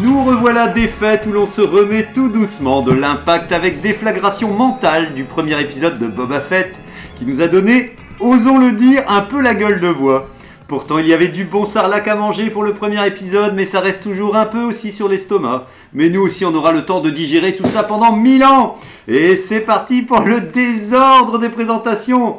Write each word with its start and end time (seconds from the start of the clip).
Nous 0.00 0.24
revoilà 0.24 0.68
des 0.68 0.86
fêtes 0.86 1.26
où 1.28 1.32
l'on 1.32 1.46
se 1.46 1.60
remet 1.60 2.06
tout 2.14 2.28
doucement 2.28 2.82
de 2.82 2.92
l'impact 2.92 3.50
avec 3.50 3.80
déflagration 3.80 4.52
mentale 4.52 5.12
du 5.14 5.24
premier 5.24 5.60
épisode 5.60 5.98
de 5.98 6.06
Boba 6.06 6.40
Fett 6.40 6.72
qui 7.18 7.26
nous 7.26 7.40
a 7.40 7.48
donné, 7.48 7.96
osons 8.20 8.58
le 8.58 8.72
dire, 8.72 9.02
un 9.08 9.22
peu 9.22 9.42
la 9.42 9.54
gueule 9.54 9.80
de 9.80 9.92
bois. 9.92 10.28
Pourtant, 10.68 10.98
il 10.98 11.08
y 11.08 11.14
avait 11.14 11.28
du 11.28 11.44
bon 11.44 11.66
sarlac 11.66 12.06
à 12.06 12.14
manger 12.14 12.48
pour 12.48 12.62
le 12.62 12.74
premier 12.74 13.04
épisode, 13.08 13.54
mais 13.56 13.64
ça 13.64 13.80
reste 13.80 14.04
toujours 14.04 14.36
un 14.36 14.46
peu 14.46 14.62
aussi 14.62 14.92
sur 14.92 15.08
l'estomac. 15.08 15.66
Mais 15.92 16.10
nous 16.10 16.20
aussi, 16.20 16.44
on 16.44 16.54
aura 16.54 16.70
le 16.70 16.84
temps 16.84 17.00
de 17.00 17.10
digérer 17.10 17.56
tout 17.56 17.66
ça 17.66 17.82
pendant 17.82 18.12
mille 18.12 18.44
ans. 18.44 18.76
Et 19.08 19.34
c'est 19.34 19.60
parti 19.60 20.02
pour 20.02 20.20
le 20.20 20.42
désordre 20.42 21.40
des 21.40 21.48
présentations. 21.48 22.36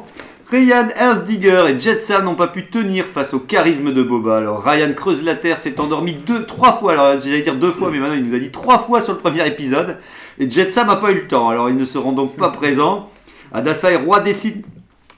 Ryan 0.50 0.88
Ersdigger 0.96 1.66
et 1.68 1.78
Jetsam 1.78 2.24
n'ont 2.24 2.34
pas 2.34 2.48
pu 2.48 2.66
tenir 2.66 3.06
face 3.06 3.34
au 3.34 3.38
charisme 3.38 3.94
de 3.94 4.02
Boba. 4.02 4.38
Alors 4.38 4.64
Ryan 4.64 4.92
creuse 4.94 5.22
la 5.22 5.36
terre, 5.36 5.58
s'est 5.58 5.78
endormi 5.78 6.14
deux, 6.14 6.44
trois 6.44 6.72
fois. 6.72 6.92
Alors 6.92 7.20
j'allais 7.20 7.42
dire 7.42 7.54
deux 7.54 7.70
fois, 7.70 7.88
mais 7.90 8.00
maintenant 8.00 8.16
il 8.16 8.26
nous 8.26 8.34
a 8.34 8.38
dit 8.40 8.50
trois 8.50 8.80
fois 8.80 9.00
sur 9.00 9.12
le 9.12 9.20
premier 9.20 9.46
épisode. 9.46 9.98
Et 10.40 10.50
Jetsam 10.50 10.88
n'a 10.88 10.96
pas 10.96 11.12
eu 11.12 11.16
le 11.16 11.28
temps. 11.28 11.50
Alors 11.50 11.70
ils 11.70 11.76
ne 11.76 11.84
seront 11.84 12.10
donc 12.10 12.36
pas 12.36 12.48
présents. 12.48 13.08
Adassa 13.52 13.92
est 13.92 13.96
roi 13.96 14.18
des 14.18 14.34
sites. 14.34 14.64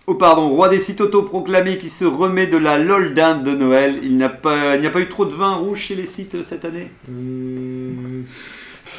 Oh 0.07 0.15
pardon, 0.15 0.51
roi 0.51 0.69
des 0.69 0.81
sites 0.81 1.01
autoproclamés 1.01 1.79
qui 1.79 1.89
se 1.89 2.05
remet 2.05 2.47
de 2.47 2.59
la 2.59 2.77
lol 2.77 3.15
dinde 3.15 3.43
de 3.43 3.53
Noël. 3.53 4.01
Il 4.03 4.19
n'y 4.19 4.25
a 4.25 4.29
pas, 4.29 4.75
il 4.75 4.83
n'y 4.83 4.87
a 4.87 4.91
pas 4.91 5.01
eu 5.01 5.09
trop 5.09 5.25
de 5.25 5.33
vin 5.33 5.55
rouge 5.55 5.79
chez 5.79 5.95
les 5.95 6.07
sites 6.07 6.35
euh, 6.35 6.43
cette 6.47 6.67
année? 6.67 6.91
Hmm. 7.09 8.25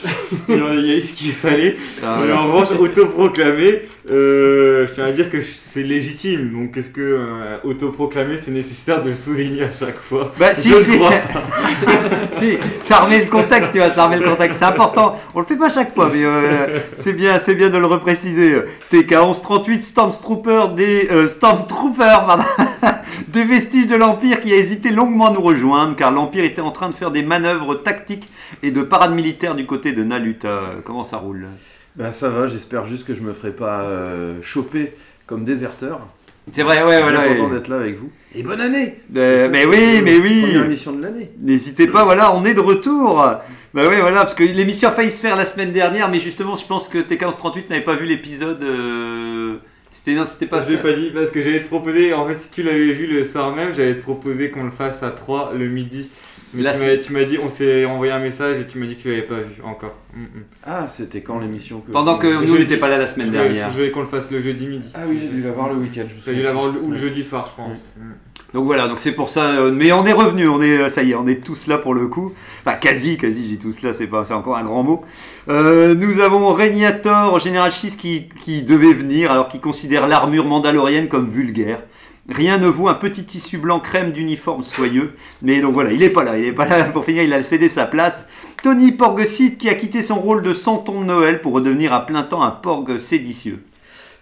il 0.49 0.55
y 0.55 0.91
a 0.91 0.95
eu 0.95 1.01
ce 1.01 1.13
qu'il 1.13 1.31
fallait. 1.31 1.75
Ah, 2.03 2.19
Mais 2.25 2.31
en 2.31 2.47
revanche, 2.47 2.71
autoproclamé, 2.77 3.83
euh, 4.09 4.85
je 4.85 4.93
tiens 4.93 5.05
à 5.05 5.11
dire 5.11 5.29
que 5.29 5.41
c'est 5.41 5.83
légitime. 5.83 6.51
Donc, 6.51 6.75
est-ce 6.75 6.89
que 6.89 7.01
euh, 7.01 7.57
autoproclamé, 7.63 8.37
c'est 8.37 8.51
nécessaire 8.51 9.01
de 9.01 9.09
le 9.09 9.15
souligner 9.15 9.63
à 9.63 9.71
chaque 9.71 9.97
fois 9.97 10.33
Bah 10.37 10.53
si, 10.53 10.69
Je 10.69 10.79
si. 10.83 10.97
crois. 10.97 11.11
si, 12.33 12.57
ça 12.81 12.97
remet 12.97 13.19
le 13.23 13.29
contexte, 13.29 13.71
tu 13.71 13.77
vois, 13.77 13.89
ça 13.89 14.05
remet 14.05 14.19
le 14.19 14.29
contexte. 14.29 14.59
C'est 14.59 14.65
important. 14.65 15.17
On 15.33 15.39
le 15.39 15.45
fait 15.45 15.55
pas 15.55 15.69
chaque 15.69 15.93
fois, 15.93 16.09
mais 16.13 16.23
euh, 16.23 16.79
c'est 16.97 17.13
bien, 17.13 17.39
c'est 17.39 17.55
bien 17.55 17.69
de 17.69 17.77
le 17.77 17.85
repréciser. 17.85 18.57
TK 18.89 19.11
1138 19.11 19.83
Stormtrooper 19.83 20.65
des 20.75 21.07
euh, 21.09 21.29
Stormtrooper, 21.29 22.25
pardon, 22.25 22.43
des 23.29 23.45
vestiges 23.45 23.87
de 23.87 23.95
l'Empire 23.95 24.41
qui 24.41 24.51
a 24.51 24.57
hésité 24.57 24.89
longuement 24.91 25.27
à 25.27 25.31
nous 25.31 25.41
rejoindre, 25.41 25.95
car 25.95 26.11
l'Empire 26.11 26.43
était 26.43 26.61
en 26.61 26.71
train 26.71 26.89
de 26.89 26.93
faire 26.93 27.11
des 27.11 27.23
manœuvres 27.23 27.75
tactiques 27.75 28.29
et 28.61 28.71
de 28.71 28.81
parade 28.81 29.13
militaire 29.13 29.55
du 29.55 29.65
côté 29.65 29.93
de 29.93 30.03
Naluta. 30.03 30.61
Comment 30.83 31.05
ça 31.05 31.17
roule? 31.17 31.47
Ben 31.95 32.11
ça 32.11 32.29
va, 32.29 32.47
j'espère 32.47 32.85
juste 32.85 33.05
que 33.05 33.13
je 33.13 33.21
me 33.21 33.33
ferai 33.33 33.51
pas 33.51 33.83
euh, 33.83 34.41
choper 34.41 34.93
comme 35.27 35.43
déserteur. 35.45 36.07
C'est 36.51 36.63
vrai, 36.63 36.83
ouais, 36.83 37.01
voilà. 37.01 37.21
Bien 37.21 37.35
content 37.35 37.51
et- 37.51 37.55
d'être 37.55 37.67
là 37.69 37.77
avec 37.77 37.97
vous. 37.97 38.11
Et 38.35 38.43
bonne 38.43 38.59
année 38.59 38.99
Euh, 39.15 39.47
mais 39.51 39.65
oui, 39.65 40.01
mais 40.03 40.17
oui. 40.17 40.41
Première 40.41 40.65
émission 40.65 40.91
de 40.91 41.01
l'année. 41.03 41.31
N'hésitez 41.39 41.87
pas, 41.87 42.03
voilà, 42.03 42.35
on 42.35 42.43
est 42.45 42.53
de 42.55 42.59
retour. 42.59 43.17
Bah 43.73 43.83
oui, 43.89 43.95
voilà, 44.01 44.21
parce 44.21 44.33
que 44.33 44.43
l'émission 44.43 44.89
a 44.89 44.91
failli 44.91 45.11
se 45.11 45.21
faire 45.21 45.35
la 45.35 45.45
semaine 45.45 45.71
dernière, 45.71 46.09
mais 46.09 46.19
justement, 46.19 46.55
je 46.55 46.65
pense 46.65 46.89
que 46.89 46.97
TK1138 46.97 47.69
n'avait 47.69 47.83
pas 47.83 47.95
vu 47.95 48.05
l'épisode. 48.07 48.61
euh, 48.63 49.55
C'était 49.91 50.15
non, 50.15 50.25
c'était 50.25 50.47
pas 50.47 50.61
Je 50.61 50.71
l'ai 50.71 50.77
pas 50.77 50.93
dit 50.93 51.11
parce 51.13 51.29
que 51.31 51.39
j'allais 51.41 51.61
te 51.61 51.67
proposer, 51.67 52.13
en 52.13 52.27
fait, 52.27 52.37
si 52.39 52.49
tu 52.49 52.63
l'avais 52.63 52.91
vu 52.91 53.07
le 53.07 53.23
soir 53.23 53.55
même, 53.55 53.73
j'allais 53.73 53.95
te 53.95 54.01
proposer 54.01 54.49
qu'on 54.49 54.63
le 54.63 54.71
fasse 54.71 55.01
à 55.03 55.11
3 55.11 55.53
le 55.57 55.67
midi. 55.69 56.09
Mais 56.53 56.61
Là, 56.63 56.73
tu 56.97 57.13
m'as- 57.13 57.23
dit, 57.25 57.37
on 57.41 57.49
s'est 57.49 57.85
envoyé 57.85 58.11
un 58.11 58.19
message 58.19 58.59
et 58.59 58.67
tu 58.67 58.77
m'as 58.77 58.85
dit 58.85 58.95
que 58.95 59.01
tu 59.01 59.09
l'avais 59.09 59.21
pas 59.23 59.39
vu 59.39 59.61
encore. 59.63 59.95
Mm, 60.15 60.21
mm. 60.21 60.27
Ah, 60.65 60.87
c'était 60.91 61.21
quand 61.21 61.39
l'émission 61.39 61.79
que... 61.79 61.91
Pendant 61.91 62.17
que 62.17 62.27
nous, 62.45 62.53
on 62.55 62.59
n'était 62.59 62.77
pas 62.77 62.89
là 62.89 62.97
la 62.97 63.07
semaine 63.07 63.31
dernière. 63.31 63.69
Je 63.71 63.75
voulais 63.77 63.91
qu'on 63.91 64.01
le 64.01 64.07
fasse 64.07 64.29
le 64.31 64.39
jeudi 64.41 64.67
midi. 64.67 64.89
Ah 64.93 64.99
oui, 65.07 65.17
j'ai 65.21 65.29
dû 65.29 65.41
l'avoir 65.41 65.69
le 65.69 65.75
week-end. 65.79 66.05
J'ai 66.25 66.33
dû 66.35 66.41
l'avoir 66.43 66.71
le- 66.71 66.79
ou 66.81 66.91
le 66.91 66.97
jeudi 66.97 67.23
soir, 67.23 67.51
je 67.51 67.61
pense. 67.63 67.77
Mm. 67.97 68.11
Donc 68.53 68.65
voilà, 68.65 68.87
donc 68.87 68.99
c'est 68.99 69.13
pour 69.13 69.29
ça. 69.29 69.45
euh, 69.53 69.71
mais 69.71 69.91
on 69.91 70.05
est 70.05 70.13
revenu, 70.13 70.47
on 70.47 70.61
est, 70.61 70.77
euh, 70.77 70.89
ça 70.91 71.01
y 71.01 71.11
est, 71.11 71.15
on 71.15 71.27
est 71.27 71.43
tous 71.43 71.65
là 71.65 71.79
pour 71.79 71.95
le 71.95 72.05
coup. 72.07 72.33
Enfin, 72.63 72.77
quasi, 72.77 73.17
quasi, 73.17 73.47
j'ai 73.49 73.57
tous 73.57 73.81
là, 73.81 73.93
c'est 73.93 74.05
pas, 74.05 74.25
c'est 74.25 74.33
encore 74.35 74.57
un 74.57 74.63
grand 74.63 74.83
mot. 74.83 75.03
Euh, 75.49 75.95
nous 75.95 76.19
avons 76.21 76.53
Régnator, 76.53 77.39
Général 77.39 77.71
6 77.71 77.95
qui, 77.95 78.29
qui 78.43 78.61
devait 78.61 78.93
venir, 78.93 79.31
alors 79.31 79.47
qu'il 79.47 79.59
considère 79.59 80.05
l'armure 80.07 80.45
mandalorienne 80.45 81.07
comme 81.07 81.29
vulgaire. 81.29 81.79
Rien 82.29 82.57
ne 82.57 82.67
vaut 82.67 82.87
un 82.87 82.93
petit 82.93 83.25
tissu 83.25 83.57
blanc 83.57 83.79
crème 83.81 84.11
d'uniforme 84.11 84.63
soyeux. 84.63 85.15
Mais 85.41 85.59
donc 85.59 85.73
voilà, 85.73 85.91
il 85.91 86.01
est 86.03 86.09
pas 86.09 86.23
là, 86.23 86.37
il 86.37 86.45
est 86.45 86.53
pas 86.53 86.65
là. 86.65 86.83
Pour 86.85 87.03
finir, 87.03 87.23
il 87.23 87.33
a 87.33 87.43
cédé 87.43 87.67
sa 87.67 87.85
place. 87.85 88.29
Tony 88.61 88.93
Porgesit 88.93 89.57
qui 89.57 89.67
a 89.67 89.75
quitté 89.75 90.01
son 90.01 90.19
rôle 90.19 90.41
de 90.41 90.53
santon 90.53 91.01
de 91.01 91.05
Noël 91.05 91.41
pour 91.41 91.53
redevenir 91.53 91.91
à 91.91 92.05
plein 92.05 92.23
temps 92.23 92.41
un 92.43 92.51
porg 92.51 92.97
séditieux. 92.97 93.61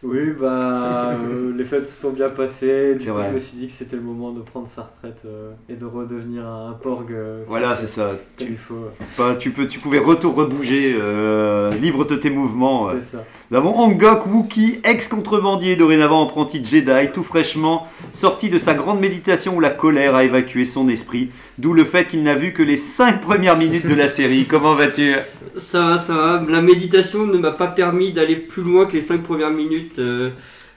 Oui, 0.03 0.31
bah, 0.39 1.11
euh, 1.11 1.53
les 1.57 1.63
fêtes 1.63 1.85
se 1.85 2.01
sont 2.01 2.09
bien 2.11 2.29
passées. 2.29 2.95
Du 2.95 3.07
coup, 3.07 3.13
vrai. 3.13 3.27
je 3.29 3.33
me 3.35 3.39
suis 3.39 3.57
dit 3.57 3.67
que 3.67 3.73
c'était 3.73 3.95
le 3.95 4.01
moment 4.01 4.31
de 4.31 4.41
prendre 4.41 4.67
sa 4.67 4.81
retraite 4.81 5.21
euh, 5.25 5.51
et 5.69 5.75
de 5.75 5.85
redevenir 5.85 6.43
un 6.45 6.73
porg. 6.81 7.11
euh, 7.11 7.43
Voilà, 7.45 7.75
c'est- 7.75 7.85
ça. 7.87 8.11
Comme 8.37 8.47
il 8.49 8.57
faut. 8.57 8.87
Enfin, 9.01 9.35
tu, 9.37 9.51
peux, 9.51 9.67
tu 9.67 9.79
pouvais 9.79 9.99
retour 9.99 10.33
rebouger, 10.35 10.95
euh, 10.99 11.69
libre 11.75 12.05
de 12.05 12.15
tes 12.15 12.31
mouvements. 12.31 12.89
euh. 12.89 12.93
C'est 12.99 13.17
ça. 13.17 13.23
Nous 13.51 13.57
avons 13.57 13.75
Angok 13.77 14.25
Wookie, 14.27 14.79
ex-contrebandier, 14.83 15.75
dorénavant 15.75 16.25
apprenti 16.25 16.63
Jedi, 16.65 17.11
tout 17.13 17.23
fraîchement 17.23 17.85
sorti 18.13 18.49
de 18.49 18.57
sa 18.57 18.73
grande 18.73 18.99
méditation 19.01 19.57
où 19.57 19.59
la 19.59 19.69
colère 19.69 20.15
a 20.15 20.23
évacué 20.23 20.63
son 20.65 20.87
esprit, 20.89 21.29
d'où 21.57 21.73
le 21.73 21.83
fait 21.83 22.05
qu'il 22.07 22.23
n'a 22.23 22.33
vu 22.33 22.53
que 22.53 22.63
les 22.63 22.77
5 22.77 23.21
premières 23.21 23.57
minutes 23.57 23.85
de 23.85 23.93
la 23.93 24.07
série. 24.09 24.45
Comment 24.45 24.73
vas-tu? 24.75 25.11
Ça 25.57 25.81
va, 25.85 25.97
ça 25.99 26.13
va. 26.15 26.43
La 26.47 26.61
méditation 26.61 27.27
ne 27.27 27.37
m'a 27.37 27.51
pas 27.51 27.67
permis 27.67 28.13
d'aller 28.13 28.37
plus 28.37 28.63
loin 28.63 28.85
que 28.85 28.93
les 28.93 29.01
5 29.01 29.21
premières 29.21 29.51
minutes. 29.51 29.90
Euh, 29.99 30.29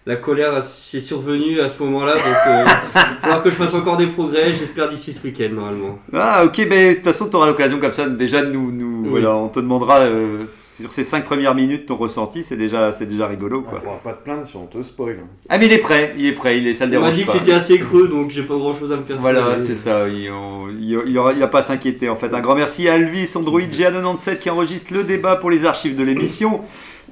la 0.07 0.17
colère 0.17 0.53
est 0.93 1.01
survenue 1.01 1.61
à 1.61 1.69
ce 1.69 1.83
moment-là, 1.83 2.15
donc 2.15 2.25
euh, 2.47 2.65
il 2.65 2.65
va 2.65 3.01
falloir 3.21 3.43
que 3.43 3.51
je 3.51 3.55
fasse 3.57 3.75
encore 3.75 3.97
des 3.97 4.07
progrès. 4.07 4.53
J'espère 4.59 4.89
d'ici 4.89 5.13
ce 5.13 5.23
week-end, 5.25 5.49
normalement. 5.55 5.99
Ah 6.13 6.45
ok, 6.45 6.69
ben 6.69 6.91
de 6.91 6.95
toute 6.97 7.05
façon 7.05 7.29
tu 7.29 7.37
auras 7.37 7.47
l'occasion 7.47 7.79
comme 7.81 7.93
ça 7.95 8.09
déjà 8.09 8.45
de 8.45 8.51
nous... 8.53 8.71
nous 8.71 9.03
Oui. 9.05 9.11
Voilà, 9.11 9.35
on 9.35 9.49
te 9.49 9.61
demandera 9.61 10.03
euh, 10.03 10.45
sur 10.79 10.93
ces 10.93 11.05
5 11.05 11.25
premières 11.25 11.55
minutes 11.55 11.87
ton 11.87 11.97
ressenti, 11.97 12.43
c'est 12.45 12.57
déjà, 12.57 12.93
c'est 12.93 13.07
déjà 13.07 13.27
rigolo 13.29 13.61
Il 13.65 13.71
quoi. 13.71 13.79
faudra 13.79 13.97
pas 14.05 14.13
te 14.13 14.25
plaindre 14.25 14.45
si 14.47 14.57
on 14.57 14.67
te 14.67 14.83
spoil. 14.83 15.19
hein. 15.23 15.27
Ah 15.49 15.57
mais 15.57 15.67
il 15.67 15.73
est 15.73 15.79
prêt, 15.79 16.15
il 16.19 16.27
est 16.27 16.33
prêt, 16.33 16.59
il 16.59 16.67
est, 16.67 16.75
ça 16.75 16.85
le 16.85 16.99
On 16.99 17.01
m'a 17.01 17.07
dérange 17.11 17.19
dit 17.19 17.25
que 17.25 17.31
c'était 17.39 17.53
assez 17.53 17.79
creux, 17.79 18.09
donc 18.09 18.31
j'ai 18.31 18.43
pas 18.43 18.57
grand-chose 18.57 18.93
à 18.93 18.97
me 18.97 19.05
faire. 19.05 19.17
Voilà, 19.19 19.59
c'est 19.61 19.77
ça. 19.77 20.07
Il, 20.09 20.31
on- 20.33 20.69
il, 20.69 20.99
il 21.07 21.17
aura, 21.19 21.33
il 21.33 21.43
a 21.43 21.49
pas 21.49 21.61
à 21.61 21.63
s'inquiéter 21.63 22.09
en 22.11 22.17
fait. 22.17 22.35
Un 22.35 22.41
grand 22.41 22.57
merci 22.57 22.89
à 22.89 22.95
Alvis, 22.95 23.31
Android 23.37 23.61
GA97 23.61 24.39
qui 24.41 24.51
enregistre 24.51 24.93
le 24.93 25.05
débat 25.05 25.37
pour 25.37 25.51
les 25.51 25.65
archives 25.65 25.97
de 25.97 26.03
l'émission. 26.05 26.61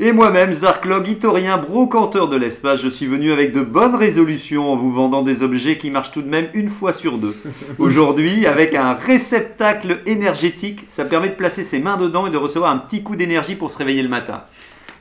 Et 0.01 0.13
moi-même, 0.13 0.53
Zarklog, 0.55 1.07
Itorien, 1.07 1.59
brocanteur 1.59 2.29
de 2.29 2.37
l'espace, 2.37 2.81
je 2.81 2.89
suis 2.89 3.07
venu 3.07 3.31
avec 3.31 3.53
de 3.53 3.61
bonnes 3.61 3.95
résolutions 3.95 4.73
en 4.73 4.77
vous 4.77 4.91
vendant 4.93 5.23
des 5.23 5.43
objets 5.43 5.77
qui 5.77 5.91
marchent 5.91 6.13
tout 6.13 6.23
de 6.23 6.29
même 6.29 6.49
une 6.55 6.69
fois 6.71 6.93
sur 6.93 7.19
deux. 7.19 7.37
Aujourd'hui, 7.79 8.47
avec 8.47 8.75
un 8.75 8.95
réceptacle 8.95 10.01
énergétique, 10.07 10.87
ça 10.89 11.05
permet 11.05 11.29
de 11.29 11.35
placer 11.35 11.63
ses 11.63 11.79
mains 11.79 11.99
dedans 11.99 12.27
et 12.27 12.31
de 12.31 12.39
recevoir 12.39 12.73
un 12.73 12.79
petit 12.79 13.03
coup 13.03 13.17
d'énergie 13.17 13.55
pour 13.55 13.71
se 13.71 13.79
réveiller 13.79 14.03
le 14.03 14.09
matin. 14.09 14.43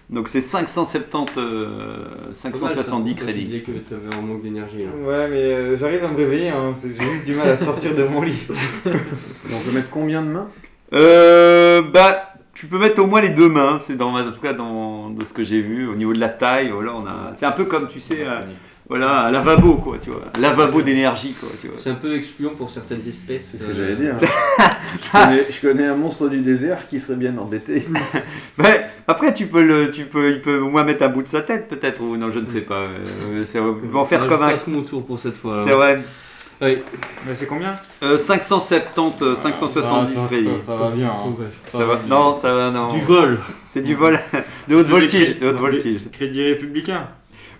Donc 0.10 0.28
c'est 0.28 0.42
570, 0.42 1.32
euh, 1.38 2.04
Pas 2.44 2.50
mal, 2.50 2.60
ça. 2.76 2.84
570 2.84 2.86
Toi, 2.90 3.02
Tu 3.18 3.24
crédits. 3.24 3.44
disais 3.46 3.60
que 3.62 3.72
t'avais 3.72 4.14
un 4.14 4.22
manque 4.22 4.42
d'énergie. 4.44 4.80
Ouais, 5.06 5.30
mais 5.30 5.38
euh, 5.38 5.78
j'arrive 5.78 6.04
à 6.04 6.10
me 6.10 6.18
réveiller, 6.18 6.50
hein, 6.50 6.74
j'ai 6.76 6.90
juste 6.90 7.26
du 7.26 7.34
mal 7.34 7.48
à 7.48 7.56
sortir 7.56 7.96
de 7.96 8.04
mon 8.04 8.22
lit. 8.22 8.46
On 8.86 8.90
peut 9.66 9.72
mettre 9.74 9.90
combien 9.90 10.22
de 10.22 10.28
mains? 10.28 10.50
Euh, 10.94 11.82
bah, 11.82 12.31
tu 12.54 12.68
peux 12.68 12.78
mettre 12.80 13.02
au 13.02 13.08
moins 13.08 13.22
les 13.22 13.30
deux 13.30 13.50
mains. 13.50 13.80
C'est 13.86 13.96
dans, 13.96 14.14
en 14.16 14.32
tout 14.32 14.42
cas 14.42 14.54
dans 14.54 15.10
de 15.10 15.24
ce 15.26 15.34
que 15.34 15.44
j'ai 15.44 15.62
vu 15.62 15.88
au 15.88 15.96
niveau 15.96 16.14
de 16.14 16.20
la 16.20 16.30
taille. 16.30 16.70
Voilà, 16.72 16.94
on 16.96 17.06
a. 17.06 17.34
C'est 17.38 17.46
un 17.46 17.52
peu 17.52 17.66
comme 17.66 17.88
tu 17.88 18.00
sais, 18.00 18.26
euh, 18.28 18.42
voilà, 18.90 19.28
un 19.28 19.32
lavabo 19.32 19.76
quoi, 19.76 19.98
tu 20.02 20.10
vois, 20.10 20.24
un 20.36 20.40
lavabo 20.42 20.82
d'énergie 20.82 21.34
quoi, 21.40 21.50
tu 21.62 21.68
vois. 21.68 21.78
C'est 21.80 21.90
un 21.92 21.96
peu 21.96 22.16
excluant 22.16 22.52
pour 22.58 22.70
certaines 22.70 23.08
espèces. 23.08 23.52
C'est 23.52 23.58
ce 23.60 23.64
que 23.66 23.72
euh, 23.72 23.76
j'allais 23.76 23.96
dire. 23.96 24.16
je, 24.20 25.12
connais, 25.12 25.46
je 25.50 25.62
connais 25.62 25.88
un 25.88 25.96
monstre 25.96 26.28
du 26.28 26.42
désert 26.42 26.88
qui 26.90 27.00
serait 27.00 27.18
bien 27.18 27.38
embêté. 27.38 27.88
Mais 28.58 28.86
après, 29.08 29.34
tu 29.34 29.48
peux 29.48 29.64
le, 29.64 29.92
tu 29.92 30.06
peux, 30.06 30.32
il 30.32 30.42
peut 30.42 30.60
au 30.60 30.70
moins 30.70 30.84
mettre 30.84 31.04
un 31.04 31.10
bout 31.10 31.24
de 31.24 31.30
sa 31.30 31.42
tête 31.42 31.70
peut-être 31.70 32.02
ou 32.02 32.18
non, 32.18 32.32
je 32.32 32.40
ne 32.40 32.48
sais 32.48 32.62
pas. 32.62 32.84
Euh, 33.32 33.46
c'est- 33.46 33.60
on 33.60 33.72
va 33.74 34.00
en 34.00 34.06
faire 34.06 34.24
ouais, 34.24 34.28
comme 34.28 34.42
je 34.42 34.46
un. 34.46 34.50
passe 34.50 34.68
mon 34.68 34.82
tour 34.82 35.06
pour 35.06 35.20
cette 35.20 35.38
fois. 35.38 35.64
C'est 35.66 35.74
vrai. 35.74 36.02
Oui. 36.62 36.78
Mais 37.26 37.34
c'est 37.36 37.48
combien 37.48 37.76
Euh, 38.04 38.18
570, 38.18 39.22
euh, 39.24 39.36
570 39.36 40.14
Ah, 40.16 40.22
ça, 40.22 40.28
crédits. 40.28 40.48
ça, 40.60 40.66
ça 40.68 40.76
va 40.76 40.90
bien. 40.92 41.08
hein. 41.10 41.36
Ça 41.72 41.78
va- 41.86 42.00
Non, 42.08 42.38
ça 42.40 42.54
va 42.56 42.70
non. 42.70 42.94
Du 42.94 43.02
vol. 43.02 43.40
C'est 43.74 43.82
du 43.82 43.96
vol 43.96 44.20
de 44.68 44.76
haute 44.76 44.86
C'est 44.86 44.92
voltige, 44.92 45.40
de 45.40 45.48
haute 45.48 45.56
voltige. 45.56 46.10
Crédit 46.12 46.44
républicain. 46.44 47.08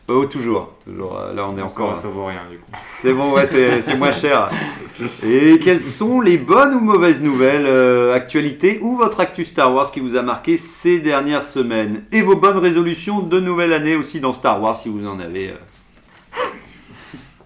Oh, 0.08 0.26
toujours, 0.26 0.74
toujours. 0.84 1.18
euh, 1.18 1.34
Là, 1.34 1.48
on 1.48 1.56
est 1.56 1.60
Ça, 1.62 1.66
encore. 1.68 1.98
ça 1.98 2.08
vaut 2.10 2.26
rien 2.26 2.42
du 2.52 2.58
coup. 2.58 2.72
C'est 3.02 3.14
bon, 3.14 3.32
ouais, 3.34 3.48
c'est 3.48 3.82
c'est 3.82 3.96
moins 3.96 4.12
cher. 4.12 4.50
Et 5.26 5.58
quelles 5.60 5.80
sont 5.80 6.20
les 6.22 6.38
bonnes 6.38 6.74
ou 6.74 6.80
mauvaises 6.80 7.22
nouvelles, 7.22 7.66
euh, 7.66 8.14
actualités 8.14 8.78
ou 8.82 8.98
votre 8.98 9.20
actu 9.22 9.46
Star 9.46 9.74
Wars 9.74 9.90
qui 9.92 10.00
vous 10.02 10.16
a 10.18 10.22
marqué 10.22 10.58
ces 10.58 11.00
dernières 11.00 11.44
semaines? 11.44 12.04
Et 12.12 12.22
vos 12.22 12.36
bonnes 12.36 12.58
résolutions 12.58 13.20
de 13.22 13.40
nouvelle 13.40 13.72
année 13.74 13.96
aussi 13.96 14.20
dans 14.20 14.34
Star 14.34 14.62
Wars 14.62 14.76
si 14.76 14.90
vous 14.90 15.08
en 15.08 15.20
avez. 15.20 15.50
euh. 15.50 15.54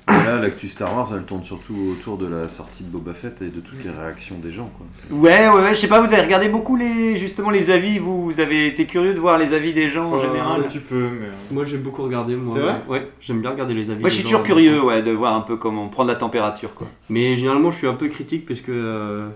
Là, 0.08 0.40
l'actu 0.40 0.70
Star 0.70 0.96
Wars, 0.96 1.10
elle 1.16 1.24
tourne 1.24 1.44
surtout 1.44 1.74
autour 1.92 2.18
de 2.18 2.28
la 2.28 2.48
sortie 2.48 2.84
de 2.84 2.90
Boba 2.90 3.14
Fett 3.14 3.42
et 3.42 3.46
de 3.50 3.60
toutes 3.60 3.84
les 3.84 3.90
réactions 3.90 4.36
des 4.38 4.52
gens. 4.52 4.70
Quoi. 4.78 4.86
Ouais, 5.18 5.50
ouais, 5.50 5.64
ouais, 5.64 5.70
je 5.72 5.80
sais 5.80 5.88
pas, 5.88 6.00
vous 6.00 6.14
avez 6.14 6.22
regardé 6.22 6.48
beaucoup 6.48 6.76
les, 6.76 7.18
justement 7.18 7.50
les 7.50 7.72
avis, 7.72 7.98
vous, 7.98 8.24
vous 8.26 8.40
avez 8.40 8.68
été 8.68 8.86
curieux 8.86 9.14
de 9.16 9.20
voir 9.20 9.38
les 9.40 9.54
avis 9.54 9.74
des 9.74 9.90
gens 9.90 10.12
en 10.12 10.18
Euh, 10.18 10.22
général 10.28 10.62
Un 10.62 10.64
petit 10.64 10.80
peu, 10.80 11.10
mais. 11.20 11.28
Moi 11.52 11.64
j'ai 11.66 11.78
beaucoup 11.78 12.04
regardé 12.04 12.36
moi. 12.36 12.54
C'est 12.56 12.62
vrai 12.62 12.76
Ouais, 12.88 13.08
j'aime 13.20 13.42
bien 13.42 13.50
regarder 13.52 13.74
les 13.74 13.90
avis. 13.90 14.02
Moi 14.02 14.10
je 14.10 14.16
suis 14.16 14.24
gens. 14.24 14.30
toujours 14.30 14.44
curieux 14.44 14.84
ouais, 14.84 15.02
de 15.02 15.12
voir 15.12 15.34
un 15.36 15.42
peu 15.42 15.58
comment 15.58 15.88
prendre 15.88 16.10
la 16.10 16.16
température 16.16 16.74
quoi. 16.76 16.88
Mais 17.10 17.36
généralement 17.36 17.72
je 17.72 17.78
suis 17.78 17.88
un 17.88 17.94
peu 17.94 18.08
critique 18.08 18.46
parce 18.46 18.62
que 18.62 18.72
euh, 18.72 19.28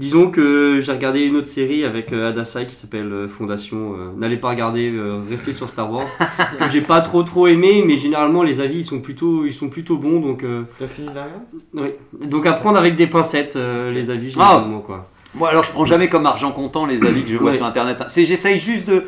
disons 0.00 0.30
que 0.30 0.80
j'ai 0.80 0.92
regardé 0.92 1.20
une 1.20 1.36
autre 1.36 1.46
série 1.46 1.84
avec 1.84 2.12
euh, 2.12 2.30
Adasai 2.30 2.66
qui 2.66 2.74
s'appelle 2.74 3.12
euh, 3.12 3.28
Fondation. 3.28 3.94
euh, 3.94 4.10
N'allez 4.16 4.36
pas 4.38 4.48
regarder, 4.48 4.92
restez 5.30 5.52
sur 5.52 5.68
Star 5.68 5.90
Wars. 5.92 6.06
que 6.58 6.70
j'ai 6.72 6.80
pas 6.80 7.00
trop 7.02 7.22
trop 7.22 7.46
aimé, 7.46 7.84
mais 7.86 7.96
généralement 7.96 8.42
les 8.42 8.60
avis 8.60 8.78
ils 8.78 8.84
sont 8.84 9.00
plutôt 9.00 9.44
ils 9.44 9.54
sont 9.54 9.68
plutôt 9.68 9.96
bons 9.98 10.20
donc 10.20 10.42
euh, 10.42 10.62
T'as 10.78 10.86
fini 10.86 11.08
de 11.08 11.14
la 11.14 11.24
regarder 11.24 11.46
oui. 11.74 11.88
Donc 12.28 12.46
à 12.46 12.52
prendre 12.54 12.78
avec 12.78 12.96
des 12.96 13.06
pincettes 13.06 13.56
euh, 13.56 13.92
les 13.92 14.10
avis 14.10 14.28
Ah. 14.38 14.48
généralement 14.54 14.80
quoi. 14.80 15.08
Moi 15.34 15.48
alors 15.50 15.62
je 15.64 15.70
prends 15.70 15.84
jamais 15.84 16.08
comme 16.08 16.26
argent 16.26 16.50
comptant 16.52 16.86
les 16.86 17.02
avis 17.06 17.22
que 17.22 17.30
je 17.30 17.36
vois 17.36 17.50
Ouais. 17.50 17.56
sur 17.56 17.66
internet. 17.66 17.98
C'est 18.08 18.24
j'essaye 18.24 18.58
juste 18.58 18.86
de 18.88 19.04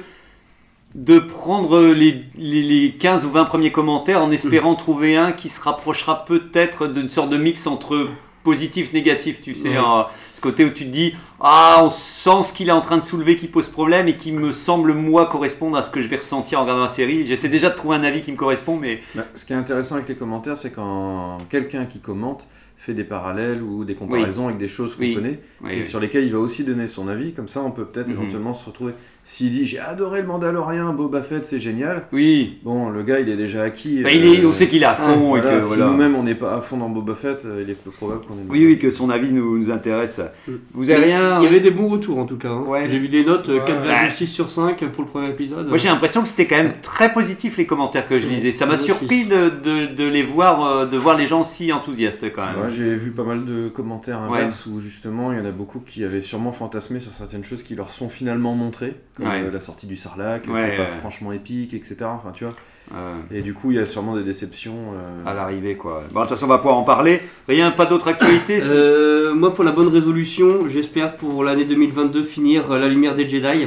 de 0.95 1.19
prendre 1.19 1.81
les, 1.87 2.23
les, 2.37 2.63
les 2.63 2.91
15 2.93 3.25
ou 3.25 3.31
20 3.31 3.47
premiers 3.47 3.73
commentaires 3.73 4.21
en 4.23 4.31
espérant 4.31 4.75
trouver 4.75 5.17
un 5.17 5.33
qui 5.33 5.49
se 5.49 5.59
rapprochera 5.59 6.27
peut-être 6.27 6.87
d'une 6.87 7.09
sorte 7.09 7.31
de 7.31 7.39
mix 7.39 7.67
entre 7.67 8.09
positif 8.45 8.93
négatif, 8.93 9.41
tu 9.41 9.55
sais, 9.55 9.71
Ouais. 9.71 9.77
hein, 9.79 10.07
côté 10.43 10.67
où 10.67 10.71
tu 10.71 10.85
te 10.85 10.91
dis 10.91 11.15
ah 11.41 11.81
on 11.83 11.89
sent 11.91 12.43
ce 12.43 12.53
qu'il 12.53 12.69
est 12.69 12.73
en 12.73 12.83
train 12.83 12.99
de 12.99 13.05
soulever 13.05 13.37
qui 13.39 13.47
pose 13.49 13.69
problème 13.69 14.09
et 14.09 14.17
qui 14.19 14.33
me 14.33 14.53
semble 14.53 14.93
moi 14.93 15.27
correspondre 15.27 15.79
à 15.79 15.83
ce 15.83 15.91
que 15.91 16.03
je 16.03 16.09
vais 16.09 16.17
ressentir 16.17 16.59
en 16.59 16.63
regardant 16.65 16.83
la 16.83 16.89
série. 16.89 17.25
J'essaie 17.27 17.49
déjà 17.49 17.71
de 17.71 17.75
trouver 17.77 17.97
un 17.97 18.05
avis 18.05 18.21
qui 18.23 18.33
me 18.33 18.37
correspond 18.37 18.77
mais 18.77 19.01
Bah, 19.15 19.25
ce 19.35 19.47
qui 19.47 19.55
est 19.55 19.57
intéressant 19.57 19.95
avec 19.95 20.09
les 20.09 20.17
commentaires, 20.17 20.57
c'est 20.59 20.73
quand 20.73 21.39
quelqu'un 21.49 21.87
qui 21.87 22.01
commente 22.01 22.47
fait 22.77 22.95
des 22.95 23.05
parallèles 23.05 23.63
ou 23.63 23.85
des 23.85 23.95
comparaisons 23.95 24.47
avec 24.47 24.59
des 24.59 24.67
choses 24.67 24.97
qu'on 24.97 25.03
Oui. 25.03 25.15
connaît 25.15 25.39
Oui, 25.63 25.71
et 25.73 25.85
sur 25.85 26.01
lesquelles 26.01 26.25
il 26.25 26.33
va 26.33 26.41
aussi 26.41 26.65
donner 26.65 26.89
son 26.89 27.07
avis. 27.07 27.33
Comme 27.33 27.47
ça, 27.47 27.61
on 27.63 27.71
peut 27.71 27.85
peut-être 27.85 28.09
Mhm. 28.09 28.15
éventuellement 28.15 28.55
se 28.55 28.67
retrouver. 28.67 28.93
S'il 29.25 29.51
dit 29.51 29.67
j'ai 29.67 29.79
adoré 29.79 30.21
le 30.21 30.27
Mandalorien, 30.27 30.93
Boba 30.93 31.23
Fett, 31.23 31.47
c'est 31.47 31.61
génial. 31.61 32.03
oui. 32.13 32.59
Bon, 32.65 32.91
le 32.91 33.03
gars, 33.03 33.21
il 33.21 33.29
est 33.31 33.37
déjà 33.37 33.63
acquis. 33.63 34.03
Bah, 34.03 34.11
il 34.13 34.25
est, 34.27 34.41
euh, 34.45 34.49
on 34.49 34.53
sait 34.53 34.67
qu'il 34.67 34.83
est 34.83 34.87
à 34.87 34.95
fond 34.95 35.17
voilà, 35.17 35.55
et 35.55 35.57
que 35.57 35.63
si 35.63 35.69
voilà. 35.69 35.87
nous-mêmes 35.87 36.15
on 36.17 36.23
n'est 36.25 36.35
pas 36.35 36.57
à 36.57 36.61
fond 36.61 36.77
dans 36.77 36.89
Boba 36.91 37.15
Fett, 37.15 37.45
euh, 37.45 37.63
il 37.65 37.71
est 37.71 37.75
peu 37.75 37.91
probable 37.91 38.23
qu'on 38.27 38.35
ait. 38.35 38.47
Oui, 38.51 38.67
oui, 38.67 38.79
que 38.79 38.91
son 38.91 39.09
avis 39.11 39.33
nous, 39.33 39.57
nous 39.59 39.71
intéresse. 39.71 40.21
Mm. 40.47 40.53
Vous 40.75 40.91
avez 40.91 41.05
rien. 41.05 41.39
Il 41.41 41.45
y 41.45 41.47
avait 41.47 41.61
des 41.61 41.71
bons 41.71 41.89
retours 41.89 42.19
en 42.19 42.27
tout 42.27 42.37
cas. 42.37 42.49
hein. 42.51 42.65
Ouais. 42.67 42.85
J'ai 42.87 42.99
vu 42.99 43.09
des 43.09 43.25
notes 43.25 43.49
euh, 43.49 43.61
Ouais. 43.61 44.09
4,6 44.09 44.27
sur 44.27 44.51
5 44.51 44.85
pour 44.91 45.05
le 45.05 45.09
premier 45.09 45.29
épisode. 45.31 45.67
Moi 45.69 45.79
j'ai 45.79 45.89
l'impression 45.89 46.23
que 46.23 46.29
c'était 46.29 46.47
quand 46.47 46.57
même 46.63 46.75
très 46.83 47.13
positif 47.13 47.57
les 47.57 47.65
commentaires 47.67 48.09
que 48.09 48.19
je 48.19 48.27
lisais. 48.27 48.53
Ça 48.53 48.67
m'a 48.67 48.73
Moi 48.73 48.79
surpris 48.85 49.25
de, 49.27 49.49
de, 49.51 49.95
de 49.95 50.05
les 50.09 50.25
voir, 50.25 50.65
euh, 50.67 50.87
de 50.87 50.97
voir 50.99 51.17
les 51.17 51.27
gens 51.29 51.45
si 51.45 51.73
enthousiastes 51.73 52.25
quand 52.35 52.45
même. 52.45 52.57
Ouais, 52.57 52.71
j'ai 52.77 52.97
vu 52.97 53.13
pas 53.13 53.25
mal 53.25 53.45
de 53.45 53.69
commentaires 53.69 54.19
inverses 54.19 54.67
où 54.67 54.81
justement 54.81 55.33
il 55.33 55.39
y 55.39 55.41
en 55.41 55.45
a 55.47 55.53
beaucoup 55.53 55.79
qui 55.81 56.05
avaient 56.05 56.23
sûrement 56.23 56.53
fantasmé 56.53 56.99
sur 57.01 57.13
certaines 57.13 57.45
choses 57.45 57.63
qui 57.63 57.75
leur 57.77 57.91
sont 57.91 58.09
finalement 58.09 58.55
montrées, 58.55 58.95
comme 59.17 59.27
Ouais. 59.29 59.43
euh, 59.45 59.51
la 59.53 59.61
sortie 59.61 59.87
du 59.87 59.97
Sarlac, 59.97 60.47
Ouais, 60.49 60.61
qui 60.69 60.75
est 60.75 60.77
pas 60.79 60.87
franchement 61.01 61.33
épique, 61.33 61.75
etc. 61.75 61.97
Enfin, 62.05 62.31
tu 62.33 62.45
vois. 62.45 62.53
Euh, 62.95 63.15
Et 63.33 63.43
du 63.43 63.55
coup, 63.55 63.71
il 63.71 63.77
y 63.77 63.81
a 63.81 63.87
sûrement 63.87 64.17
des 64.17 64.25
déceptions. 64.25 64.75
euh, 64.95 65.31
à 65.31 65.33
l'arrivée 65.35 65.77
quoi. 65.77 66.03
Bon, 66.11 66.21
de 66.21 66.25
toute 66.27 66.31
façon 66.35 66.47
on 66.47 66.49
va 66.49 66.59
pouvoir 66.59 66.77
en 66.77 66.83
parler. 66.83 67.23
Rien, 67.49 67.71
pas 67.71 67.87
d'autres 67.87 68.09
actualités 68.09 68.61
si- 68.61 68.69
Euh, 68.73 69.33
moi, 69.35 69.55
pour 69.55 69.63
la 69.65 69.71
bonne 69.73 69.89
résolution, 69.89 70.67
j'espère 70.69 71.17
pour 71.17 71.45
l'année 71.45 71.65
2022 71.65 72.25
finir 72.25 72.69
La 72.71 72.89
Lumière 72.89 73.15
des 73.15 73.29
Jedi. 73.29 73.67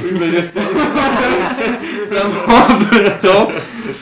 Ça 2.06 2.20
prend 2.44 2.74
un 2.74 2.84
peu 2.84 3.00
de 3.02 3.20
temps, 3.20 3.48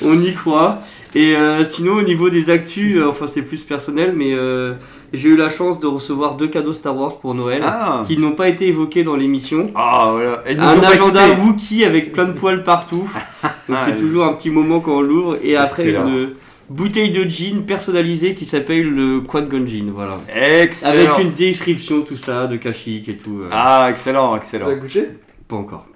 on 0.05 0.21
y 0.21 0.35
croit. 0.35 0.81
Et 1.15 1.37
euh, 1.37 1.63
sinon, 1.65 1.95
au 1.95 2.03
niveau 2.03 2.29
des 2.31 2.51
actus, 2.51 2.97
euh, 2.97 3.09
enfin 3.09 3.27
c'est 3.29 3.43
plus 3.43 3.63
personnel, 3.63 4.13
mais 4.17 4.35
euh, 4.35 4.75
j'ai 5.13 5.29
eu 5.29 5.37
la 5.37 5.49
chance 5.49 5.79
de 5.79 5.87
recevoir 5.87 6.35
deux 6.35 6.49
cadeaux 6.49 6.73
Star 6.73 6.97
Wars 6.97 7.19
pour 7.21 7.35
Noël 7.35 7.63
Ah, 7.65 8.03
qui 8.07 8.19
n'ont 8.19 8.33
pas 8.33 8.49
été 8.49 8.67
évoqués 8.67 9.05
dans 9.05 9.15
l'émission. 9.15 9.71
Ah, 9.77 10.09
voilà. 10.13 10.43
Et 10.49 10.57
Un 10.59 10.83
agenda. 10.83 11.21
Wookie 11.45 11.85
avec 11.85 12.11
plein 12.13 12.25
de 12.25 12.33
poils 12.33 12.63
partout. 12.65 13.09
Donc 13.69 13.79
Ah, 13.79 13.83
c'est 13.85 13.93
oui. 13.93 14.01
toujours 14.01 14.25
un 14.25 14.33
petit 14.35 14.51
moment 14.51 14.81
quand 14.81 14.97
on 14.97 15.01
l'ouvre. 15.03 15.39
Et 15.43 15.57
après 15.57 15.85
Excellent. 15.89 16.09
une 16.09 16.31
bouteille 16.69 17.11
de 17.13 17.23
gin 17.25 17.63
personnalisée 17.65 18.35
qui 18.35 18.45
s'appelle 18.45 18.91
le 18.91 19.21
Quad 19.21 19.49
Gun 19.49 19.67
Gin. 19.67 19.91
Voilà. 19.95 20.19
Excellent. 20.35 20.93
Avec 21.15 21.25
une 21.25 21.31
description, 21.33 22.03
tout 22.03 22.17
ça, 22.17 22.47
de 22.49 22.57
Kashyyyk 22.57 23.09
et 23.09 23.17
tout. 23.17 23.41
euh, 23.43 23.49
Ah, 23.53 23.87
excellent, 23.91 24.37
excellent. 24.37 24.73
goûté? 24.75 25.09
Pas 25.47 25.57
encore. 25.57 25.87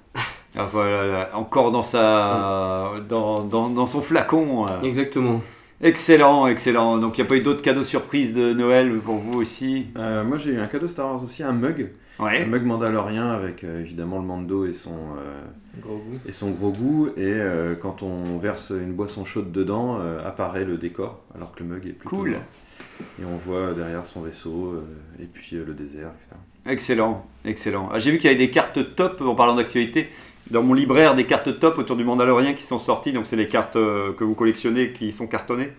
Ah, 0.58 0.68
voilà, 0.70 1.06
là, 1.06 1.30
encore 1.34 1.70
dans 1.72 1.82
sa, 1.84 2.92
dans, 3.08 3.42
dans, 3.44 3.68
dans 3.70 3.86
son 3.86 4.02
flacon. 4.02 4.66
euh. 4.68 4.82
Exactement. 4.82 5.40
Excellent, 5.80 6.48
excellent. 6.48 6.98
Donc 6.98 7.16
il 7.16 7.20
n'y 7.20 7.26
a 7.26 7.28
pas 7.28 7.36
eu 7.36 7.42
d'autres 7.42 7.62
cadeaux 7.62 7.84
surprises 7.84 8.34
de 8.34 8.52
Noël 8.52 8.92
pour 8.98 9.16
vous 9.16 9.40
aussi? 9.40 9.86
euh, 9.96 10.24
moi, 10.24 10.36
j'ai 10.36 10.50
eu 10.52 10.58
un 10.58 10.66
cadeau 10.66 10.88
Star 10.88 11.06
Wars 11.06 11.22
aussi, 11.22 11.42
un 11.42 11.52
mug. 11.52 11.90
Un 12.20 12.24
Ouais. 12.24 12.44
mug 12.44 12.64
mandalorien 12.64 13.30
avec 13.30 13.62
euh, 13.62 13.80
évidemment 13.80 14.18
le 14.18 14.24
Mando 14.24 14.66
et 14.66 14.74
son, 14.74 14.90
euh, 14.90 15.40
Gros 15.80 15.98
goût. 15.98 16.18
et 16.26 16.32
son 16.32 16.50
gros 16.50 16.72
goût. 16.72 17.10
Et 17.16 17.20
euh, 17.20 17.76
quand 17.80 18.02
on 18.02 18.38
verse 18.38 18.70
une 18.70 18.92
boisson 18.92 19.24
chaude 19.24 19.52
dedans, 19.52 19.98
euh, 20.00 20.26
apparaît 20.26 20.64
le 20.64 20.78
décor, 20.78 21.20
alors 21.36 21.54
que 21.54 21.62
le 21.62 21.68
mug 21.68 21.86
est 21.86 21.90
plutôt 21.92 22.16
Cool. 22.16 22.36
Et 23.20 23.24
on 23.24 23.36
voit 23.36 23.72
derrière 23.72 24.04
son 24.04 24.22
vaisseau, 24.22 24.72
euh, 24.74 25.22
et 25.22 25.26
puis 25.26 25.54
euh, 25.54 25.64
le 25.64 25.74
désert, 25.74 26.08
etc. 26.20 26.34
Excellent, 26.66 27.24
excellent. 27.44 27.88
Ah, 27.92 28.00
J'ai 28.00 28.10
vu 28.10 28.18
qu'il 28.18 28.28
y 28.28 28.34
avait 28.34 28.44
des 28.44 28.50
cartes 28.50 28.96
top, 28.96 29.20
en 29.20 29.36
parlant 29.36 29.54
d'actualité, 29.54 30.08
dans 30.50 30.62
mon 30.62 30.74
libraire, 30.74 31.14
des 31.14 31.24
cartes 31.24 31.58
top 31.60 31.78
autour 31.78 31.96
du 31.96 32.04
Mandalorien 32.04 32.54
qui 32.54 32.62
sont 32.62 32.78
sorties. 32.78 33.12
Donc, 33.12 33.26
c'est 33.26 33.36
les 33.36 33.46
cartes 33.46 33.76
euh, 33.76 34.12
que 34.12 34.24
vous 34.24 34.34
collectionnez 34.34 34.92
qui 34.92 35.12
sont 35.12 35.26
cartonnées. 35.26 35.70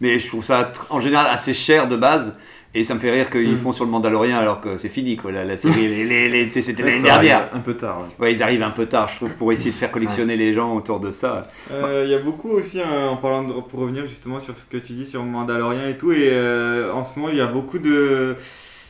Mais 0.00 0.18
je 0.18 0.26
trouve 0.28 0.44
ça 0.44 0.72
en 0.90 1.00
général 1.00 1.26
assez 1.30 1.54
cher 1.54 1.88
de 1.88 1.96
base. 1.96 2.36
Et 2.74 2.84
ça 2.84 2.94
me 2.94 3.00
fait 3.00 3.10
rire 3.10 3.30
qu'ils 3.30 3.54
Mm. 3.54 3.58
font 3.58 3.72
sur 3.72 3.86
le 3.86 3.90
Mandalorien 3.90 4.36
alors 4.36 4.60
que 4.60 4.76
c'est 4.76 4.90
fini, 4.90 5.16
quoi. 5.16 5.32
La, 5.32 5.44
la 5.46 5.56
série, 5.56 5.88
les- 5.88 6.28
les- 6.28 6.44
les- 6.44 6.62
c'était 6.62 6.82
l'année 6.82 7.00
dernière. 7.00 7.48
Un 7.54 7.60
peu 7.60 7.72
tard, 7.72 8.00
ouais. 8.02 8.26
Ouais, 8.26 8.32
ils 8.34 8.42
arrivent 8.42 8.62
un 8.64 8.70
peu 8.70 8.84
tard, 8.84 9.08
je 9.08 9.16
trouve, 9.16 9.32
pour 9.32 9.50
essayer 9.50 9.70
de 9.70 9.76
faire 9.76 9.90
collectionner 9.90 10.36
les 10.36 10.52
gens 10.52 10.74
autour 10.76 11.00
de 11.00 11.10
ça. 11.10 11.48
Euh, 11.70 12.02
Il 12.04 12.10
y 12.10 12.14
a 12.14 12.18
beaucoup 12.18 12.50
aussi, 12.50 12.78
euh, 12.80 13.08
en 13.08 13.16
parlant 13.16 13.44
de, 13.44 13.54
pour 13.62 13.80
revenir 13.80 14.04
justement 14.04 14.40
sur 14.40 14.54
ce 14.58 14.66
que 14.66 14.76
tu 14.76 14.92
dis 14.92 15.06
sur 15.06 15.22
Mandalorian 15.22 15.88
et 15.88 15.96
tout, 15.96 16.12
et 16.12 16.28
euh, 16.30 16.92
en 16.92 17.02
ce 17.02 17.18
moment 17.18 17.30
il 17.32 17.38
y 17.38 17.40
a 17.40 17.46
beaucoup 17.46 17.78
de. 17.78 18.36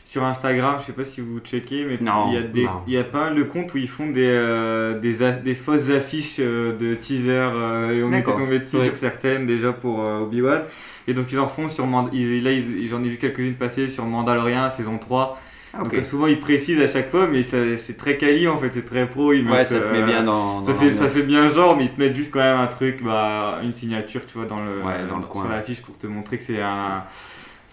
Sur 0.09 0.23
Instagram, 0.23 0.77
je 0.79 0.85
sais 0.85 0.93
pas 0.93 1.03
si 1.03 1.19
vous 1.19 1.39
checkez, 1.39 1.83
mais 1.83 1.97
Non, 1.99 2.27
il 2.29 2.35
y 2.35 2.37
a 2.37 2.41
des, 2.41 2.63
non. 2.63 2.69
il 2.87 2.93
y 2.93 2.97
a 2.97 3.03
pas 3.03 3.25
mal 3.25 3.35
de 3.35 3.43
comptes 3.43 3.73
où 3.73 3.77
ils 3.77 3.89
font 3.89 4.07
des, 4.09 4.25
euh, 4.25 4.97
des, 4.97 5.17
des 5.43 5.53
fausses 5.53 5.89
affiches 5.89 6.37
euh, 6.39 6.73
de 6.77 6.95
teaser, 6.95 7.29
euh, 7.53 7.91
et 7.91 8.03
on 8.03 8.13
était 8.13 8.23
tombé 8.23 8.59
dessus 8.59 8.77
sur 8.81 8.95
certaines 8.95 9.45
déjà 9.45 9.73
pour 9.73 10.01
euh, 10.05 10.19
Obi-Wan. 10.21 10.61
Et 11.09 11.13
donc 11.13 11.29
ils 11.33 11.37
en 11.39 11.45
refont 11.45 11.67
sur 11.67 11.85
ils- 12.13 12.41
là 12.41 12.53
ils- 12.53 12.87
j'en 12.87 13.03
ai 13.03 13.09
vu 13.09 13.17
quelques-unes 13.17 13.55
passer 13.55 13.89
sur 13.89 14.05
Mandalorian 14.05 14.69
saison 14.69 14.97
3. 14.97 15.37
Ah, 15.73 15.79
Donc 15.79 15.87
ok. 15.87 15.95
euh, 15.95 16.03
souvent 16.03 16.27
ils 16.27 16.39
précisent 16.39 16.79
à 16.79 16.87
chaque 16.87 17.11
fois, 17.11 17.27
mais 17.27 17.43
c'est 17.43 17.97
très 17.97 18.17
quali 18.17 18.47
en 18.47 18.57
fait, 18.59 18.71
c'est 18.71 18.85
très 18.85 19.09
pro. 19.09 19.33
Ils 19.33 19.45
Ouais, 19.45 19.57
mettent, 19.57 19.67
ça 19.67 19.79
te 19.79 19.91
met 19.91 20.03
euh, 20.03 20.05
bien 20.05 20.23
dans. 20.23 20.63
ça 20.63 20.71
dans 20.71 20.79
fait, 20.79 20.95
ça 20.95 21.09
fait 21.09 21.23
bien 21.23 21.49
genre, 21.49 21.75
mais 21.75 21.83
ils 21.83 21.91
te 21.91 21.99
mettent 21.99 22.15
juste 22.15 22.31
quand 22.31 22.39
même 22.39 22.57
un 22.57 22.67
truc, 22.67 23.03
bah, 23.03 23.59
une 23.61 23.73
signature, 23.73 24.21
tu 24.25 24.37
vois, 24.37 24.47
dans 24.47 24.61
le, 24.63 24.81
Ouais, 24.83 25.05
dans 25.05 25.17
le 25.17 25.23
sur 25.23 25.29
coin. 25.31 25.49
l'affiche 25.49 25.81
pour 25.81 25.97
te 25.97 26.07
montrer 26.07 26.37
que 26.37 26.43
c'est 26.45 26.61
un 26.61 27.03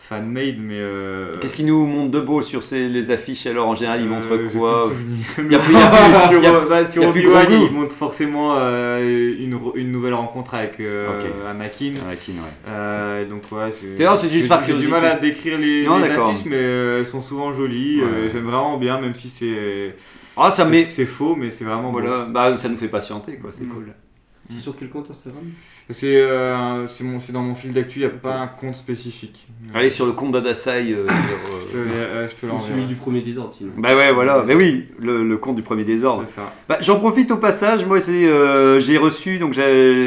fan-made, 0.08 0.56
mais... 0.60 0.74
Euh, 0.78 1.38
Qu'est-ce 1.40 1.56
qu'ils 1.56 1.64
nous 1.66 1.86
montrent 1.86 2.10
de 2.10 2.20
beau 2.20 2.42
sur 2.42 2.62
ces, 2.62 2.88
les 2.88 3.10
affiches 3.10 3.46
alors 3.46 3.68
en 3.68 3.74
général 3.74 4.00
Ils 4.02 4.06
euh, 4.06 4.10
montrent 4.10 4.38
j'ai 4.52 4.58
quoi 4.58 4.88
de. 4.88 5.42
Il 5.46 5.52
y 5.52 5.54
a 5.54 5.58
plus- 5.58 5.72
il 5.72 5.78
y 5.78 5.82
a 5.82 5.88
plus- 6.28 6.28
sur, 6.28 6.38
il 6.38 6.44
y 6.44 6.46
a- 6.46 6.88
sur 6.90 7.02
il 7.02 7.06
y 7.06 7.08
a 7.08 7.12
plus 7.12 7.26
Obi-Wan, 7.26 7.46
ils 7.50 7.72
montrent 7.72 7.94
forcément 7.96 8.54
euh, 8.58 9.34
une, 9.38 9.58
une 9.76 9.90
nouvelle 9.92 10.12
rencontre 10.14 10.54
avec 10.54 10.78
euh, 10.80 11.08
Ok. 11.08 11.30
Anakin. 11.50 11.94
Anakin, 12.04 12.32
ouais. 12.32 12.68
Euh, 12.68 13.28
donc 13.28 13.42
ouais, 13.52 13.72
c'est 13.72 13.96
C'est- 13.96 14.04
non, 14.04 14.16
c'est 14.20 14.28
juste 14.28 14.42
j'ai- 14.42 14.48
par 14.48 14.62
J'ai 14.62 14.74
du 14.74 14.88
mal 14.88 15.04
à 15.06 15.16
décrire 15.18 15.58
les, 15.58 15.84
Non, 15.86 15.98
les 15.98 16.10
affiches, 16.10 16.44
mais 16.46 16.56
euh, 16.56 16.98
elles 17.00 17.06
sont 17.06 17.22
souvent 17.22 17.52
jolies. 17.54 18.00
Ouais. 18.02 18.06
euh, 18.06 18.30
J'aime 18.30 18.44
vraiment 18.44 18.76
bien, 18.76 19.00
même 19.00 19.14
si 19.14 19.30
c'est 19.30 19.94
Ah, 20.36 20.50
ça 20.50 20.64
c'est- 20.64 20.70
met. 20.70 20.84
c'est 20.84 21.06
faux, 21.06 21.34
mais 21.34 21.50
c'est 21.50 21.64
vraiment 21.64 21.90
beau. 21.90 22.00
Voilà, 22.00 22.26
bah, 22.26 22.56
ça 22.58 22.68
nous 22.68 22.76
fait 22.76 22.88
patienter, 22.88 23.36
quoi, 23.36 23.50
c'est 23.52 23.64
Mm. 23.64 23.68
cool. 23.70 23.92
C'est 24.50 24.60
sur 24.60 24.76
quel 24.76 24.90
compte 24.90 25.10
Instagram? 25.10 25.42
C'est 25.90 26.16
euh, 26.16 26.86
c'est 26.86 27.04
mon- 27.04 27.18
c'est 27.18 27.32
dans 27.34 27.42
mon 27.42 27.54
fil 27.54 27.72
d'actu, 27.74 27.98
il 27.98 28.02
n'y 28.02 28.06
a 28.06 28.10
pas 28.10 28.36
un 28.36 28.46
compte 28.46 28.74
spécifique. 28.74 29.46
Allez 29.74 29.90
sur 29.90 30.06
le 30.06 30.12
compte 30.12 30.32
d'Adasai. 30.32 30.70
euh, 30.92 31.06
Je 31.08 31.12
sur, 31.12 31.72
peux, 31.72 31.78
euh, 31.78 31.82
euh, 31.94 32.28
je 32.28 32.46
peux 32.46 32.52
celui 32.66 32.84
du 32.84 32.94
premier 32.94 33.20
désordre 33.20 33.52
sinon. 33.52 33.72
Bah 33.76 33.94
ouais, 33.94 34.12
voilà. 34.12 34.42
Mais 34.46 34.54
oui, 34.54 34.86
le, 34.98 35.22
le 35.28 35.36
compte 35.36 35.56
du 35.56 35.62
premier 35.62 35.84
désordre. 35.84 36.22
C'est 36.26 36.36
ça. 36.36 36.52
Bah, 36.70 36.78
J'en 36.80 36.98
profite 36.98 37.30
au 37.32 37.36
passage. 37.36 37.84
Moi, 37.84 38.00
c'est, 38.00 38.24
euh, 38.26 38.80
j'ai 38.80 38.96
reçu, 38.96 39.38
donc 39.38 39.54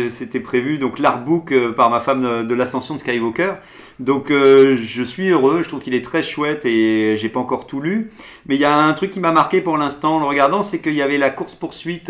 c'était 0.09 0.39
prévu, 0.39 0.79
donc 0.79 0.97
l'artbook 0.97 1.51
euh, 1.51 1.71
par 1.73 1.91
ma 1.91 1.99
femme 1.99 2.23
de, 2.23 2.43
de 2.43 2.55
l'ascension 2.55 2.95
de 2.95 2.99
Skywalker. 2.99 3.53
Donc 3.99 4.29
euh, 4.29 4.77
je 4.77 5.03
suis 5.03 5.29
heureux. 5.29 5.61
Je 5.63 5.67
trouve 5.69 5.81
qu'il 5.81 5.95
est 5.95 6.05
très 6.05 6.21
chouette 6.21 6.65
et 6.65 7.17
j'ai 7.17 7.29
pas 7.29 7.39
encore 7.39 7.65
tout 7.67 7.81
lu. 7.81 8.11
Mais 8.47 8.55
il 8.55 8.61
y 8.61 8.65
a 8.65 8.75
un 8.77 8.93
truc 8.93 9.09
qui 9.11 9.19
m'a 9.19 9.31
marqué 9.31 9.59
pour 9.59 9.75
l'instant 9.77 10.17
en 10.17 10.19
le 10.19 10.25
regardant, 10.25 10.61
c'est 10.63 10.79
qu'il 10.79 10.93
y 10.93 11.01
avait 11.01 11.17
la 11.17 11.31
course 11.31 11.55
poursuite 11.55 12.09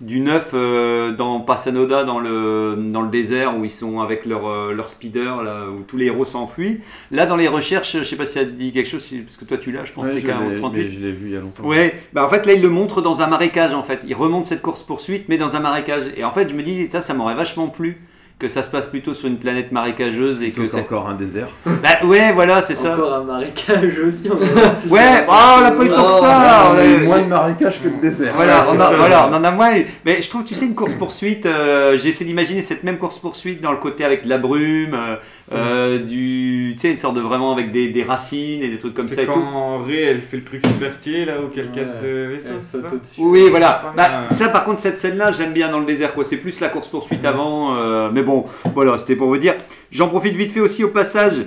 du 0.00 0.18
9 0.20 0.50
euh, 0.54 1.12
dans 1.12 1.38
Passanoda 1.40 2.02
dans 2.04 2.18
le, 2.18 2.74
dans 2.92 3.02
le 3.02 3.08
désert 3.10 3.56
où 3.58 3.64
ils 3.64 3.70
sont 3.70 4.00
avec 4.00 4.26
leur, 4.26 4.46
euh, 4.48 4.72
leur 4.72 4.88
speeder, 4.88 5.42
là, 5.42 5.66
où 5.70 5.82
tous 5.82 5.96
les 5.96 6.06
héros 6.06 6.24
s'enfuient. 6.24 6.80
Là, 7.10 7.26
dans 7.26 7.36
les 7.36 7.48
recherches, 7.48 7.96
je 7.98 8.04
sais 8.04 8.16
pas 8.16 8.26
si 8.26 8.34
ça 8.34 8.44
te 8.44 8.50
dit 8.50 8.72
quelque 8.72 8.88
chose, 8.88 9.06
parce 9.24 9.36
que 9.36 9.44
toi 9.44 9.58
tu 9.58 9.72
l'as, 9.72 9.84
je 9.84 9.92
pense, 9.92 10.06
Ouais, 10.06 10.14
les 10.14 10.20
je 10.20 10.26
l'ai- 10.26 10.34
1138. 10.34 10.82
mais 10.84 10.90
je 10.90 11.00
l'ai 11.00 11.12
vu 11.12 11.26
il 11.28 11.32
y 11.34 11.36
a 11.36 11.40
longtemps. 11.40 11.64
Ouais, 11.64 11.94
bah 12.12 12.24
en 12.24 12.28
fait 12.28 12.46
là 12.46 12.52
il 12.52 12.62
le 12.62 12.68
montre 12.70 13.02
dans 13.02 13.22
un 13.22 13.26
marécage 13.26 13.74
en 13.74 13.82
fait. 13.82 14.00
Il 14.06 14.14
remonte 14.14 14.46
cette 14.46 14.62
course 14.62 14.82
poursuite 14.82 15.28
mais 15.28 15.38
dans 15.38 15.56
un 15.56 15.60
marécage. 15.60 16.04
Et 16.16 16.24
en 16.24 16.32
fait 16.32 16.48
je 16.48 16.54
me 16.54 16.62
dis 16.62 16.88
ça 16.90 17.02
ça 17.02 17.14
m'aurait 17.14 17.34
vachement 17.34 17.68
plu 17.68 17.98
que 18.44 18.50
ça 18.50 18.62
se 18.62 18.68
passe 18.68 18.84
plutôt 18.88 19.14
sur 19.14 19.26
une 19.26 19.38
planète 19.38 19.72
marécageuse 19.72 20.42
et 20.42 20.50
que 20.50 20.68
c'est 20.68 20.82
qu'encore 20.82 21.08
un 21.08 21.14
désert. 21.14 21.46
Bah 21.64 21.72
ouais 22.04 22.30
voilà 22.34 22.60
c'est 22.60 22.74
ça. 22.74 22.92
Encore 22.92 23.14
un 23.14 23.24
marécage 23.24 23.98
aussi. 24.06 24.28
on 24.30 24.34
a- 24.36 24.92
Ouais, 24.92 25.24
oh, 25.26 25.32
on 25.58 25.60
n'a 25.62 25.70
pas 25.70 25.82
eu 25.84 25.88
tant 25.88 26.04
que 26.04 26.20
ça. 26.20 26.66
on 26.68 26.74
on 26.74 26.76
a 26.76 26.80
a- 26.80 26.84
eu 26.84 26.98
moins 27.06 27.20
de 27.20 27.24
marécages 27.26 27.80
que 27.82 27.88
de 27.88 28.02
désert. 28.02 28.34
Voilà, 28.36 28.58
Ouais, 28.60 28.66
on 28.76 28.80
a- 28.80 28.90
ça. 28.90 28.96
voilà, 28.98 29.28
on 29.30 29.34
en 29.34 29.44
a 29.44 29.50
moins 29.50 29.74
eu. 29.78 29.86
Mais 30.04 30.20
je 30.20 30.28
trouve, 30.28 30.44
tu 30.44 30.54
sais, 30.54 30.66
une 30.66 30.74
course 30.74 30.92
poursuite. 30.94 31.48
j'ai 31.96 32.08
essayé 32.10 32.26
d'imaginer 32.26 32.60
cette 32.60 32.84
même 32.84 32.98
course 32.98 33.18
poursuite 33.18 33.62
dans 33.62 33.70
le 33.72 33.78
côté 33.78 34.04
avec 34.04 34.24
de 34.24 34.28
la 34.28 34.36
brume, 34.36 34.92
euh, 34.94 35.16
euh, 35.52 35.98
du, 35.98 36.72
tu 36.74 36.80
sais, 36.80 36.90
une 36.90 36.96
sorte 36.96 37.16
de 37.16 37.20
vraiment 37.20 37.52
avec 37.52 37.70
des, 37.70 37.90
des 37.90 38.02
racines 38.02 38.62
et 38.62 38.68
des 38.68 38.78
trucs 38.78 38.94
comme 38.94 39.06
ça. 39.08 39.14
C'est 39.16 39.24
et 39.24 39.26
quand 39.26 39.78
vrai 39.80 40.00
elle 40.00 40.20
fait 40.20 40.38
le 40.38 40.44
truc 40.44 40.64
super 40.66 40.92
stylé 40.94 41.24
là 41.26 41.40
où 41.42 41.48
qu'elle 41.48 41.66
Ouais. 41.66 41.72
casse 41.74 41.94
le 42.02 42.28
vaisseau, 42.28 42.54
ça. 42.60 42.78
Oui, 43.18 43.48
voilà. 43.50 43.92
Bah, 43.96 44.26
ça, 44.34 44.48
par 44.48 44.64
contre, 44.64 44.80
cette 44.80 44.98
scène-là, 44.98 45.32
j'aime 45.32 45.52
bien 45.52 45.70
dans 45.70 45.80
le 45.80 45.86
désert, 45.86 46.14
quoi. 46.14 46.24
C'est 46.24 46.38
plus 46.38 46.58
la 46.60 46.68
course 46.68 46.88
poursuite 46.88 47.24
avant, 47.24 47.76
euh, 47.76 48.08
mais 48.12 48.22
bon, 48.22 48.44
voilà, 48.74 48.96
c'était 48.98 49.16
pour 49.16 49.28
vous 49.28 49.38
dire. 49.38 49.54
J'en 49.92 50.08
profite 50.08 50.34
vite 50.34 50.52
fait 50.52 50.60
aussi 50.60 50.82
au 50.84 50.88
passage. 50.88 51.44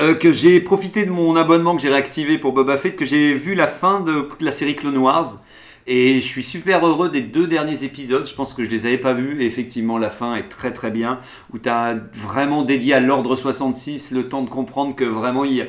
euh, 0.00 0.14
que 0.14 0.32
j'ai 0.32 0.58
profité 0.60 1.06
de 1.06 1.10
mon 1.12 1.36
abonnement 1.36 1.76
que 1.76 1.80
j'ai 1.82 1.88
réactivé 1.88 2.36
pour 2.38 2.52
Boba 2.52 2.76
Fett, 2.78 2.96
que 2.96 3.04
j'ai 3.04 3.32
vu 3.34 3.54
la 3.54 3.68
fin 3.68 4.00
de 4.00 4.28
la 4.40 4.50
série 4.50 4.74
Clone 4.74 4.98
Wars. 4.98 5.40
Et 5.86 6.20
je 6.20 6.26
suis 6.26 6.42
super 6.42 6.86
heureux 6.86 7.10
des 7.10 7.20
deux 7.20 7.46
derniers 7.46 7.84
épisodes. 7.84 8.26
Je 8.26 8.34
pense 8.34 8.54
que 8.54 8.64
je 8.64 8.70
les 8.70 8.86
avais 8.86 8.98
pas 8.98 9.12
vus. 9.12 9.42
Et 9.42 9.46
effectivement, 9.46 9.98
la 9.98 10.10
fin 10.10 10.34
est 10.36 10.48
très 10.48 10.72
très 10.72 10.90
bien. 10.90 11.18
Où 11.52 11.58
tu 11.58 11.68
as 11.68 11.96
vraiment 12.14 12.62
dédié 12.62 12.94
à 12.94 13.00
l'ordre 13.00 13.36
66 13.36 14.10
le 14.10 14.28
temps 14.28 14.42
de 14.42 14.48
comprendre 14.50 14.94
que 14.96 15.04
vraiment 15.04 15.44
il 15.44 15.52
y 15.54 15.60
a- 15.62 15.66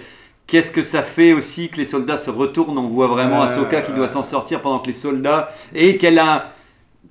Qu'est-ce 0.47 0.71
que 0.71 0.83
ça 0.83 1.01
fait 1.01 1.33
aussi 1.33 1.69
que 1.69 1.77
les 1.77 1.85
soldats 1.85 2.17
se 2.19 2.29
retournent 2.29 2.77
On 2.77 2.87
voit 2.87 3.07
vraiment 3.07 3.41
Ouais, 3.41 3.47
Ahsoka 3.47 3.81
qui 3.81 3.93
doit 3.93 4.07
s'en 4.07 4.21
sortir 4.23 4.61
pendant 4.61 4.77
que 4.79 4.87
les 4.87 4.93
soldats. 4.93 5.51
Et 5.73 5.97
qu'elle 5.97 6.19
a 6.19 6.51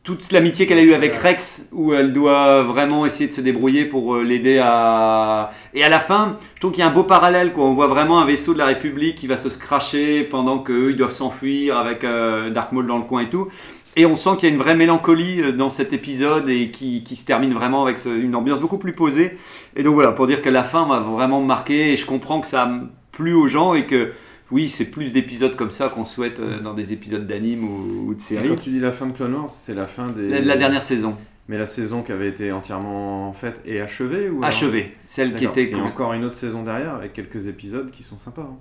toute 0.04 0.30
l'amitié 0.32 0.66
qu'elle 0.66 0.78
a 0.78 0.82
eue 0.82 0.92
avec 0.92 1.16
Rex, 1.16 1.66
où 1.73 1.94
elle 1.94 2.12
doit 2.12 2.62
vraiment 2.62 3.06
essayer 3.06 3.28
de 3.28 3.34
se 3.34 3.40
débrouiller 3.40 3.87
pour 3.87 4.16
euh, 4.16 4.23
l'aider 4.23 4.58
à. 4.62 5.50
Et 5.73 5.82
à 5.82 5.88
la 5.88 5.99
fin, 5.99 6.37
je 6.54 6.61
trouve 6.61 6.73
qu'il 6.73 6.80
y 6.80 6.82
a 6.87 6.88
un 6.88 6.92
beau 6.92 7.04
parallèle, 7.04 7.52
quoi. 7.54 7.64
On 7.64 7.73
voit 7.73 7.87
vraiment 7.87 8.18
un 8.20 8.26
vaisseau 8.26 8.52
de 8.52 8.58
la 8.58 8.66
République 8.66 9.16
qui 9.16 9.26
va 9.26 9.38
se 9.38 9.49
scratcher 9.49 10.23
pendant 10.25 10.58
qu'eux, 10.58 10.90
ils 10.90 10.96
doivent 10.96 11.11
s'enfuir 11.11 11.78
avec 11.78 12.04
euh, 12.04 12.50
Dark 12.50 12.73
Maul 12.73 12.87
dans 12.87 12.99
le 12.99 13.04
coin 13.04 13.23
et 13.23 13.30
tout. 13.30 13.49
Et 13.96 14.06
on 14.06 14.16
sent 14.16 14.30
qu'il 14.38 14.49
y 14.49 14.52
a 14.52 14.54
une 14.54 14.61
vraie 14.61 14.75
mélancolie 14.75 15.40
euh, 15.40 15.52
dans 15.52 15.70
cet 15.70 15.94
épisode 15.94 16.50
et 16.50 16.70
qui, 16.70 17.02
qui 17.02 17.16
se 17.16 17.25
termine 17.25 17.54
vraiment 17.54 17.82
avec 17.82 17.96
ce- 17.96 18.11
une 18.11 18.37
ambiance 18.37 18.61
beaucoup 18.61 18.78
plus 18.78 18.92
posée. 18.92 19.38
Et 19.75 19.82
donc 19.82 19.94
voilà, 19.94 20.12
pour 20.12 20.26
dire 20.26 20.42
que 20.42 20.50
la 20.50 20.64
fin 20.64 20.84
m'a 20.84 20.99
vraiment 20.99 21.40
marqué 21.40 21.92
et 21.92 21.96
je 21.96 22.04
comprends 22.04 22.40
que 22.42 22.46
ça 22.46 22.64
a 22.64 22.70
plu 23.12 23.32
aux 23.32 23.49
gens 23.49 23.73
et 23.73 23.87
que 23.87 24.12
oui, 24.50 24.68
c'est 24.68 24.84
plus 24.86 25.12
d'épisodes 25.12 25.56
comme 25.56 25.70
ça 25.70 25.88
qu'on 25.88 26.04
souhaite 26.04 26.38
euh, 26.40 26.60
dans 26.60 26.74
des 26.74 26.92
épisodes 26.92 27.26
d'anime 27.26 27.64
ou, 27.64 28.08
ou 28.08 28.14
de 28.14 28.20
séries. 28.20 28.48
Quand 28.48 28.56
tu 28.56 28.70
dis 28.70 28.80
la 28.80 28.92
fin 28.92 29.06
de 29.06 29.12
Clone 29.12 29.34
Wars, 29.34 29.50
c'est 29.50 29.74
la 29.74 29.86
fin 29.86 30.08
des. 30.08 30.28
La, 30.28 30.40
la 30.40 30.56
dernière 30.56 30.82
saison, 30.82 31.16
Mais 31.48 31.58
la 31.58 31.66
saison 31.66 32.02
qui 32.02 32.12
avait 32.12 32.28
été 32.28 32.52
entièrement 32.52 33.32
faite 33.32 33.60
et 33.66 33.80
achevée 33.80 34.28
ou 34.28 34.38
alors- 34.38 34.44
achevée, 34.48 34.94
celle 35.06 35.34
qui 35.34 35.44
était. 35.44 35.68
qu'il 35.68 35.78
y 35.78 35.80
a 35.80 35.84
encore 35.84 36.12
une 36.12 36.24
autre 36.24 36.36
saison 36.36 36.62
derrière 36.62 36.94
avec 36.94 37.12
quelques 37.12 37.46
épisodes 37.46 37.90
qui 37.90 38.02
sont 38.02 38.18
sympas. 38.18 38.42
hein. 38.50 38.56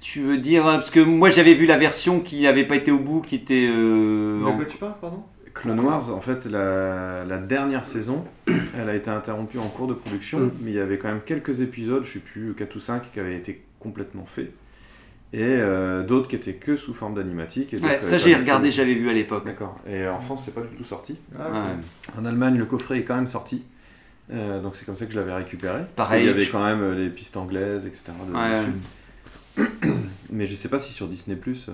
Tu 0.00 0.20
veux 0.20 0.36
dire, 0.38 0.66
hein, 0.66 0.76
parce 0.76 0.90
que 0.90 1.00
moi 1.00 1.30
j'avais 1.30 1.54
vu 1.54 1.64
la 1.64 1.78
version 1.78 2.20
qui 2.20 2.42
n'avait 2.42 2.66
pas 2.66 2.76
été 2.76 2.90
au 2.90 2.98
bout, 2.98 3.20
qui 3.22 3.36
était. 3.36 3.68
euh, 3.70 4.40
De 4.40 4.44
en- 4.44 4.56
quoi 4.56 4.64
tu 4.66 4.76
parles, 4.76 4.94
pardon? 5.00 5.22
Clone 5.54 5.78
Wars, 5.80 6.12
en 6.12 6.20
fait, 6.20 6.46
la, 6.46 7.24
la 7.24 7.38
dernière 7.38 7.84
saison, 7.84 8.24
elle 8.48 8.88
a 8.88 8.94
été 8.94 9.08
interrompue 9.08 9.58
en 9.58 9.68
cours 9.68 9.86
de 9.86 9.94
production, 9.94 10.40
Mm. 10.40 10.50
mais 10.62 10.70
il 10.72 10.76
y 10.76 10.80
avait 10.80 10.98
quand 10.98 11.08
même 11.08 11.20
quelques 11.24 11.60
épisodes, 11.60 12.02
je 12.04 12.14
sais 12.14 12.18
plus, 12.18 12.54
4 12.54 12.74
ou 12.76 12.80
5, 12.80 13.12
qui 13.12 13.20
avaient 13.20 13.36
été 13.36 13.62
complètement 13.78 14.26
faits. 14.26 14.52
Et 15.34 15.42
euh, 15.42 16.04
d'autres 16.04 16.28
qui 16.28 16.36
étaient 16.36 16.52
que 16.54 16.76
sous 16.76 16.94
forme 16.94 17.14
d'animatique. 17.14 17.74
et 17.74 17.78
Ouais, 17.78 17.98
ça 18.02 18.18
j'ai 18.18 18.34
regardé, 18.36 18.68
tout. 18.70 18.76
j'avais 18.76 18.94
vu 18.94 19.10
à 19.10 19.12
l'époque. 19.12 19.44
D'accord. 19.44 19.76
Et 19.90 20.06
en 20.06 20.20
France, 20.20 20.42
c'est 20.44 20.54
pas 20.54 20.60
du 20.60 20.76
tout 20.76 20.84
sorti. 20.84 21.16
Ah, 21.36 21.50
Ouais. 21.50 22.18
En 22.20 22.24
Allemagne, 22.24 22.56
le 22.56 22.66
coffret 22.66 22.98
est 22.98 23.02
quand 23.02 23.16
même 23.16 23.26
sorti. 23.26 23.62
Euh, 24.32 24.62
donc 24.62 24.76
c'est 24.76 24.84
comme 24.86 24.96
ça 24.96 25.06
que 25.06 25.12
je 25.12 25.18
l'avais 25.18 25.34
récupéré. 25.34 25.80
Pareil, 25.96 26.20
qu'il 26.22 26.30
y 26.30 26.34
avait 26.34 26.46
quand 26.46 26.64
même 26.64 26.80
euh, 26.82 26.94
les 26.94 27.10
pistes 27.10 27.36
anglaises, 27.36 27.84
etc. 27.84 28.04
de- 28.28 28.32
Ouais. 28.34 28.60
dessus. 28.60 29.90
Mais 30.32 30.46
je 30.46 30.54
sais 30.56 30.68
pas 30.68 30.78
si 30.78 30.92
sur 30.92 31.06
Disney 31.06 31.36
Plus. 31.36 31.66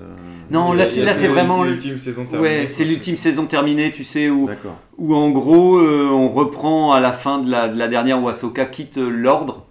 Non, 0.51 0.73
Il 0.73 0.79
là 0.79 0.83
a- 0.85 0.87
c'est 0.87 1.01
il 1.01 1.05
là 1.05 1.15
c'est 1.15 1.29
vraiment. 1.29 1.63
l'ultime 1.65 1.97
saison 1.99 2.25
terminée. 2.25 2.61
Ouais, 2.63 2.69
c'est 2.69 2.85
l'ultime 2.85 3.17
saison 3.17 3.47
terminée, 3.47 3.93
tu 3.93 4.05
sais, 4.05 4.29
où, 4.29 4.47
D'accord. 4.47 4.77
où 4.99 5.15
en 5.15 5.31
gros 5.31 5.79
euh, 5.79 6.09
on 6.11 6.29
reprend 6.29 6.93
à 6.93 7.01
la 7.01 7.13
fin 7.13 7.39
de 7.43 7.51
la, 7.51 7.69
de 7.69 7.79
la 7.79 7.89
dernière 7.89 8.23
où 8.23 8.29
Ahsoka 8.29 8.65
quitte 8.67 8.99
euh, 8.99 9.09
l'ordre. 9.09 9.67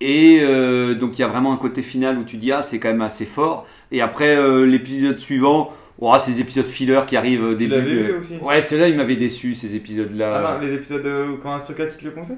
Et 0.00 0.40
euh, 0.42 0.94
donc 0.94 1.18
il 1.18 1.20
y 1.20 1.24
a 1.24 1.28
vraiment 1.28 1.52
un 1.52 1.56
côté 1.58 1.82
final 1.82 2.16
où 2.18 2.24
tu 2.24 2.36
dis 2.38 2.52
ah 2.52 2.62
c'est 2.62 2.78
quand 2.78 2.88
même 2.88 3.02
assez 3.02 3.26
fort. 3.26 3.66
Et 3.92 4.00
après 4.00 4.34
euh, 4.36 4.64
l'épisode 4.64 5.18
suivant, 5.18 5.72
oh, 5.98 6.14
ces 6.18 6.40
épisodes 6.40 6.66
filler 6.66 7.00
qui 7.06 7.16
arrivent 7.16 7.44
au 7.44 7.52
Tu 7.52 7.58
début. 7.58 7.70
l'avais 7.74 7.90
vu 7.90 8.12
euh, 8.12 8.18
aussi? 8.20 8.34
Ouais, 8.42 8.62
c'est 8.62 8.78
là 8.78 8.88
il 8.88 8.96
m'avait 8.96 9.16
déçu 9.16 9.54
ces 9.54 9.74
épisodes 9.76 10.16
là. 10.16 10.42
Ah 10.42 10.58
non, 10.60 10.66
les 10.66 10.74
épisodes 10.74 11.02
de 11.02 11.36
quand 11.42 11.52
Astroka 11.52 11.86
quitte 11.86 12.02
le 12.02 12.10
conseil? 12.12 12.36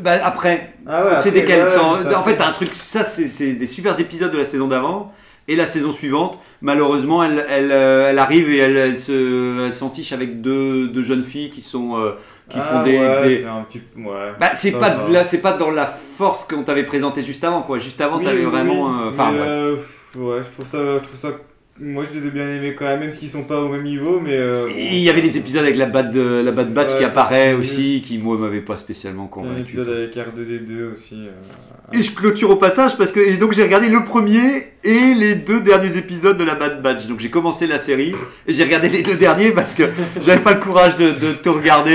Bah 0.00 0.18
après, 0.24 0.74
Ah 0.84 1.04
ouais, 1.04 1.10
c'est 1.22 1.30
desquels 1.30 1.64
ouais, 1.64 2.14
En 2.16 2.22
fait, 2.24 2.36
t'as 2.36 2.48
un 2.48 2.52
truc, 2.52 2.70
ça 2.84 3.04
c'est 3.04 3.52
des 3.52 3.66
super 3.68 3.98
épisodes 4.00 4.32
de 4.32 4.38
la 4.38 4.44
saison 4.44 4.66
d'avant. 4.66 5.12
Et 5.48 5.54
la 5.54 5.66
saison 5.66 5.92
suivante, 5.92 6.40
malheureusement, 6.60 7.22
elle, 7.22 7.44
elle, 7.48 7.70
euh, 7.70 8.10
elle 8.10 8.18
arrive 8.18 8.50
et 8.50 8.56
elle, 8.56 8.76
elle 8.76 8.98
se, 8.98 9.66
elle 9.66 9.72
s'entiche 9.72 10.12
avec 10.12 10.40
deux, 10.42 10.88
deux 10.88 11.04
jeunes 11.04 11.22
filles 11.22 11.50
qui 11.50 11.62
sont 11.62 11.96
euh, 12.00 12.14
qui 12.48 12.58
Ah 12.60 12.62
font 12.62 12.82
des. 12.84 12.98
ouais, 12.98 13.28
des- 13.28 13.36
c'est 13.38 13.46
un 13.46 13.62
petit. 13.62 13.82
Ouais. 13.96 14.32
Bah, 14.40 14.50
c'est 14.54 14.72
pas 14.72 14.94
va. 14.94 15.08
là, 15.10 15.24
c'est 15.24 15.40
pas 15.40 15.52
dans 15.54 15.70
la 15.70 15.98
force 16.16 16.46
qu'on 16.46 16.62
t'avait 16.62 16.84
présenté 16.84 17.22
juste 17.22 17.42
avant, 17.44 17.62
quoi. 17.62 17.78
Juste 17.78 18.00
avant, 18.00 18.18
Oui, 18.18 18.24
t'avais 18.24 18.44
oui, 18.44 18.50
vraiment. 18.50 18.84
oui, 18.88 19.02
euh, 19.06 19.10
Enfin, 19.10 19.32
ouais. 19.32 19.38
euh, 19.40 19.76
ouais, 20.16 20.42
je 20.44 20.50
trouve 20.52 20.66
ça, 20.66 20.78
je 20.98 21.04
trouve 21.04 21.18
ça. 21.20 21.28
Moi, 21.78 22.04
je 22.10 22.18
les 22.18 22.26
ai 22.26 22.30
bien 22.30 22.44
aimés 22.48 22.74
quand 22.74 22.86
même, 22.86 23.00
même 23.00 23.12
s'ils 23.12 23.28
sont 23.28 23.42
pas 23.42 23.60
au 23.60 23.68
même 23.68 23.82
niveau, 23.82 24.18
mais. 24.18 24.32
euh, 24.32 24.66
Et 24.74 24.96
il 24.96 25.02
y 25.02 25.10
avait 25.10 25.20
des 25.20 25.36
épisodes 25.36 25.62
avec 25.62 25.76
la 25.76 25.84
Bad, 25.84 26.10
de- 26.10 26.42
la 26.42 26.50
Bad 26.50 26.72
Batch 26.72 26.92
Ouais, 26.92 26.98
qui 26.98 27.04
apparaît 27.04 27.52
aussi, 27.52 28.02
qui 28.06 28.16
moi 28.16 28.38
m'avait 28.38 28.60
pas 28.62 28.78
spécialement 28.78 29.24
y 29.24 29.26
a 29.26 29.26
un 29.26 29.28
convaincu. 29.48 29.60
épisode 29.62 29.88
avec 29.90 30.16
R2D2 30.16 30.90
aussi. 30.92 31.16
euh, 31.26 31.98
Et 31.98 32.02
je 32.02 32.12
clôture 32.14 32.48
au 32.50 32.56
passage 32.56 32.96
parce 32.96 33.12
que 33.12 33.20
et 33.20 33.36
donc 33.36 33.52
j'ai 33.52 33.62
regardé 33.62 33.88
le 33.90 34.04
premier 34.04 34.68
et 34.84 35.14
les 35.14 35.34
deux 35.34 35.60
derniers 35.60 35.98
épisodes 35.98 36.38
de 36.38 36.44
la 36.44 36.54
Bad 36.54 36.80
Batch. 36.80 37.06
Donc 37.08 37.20
j'ai 37.20 37.28
commencé 37.30 37.66
la 37.66 37.78
série 37.78 38.14
et 38.46 38.52
j'ai 38.54 38.64
regardé 38.64 38.88
les 38.88 39.02
deux 39.02 39.16
derniers 39.16 39.50
parce 39.50 39.74
que 39.74 39.82
j'avais 40.24 40.40
pas 40.40 40.54
le 40.54 40.60
courage 40.60 40.96
de, 40.96 41.10
de 41.10 41.32
tout 41.42 41.52
regarder 41.52 41.92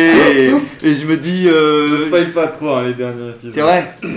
et, 0.84 0.88
et 0.88 0.94
je 0.96 1.08
me 1.08 1.18
dis. 1.18 1.48
euh, 1.50 1.98
Je 1.98 2.06
spoil 2.06 2.32
pas 2.34 2.48
trop 2.48 2.70
hein, 2.76 2.84
les 2.86 2.94
derniers 2.94 3.32
épisodes. 3.32 3.52
c'est 3.56 3.62
vrai. 3.62 3.96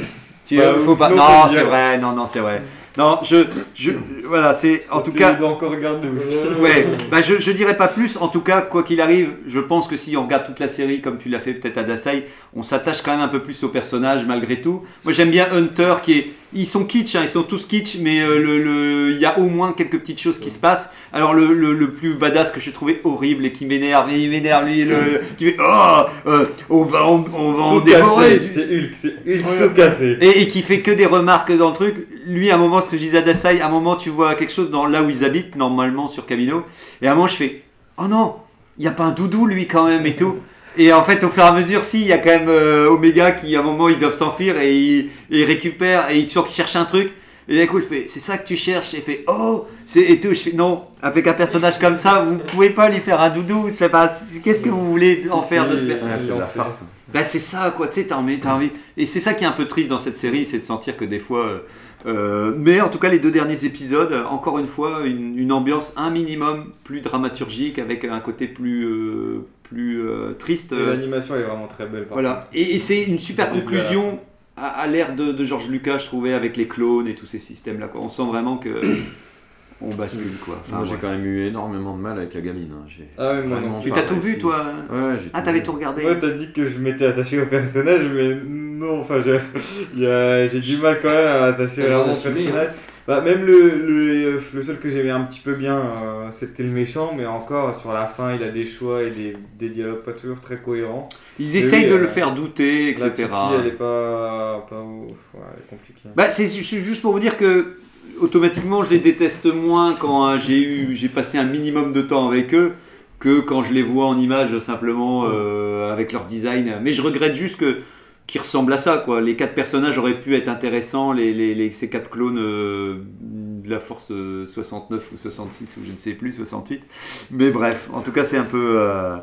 Tu 0.46 0.58
Bah, 0.58 0.74
faut 0.84 0.92
ou 0.92 0.94
pas. 0.96 1.06
sinon, 1.08 1.16
Non, 1.16 1.48
c'est 1.54 1.62
vrai. 1.62 1.96
Non, 1.98 2.12
non, 2.12 2.26
c'est 2.26 2.40
vrai. 2.40 2.60
Non, 2.96 3.18
je, 3.24 3.44
je, 3.74 3.90
voilà, 4.24 4.54
c'est 4.54 4.86
en 4.90 5.00
tout 5.00 5.10
cas. 5.12 5.36
encore 5.42 5.72
regarder 5.72 6.08
aussi. 6.08 6.36
Ouais, 6.60 6.86
bah 7.10 7.22
je, 7.22 7.40
je 7.40 7.50
dirais 7.50 7.76
pas 7.76 7.88
plus. 7.88 8.16
En 8.18 8.28
tout 8.28 8.40
cas, 8.40 8.60
quoi 8.60 8.84
qu'il 8.84 9.00
arrive, 9.00 9.32
je 9.48 9.58
pense 9.58 9.88
que 9.88 9.96
si 9.96 10.16
on 10.16 10.24
regarde 10.24 10.46
toute 10.46 10.60
la 10.60 10.68
série 10.68 11.00
comme 11.00 11.18
tu 11.18 11.28
l'as 11.28 11.40
fait 11.40 11.54
peut-être 11.54 11.78
à 11.78 11.82
Dasai, 11.82 12.28
on 12.54 12.62
s'attache 12.62 13.02
quand 13.02 13.10
même 13.10 13.20
un 13.20 13.28
peu 13.28 13.40
plus 13.40 13.64
au 13.64 13.68
personnage 13.68 14.24
malgré 14.26 14.60
tout. 14.60 14.84
Moi 15.02 15.12
j'aime 15.12 15.30
bien 15.30 15.48
Hunter 15.52 15.94
qui 16.04 16.12
est. 16.12 16.30
Ils 16.54 16.66
sont 16.66 16.84
kitsch, 16.84 17.16
hein, 17.16 17.20
ils 17.24 17.28
sont 17.28 17.42
tous 17.42 17.66
kitsch, 17.66 17.96
mais 18.00 18.20
euh, 18.22 18.38
le, 18.38 18.62
le- 18.62 19.10
il 19.12 19.18
y 19.18 19.26
a 19.26 19.38
au 19.38 19.48
moins 19.48 19.72
quelques 19.72 19.98
petites 19.98 20.20
choses 20.20 20.38
qui 20.38 20.50
se 20.50 20.58
passent. 20.58 20.90
Alors 21.12 21.34
le, 21.34 21.52
le, 21.52 21.90
plus 21.90 22.14
badass 22.14 22.52
que 22.52 22.60
j'ai 22.60 22.70
trouvé 22.72 23.00
horrible 23.04 23.44
et 23.46 23.52
qui 23.52 23.66
m'énerve, 23.66 24.10
il 24.12 24.30
m'énerve 24.30 24.66
lui, 24.66 24.84
le, 24.84 25.20
qui 25.38 25.46
fait 25.46 25.56
Oh, 25.60 26.02
euh, 26.26 26.46
on 26.70 26.82
va 26.84 27.04
en, 27.06 27.24
on 27.34 27.52
va 27.52 27.62
en 27.62 27.80
dévorer. 27.80 28.40
c'est 28.52 28.64
Hulk, 28.64 28.90
c'est 28.94 29.08
Hulk 29.08 29.46
Ouais. 29.46 29.68
tout 29.68 29.74
cassé. 29.74 30.16
Et, 30.20 30.42
et 30.42 30.48
qui 30.48 30.62
fait 30.62 30.80
que 30.80 30.90
des 30.90 31.06
remarques 31.06 31.56
dans 31.56 31.70
le 31.70 31.74
truc. 31.74 32.06
Lui, 32.26 32.50
à 32.50 32.54
un 32.54 32.58
moment, 32.58 32.80
ce 32.82 32.90
que 32.90 32.96
je 32.96 33.02
disais 33.02 33.18
à 33.18 33.22
Dasai, 33.22 33.60
à 33.60 33.66
un 33.66 33.70
moment, 33.70 33.96
tu 33.96 34.10
vois 34.10 34.34
quelque 34.34 34.52
chose 34.52 34.70
dans 34.70 34.86
là 34.86 35.02
où 35.02 35.10
ils 35.10 35.24
habitent, 35.24 35.56
normalement, 35.56 36.08
sur 36.08 36.24
Camino. 36.26 36.64
Et 37.02 37.06
à 37.08 37.12
un 37.12 37.14
moment, 37.14 37.28
je 37.28 37.34
fais 37.36 37.62
Oh 37.96 38.06
non, 38.08 38.36
il 38.78 38.82
n'y 38.82 38.88
a 38.88 38.92
pas 38.92 39.04
un 39.04 39.10
doudou, 39.12 39.46
lui, 39.46 39.66
quand 39.66 39.86
même, 39.86 40.06
et 40.06 40.16
tout. 40.16 40.36
Et 40.76 40.92
en 40.92 41.04
fait, 41.04 41.22
au 41.24 41.28
fur 41.28 41.42
et 41.44 41.46
à 41.46 41.52
mesure, 41.52 41.84
si, 41.84 42.00
il 42.00 42.06
y 42.08 42.12
a 42.12 42.18
quand 42.18 42.30
même 42.30 42.48
euh, 42.48 42.88
Omega 42.88 43.32
qui, 43.32 43.54
à 43.56 43.60
un 43.60 43.62
moment, 43.62 43.88
ils 43.88 43.98
doivent 43.98 44.14
s'enfuir 44.14 44.58
et 44.58 45.08
ils 45.30 45.44
récupèrent 45.44 46.10
et 46.10 46.18
ils 46.18 46.26
toujours 46.26 46.46
qu'ils 46.46 46.56
cherchent 46.56 46.76
un 46.76 46.84
truc. 46.84 47.12
Et 47.46 47.56
d'un 47.58 47.66
coup, 47.66 47.78
il 47.78 47.84
fait 47.84 48.06
C'est 48.08 48.20
ça 48.20 48.38
que 48.38 48.46
tu 48.46 48.56
cherches? 48.56 48.94
Et 48.94 48.98
il 48.98 49.02
fait 49.02 49.24
Oh 49.28 49.66
c'est 49.86 50.00
Et 50.00 50.18
tout. 50.18 50.30
Je 50.30 50.34
fais 50.40 50.52
Non, 50.52 50.84
avec 51.02 51.26
un 51.26 51.34
personnage 51.34 51.78
comme 51.78 51.96
ça, 51.98 52.22
vous 52.26 52.38
pouvez 52.38 52.70
pas 52.70 52.88
lui 52.88 53.00
faire 53.00 53.20
un 53.20 53.28
doudou. 53.30 53.68
C'est 53.70 53.88
pas. 53.90 54.12
Qu'est-ce 54.42 54.62
que 54.62 54.70
vous 54.70 54.90
voulez 54.90 55.24
en 55.30 55.42
faire 55.42 55.68
de 55.68 55.74
ce 55.76 55.80
si, 55.82 55.86
per- 55.86 55.92
Ouais, 55.94 56.00
c'est 56.26 56.38
la 56.38 56.46
farce. 56.46 56.80
bah 57.12 57.22
c'est 57.22 57.40
ça 57.40 57.72
quoi, 57.76 57.86
tu 57.88 58.00
sais, 58.00 58.06
t'as 58.06 58.16
envie, 58.16 58.40
t'as 58.40 58.54
envie. 58.54 58.70
Et 58.96 59.04
c'est 59.06 59.20
ça 59.20 59.34
qui 59.34 59.44
est 59.44 59.46
un 59.46 59.52
peu 59.52 59.66
triste 59.66 59.90
dans 59.90 59.98
cette 59.98 60.16
série, 60.18 60.44
c'est 60.46 60.58
de 60.58 60.64
sentir 60.64 60.96
que 60.96 61.04
des 61.04 61.20
fois... 61.20 61.44
euh, 61.44 61.58
euh, 62.06 62.52
mais 62.56 62.80
en 62.82 62.88
tout 62.88 62.98
cas 62.98 63.08
les 63.08 63.18
deux 63.18 63.30
derniers 63.30 63.64
épisodes, 63.64 64.14
encore 64.30 64.58
une 64.58 64.66
fois, 64.66 65.02
une, 65.06 65.38
une 65.38 65.52
ambiance 65.52 65.92
un 65.96 66.10
minimum 66.10 66.72
plus 66.82 67.00
dramaturgique 67.02 67.78
avec 67.78 68.04
un 68.04 68.20
côté 68.20 68.46
plus, 68.46 68.84
euh, 68.86 69.46
plus 69.64 70.00
euh, 70.02 70.32
triste. 70.38 70.72
Euh, 70.72 70.90
L'animation 70.94 71.34
elle 71.34 71.42
est 71.42 71.44
vraiment 71.46 71.66
très 71.66 71.86
belle. 71.86 72.04
par 72.04 72.14
voilà. 72.14 72.48
Et, 72.54 72.76
et 72.76 72.78
c'est 72.78 73.02
une 73.02 73.18
super 73.18 73.50
conclusion 73.50 74.20
à, 74.56 74.68
à 74.68 74.86
l'ère 74.86 75.16
de, 75.16 75.32
de 75.32 75.44
George 75.44 75.68
Lucas, 75.68 75.98
je 75.98 76.06
trouvais, 76.06 76.32
avec 76.32 76.56
les 76.56 76.68
clones 76.68 77.08
et 77.08 77.14
tous 77.14 77.26
ces 77.26 77.38
systèmes-là. 77.40 77.88
On 77.96 78.08
sent 78.08 78.22
vraiment 78.28 78.56
que... 78.58 78.68
on 79.80 79.92
bascule 79.94 80.30
quoi. 80.44 80.62
Enfin, 80.64 80.76
Moi 80.76 80.84
j'ai 80.86 80.92
ouais. 80.92 80.98
quand 81.00 81.10
même 81.10 81.24
eu 81.26 81.46
énormément 81.46 81.96
de 81.96 82.00
mal 82.00 82.16
avec 82.18 82.32
la 82.34 82.40
gamine. 82.40 82.70
hein. 82.72 82.84
J'ai 82.88 83.08
Ah 83.18 83.34
moi 83.44 83.60
non. 83.60 83.80
Tu 83.80 83.90
t'as 83.90 84.02
tout 84.02 84.20
vu 84.20 84.38
toi 84.38 84.64
Ouais, 84.90 85.14
j'ai 85.22 85.30
Ah, 85.34 85.40
tout 85.40 85.46
t'avais 85.46 85.58
vu. 85.58 85.64
tout 85.64 85.72
regardé 85.72 86.04
Ouais, 86.04 86.18
t'as 86.18 86.30
dit 86.30 86.52
que 86.52 86.66
je 86.68 86.78
m'étais 86.78 87.06
attaché 87.06 87.40
au 87.42 87.46
personnage, 87.46 88.08
mais 88.14 88.36
non, 88.46 89.00
enfin, 89.00 89.20
j'ai 89.24 90.06
a- 90.06 90.48
du 90.48 90.76
mal 90.78 90.98
quand 91.02 91.08
même 91.10 91.26
à 91.26 91.40
m'attacher 91.40 91.82
droit 91.82 91.96
vraiment 91.98 92.04
au 92.12 92.14
d'assumer, 92.14 92.34
personnage. 92.44 92.68
Bah, 93.06 93.20
même 93.20 93.44
le, 93.44 93.68
le, 93.86 94.40
le 94.54 94.62
seul 94.62 94.78
que 94.78 94.88
j'aimais 94.88 95.10
un 95.10 95.20
petit 95.24 95.40
peu 95.40 95.52
bien, 95.52 95.76
euh, 95.76 96.30
c'était 96.30 96.62
le 96.62 96.70
méchant, 96.70 97.12
mais 97.14 97.26
encore 97.26 97.78
sur 97.78 97.92
la 97.92 98.06
fin, 98.06 98.34
il 98.34 98.42
a 98.42 98.50
des 98.50 98.64
choix 98.64 99.02
et 99.02 99.10
des, 99.10 99.36
des 99.58 99.68
dialogues 99.68 100.02
pas 100.02 100.12
toujours 100.12 100.40
très 100.40 100.56
cohérents. 100.56 101.08
Ils 101.38 101.54
essayent 101.56 101.84
oui, 101.84 101.90
de 101.90 101.96
euh, 101.96 101.98
le 101.98 102.06
faire 102.06 102.34
douter, 102.34 102.94
La 102.98 103.08
etc. 103.08 103.10
petite 103.10 103.28
fille, 103.28 103.60
elle 103.60 103.66
est 103.66 103.72
pas, 103.72 104.66
pas 104.70 104.80
ouf, 104.80 105.18
ouais, 105.34 105.40
elle 105.52 105.60
est 105.60 105.68
compliquée. 105.68 106.08
Bah, 106.16 106.30
c'est 106.30 106.48
juste 106.48 107.02
pour 107.02 107.12
vous 107.12 107.20
dire 107.20 107.36
que 107.36 107.76
automatiquement 108.20 108.82
je 108.84 108.90
les 108.90 109.00
déteste 109.00 109.46
moins 109.46 109.94
quand 109.98 110.26
euh, 110.28 110.38
j'ai 110.38 110.58
eu 110.58 110.94
j'ai 110.94 111.08
passé 111.08 111.36
un 111.36 111.44
minimum 111.44 111.92
de 111.92 112.00
temps 112.00 112.28
avec 112.28 112.54
eux 112.54 112.72
que 113.18 113.40
quand 113.40 113.64
je 113.64 113.72
les 113.72 113.82
vois 113.82 114.06
en 114.06 114.18
image 114.18 114.58
simplement 114.60 115.24
euh, 115.26 115.92
avec 115.92 116.12
leur 116.12 116.24
design. 116.24 116.74
Mais 116.82 116.92
je 116.92 117.02
regrette 117.02 117.36
juste 117.36 117.58
que 117.58 117.78
qu'ils 118.26 118.40
ressemblent 118.40 118.72
à 118.72 118.78
ça 118.78 118.98
quoi. 119.04 119.20
Les 119.20 119.36
quatre 119.36 119.54
personnages 119.54 119.98
auraient 119.98 120.20
pu 120.20 120.34
être 120.36 120.48
intéressants, 120.48 121.12
les, 121.12 121.32
les- 121.34 121.54
les- 121.54 121.72
ces 121.72 121.88
quatre 121.90 122.10
clones 122.10 122.38
euh, 122.38 122.96
de 123.20 123.70
la 123.70 123.80
Force 123.80 124.10
euh, 124.10 124.46
69 124.46 125.12
ou 125.12 125.18
66 125.18 125.76
ou 125.76 125.80
je 125.86 125.92
ne 125.92 125.98
sais 125.98 126.12
plus 126.12 126.32
68. 126.32 126.82
Mais 127.30 127.50
bref, 127.50 127.88
en 127.92 128.00
tout 128.00 128.12
cas 128.12 128.24
c'est 128.24 128.38
un 128.38 128.44
peu. 128.44 128.76
euh, 128.80 129.16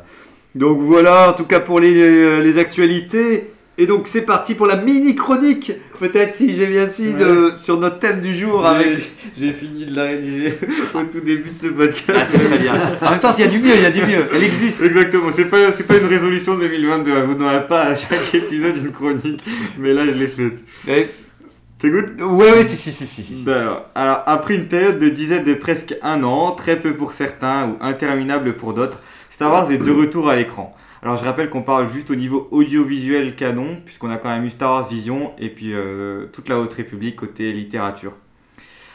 Donc 0.54 0.80
voilà, 0.80 1.30
en 1.30 1.32
tout 1.34 1.44
cas 1.44 1.60
pour 1.60 1.80
les, 1.80 2.42
les 2.42 2.58
actualités. 2.58 3.50
Et 3.78 3.86
donc 3.86 4.06
c'est 4.06 4.22
parti 4.22 4.54
pour 4.54 4.66
la 4.66 4.76
mini 4.76 5.14
chronique, 5.16 5.72
peut-être 5.98 6.36
si 6.36 6.54
j'ai 6.54 6.66
bien 6.66 6.86
si, 6.86 7.14
sur 7.58 7.78
notre 7.80 7.98
thème 8.00 8.20
du 8.20 8.36
jour 8.36 8.66
avec. 8.66 8.98
J'ai- 8.98 9.10
J'ai 9.46 9.50
fini 9.52 9.86
de 9.86 9.96
la 9.96 10.04
rédiger 10.04 10.58
au 10.94 11.02
tout 11.04 11.20
début 11.20 11.48
de 11.50 11.54
ce 11.56 11.68
podcast. 11.68 12.06
Ah, 12.14 12.24
c'est 12.26 12.38
très 12.38 12.58
bien. 12.58 12.74
En 13.00 13.10
même 13.12 13.20
temps, 13.20 13.32
s'il 13.32 13.46
y 13.46 13.48
a 13.48 13.50
du 13.50 13.58
mieux, 13.58 13.74
il 13.74 13.80
y 13.82 13.86
a 13.86 13.90
du 13.90 14.02
mieux. 14.02 14.26
Elle 14.34 14.42
existe. 14.44 14.82
Exactement, 14.82 15.30
c'est 15.32 15.46
pas, 15.46 15.72
c'est 15.72 15.84
pas 15.86 15.96
une 15.96 16.06
résolution 16.06 16.54
2022, 16.58 17.12
hein. 17.12 17.24
vous 17.26 17.34
n'aurez 17.34 17.66
pas 17.66 17.84
à 17.84 17.94
chaque 17.96 18.34
épisode 18.34 18.76
une 18.76 18.92
chronique, 18.92 19.42
mais 19.78 19.94
là 19.94 20.04
je 20.04 20.10
l'ai 20.18 20.28
faite. 20.28 20.58
C'est 21.80 21.90
good? 21.90 22.20
Ouais, 22.20 22.52
ouais, 22.52 22.64
si, 22.64 22.76
si, 22.76 22.92
si, 22.92 23.06
si. 23.06 23.22
si. 23.22 23.50
alors, 23.50 23.86
alors, 23.96 24.22
après 24.26 24.54
une 24.54 24.66
période 24.68 24.98
de 25.00 25.08
dizaines 25.08 25.42
de 25.44 25.54
presque 25.54 25.96
un 26.02 26.22
an, 26.22 26.52
très 26.52 26.78
peu 26.78 26.92
pour 26.92 27.12
certains 27.12 27.70
ou 27.70 27.76
interminable 27.80 28.52
pour 28.54 28.72
d'autres, 28.74 29.00
Star 29.30 29.50
Wars 29.50 29.72
est 29.72 29.78
de 29.78 29.90
retour 29.90 30.28
à 30.28 30.36
l'écran. 30.36 30.76
Alors 31.02 31.16
je 31.16 31.24
rappelle 31.24 31.50
qu'on 31.50 31.62
parle 31.62 31.90
juste 31.90 32.10
au 32.10 32.14
niveau 32.14 32.46
audiovisuel 32.52 33.34
canon, 33.34 33.78
puisqu'on 33.84 34.10
a 34.10 34.18
quand 34.18 34.28
même 34.28 34.44
eu 34.44 34.50
Star 34.50 34.70
Wars 34.70 34.88
Vision 34.88 35.32
et 35.36 35.48
puis 35.48 35.72
euh, 35.72 36.26
toute 36.32 36.48
la 36.48 36.60
Haute 36.60 36.74
République 36.74 37.16
côté 37.16 37.52
littérature. 37.52 38.12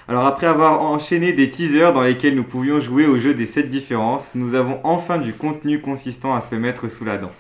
Alors 0.08 0.26
après 0.26 0.48
avoir 0.48 0.82
enchaîné 0.82 1.34
des 1.34 1.50
teasers 1.50 1.92
dans 1.92 2.02
lesquels 2.02 2.34
nous 2.34 2.46
pouvions 2.46 2.80
jouer 2.80 3.08
au 3.08 3.18
jeu 3.18 3.34
des 3.34 3.46
7 3.46 3.68
différences, 3.68 4.36
nous 4.36 4.56
avons 4.56 4.80
enfin 4.86 5.18
du 5.18 5.34
contenu 5.34 5.82
consistant 5.82 6.34
à 6.34 6.40
se 6.40 6.56
mettre 6.56 6.88
sous 6.88 7.04
la 7.04 7.18
dent. 7.18 7.32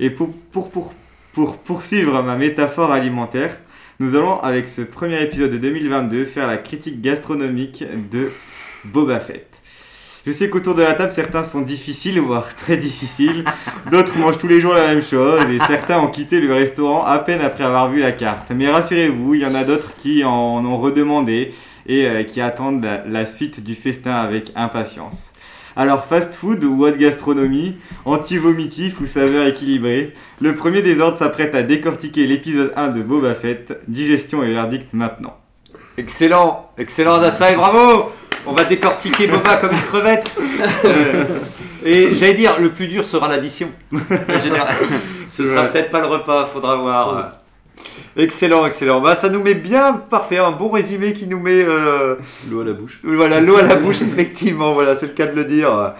Et 0.00 0.10
pour, 0.10 0.30
pour, 0.52 0.70
pour, 0.70 0.92
pour 1.32 1.56
poursuivre 1.56 2.22
ma 2.22 2.36
métaphore 2.36 2.92
alimentaire, 2.92 3.58
nous 4.00 4.16
allons 4.16 4.38
avec 4.40 4.68
ce 4.68 4.82
premier 4.82 5.22
épisode 5.22 5.50
de 5.50 5.58
2022 5.58 6.26
faire 6.26 6.46
la 6.46 6.58
critique 6.58 7.00
gastronomique 7.00 7.84
de 8.10 8.30
Boba 8.84 9.18
Fett. 9.20 9.49
Je 10.26 10.32
sais 10.32 10.50
qu'autour 10.50 10.74
de 10.74 10.82
la 10.82 10.92
table, 10.92 11.12
certains 11.12 11.44
sont 11.44 11.62
difficiles, 11.62 12.20
voire 12.20 12.54
très 12.56 12.76
difficiles. 12.76 13.44
D'autres 13.90 14.18
mangent 14.18 14.38
tous 14.38 14.48
les 14.48 14.60
jours 14.60 14.74
la 14.74 14.88
même 14.88 15.02
chose 15.02 15.40
et 15.50 15.58
certains 15.60 15.98
ont 15.98 16.08
quitté 16.08 16.40
le 16.40 16.52
restaurant 16.52 17.04
à 17.04 17.18
peine 17.20 17.40
après 17.40 17.64
avoir 17.64 17.90
vu 17.90 18.00
la 18.00 18.12
carte. 18.12 18.50
Mais 18.54 18.70
rassurez-vous, 18.70 19.34
il 19.34 19.40
y 19.40 19.46
en 19.46 19.54
a 19.54 19.64
d'autres 19.64 19.96
qui 19.96 20.22
en 20.22 20.64
ont 20.64 20.76
redemandé 20.76 21.54
et 21.86 22.06
euh, 22.06 22.22
qui 22.24 22.42
attendent 22.42 22.86
la, 23.06 23.26
suite 23.26 23.64
du 23.64 23.74
festin 23.74 24.14
avec 24.14 24.52
impatience. 24.56 25.32
Alors, 25.74 26.04
fast 26.04 26.34
food 26.34 26.64
ou 26.64 26.84
haute 26.84 26.98
gastronomie, 26.98 27.76
anti-vomitif 28.04 29.00
ou 29.00 29.06
saveur 29.06 29.46
équilibrée, 29.46 30.12
le 30.42 30.54
premier 30.54 30.82
des 30.82 31.00
ordres 31.00 31.16
s'apprête 31.16 31.54
à 31.54 31.62
décortiquer 31.62 32.26
l'épisode 32.26 32.72
1 32.76 32.88
de 32.88 33.02
Boba 33.02 33.34
Fett. 33.34 33.80
Digestion 33.88 34.42
et 34.42 34.52
verdict 34.52 34.92
maintenant. 34.92 35.38
Excellent, 35.96 36.70
excellent 36.76 37.14
Adassa 37.14 37.52
et 37.52 37.56
bravo 37.56 38.10
On 38.46 38.52
va 38.52 38.64
décortiquer 38.64 39.26
Boba 39.26 39.56
comme 39.56 39.72
une 39.72 39.82
crevette. 39.82 40.30
Euh, 40.84 41.24
et 41.84 42.14
j'allais 42.14 42.34
dire, 42.34 42.60
le 42.60 42.70
plus 42.72 42.86
dur 42.86 43.04
sera 43.06 43.28
l'addition. 43.28 43.70
Ce 45.30 45.46
sera 45.46 45.64
peut-être 45.64 45.90
pas 45.90 46.00
le 46.00 46.06
repas, 46.06 46.46
faudra 46.52 46.76
voir. 46.76 47.30
Excellent, 48.16 48.66
excellent. 48.66 49.00
Bah, 49.00 49.14
ça 49.16 49.30
nous 49.30 49.42
met 49.42 49.54
bien 49.54 49.94
parfait, 49.94 50.36
un 50.38 50.50
bon 50.50 50.68
résumé 50.68 51.14
qui 51.14 51.26
nous 51.26 51.38
met 51.40 51.62
euh, 51.64 52.16
L'eau 52.50 52.60
à 52.60 52.64
la 52.64 52.72
bouche. 52.72 53.00
Voilà, 53.04 53.40
l'eau 53.40 53.56
à 53.56 53.62
la 53.62 53.76
bouche, 53.76 54.02
effectivement, 54.02 54.72
voilà, 54.74 54.96
c'est 54.96 55.06
le 55.06 55.12
cas 55.12 55.26
de 55.26 55.34
le 55.36 55.44
dire. 55.44 55.94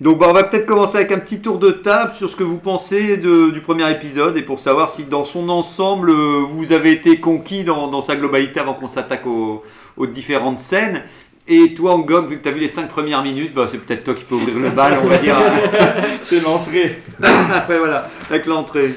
Donc 0.00 0.18
bah, 0.18 0.26
on 0.28 0.32
va 0.32 0.44
peut-être 0.44 0.66
commencer 0.66 0.96
avec 0.96 1.12
un 1.12 1.18
petit 1.18 1.40
tour 1.40 1.58
de 1.58 1.70
table 1.70 2.12
sur 2.14 2.28
ce 2.30 2.36
que 2.36 2.42
vous 2.44 2.58
pensez 2.58 3.16
de- 3.16 3.50
du 3.50 3.60
premier 3.62 3.90
épisode 3.90 4.36
et 4.36 4.42
pour 4.42 4.58
savoir 4.58 4.90
si 4.90 5.04
dans 5.04 5.24
son 5.24 5.48
ensemble 5.48 6.10
euh, 6.10 6.42
vous 6.50 6.72
avez 6.72 6.92
été 6.92 7.18
conquis 7.18 7.64
dans, 7.64 7.88
dans 7.88 8.02
sa 8.02 8.14
globalité 8.16 8.60
avant 8.60 8.74
qu'on 8.74 8.88
s'attaque 8.88 9.26
aux, 9.26 9.62
aux 9.96 10.06
différentes 10.06 10.60
scènes. 10.60 11.02
Et 11.48 11.74
toi, 11.74 11.94
Angog, 11.94 12.28
vu 12.28 12.38
que 12.38 12.42
tu 12.42 12.48
as 12.48 12.52
vu 12.52 12.60
les 12.60 12.68
5 12.68 12.88
premières 12.88 13.22
minutes, 13.22 13.54
bah, 13.54 13.68
c'est 13.70 13.78
peut-être 13.78 14.02
toi 14.04 14.14
qui 14.14 14.24
peux 14.24 14.34
ouvrir 14.34 14.58
le 14.58 14.70
bal, 14.70 14.98
on 15.02 15.06
va 15.06 15.18
dire. 15.18 15.36
C'est 16.24 16.42
l'entrée. 16.42 17.00
ouais, 17.22 17.78
voilà, 17.78 18.10
avec 18.28 18.46
l'entrée. 18.46 18.94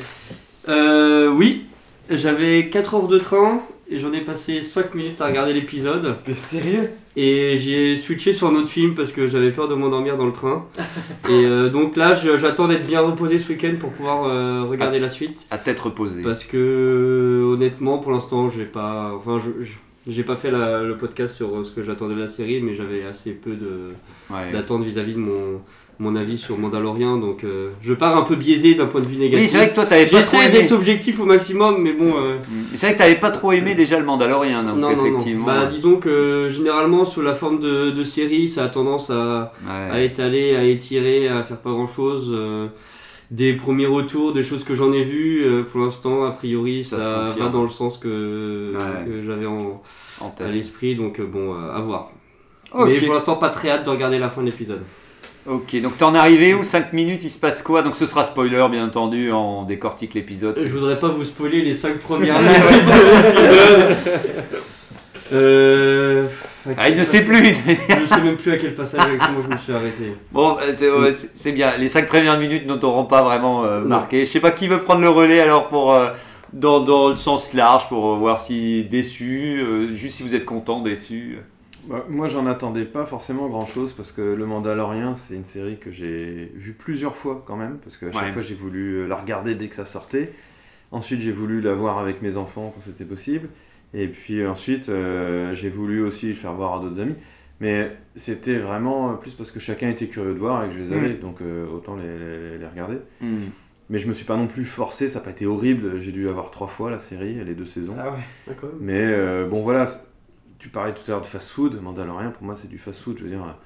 Euh, 0.68 1.30
oui, 1.30 1.66
j'avais 2.10 2.70
4 2.70 2.96
heures 2.96 3.08
de 3.08 3.20
train 3.20 3.62
et 3.88 3.98
j'en 3.98 4.12
ai 4.14 4.22
passé 4.22 4.62
5 4.64 4.96
minutes 4.96 5.22
à 5.22 5.28
regarder 5.28 5.54
l'épisode. 5.54 6.16
T'es 6.24 6.34
sérieux? 6.34 6.90
Et 7.16 7.58
j'ai 7.60 7.96
switché 7.96 8.34
sur 8.34 8.48
un 8.48 8.56
autre 8.56 8.68
film 8.68 8.96
parce 8.96 9.12
que 9.12 9.28
j'avais 9.28 9.52
peur 9.52 9.68
de 9.68 9.76
m'endormir 9.76 10.16
dans 10.18 10.26
le 10.26 10.32
train. 10.32 10.66
Et 11.28 11.46
euh, 11.46 11.70
donc 11.70 11.98
là, 11.98 12.16
j'attends 12.16 12.68
d'être 12.68 12.88
bien 12.88 13.02
reposé 13.02 13.38
ce 13.38 13.50
week-end 13.50 13.74
pour 13.80 13.92
pouvoir 13.92 14.24
euh, 14.26 14.64
regarder 14.68 15.00
la 15.00 15.10
suite. 15.10 15.46
À 15.52 15.58
tête 15.60 15.80
reposée. 15.80 16.22
Parce 16.24 16.44
que 16.46 17.44
honnêtement, 17.54 17.98
pour 18.00 18.12
l'instant, 18.12 18.50
j'ai 18.50 18.66
pas, 18.66 19.12
enfin, 19.16 19.38
je- 19.40 19.66
je- 19.66 19.72
j'ai 20.10 20.24
pas 20.24 20.36
fait 20.36 20.52
la- 20.52 20.84
le 20.84 20.98
podcast 20.98 21.36
sur 21.36 21.56
euh, 21.56 21.64
ce 21.64 21.72
que 21.72 21.84
j'attendais 21.84 22.16
de 22.16 22.20
la 22.20 22.28
série, 22.28 22.62
mais 22.62 22.76
j'avais 22.76 23.04
assez 23.06 23.32
peu 23.32 23.52
de 23.52 23.92
Ouais. 24.30 24.52
d'attente 24.52 24.84
vis-à-vis 24.84 25.14
de 25.14 25.20
mon 25.20 25.62
mon 26.02 26.16
avis 26.16 26.38
sur 26.38 26.58
Mandalorian, 26.58 27.18
donc 27.18 27.44
euh, 27.44 27.72
je 27.82 27.94
pars 27.94 28.16
un 28.18 28.22
peu 28.22 28.38
biaisé 28.38 28.74
d'un 28.74 28.86
point 28.86 29.02
de 29.02 29.08
vue 29.08 29.18
négatif. 29.18 29.44
Oui, 29.48 29.50
c'est 29.52 29.58
vrai 29.58 29.70
que 29.70 29.76
toi, 29.76 29.86
t'avais 29.86 30.06
pas 30.06 30.12
trop 30.12 30.20
J'essaie 30.20 30.46
aimé. 30.46 30.62
d'être 30.62 30.72
objectif 30.72 31.20
au 31.20 31.26
maximum, 31.26 31.82
mais 31.82 31.92
bon. 31.92 32.14
euh, 32.18 32.38
C'est 32.74 32.86
vrai 32.88 32.94
que 32.94 33.00
t'avais 33.00 33.16
pas 33.16 33.32
trop 33.32 33.52
aimé 33.52 33.76
déjà 33.76 34.00
le 34.00 34.06
Mandalorian, 34.06 34.64
donc 34.64 34.78
non, 34.78 34.92
non, 34.92 34.96
non. 34.96 35.06
effectivement. 35.08 35.46
Bah, 35.46 35.66
disons 35.66 35.98
que 35.98 36.48
généralement, 36.50 37.04
sous 37.04 37.22
la 37.22 37.34
forme 37.34 37.60
de, 37.60 37.92
de 37.92 38.04
série, 38.06 38.48
ça 38.48 38.64
a 38.64 38.70
tendance 38.70 39.10
à, 39.10 39.52
Ouais. 39.68 39.92
à 39.98 40.02
étaler, 40.02 40.56
à 40.56 40.64
étirer, 40.64 41.28
à 41.28 41.44
faire 41.44 41.58
pas 41.58 41.72
grand 41.72 41.88
chose. 41.88 42.34
Des 43.32 43.54
premiers 43.54 43.86
retours, 43.86 44.34
des 44.34 44.42
choses 44.44 44.64
que 44.64 44.74
j'en 44.76 44.92
ai 44.92 45.04
vues, 45.04 45.44
euh, 45.46 45.64
pour 45.64 45.82
l'instant, 45.82 46.24
a 46.26 46.32
priori, 46.32 46.84
Ça 46.84 47.34
va 47.38 47.50
dans 47.50 47.64
le 47.64 47.70
sens 47.70 47.98
que, 47.98 48.74
Ouais. 48.76 49.06
que 49.06 49.22
j'avais 49.26 49.46
en, 49.46 49.82
En 50.22 50.30
tête. 50.30 50.48
à 50.48 50.50
l'esprit, 50.52 50.96
donc 50.96 51.20
euh, 51.20 51.26
bon, 51.26 51.54
euh, 51.54 51.72
à 51.76 51.80
voir. 51.80 52.12
Mais 52.86 53.00
pour 53.02 53.14
l'instant, 53.14 53.36
pas 53.36 53.50
très 53.50 53.70
hâte 53.70 53.86
de 53.86 53.90
regarder 53.90 54.20
la 54.20 54.30
fin 54.30 54.42
de 54.42 54.48
l'épisode. 54.48 54.82
Ok, 55.48 55.80
donc 55.82 55.98
t'en 55.98 56.14
es 56.14 56.18
arrivé 56.20 56.54
où? 56.54 56.64
5 56.64 56.94
minutes, 56.94 57.24
il 57.24 57.30
se 57.32 57.40
passe 57.40 57.64
quoi? 57.64 57.82
Donc 57.82 57.96
ce 57.96 58.06
sera 58.06 58.24
spoiler, 58.24 58.64
bien 58.70 58.86
entendu, 58.86 59.32
on 59.32 59.64
décortique 59.64 60.14
l'épisode. 60.14 60.60
Je 60.62 60.68
voudrais 60.68 61.00
pas 61.00 61.08
vous 61.08 61.24
spoiler 61.24 61.62
les 61.62 61.74
5 61.74 61.98
premières 62.00 62.40
minutes 62.42 62.56
de 62.58 63.92
l'épisode. 63.94 63.98
Euh, 65.32 66.26
à 66.68 66.72
Ah, 66.78 66.90
il 66.90 66.98
ne 66.98 67.04
sait 67.04 67.26
passage- 67.26 67.64
plus 67.64 67.76
Je 68.02 68.06
sais 68.06 68.22
même 68.22 68.38
plus 68.38 68.52
à 68.52 68.58
quel 68.58 68.74
passage 68.76 69.02
exactement 69.12 69.42
je 69.48 69.54
me 69.54 69.58
suis 69.58 69.74
arrêté. 69.74 70.14
Bon, 70.32 70.58
euh, 70.60 70.74
c'est 70.76 70.92
ouais, 70.92 71.14
c'est- 71.14 71.52
bien, 71.52 71.78
les 71.78 71.88
5 71.90 72.08
premières 72.08 72.40
minutes 72.40 72.66
ne 72.68 72.76
t'auront 72.76 73.06
pas 73.06 73.22
vraiment 73.22 73.64
euh, 73.66 73.82
marqué. 73.82 74.26
Je 74.26 74.32
sais 74.32 74.40
pas 74.40 74.52
qui 74.52 74.68
veut 74.68 74.80
prendre 74.80 75.02
le 75.02 75.10
relais 75.10 75.40
alors 75.40 75.68
pour... 75.68 75.94
euh, 75.94 76.10
dans, 76.52 76.80
dans 76.80 77.10
le 77.10 77.16
sens 77.18 77.54
large 77.54 77.88
pour 77.90 78.16
voir 78.16 78.40
si 78.40 78.84
déçu, 78.86 79.62
euh, 79.62 79.94
juste 79.94 80.18
si 80.18 80.24
vous 80.24 80.34
êtes 80.34 80.46
content, 80.46 80.80
déçu. 80.82 81.38
Bah, 81.88 82.04
moi, 82.10 82.28
j'en 82.28 82.48
attendais 82.48 82.86
pas 82.86 83.06
forcément 83.06 83.48
grand 83.50 83.68
chose 83.68 83.94
parce 83.94 84.12
que 84.12 84.22
Le 84.22 84.46
Mandalorian, 84.48 85.14
c'est 85.14 85.36
une 85.36 85.46
série 85.46 85.78
que 85.78 85.92
j'ai 85.92 86.52
vue 86.56 86.74
plusieurs 86.74 87.16
fois 87.16 87.44
quand 87.46 87.56
même. 87.56 87.78
Parce 87.84 87.98
qu'à 87.98 88.12
chaque 88.12 88.24
Ouais. 88.24 88.32
fois, 88.34 88.42
j'ai 88.42 88.56
voulu 88.56 89.08
la 89.08 89.16
regarder 89.16 89.54
dès 89.54 89.68
que 89.68 89.76
ça 89.76 89.86
sortait. 89.86 90.34
Ensuite, 90.92 91.22
j'ai 91.22 91.32
voulu 91.32 91.62
la 91.62 91.76
voir 91.76 92.00
avec 92.00 92.24
mes 92.24 92.36
enfants 92.36 92.72
quand 92.74 92.82
c'était 92.82 93.06
possible. 93.06 93.48
Et 93.94 94.08
puis 94.08 94.46
ensuite, 94.46 94.90
euh, 94.90 95.54
j'ai 95.56 95.70
voulu 95.70 96.02
aussi 96.04 96.28
le 96.30 96.34
faire 96.36 96.54
voir 96.54 96.76
à 96.80 96.82
d'autres 96.82 97.00
amis. 97.00 97.16
Mais 97.62 97.92
c'était 98.16 98.58
vraiment 98.58 99.16
plus 99.16 99.34
parce 99.34 99.52
que 99.52 99.60
chacun 99.60 99.90
était 99.90 100.08
curieux 100.08 100.34
de 100.34 100.40
voir 100.40 100.64
et 100.64 100.70
que 100.70 100.76
je 100.76 100.80
les 100.80 100.94
avais, 100.94 101.14
donc 101.16 101.42
euh, 101.42 101.68
autant 101.68 101.98
les, 101.98 102.04
les- 102.18 102.58
les 102.58 102.68
regarder. 102.68 102.98
Hmm. 103.20 103.48
Mais 103.90 104.00
je 104.00 104.08
me 104.08 104.14
suis 104.14 104.24
pas 104.26 104.38
non 104.38 104.48
plus 104.48 104.66
forcé, 104.66 105.10
ça 105.10 105.20
n'a 105.20 105.26
pas 105.26 105.32
été 105.32 105.46
horrible. 105.46 106.00
J'ai 106.00 106.12
dû 106.12 106.24
la 106.24 106.32
voir 106.32 106.52
trois 106.52 106.68
fois 106.68 106.90
la 106.92 107.00
série, 107.00 107.44
les 107.44 107.56
deux 107.56 107.66
saisons. 107.66 107.96
Ah 108.00 108.12
ouais. 108.12 108.20
D'accord. 108.48 108.70
Mais 108.80 109.02
euh, 109.02 109.48
bon, 109.48 109.62
voilà, 109.64 109.86
tu 110.60 110.70
parlais 110.70 110.94
tout 110.94 111.02
à 111.08 111.12
l'heure 111.12 111.22
de 111.22 111.26
fast-food. 111.26 111.82
Mandalorian, 111.82 112.32
pour 112.32 112.44
moi, 112.44 112.56
c'est 112.62 112.70
du 112.70 112.78
fast-food. 112.78 113.18
Je 113.18 113.24
veux 113.24 113.30
dire, 113.30 113.58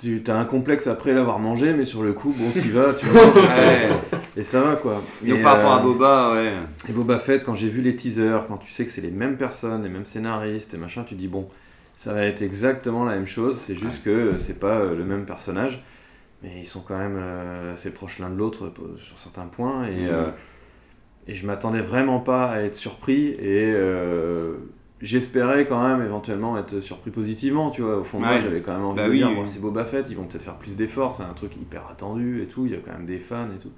tu 0.00 0.22
as 0.28 0.36
un 0.36 0.44
complexe 0.44 0.86
après 0.86 1.12
l'avoir 1.12 1.38
mangé, 1.38 1.72
mais 1.72 1.84
sur 1.84 2.02
le 2.02 2.12
coup, 2.12 2.34
bon, 2.36 2.50
tu 2.52 2.68
y 2.68 2.70
vas, 2.70 2.94
tu 2.94 3.06
vas 3.08 3.20
Ouais. 3.40 3.88
et 4.36 4.42
ça 4.44 4.60
va 4.62 4.76
quoi. 4.76 5.02
Donc 5.22 5.38
Et, 5.38 5.42
par 5.42 5.56
rapport 5.56 5.72
à 5.72 5.78
euh, 5.80 5.82
Boba, 5.82 6.32
ouais. 6.34 6.52
Et 6.88 6.92
Boba 6.92 7.18
Fett, 7.18 7.44
quand 7.44 7.54
j'ai 7.54 7.68
vu 7.68 7.82
les 7.82 7.96
teasers, 7.96 8.46
quand 8.48 8.56
tu 8.56 8.70
sais 8.72 8.84
que 8.84 8.90
c'est 8.90 9.00
les 9.00 9.10
mêmes 9.10 9.36
personnes, 9.36 9.82
les 9.82 9.88
mêmes 9.90 10.06
scénaristes 10.06 10.74
et 10.74 10.78
machin, 10.78 11.04
tu 11.06 11.14
dis 11.14 11.28
bon, 11.28 11.48
ça 11.96 12.12
va 12.14 12.24
être 12.24 12.42
exactement 12.42 13.04
la 13.04 13.14
même 13.14 13.26
chose. 13.26 13.60
C'est 13.66 13.78
juste 13.78 14.02
que 14.02 14.34
c'est 14.38 14.58
pas 14.58 14.78
euh, 14.78 14.96
le 14.96 15.04
même 15.04 15.26
personnage, 15.26 15.84
mais 16.42 16.50
ils 16.60 16.66
sont 16.66 16.80
quand 16.80 16.96
même 16.98 17.18
euh, 17.20 17.74
assez 17.74 17.90
proches 17.90 18.18
l'un 18.18 18.30
de 18.30 18.36
l'autre 18.36 18.64
euh, 18.66 18.96
sur 18.98 19.18
certains 19.18 19.46
points. 19.46 19.84
Et, 19.86 20.06
euh, 20.08 20.30
et 21.28 21.34
je 21.34 21.46
m'attendais 21.46 21.82
vraiment 21.82 22.18
pas 22.20 22.46
à 22.50 22.60
être 22.62 22.74
surpris. 22.76 23.28
Et 23.38 23.70
euh, 23.74 24.54
j'espérais 25.02 25.66
quand 25.66 25.82
même 25.86 26.04
éventuellement 26.04 26.56
être 26.58 26.80
surpris 26.80 27.10
positivement. 27.10 27.70
Tu 27.70 27.82
vois, 27.82 27.98
au 27.98 28.04
fond 28.04 28.18
moi, 28.20 28.38
j'avais 28.40 28.60
quand 28.60 28.72
même 28.74 28.84
envie 28.84 28.96
Bah 28.96 29.06
de 29.06 29.10
oui, 29.10 29.18
dire 29.18 29.28
oui. 29.30 29.40
c'est 29.44 29.60
Boba 29.60 29.84
Fett, 29.84 30.06
ils 30.10 30.16
vont 30.16 30.24
peut-être 30.24 30.42
faire 30.42 30.56
plus 30.58 30.76
d'efforts. 30.76 31.12
C'est 31.12 31.22
un 31.22 31.32
truc 31.34 31.56
hyper 31.56 31.82
attendu 31.90 32.42
et 32.42 32.46
tout. 32.46 32.66
Il 32.66 32.72
y 32.72 32.74
a 32.74 32.78
quand 32.78 32.92
même 32.92 33.06
des 33.06 33.18
fans 33.18 33.48
et 33.54 33.58
tout. 33.60 33.70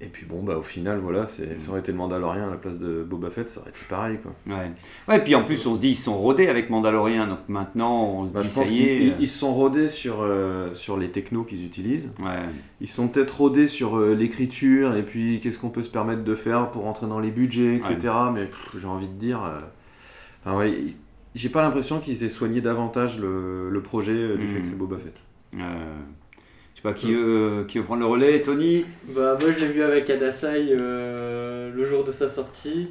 Et 0.00 0.06
puis 0.06 0.26
bon, 0.26 0.44
bah 0.44 0.56
au 0.56 0.62
final, 0.62 1.00
voilà, 1.00 1.26
c'est, 1.26 1.58
ça 1.58 1.70
aurait 1.70 1.80
été 1.80 1.90
le 1.90 1.98
Mandalorian 1.98 2.46
à 2.46 2.50
la 2.52 2.56
place 2.56 2.78
de 2.78 3.02
Boba 3.02 3.30
Fett, 3.30 3.48
ça 3.50 3.58
aurait 3.60 3.70
été 3.70 3.80
pareil 3.90 4.18
quoi. 4.22 4.32
Ouais. 4.46 4.70
ouais, 5.08 5.16
et 5.18 5.20
puis 5.24 5.34
en 5.34 5.42
plus, 5.42 5.66
on 5.66 5.74
se 5.74 5.80
dit, 5.80 5.88
ils 5.88 5.96
sont 5.96 6.16
rodés 6.16 6.46
avec 6.46 6.70
Mandalorian, 6.70 7.26
donc 7.26 7.40
maintenant, 7.48 8.04
on 8.04 8.24
se 8.28 8.32
Bah, 8.32 8.42
dit, 8.42 8.46
je 8.48 8.52
ça 8.52 8.60
pense 8.60 8.70
y 8.70 8.82
est. 8.84 8.96
ils- 9.06 9.14
ils 9.18 9.28
se 9.28 9.36
sont 9.40 9.52
rodés 9.52 9.88
sur, 9.88 10.18
euh, 10.22 10.72
sur 10.74 10.98
les 10.98 11.08
technos 11.08 11.42
qu'ils 11.42 11.64
utilisent. 11.66 12.10
Ouais. 12.20 12.42
Ils 12.80 12.86
sont 12.86 13.08
peut-être 13.08 13.36
rodés 13.38 13.66
sur 13.66 13.96
euh, 13.98 14.14
l'écriture 14.14 14.94
et 14.94 15.02
puis 15.02 15.40
qu'est-ce 15.40 15.58
qu'on 15.58 15.70
peut 15.70 15.82
se 15.82 15.90
permettre 15.90 16.22
de 16.22 16.34
faire 16.36 16.70
pour 16.70 16.84
rentrer 16.84 17.08
dans 17.08 17.18
les 17.18 17.32
budgets, 17.32 17.74
etc. 17.74 17.96
Mais 18.32 18.44
pff, 18.44 18.76
j'ai 18.78 18.86
envie 18.86 19.08
de 19.08 19.18
dire. 19.18 19.42
euh, 19.44 19.58
enfin, 20.44 20.56
ouais, 20.56 20.72
j'ai 21.34 21.48
pas 21.48 21.62
l'impression 21.62 22.00
qu'ils 22.00 22.24
aient 22.24 22.28
soigné 22.28 22.60
davantage 22.60 23.18
le, 23.20 23.70
le 23.70 23.80
projet 23.80 24.12
euh, 24.12 24.36
du 24.36 24.44
Mhm. 24.46 24.48
fait 24.54 24.60
que 24.60 24.66
c'est 24.66 24.78
Boba 24.78 24.96
Fett. 24.98 25.20
Euh, 25.54 25.58
je 26.74 26.76
sais 26.76 26.82
pas 26.82 26.92
qui 26.92 27.14
veut, 27.14 27.64
qui 27.68 27.78
veut 27.78 27.84
prendre 27.84 28.00
le 28.00 28.06
relais, 28.06 28.40
Tony? 28.42 28.84
Bah 29.08 29.36
moi 29.40 29.50
je 29.56 29.64
l'ai 29.64 29.72
vu 29.72 29.82
avec 29.82 30.08
Adasai 30.10 30.68
euh, 30.78 31.70
le 31.74 31.84
jour 31.84 32.04
de 32.04 32.12
sa 32.12 32.28
sortie 32.30 32.90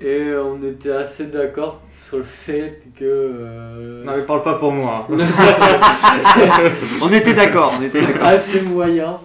et 0.00 0.32
on 0.34 0.62
était 0.62 0.92
assez 0.92 1.26
d'accord 1.26 1.80
sur 2.02 2.18
le 2.18 2.24
fait 2.24 2.80
que... 2.96 3.04
euh, 3.04 4.04
Non 4.04 4.12
mais 4.16 4.22
parle 4.22 4.42
pas 4.42 4.54
pour 4.54 4.72
moi. 4.72 5.06
hein. 5.10 5.16
On 7.02 7.08
était 7.12 7.34
d'accord, 7.34 7.74
on 7.78 7.82
était 7.82 8.00
c'est 8.00 8.06
d'accord. 8.06 8.26
assez 8.26 8.60
moyen. 8.62 9.18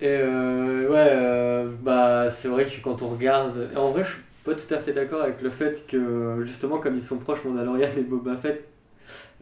Et 0.00 0.06
euh, 0.06 0.88
ouais, 0.88 1.08
euh, 1.10 1.68
bah 1.82 2.30
c'est 2.30 2.48
vrai 2.48 2.64
que 2.66 2.80
quand 2.82 3.02
on 3.02 3.08
regarde... 3.08 3.68
en 3.76 3.90
vrai 3.90 4.04
je 4.04 4.10
suis 4.10 4.18
pas 4.48 4.54
tout 4.54 4.74
à 4.74 4.78
fait 4.78 4.92
d'accord 4.92 5.22
avec 5.22 5.42
le 5.42 5.50
fait 5.50 5.86
que 5.86 6.42
justement 6.44 6.78
comme 6.78 6.96
ils 6.96 7.02
sont 7.02 7.18
proches 7.18 7.44
Mandalorian 7.44 7.88
et 7.96 8.02
Boba 8.02 8.36
Fett, 8.36 8.64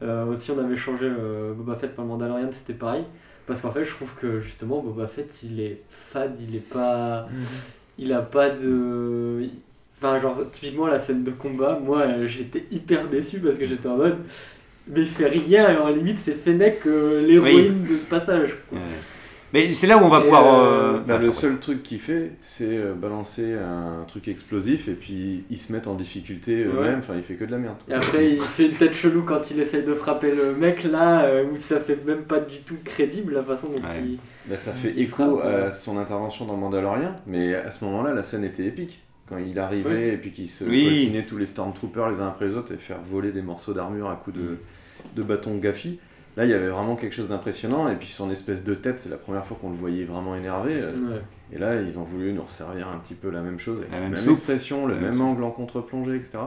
euh, 0.02 0.24
aussi 0.26 0.50
on 0.50 0.58
avait 0.58 0.76
changé 0.76 1.06
euh, 1.06 1.54
Boba 1.54 1.76
Fett 1.76 1.94
par 1.94 2.04
le 2.04 2.10
Mandalorian, 2.10 2.48
c'était 2.52 2.74
pareil. 2.74 3.04
Parce 3.46 3.60
qu'en 3.60 3.70
fait 3.70 3.84
je 3.84 3.92
trouve 3.92 4.12
que 4.14 4.40
justement 4.40 4.80
Boba 4.80 5.06
Fett 5.06 5.30
il 5.42 5.60
est 5.60 5.80
fade, 5.90 6.36
il 6.40 6.56
est 6.56 6.68
pas... 6.68 7.28
il 7.98 8.12
a 8.12 8.22
pas 8.22 8.50
de. 8.50 9.48
Enfin, 9.98 10.20
genre, 10.20 10.38
typiquement 10.52 10.86
la 10.86 10.98
scène 10.98 11.24
de 11.24 11.30
combat, 11.30 11.78
moi 11.82 12.26
j'étais 12.26 12.66
hyper 12.70 13.08
déçu 13.08 13.38
parce 13.40 13.56
que 13.56 13.66
j'étais 13.66 13.88
en 13.88 13.96
mode. 13.96 14.18
Mais 14.88 15.00
il 15.00 15.08
fait 15.08 15.26
rien, 15.26 15.72
et 15.72 15.76
en 15.78 15.88
limite 15.88 16.18
c'est 16.18 16.34
Fennec 16.34 16.86
euh, 16.86 17.26
l'héroïne 17.26 17.84
de 17.84 17.96
ce 17.96 18.04
passage. 18.04 18.56
quoi. 18.68 18.78
Mais 19.52 19.72
c'est 19.74 19.86
là 19.86 19.96
où 19.96 20.00
on 20.02 20.08
va 20.08 20.18
Et, 20.18 20.22
pouvoir. 20.22 20.58
euh, 20.60 20.94
euh, 20.96 20.98
Bah, 21.06 21.18
le 21.18 21.32
seul 21.32 21.58
truc 21.58 21.82
qu'il 21.82 22.00
fait, 22.00 22.32
c'est 22.42 22.78
euh, 22.78 22.94
balancer 22.94 23.54
un 23.54 24.04
truc 24.08 24.28
explosif 24.28 24.88
et 24.88 24.94
puis 24.94 25.44
ils 25.50 25.58
se 25.58 25.72
mettent 25.72 25.86
en 25.86 25.94
difficulté 25.94 26.64
eux-mêmes. 26.64 26.98
Enfin, 26.98 27.14
il 27.16 27.22
fait 27.22 27.34
que 27.34 27.44
de 27.44 27.52
la 27.52 27.58
merde. 27.58 27.76
Et 27.88 27.94
après 27.94 28.32
il 28.32 28.40
fait 28.40 28.66
une 28.66 28.74
tête 28.74 28.92
chelou 28.94 29.22
quand 29.22 29.50
il 29.50 29.60
essaye 29.60 29.84
de 29.84 29.94
frapper 29.94 30.32
le 30.34 30.52
mec 30.52 30.82
là, 30.84 31.24
euh, 31.26 31.44
où 31.50 31.56
ça 31.56 31.78
fait 31.80 32.04
même 32.04 32.24
pas 32.24 32.40
du 32.40 32.58
tout 32.58 32.76
crédible 32.84 33.34
la 33.34 33.42
façon 33.42 33.68
dont 33.68 33.74
Ouais. 33.76 34.02
il. 34.04 34.18
Bah, 34.48 34.58
ça 34.58 34.72
fait 34.72 34.98
écho 34.98 35.38
frappe, 35.38 35.46
à 35.46 35.64
ouais. 35.66 35.72
son 35.72 35.96
intervention 35.98 36.44
dans 36.44 36.56
Mandalorian, 36.56 37.14
mais 37.26 37.54
à 37.54 37.70
ce 37.70 37.84
moment-là, 37.84 38.14
la 38.14 38.22
scène 38.22 38.44
était 38.44 38.64
épique. 38.66 39.00
Quand 39.28 39.38
il 39.38 39.58
arrivait 39.58 40.10
et 40.14 40.16
puis 40.18 40.30
qu'il 40.30 40.48
se 40.48 40.62
Oui. 40.64 40.84
coltinait 40.84 41.24
tous 41.24 41.36
les 41.36 41.46
Stormtroopers 41.46 42.10
les 42.10 42.20
uns 42.20 42.28
après 42.28 42.46
les 42.46 42.54
autres 42.54 42.72
et 42.72 42.76
faire 42.76 42.98
voler 43.10 43.32
des 43.32 43.42
morceaux 43.42 43.72
d'armure 43.72 44.08
à 44.08 44.14
coups 44.14 44.36
de, 44.36 44.58
de 45.16 45.22
bâton 45.24 45.56
Gaffi. 45.56 45.98
Là, 46.36 46.44
il 46.44 46.50
y 46.50 46.54
avait 46.54 46.68
vraiment 46.68 46.96
quelque 46.96 47.14
chose 47.14 47.28
d'impressionnant. 47.28 47.88
Et 47.88 47.94
puis 47.96 48.08
son 48.08 48.30
espèce 48.30 48.62
de 48.64 48.74
tête, 48.74 48.98
c'est 49.00 49.08
la 49.08 49.16
première 49.16 49.44
fois 49.46 49.56
qu'on 49.60 49.70
le 49.70 49.76
voyait 49.76 50.04
vraiment 50.04 50.36
énervé. 50.36 50.72
euh, 50.74 50.92
Ouais. 50.92 51.20
Et 51.54 51.58
là, 51.58 51.80
ils 51.80 51.98
ont 51.98 52.02
voulu 52.04 52.32
nous 52.32 52.42
resservir 52.42 52.88
un 52.88 52.98
petit 52.98 53.14
peu 53.14 53.30
la 53.30 53.40
même 53.40 53.58
chose, 53.58 53.78
avec 53.78 53.90
La 53.92 54.00
la 54.00 54.08
même 54.08 54.18
même, 54.20 54.30
expression, 54.30 54.86
le 54.86 54.94
La 54.94 55.00
même 55.00 55.20
angle 55.20 55.44
en 55.44 55.50
contre-plongée, 55.50 56.16
etc. 56.16 56.38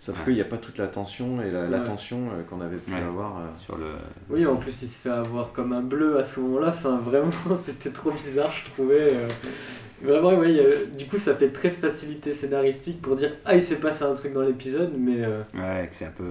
Sauf 0.00 0.16
Ouais. 0.18 0.24
qu'il 0.26 0.34
n'y 0.34 0.40
a 0.40 0.44
pas 0.44 0.58
toute 0.58 0.78
la 0.78 0.86
tension 0.86 1.40
et 1.42 1.50
la- 1.50 1.62
Ouais. 1.62 1.68
l'attention 1.70 2.18
euh, 2.32 2.42
qu'on 2.48 2.60
avait 2.60 2.76
pu 2.76 2.92
Ouais. 2.92 3.00
avoir. 3.00 3.38
euh. 3.38 3.40
sur 3.56 3.76
le. 3.76 3.86
Oui, 4.30 4.46
en 4.46 4.56
plus 4.56 4.82
il 4.82 4.88
se 4.88 4.96
fait 4.96 5.10
avoir 5.10 5.52
comme 5.52 5.72
un 5.72 5.82
bleu 5.82 6.18
à 6.20 6.24
ce 6.24 6.38
moment-là, 6.40 6.68
enfin 6.68 6.98
vraiment 7.04 7.30
c'était 7.60 7.90
trop 7.90 8.10
bizarre 8.12 8.52
je 8.52 8.70
trouvais. 8.70 9.12
euh. 9.12 9.26
Vraiment, 10.00 10.30
a- 10.40 10.96
du 10.96 11.06
coup 11.06 11.18
ça 11.18 11.34
fait 11.34 11.48
très 11.48 11.70
facilité 11.70 12.32
scénaristique 12.32 13.02
pour 13.02 13.16
dire 13.16 13.32
ah 13.44 13.56
il 13.56 13.62
s'est 13.62 13.76
passé 13.80 14.04
un 14.04 14.14
truc 14.14 14.32
dans 14.34 14.42
l'épisode, 14.42 14.92
mais. 14.96 15.24
euh, 15.24 15.42
Ouais, 15.54 15.88
que 15.88 15.96
c'est 15.96 16.04
un 16.04 16.12
peu. 16.16 16.24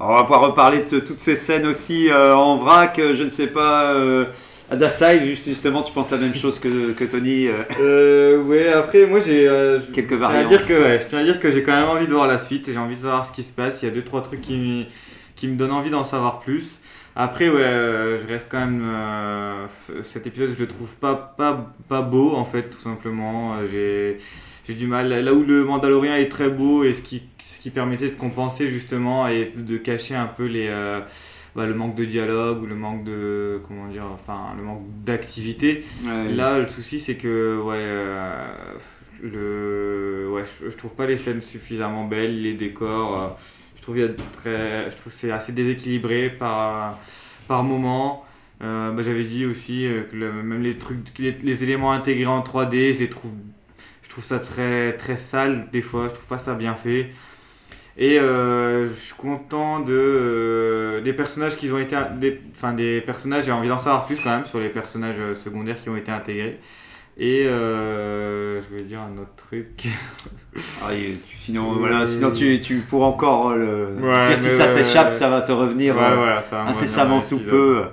Euh, 0.00 0.04
On 0.04 0.14
va 0.14 0.22
pouvoir 0.22 0.40
reparler 0.42 0.84
de 0.90 1.00
toutes 1.00 1.20
ces 1.20 1.36
scènes 1.36 1.66
aussi 1.66 2.08
euh, 2.10 2.34
en 2.34 2.56
vrac, 2.58 2.98
euh, 2.98 3.14
je 3.14 3.22
ne 3.22 3.30
sais 3.30 3.46
pas. 3.48 3.92
Euh... 3.94 4.26
Adasai, 4.70 5.26
juste- 5.26 5.48
justement, 5.48 5.82
tu 5.82 5.92
penses 5.92 6.10
la 6.10 6.16
même 6.16 6.34
chose 6.34 6.58
que, 6.58 6.92
que 6.92 7.04
Tony 7.04 7.46
euh, 7.48 7.62
Euh, 7.80 8.42
ouais, 8.42 8.68
après, 8.72 9.06
moi 9.06 9.20
j'ai. 9.20 9.46
euh, 9.46 9.80
Quelques 9.92 10.14
je 10.14 10.16
tiens 10.16 10.28
à 10.28 10.44
variantes. 10.44 10.48
dire 10.48 10.66
que, 10.66 10.72
ouais, 10.72 11.00
je 11.00 11.06
tiens 11.08 11.18
à 11.18 11.24
dire 11.24 11.40
que 11.40 11.50
j'ai 11.50 11.62
quand 11.62 11.72
même 11.72 11.88
envie 11.88 12.06
de 12.06 12.12
voir 12.12 12.26
la 12.26 12.38
suite 12.38 12.68
et 12.68 12.72
j'ai 12.72 12.78
envie 12.78 12.96
de 12.96 13.00
savoir 13.02 13.26
ce 13.26 13.32
qui 13.32 13.42
se 13.42 13.52
passe. 13.52 13.82
Il 13.82 13.86
y 13.86 13.88
a 13.88 13.94
deux 13.94 14.02
trois 14.02 14.22
trucs 14.22 14.40
qui, 14.40 14.86
qui 15.36 15.46
me 15.48 15.56
donnent 15.56 15.72
envie 15.72 15.90
d'en 15.90 16.04
savoir 16.04 16.40
plus. 16.40 16.80
Après, 17.14 17.50
ouais, 17.50 17.60
euh, 17.60 18.18
je 18.22 18.26
reste 18.32 18.48
quand 18.50 18.60
même. 18.60 18.82
euh, 18.82 19.66
cet 20.02 20.26
épisode, 20.26 20.50
je 20.56 20.62
le 20.62 20.66
trouve 20.68 20.94
pas, 20.96 21.34
pas, 21.36 21.66
pas 21.88 22.00
beau 22.00 22.32
en 22.34 22.44
fait, 22.46 22.70
tout 22.70 22.80
simplement. 22.80 23.56
Euh, 23.56 23.66
J'ai. 23.70 24.18
Du 24.74 24.86
mal, 24.86 25.08
là 25.12 25.34
où 25.34 25.42
le 25.44 25.64
Mandalorien 25.64 26.16
est 26.16 26.30
très 26.30 26.48
beau 26.48 26.82
et 26.84 26.94
ce 26.94 27.02
qui, 27.02 27.24
qui 27.62 27.70
permettait 27.70 28.08
de 28.10 28.16
compenser 28.16 28.68
justement 28.68 29.28
et 29.28 29.52
de 29.56 29.76
cacher 29.78 30.14
un 30.16 30.26
peu 30.26 30.46
les, 30.46 30.66
euh, 30.68 31.00
bah, 31.54 31.66
le 31.66 31.74
manque 31.74 31.94
de 31.96 32.04
dialogue 32.04 32.62
ou 32.62 32.66
le 32.66 32.74
manque 32.74 33.04
de, 33.04 33.60
comment 33.68 33.86
dire, 33.88 34.04
enfin 34.12 34.54
le 34.56 34.62
manque 34.64 34.82
d'activité. 35.04 35.84
ouais. 36.04 36.32
Là, 36.32 36.58
le 36.58 36.68
souci, 36.68 37.00
c'est 37.00 37.16
que 37.16 37.60
ouais, 37.60 37.76
euh, 37.78 38.46
le, 39.22 40.28
ouais, 40.32 40.42
je, 40.62 40.70
je 40.70 40.76
trouve 40.76 40.94
pas 40.94 41.06
les 41.06 41.18
scènes 41.18 41.42
suffisamment 41.42 42.04
belles, 42.06 42.42
les 42.42 42.54
décors. 42.54 43.20
euh, 43.20 43.28
je 43.76 43.82
trouve 43.82 43.98
y 43.98 44.02
a 44.04 44.08
très, 44.08 44.90
je 44.90 44.96
trouve 44.96 45.12
c'est 45.12 45.30
assez 45.32 45.52
déséquilibré 45.52 46.30
par 46.30 46.98
par 47.48 47.62
moment. 47.64 48.24
Euh, 48.62 48.92
bah, 48.92 49.02
J'avais 49.02 49.24
dit 49.24 49.44
aussi 49.46 49.86
euh, 49.86 50.02
que 50.10 50.16
le- 50.16 50.32
même 50.32 50.62
les 50.62 50.78
trucs, 50.78 51.18
les, 51.18 51.32
les 51.32 51.64
éléments 51.64 51.92
intégrés 51.92 52.26
en 52.26 52.42
3D, 52.42 52.92
je 52.92 52.98
les 53.00 53.10
trouve, 53.10 53.32
je 54.04 54.08
trouve 54.10 54.24
ça 54.24 54.38
très 54.38 54.92
très 54.96 55.16
sale 55.16 55.68
des 55.72 55.82
fois. 55.82 56.04
Je 56.08 56.14
trouve 56.14 56.26
pas 56.26 56.38
ça 56.38 56.54
bien 56.54 56.74
fait. 56.74 57.10
Et 57.98 58.18
euh, 58.18 58.88
je 58.88 58.94
suis 58.94 59.14
content 59.14 59.80
de 59.80 59.92
euh, 59.92 61.00
des 61.02 61.12
personnages 61.12 61.56
qui 61.56 61.70
ont 61.70 61.78
été 61.78 61.96
des, 62.18 62.40
enfin 62.54 62.72
des 62.72 63.00
personnages. 63.02 63.44
J'ai 63.44 63.52
envie 63.52 63.68
d'en 63.68 63.78
savoir 63.78 64.06
plus 64.06 64.18
quand 64.20 64.30
même 64.30 64.46
sur 64.46 64.60
les 64.60 64.70
personnages 64.70 65.16
euh, 65.18 65.34
secondaires 65.34 65.76
qui 65.80 65.90
ont 65.90 65.96
été 65.96 66.10
intégrés. 66.10 66.58
Et 67.18 67.44
euh, 67.46 68.62
je 68.62 68.76
vais 68.76 68.82
dire 68.84 69.00
un 69.00 69.20
autre 69.20 69.34
truc. 69.36 69.86
Ah, 70.84 70.88
tu- 70.92 71.36
sinon, 71.44 71.78
voilà, 71.78 72.04
sinon 72.06 72.30
tu, 72.30 72.60
tu 72.60 72.76
pourras 72.80 73.06
encore 73.06 73.54
le. 73.54 73.88
Ouais, 74.00 74.12
cas, 74.12 74.36
si 74.36 74.50
ça 74.50 74.66
t'échappe, 74.74 75.14
ça 75.16 75.30
va 75.30 75.40
te 75.40 75.50
revenir 75.52 75.94
Ouais, 75.96 76.14
voilà, 76.14 76.42
ça 76.42 76.56
va 76.56 76.64
me 76.64 76.68
incessamment 76.70 77.20
sous 77.22 77.38
peu. 77.38 77.84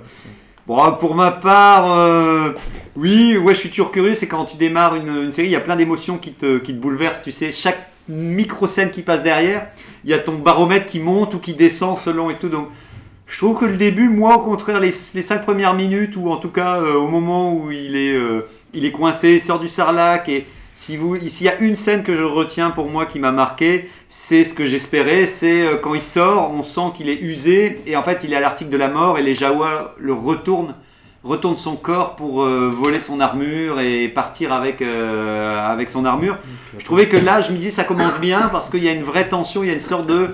Bon, 0.66 0.92
pour 1.00 1.14
ma 1.14 1.30
part, 1.30 2.54
oui, 2.96 3.38
ouais, 3.38 3.54
je 3.54 3.60
suis 3.60 3.70
toujours 3.70 3.92
curieux. 3.92 4.14
C'est 4.14 4.28
quand 4.28 4.44
tu 4.44 4.56
démarres 4.58 4.96
une, 4.96 5.08
une 5.24 5.32
série, 5.32 5.48
il 5.48 5.52
y 5.52 5.56
a 5.56 5.60
plein 5.60 5.76
d'émotions 5.76 6.18
qui 6.18 6.32
te, 6.32 6.58
qui 6.58 6.74
te 6.74 6.78
bouleversent. 6.80 7.22
Tu 7.22 7.32
sais, 7.32 7.50
chaque 7.50 7.88
micro-scène 8.08 8.90
qui 8.90 9.00
passe 9.02 9.22
derrière, 9.22 9.68
il 10.04 10.10
y 10.10 10.14
a 10.14 10.18
ton 10.18 10.34
baromètre 10.34 10.86
qui 10.86 11.00
monte 11.00 11.34
ou 11.34 11.38
qui 11.38 11.54
descend 11.54 11.98
selon 11.98 12.30
et 12.30 12.34
tout. 12.34 12.48
Donc, 12.48 12.68
je 13.26 13.38
trouve 13.38 13.58
que 13.58 13.64
le 13.64 13.76
début, 13.76 14.08
moi, 14.08 14.36
au 14.36 14.40
contraire, 14.40 14.80
les, 14.80 14.92
les 15.14 15.22
cinq 15.22 15.42
premières 15.44 15.74
minutes, 15.74 16.16
ou 16.16 16.30
en 16.30 16.36
tout 16.36 16.48
cas 16.48 16.80
euh, 16.80 16.94
au 16.94 17.06
moment 17.06 17.54
où 17.54 17.70
il 17.70 17.94
est, 17.94 18.14
euh, 18.14 18.48
il 18.74 18.84
est 18.84 18.90
coincé, 18.90 19.34
il 19.34 19.40
sort 19.40 19.60
du 19.60 19.68
sarlac, 19.68 20.28
et 20.28 20.46
si 20.74 20.96
vous, 20.96 21.16
s'il 21.28 21.46
y 21.46 21.48
a 21.48 21.58
une 21.60 21.76
scène 21.76 22.02
que 22.02 22.16
je 22.16 22.22
retiens 22.22 22.70
pour 22.70 22.90
moi 22.90 23.06
qui 23.06 23.20
m'a 23.20 23.30
marqué, 23.30 23.88
c'est 24.08 24.44
ce 24.44 24.52
que 24.52 24.66
j'espérais, 24.66 25.26
c'est 25.26 25.62
euh, 25.62 25.76
quand 25.76 25.94
il 25.94 26.02
sort, 26.02 26.50
on 26.52 26.64
sent 26.64 26.92
qu'il 26.96 27.08
est 27.08 27.20
usé, 27.20 27.80
et 27.86 27.96
en 27.96 28.02
fait 28.02 28.24
il 28.24 28.32
est 28.32 28.36
à 28.36 28.40
l'article 28.40 28.70
de 28.70 28.76
la 28.76 28.88
mort, 28.88 29.18
et 29.18 29.22
les 29.22 29.36
Jawa 29.36 29.94
le 29.98 30.12
retournent, 30.12 30.74
retournent 31.22 31.56
son 31.56 31.76
corps 31.76 32.16
pour 32.16 32.42
euh, 32.42 32.70
voler 32.72 33.00
son 33.00 33.20
armure 33.20 33.80
et 33.80 34.08
partir 34.08 34.52
avec, 34.52 34.80
euh, 34.80 35.58
avec 35.70 35.90
son 35.90 36.04
armure. 36.04 36.38
Je 36.78 36.84
trouvais 36.84 37.06
que 37.06 37.16
là, 37.16 37.42
je 37.42 37.52
me 37.52 37.58
disais, 37.58 37.70
ça 37.70 37.84
commence 37.84 38.18
bien, 38.18 38.48
parce 38.52 38.70
qu'il 38.70 38.82
y 38.82 38.88
a 38.88 38.92
une 38.92 39.02
vraie 39.02 39.28
tension, 39.28 39.62
il 39.62 39.68
y 39.68 39.70
a 39.70 39.74
une 39.74 39.80
sorte 39.80 40.06
de... 40.06 40.28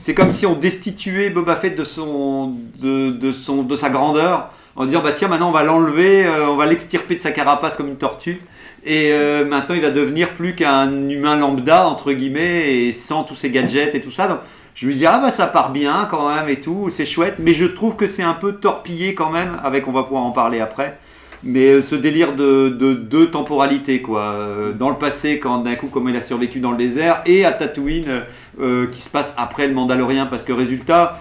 C'est 0.00 0.12
comme 0.12 0.32
si 0.32 0.44
on 0.44 0.54
destituait 0.54 1.30
Boba 1.30 1.56
Fett 1.56 1.76
de, 1.76 1.84
son, 1.84 2.54
de, 2.78 3.10
de, 3.10 3.32
son, 3.32 3.62
de 3.62 3.76
sa 3.76 3.90
grandeur, 3.90 4.50
en 4.76 4.86
disant, 4.86 5.02
bah 5.02 5.12
tiens, 5.12 5.28
maintenant 5.28 5.48
on 5.48 5.52
va 5.52 5.62
l'enlever, 5.62 6.26
euh, 6.26 6.48
on 6.48 6.56
va 6.56 6.66
l'extirper 6.66 7.14
de 7.14 7.20
sa 7.20 7.30
carapace 7.30 7.76
comme 7.76 7.88
une 7.88 7.96
tortue. 7.96 8.42
Et 8.86 9.14
maintenant, 9.46 9.74
il 9.74 9.80
va 9.80 9.90
devenir 9.90 10.34
plus 10.34 10.54
qu'un 10.54 11.08
humain 11.08 11.36
lambda, 11.36 11.86
entre 11.86 12.12
guillemets, 12.12 12.74
et 12.74 12.92
sans 12.92 13.24
tous 13.24 13.34
ces 13.34 13.48
gadgets 13.48 13.94
et 13.94 14.02
tout 14.02 14.10
ça. 14.10 14.28
Donc, 14.28 14.40
je 14.74 14.88
me 14.88 14.92
dis, 14.92 15.06
ah 15.06 15.20
bah 15.20 15.30
ça 15.30 15.46
part 15.46 15.70
bien 15.70 16.08
quand 16.10 16.34
même 16.34 16.48
et 16.48 16.60
tout, 16.60 16.90
c'est 16.90 17.06
chouette. 17.06 17.36
Mais 17.38 17.54
je 17.54 17.64
trouve 17.64 17.94
que 17.96 18.06
c'est 18.06 18.24
un 18.24 18.34
peu 18.34 18.54
torpillé 18.54 19.14
quand 19.14 19.30
même, 19.30 19.60
avec, 19.62 19.86
on 19.86 19.92
va 19.92 20.02
pouvoir 20.02 20.24
en 20.24 20.32
parler 20.32 20.60
après, 20.60 20.98
mais 21.44 21.74
euh, 21.74 21.82
ce 21.82 21.94
délire 21.94 22.34
de, 22.34 22.70
de 22.70 22.94
deux 22.94 23.30
temporalités, 23.30 24.02
quoi. 24.02 24.22
Euh, 24.22 24.72
Dans 24.72 24.90
le 24.90 24.96
passé, 24.96 25.38
quand 25.38 25.58
d'un 25.58 25.76
coup, 25.76 25.88
comment 25.92 26.08
il 26.08 26.16
a 26.16 26.22
survécu 26.22 26.58
dans 26.58 26.72
le 26.72 26.76
désert, 26.76 27.22
et 27.26 27.44
à 27.44 27.52
Tatooine, 27.52 28.22
euh, 28.60 28.86
qui 28.88 29.00
se 29.00 29.10
passe 29.10 29.34
après 29.36 29.68
le 29.68 29.74
Mandalorien, 29.74 30.26
parce 30.26 30.42
que 30.42 30.52
résultat, 30.52 31.20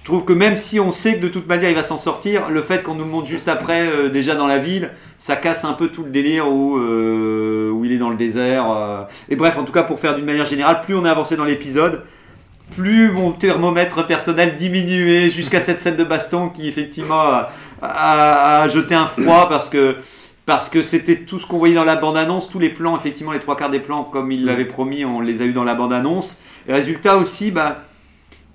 je 0.00 0.04
trouve 0.04 0.24
que 0.24 0.32
même 0.32 0.56
si 0.56 0.78
on 0.78 0.92
sait 0.92 1.16
que 1.16 1.22
de 1.22 1.28
toute 1.28 1.48
manière 1.48 1.68
il 1.68 1.74
va 1.74 1.82
s'en 1.82 1.98
sortir, 1.98 2.48
le 2.48 2.62
fait 2.62 2.84
qu'on 2.84 2.94
nous 2.94 3.04
le 3.04 3.10
montre 3.10 3.26
juste 3.26 3.48
après, 3.48 4.08
déjà 4.12 4.36
dans 4.36 4.46
la 4.46 4.58
ville, 4.58 4.90
ça 5.18 5.34
casse 5.34 5.64
un 5.64 5.72
peu 5.72 5.88
tout 5.88 6.04
le 6.04 6.10
délire 6.10 6.46
où, 6.46 6.76
où 6.78 7.84
il 7.84 7.90
est 7.90 7.98
dans 7.98 8.10
le 8.10 8.16
désert. 8.16 8.66
Et 9.28 9.34
bref, 9.34 9.58
en 9.58 9.64
tout 9.64 9.72
cas, 9.72 9.82
pour 9.82 9.98
faire 9.98 10.14
d'une 10.14 10.24
manière 10.24 10.44
générale, 10.44 10.82
plus 10.84 10.94
on 10.94 11.04
est 11.04 11.08
avancé 11.08 11.34
dans 11.36 11.44
l'épisode, 11.44 12.02
plus 12.74 13.10
mon 13.12 13.32
thermomètre 13.32 14.06
personnel 14.06 14.56
diminuait 14.58 15.30
jusqu'à 15.30 15.60
cette 15.60 15.80
scène 15.80 15.96
de 15.96 16.04
baston 16.04 16.48
qui 16.48 16.68
effectivement 16.68 17.20
a, 17.20 17.50
a- 17.80 18.62
a 18.62 18.68
jeté 18.68 18.94
un 18.94 19.06
froid 19.06 19.48
parce 19.48 19.68
que 19.68 19.96
parce 20.44 20.68
que 20.68 20.82
c'était 20.82 21.20
tout 21.20 21.40
ce 21.40 21.46
qu'on 21.46 21.58
voyait 21.58 21.74
dans 21.74 21.84
la 21.84 21.96
bande-annonce, 21.96 22.48
tous 22.48 22.60
les 22.60 22.68
plans, 22.68 22.96
effectivement 22.96 23.32
les 23.32 23.40
trois 23.40 23.56
quarts 23.56 23.70
des 23.70 23.80
plans 23.80 24.04
comme 24.04 24.30
il 24.30 24.44
l'avait 24.44 24.64
promis, 24.64 25.04
on 25.04 25.20
les 25.20 25.42
a 25.42 25.44
eu 25.44 25.52
dans 25.52 25.64
la 25.64 25.74
bande-annonce. 25.74 26.38
Et 26.68 26.72
résultat 26.72 27.16
aussi, 27.16 27.50
bah, 27.50 27.82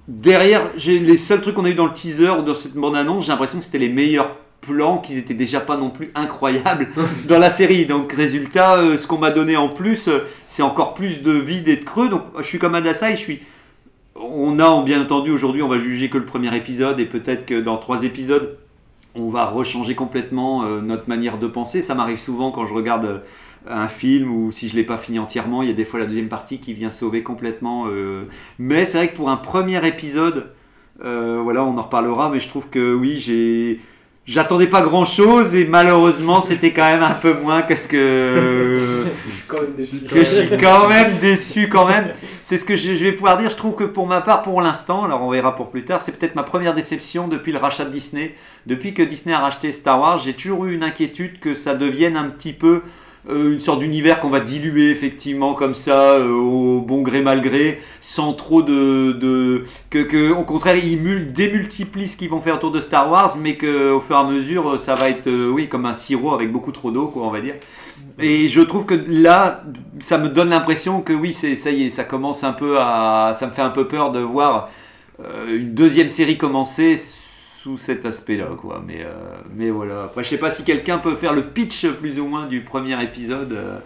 derrière, 0.07 0.61
les 0.85 1.17
seuls 1.17 1.41
trucs 1.41 1.55
qu'on 1.55 1.65
a 1.65 1.69
eu 1.69 1.73
dans 1.73 1.85
le 1.87 1.93
teaser 1.93 2.29
ou 2.29 2.43
dans 2.43 2.55
cette 2.55 2.75
bande-annonce, 2.75 3.25
j'ai 3.25 3.31
l'impression 3.33 3.59
que 3.59 3.65
c'était 3.65 3.77
les 3.77 3.89
meilleurs 3.89 4.37
plans, 4.61 4.99
qu'ils 4.99 5.17
étaient 5.17 5.33
déjà 5.33 5.59
pas 5.59 5.75
non 5.75 5.89
plus 5.89 6.11
incroyables 6.15 6.87
dans 7.27 7.39
la 7.39 7.49
série. 7.49 7.85
Donc 7.85 8.13
résultat, 8.13 8.75
euh, 8.75 8.97
ce 8.97 9.05
qu'on 9.05 9.17
m'a 9.17 9.31
donné 9.31 9.57
en 9.57 9.67
plus, 9.67 10.07
euh, 10.07 10.19
c'est 10.47 10.63
encore 10.63 10.93
plus 10.93 11.23
de 11.23 11.31
vide 11.31 11.67
et 11.67 11.75
de 11.77 11.83
creux. 11.83 12.07
Donc 12.07 12.23
je 12.37 12.43
suis 12.43 12.59
comme 12.59 12.75
Adasai, 12.75 13.11
je 13.11 13.21
suis 13.21 13.41
on 14.23 14.59
a 14.59 14.83
bien 14.83 15.01
entendu 15.01 15.31
aujourd'hui, 15.31 15.61
on 15.61 15.67
va 15.67 15.79
juger 15.79 16.09
que 16.09 16.17
le 16.17 16.25
premier 16.25 16.55
épisode 16.55 16.99
et 16.99 17.05
peut-être 17.05 17.45
que 17.45 17.59
dans 17.59 17.77
trois 17.77 18.03
épisodes, 18.03 18.57
on 19.15 19.29
va 19.29 19.45
rechanger 19.45 19.95
complètement 19.95 20.63
euh, 20.63 20.81
notre 20.81 21.09
manière 21.09 21.37
de 21.37 21.47
penser. 21.47 21.81
Ça 21.81 21.95
m'arrive 21.95 22.19
souvent 22.19 22.51
quand 22.51 22.65
je 22.65 22.73
regarde 22.73 23.05
euh, 23.05 23.19
un 23.69 23.87
film 23.87 24.31
ou 24.33 24.51
si 24.51 24.69
je 24.69 24.75
l'ai 24.75 24.83
pas 24.83 24.97
fini 24.97 25.19
entièrement, 25.19 25.61
il 25.61 25.69
y 25.69 25.71
a 25.71 25.75
des 25.75 25.85
fois 25.85 25.99
la 25.99 26.05
deuxième 26.05 26.29
partie 26.29 26.59
qui 26.59 26.73
vient 26.73 26.89
sauver 26.89 27.23
complètement. 27.23 27.87
euh. 27.87 28.23
Mais 28.57 28.85
c'est 28.85 28.97
vrai 28.97 29.09
que 29.09 29.15
pour 29.15 29.29
un 29.29 29.37
premier 29.37 29.85
épisode, 29.85 30.51
voilà, 31.03 31.63
on 31.65 31.77
en 31.77 31.81
reparlera, 31.81 32.29
mais 32.29 32.39
je 32.39 32.47
trouve 32.47 32.69
que 32.69 32.93
oui, 32.93 33.17
j'ai 33.17 33.79
J'attendais 34.31 34.67
pas 34.67 34.81
grand 34.81 35.03
chose 35.03 35.53
et 35.55 35.65
malheureusement 35.65 36.39
c'était 36.39 36.71
quand 36.71 36.89
même 36.89 37.03
un 37.03 37.13
peu 37.13 37.33
moins 37.33 37.63
que 37.63 37.75
ce 37.75 37.85
que 37.89 39.03
je 39.77 40.23
suis 40.23 40.57
quand 40.57 40.87
même 40.87 41.17
déçu 41.19 41.67
quand 41.67 41.85
même. 41.85 42.13
C'est 42.41 42.57
ce 42.57 42.63
que 42.63 42.77
je, 42.77 42.91
vais 42.93 43.11
pouvoir 43.11 43.37
dire. 43.37 43.49
Je 43.49 43.57
trouve 43.57 43.75
que 43.75 43.83
pour 43.83 44.07
ma 44.07 44.21
part, 44.21 44.41
pour 44.43 44.61
l'instant, 44.61 45.03
alors 45.03 45.21
on 45.21 45.31
verra 45.31 45.53
pour 45.53 45.69
plus 45.69 45.83
tard, 45.83 46.01
c'est 46.01 46.17
peut-être 46.17 46.35
ma 46.35 46.43
première 46.43 46.73
déception 46.73 47.27
depuis 47.27 47.51
le 47.51 47.57
rachat 47.57 47.83
de 47.83 47.89
Disney. 47.89 48.33
Depuis 48.67 48.93
que 48.93 49.03
Disney 49.03 49.35
a 49.35 49.39
racheté 49.39 49.73
Star 49.73 49.99
Wars, 49.99 50.19
j'ai 50.19 50.31
toujours 50.31 50.63
eu 50.63 50.75
une 50.75 50.83
inquiétude 50.83 51.41
que 51.41 51.53
ça 51.53 51.75
devienne 51.75 52.15
un 52.15 52.29
petit 52.29 52.53
peu 52.53 52.83
une 53.29 53.59
sorte 53.59 53.79
d'univers 53.79 54.19
qu'on 54.19 54.29
va 54.29 54.39
diluer 54.39 54.89
effectivement 54.89 55.53
comme 55.53 55.75
ça 55.75 56.13
euh, 56.13 56.31
au 56.31 56.81
bon 56.81 57.01
gré 57.03 57.21
mal 57.21 57.41
gré 57.41 57.79
sans 58.01 58.33
trop 58.33 58.63
de, 58.63 59.63
que, 59.91 60.31
au 60.31 60.43
contraire 60.43 60.75
ils 60.75 60.99
mul- 60.99 61.31
démultiplient 61.31 62.07
ce 62.07 62.17
qu'ils 62.17 62.29
vont 62.29 62.41
faire 62.41 62.55
autour 62.55 62.71
de 62.71 62.81
Star 62.81 63.11
Wars 63.11 63.37
mais 63.39 63.57
que 63.57 63.91
au 63.91 64.01
fur 64.01 64.15
et 64.15 64.19
à 64.19 64.23
mesure 64.23 64.79
ça 64.79 64.95
va 64.95 65.09
être 65.09 65.27
euh, 65.27 65.49
oui 65.49 65.69
comme 65.69 65.85
un 65.85 65.93
sirop 65.93 66.33
avec 66.33 66.51
beaucoup 66.51 66.71
trop 66.71 66.89
d'eau 66.89 67.07
quoi 67.07 67.27
on 67.27 67.31
va 67.31 67.41
dire. 67.41 67.55
Et 68.19 68.47
je 68.49 68.61
trouve 68.61 68.85
que 68.85 68.95
là, 69.07 69.63
ça 69.99 70.17
me 70.17 70.27
donne 70.27 70.49
l'impression 70.49 71.01
que 71.01 71.13
oui, 71.13 71.33
c'est 71.33 71.55
ça 71.55 71.71
y 71.71 71.85
est, 71.85 71.89
ça 71.91 72.03
commence 72.03 72.43
un 72.43 72.51
peu 72.51 72.77
à, 72.79 73.35
ça 73.39 73.45
me 73.47 73.51
fait 73.51 73.61
un 73.61 73.69
peu 73.69 73.87
peur 73.87 74.11
de 74.11 74.19
voir 74.19 74.69
euh, 75.23 75.57
une 75.57 75.73
deuxième 75.73 76.09
série 76.09 76.37
commencer 76.37 76.97
sous 77.61 77.77
cet 77.77 78.05
aspect-là, 78.05 78.47
quoi. 78.59 78.83
Mais, 78.85 79.03
euh, 79.03 79.11
mais 79.55 79.69
voilà. 79.69 80.03
Après, 80.05 80.23
je 80.23 80.29
sais 80.29 80.37
pas 80.37 80.49
si 80.51 80.63
quelqu'un 80.63 80.97
peut 80.97 81.15
faire 81.15 81.33
le 81.33 81.47
pitch 81.49 81.87
plus 81.87 82.19
ou 82.19 82.25
moins 82.27 82.47
du 82.47 82.61
premier 82.61 83.01
épisode. 83.03 83.53
euh, 83.53 83.77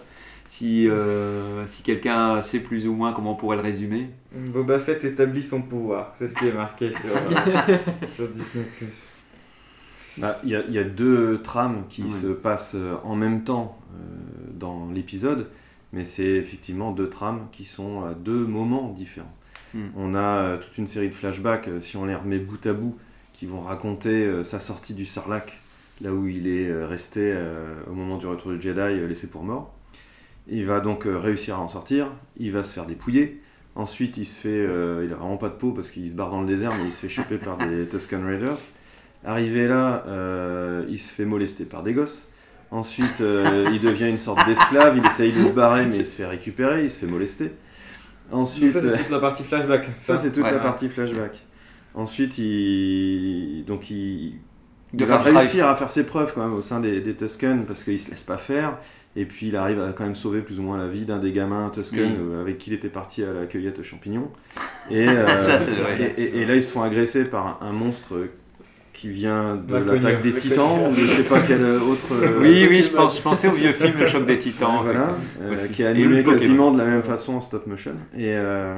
si 0.47 0.87
euh, 0.87 1.67
si 1.67 1.83
quelqu'un 1.83 2.41
sait 2.41 2.61
plus 2.61 2.87
ou 2.87 2.93
moins 2.93 3.11
comment 3.11 3.33
on 3.33 3.35
pourrait 3.35 3.57
le 3.57 3.63
résumer. 3.63 4.09
Boba 4.33 4.79
Fett 4.79 5.03
établit 5.03 5.43
son 5.43 5.61
pouvoir, 5.61 6.13
c'est 6.15 6.29
ce 6.29 6.35
qui 6.35 6.47
est 6.47 6.53
marqué 6.53 6.91
sur, 6.91 6.99
sur 8.15 8.27
Disney+. 8.29 8.65
Bah, 10.17 10.39
Il 10.43 10.49
y, 10.51 10.55
a- 10.55 10.63
il 10.67 10.73
y 10.73 10.77
a 10.79 10.83
deux 10.85 11.41
trames 11.41 11.83
qui 11.89 12.03
Ouais. 12.03 12.09
se 12.09 12.27
passent 12.27 12.75
euh, 12.75 12.95
en 13.03 13.15
même 13.15 13.43
temps 13.43 13.77
euh, 13.93 13.97
dans 14.53 14.89
l'épisode, 14.93 15.47
mais 15.91 16.05
c'est 16.05 16.23
effectivement 16.23 16.91
deux 16.91 17.09
trames 17.09 17.47
qui 17.51 17.65
sont 17.65 18.05
à 18.05 18.13
deux 18.13 18.45
moments 18.45 18.93
différents. 18.97 19.33
Mm. 19.73 19.79
On 19.97 20.15
a 20.15 20.19
euh, 20.19 20.57
toute 20.57 20.77
une 20.77 20.87
série 20.87 21.09
de 21.09 21.13
flashbacks, 21.13 21.67
euh, 21.67 21.81
si 21.81 21.97
on 21.97 22.05
les 22.05 22.15
remet 22.15 22.39
bout 22.39 22.65
à 22.65 22.71
bout, 22.73 22.97
qui 23.37 23.45
vont 23.45 23.61
raconter 23.61 24.25
euh, 24.25 24.43
sa 24.43 24.59
sortie 24.59 24.93
du 24.93 25.05
Sarlacc, 25.05 25.59
là 26.01 26.11
où 26.13 26.27
il 26.27 26.47
est 26.47 26.69
euh, 26.69 26.87
resté 26.87 27.31
euh, 27.33 27.75
au 27.89 27.93
moment 27.93 28.17
du 28.17 28.25
retour 28.27 28.51
du 28.51 28.61
Jedi, 28.61 29.07
laissé 29.07 29.27
pour 29.27 29.43
mort. 29.43 29.73
Il 30.47 30.65
va 30.65 30.79
donc 30.79 31.05
réussir 31.07 31.55
à 31.55 31.59
en 31.59 31.67
sortir, 31.67 32.07
il 32.37 32.51
va 32.51 32.63
se 32.63 32.71
faire 32.73 32.85
dépouiller. 32.85 33.41
Ensuite, 33.75 34.15
il 34.17 34.25
se 34.25 34.39
fait, 34.39 34.49
euh, 34.49 35.03
il 35.05 35.11
a 35.11 35.15
vraiment 35.15 35.37
pas 35.37 35.49
de 35.49 35.55
peau 35.55 35.71
parce 35.71 35.89
qu'il 35.89 36.09
se 36.09 36.15
barre 36.15 36.29
dans 36.29 36.39
le 36.41 36.47
désert, 36.47 36.71
mais 36.77 36.85
il 36.87 36.93
se 36.93 37.01
fait 37.01 37.09
choper 37.09 37.37
par 37.37 37.57
des 37.57 37.87
Tusken 37.89 38.23
Raiders. 38.25 38.57
Arrivé 39.25 39.67
là, 39.67 40.03
euh, 40.07 40.85
il 40.87 40.99
se 40.99 41.11
fait 41.11 41.25
molester 41.25 41.65
par 41.65 41.83
des 41.83 41.93
gosses. 41.93 42.27
Ensuite, 42.71 43.21
euh, 43.21 43.67
il 43.73 43.81
devient 43.81 44.09
une 44.09 44.17
sorte 44.17 44.45
d'esclave, 44.45 44.95
il 44.97 45.05
essaye 45.05 45.31
de 45.33 45.45
se 45.45 45.51
barrer, 45.51 45.85
mais 45.87 45.97
il 45.97 46.05
se 46.05 46.17
fait 46.17 46.25
récupérer, 46.25 46.85
il 46.85 46.91
se 46.91 46.99
fait 46.99 47.07
molester. 47.07 47.51
Donc 48.31 48.41
Ensuite, 48.41 48.71
ça, 48.71 48.81
c'est 48.81 48.97
toute 48.97 49.09
la 49.09 49.19
partie 49.19 49.43
flashback. 49.43 49.89
ça, 49.93 50.17
c'est 50.17 50.31
toute 50.31 50.43
Ouais, 50.43 50.51
la 50.51 50.57
ouais. 50.57 50.63
partie 50.63 50.87
flashback. 50.89 51.44
Ensuite, 51.95 52.37
il, 52.37 53.63
donc 53.65 53.89
il, 53.89 54.33
Il 54.93 55.05
va 55.05 55.17
réussir 55.19 55.67
à 55.67 55.75
faire 55.75 55.89
ses 55.89 56.05
preuves 56.05 56.33
quand 56.35 56.43
même 56.43 56.53
au 56.53 56.61
sein 56.61 56.79
des, 56.79 56.99
des 57.01 57.13
Tusken 57.15 57.65
parce 57.65 57.83
qu'il 57.83 57.99
se 57.99 58.11
laisse 58.11 58.23
pas 58.23 58.37
faire. 58.37 58.77
Et 59.17 59.23
puis 59.23 59.47
il 59.47 59.55
arrive 59.55 59.79
à 59.79 59.93
quand 59.93 60.03
même 60.03 60.13
sauver 60.15 60.41
plus 60.41 60.59
ou 60.59 60.61
moins 60.63 60.77
la 60.77 60.87
vie 60.89 61.05
d'un 61.05 61.19
des 61.19 61.31
gamins 61.31 61.69
Tusken 61.73 61.99
Oui. 61.99 62.11
euh, 62.33 62.41
avec 62.41 62.57
qui 62.57 62.69
il 62.71 62.73
était 62.73 62.89
parti 62.89 63.23
à 63.23 63.31
la 63.31 63.45
cueillette 63.45 63.79
aux 63.79 63.83
champignons. 63.83 64.29
Et, 64.91 65.07
euh, 65.07 65.45
Ça, 65.45 65.59
c'est 65.59 65.71
vrai. 65.71 66.13
et, 66.17 66.21
et- 66.21 66.41
et 66.41 66.45
là, 66.45 66.55
ils 66.55 66.63
se 66.63 66.71
font 66.73 66.83
agresser 66.83 67.25
par 67.25 67.59
un, 67.61 67.67
un 67.67 67.71
monstre 67.71 68.27
qui 68.93 69.09
vient 69.09 69.55
de 69.55 69.73
l'attaque 69.75 70.21
des 70.21 70.33
titans 70.33 70.87
ou 70.89 70.93
je 70.93 71.05
sais 71.05 71.23
pas 71.23 71.39
quel 71.47 71.63
autre. 71.65 72.13
euh, 72.13 72.39
oui, 72.41 72.65
oui, 72.69 72.83
je, 72.83 72.89
pense, 72.95 73.17
je 73.17 73.21
pensais 73.21 73.47
au 73.47 73.51
vieux 73.53 73.71
film 73.73 73.93
Le 73.99 74.05
choc 74.07 74.25
des 74.25 74.37
titans. 74.39 74.79
voilà, 74.83 75.15
euh, 75.41 75.67
qui 75.73 75.81
est 75.83 75.87
animé 75.87 76.23
quasiment 76.23 76.71
de 76.71 76.77
la 76.77 76.85
même 76.85 77.03
façon 77.03 77.35
en 77.35 77.41
stop 77.41 77.67
motion. 77.67 77.93
Et, 78.17 78.31
euh, 78.35 78.77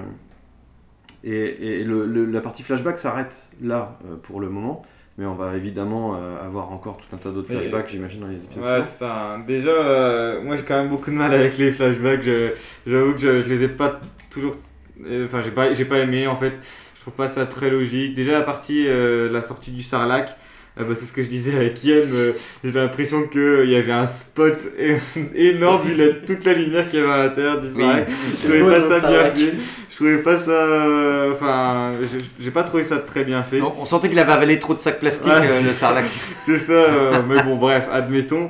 et, 1.34 1.80
et 1.82 1.84
le- 1.84 2.06
le- 2.06 2.26
la 2.26 2.42
partie 2.42 2.64
flashback 2.64 3.00
s'arrête 3.00 3.50
là 3.62 3.98
euh, 4.06 4.16
pour 4.22 4.40
le 4.40 4.50
moment, 4.50 4.84
mais 5.18 5.26
on 5.26 5.34
va 5.36 5.56
évidemment 5.56 6.16
euh, 6.16 6.46
avoir 6.46 6.72
encore 6.72 6.98
tout 6.98 7.16
un 7.16 7.18
tas 7.20 7.32
d'autres 7.32 7.50
flashbacks, 7.60 7.90
j'imagine, 7.90 8.22
dans 8.22 8.28
les 8.28 8.36
épisodes. 8.44 8.64
Ouais, 8.64 8.82
c'est 8.84 9.00
ça. 9.00 9.34
hein. 9.36 9.40
Déjà, 9.48 9.70
euh, 9.72 10.42
moi 10.44 10.56
j'ai 10.56 10.64
quand 10.64 10.78
même 10.78 10.90
beaucoup 10.90 11.12
de 11.12 11.16
mal 11.16 11.34
avec 11.34 11.58
les 11.58 11.72
flashbacks. 11.72 12.24
J'avoue 12.86 13.14
que 13.14 13.20
je, 13.20 13.42
je 13.42 13.48
les 13.48 13.64
ai 13.64 13.68
pas 13.68 14.00
toujours. 14.30 14.56
Enfin, 15.26 15.42
j'ai 15.42 15.52
pas, 15.52 15.74
j'ai 15.74 15.86
pas 15.86 16.00
aimé 16.00 16.28
en 16.28 16.36
fait. 16.36 16.54
Je 16.96 17.02
trouve 17.02 17.14
pas 17.14 17.28
ça 17.28 17.46
très 17.46 17.70
logique. 17.70 18.16
Déjà, 18.16 18.32
la 18.34 18.42
partie, 18.42 18.88
la 18.88 19.42
sortie 19.42 19.72
du 19.72 19.82
Sarlac. 19.82 20.36
Euh, 20.80 20.84
bah, 20.84 20.94
c'est 20.96 21.06
ce 21.06 21.14
que 21.14 21.24
je 21.24 21.28
disais 21.28 21.56
avec 21.56 21.84
Yen, 21.84 22.04
euh, 22.14 22.32
j'ai 22.64 22.72
l'impression 22.72 23.24
qu'il 23.24 23.70
y 23.70 23.76
avait 23.76 23.92
un 23.92 24.06
spot 24.06 24.58
énorme 25.36 25.88
vu 25.88 25.96
la- 25.96 26.14
toute 26.14 26.46
la 26.46 26.54
lumière 26.54 26.90
qu'il 26.90 27.00
y 27.00 27.04
avait 27.04 27.12
à 27.12 27.24
l'intérieur 27.24 27.62
du 27.62 27.68
Oui. 27.68 27.82
Sarlac. 27.84 28.08
Je 28.42 28.48
trouvais 28.48 28.62
pas 28.62 28.82
ça 28.82 28.88
bien 29.00 29.02
Sarlac. 29.02 29.38
fait. 29.38 29.54
Je 29.90 29.96
trouvais 29.96 30.18
pas 30.18 30.38
ça. 30.38 30.52
euh, 30.52 31.32
Enfin, 31.34 31.92
j'ai 32.40 32.52
pas 32.52 32.64
trouvé 32.64 32.84
ça 32.84 32.98
très 32.98 33.24
bien 33.24 33.42
fait. 33.44 33.62
On, 33.62 33.82
on 33.82 33.86
sentait 33.86 34.10
qu'il 34.10 34.20
avait 34.20 34.32
avalé 34.32 34.60
trop 34.60 34.74
de 34.76 34.80
sacs 34.80 35.00
plastiques, 35.00 35.32
euh, 35.34 35.62
le 35.64 35.70
Sarlacc. 35.70 36.06
C'est 36.46 36.60
ça, 36.60 36.72
euh, 36.74 37.18
mais 37.28 37.42
bon, 37.44 37.56
bref, 37.56 37.88
admettons. 37.92 38.50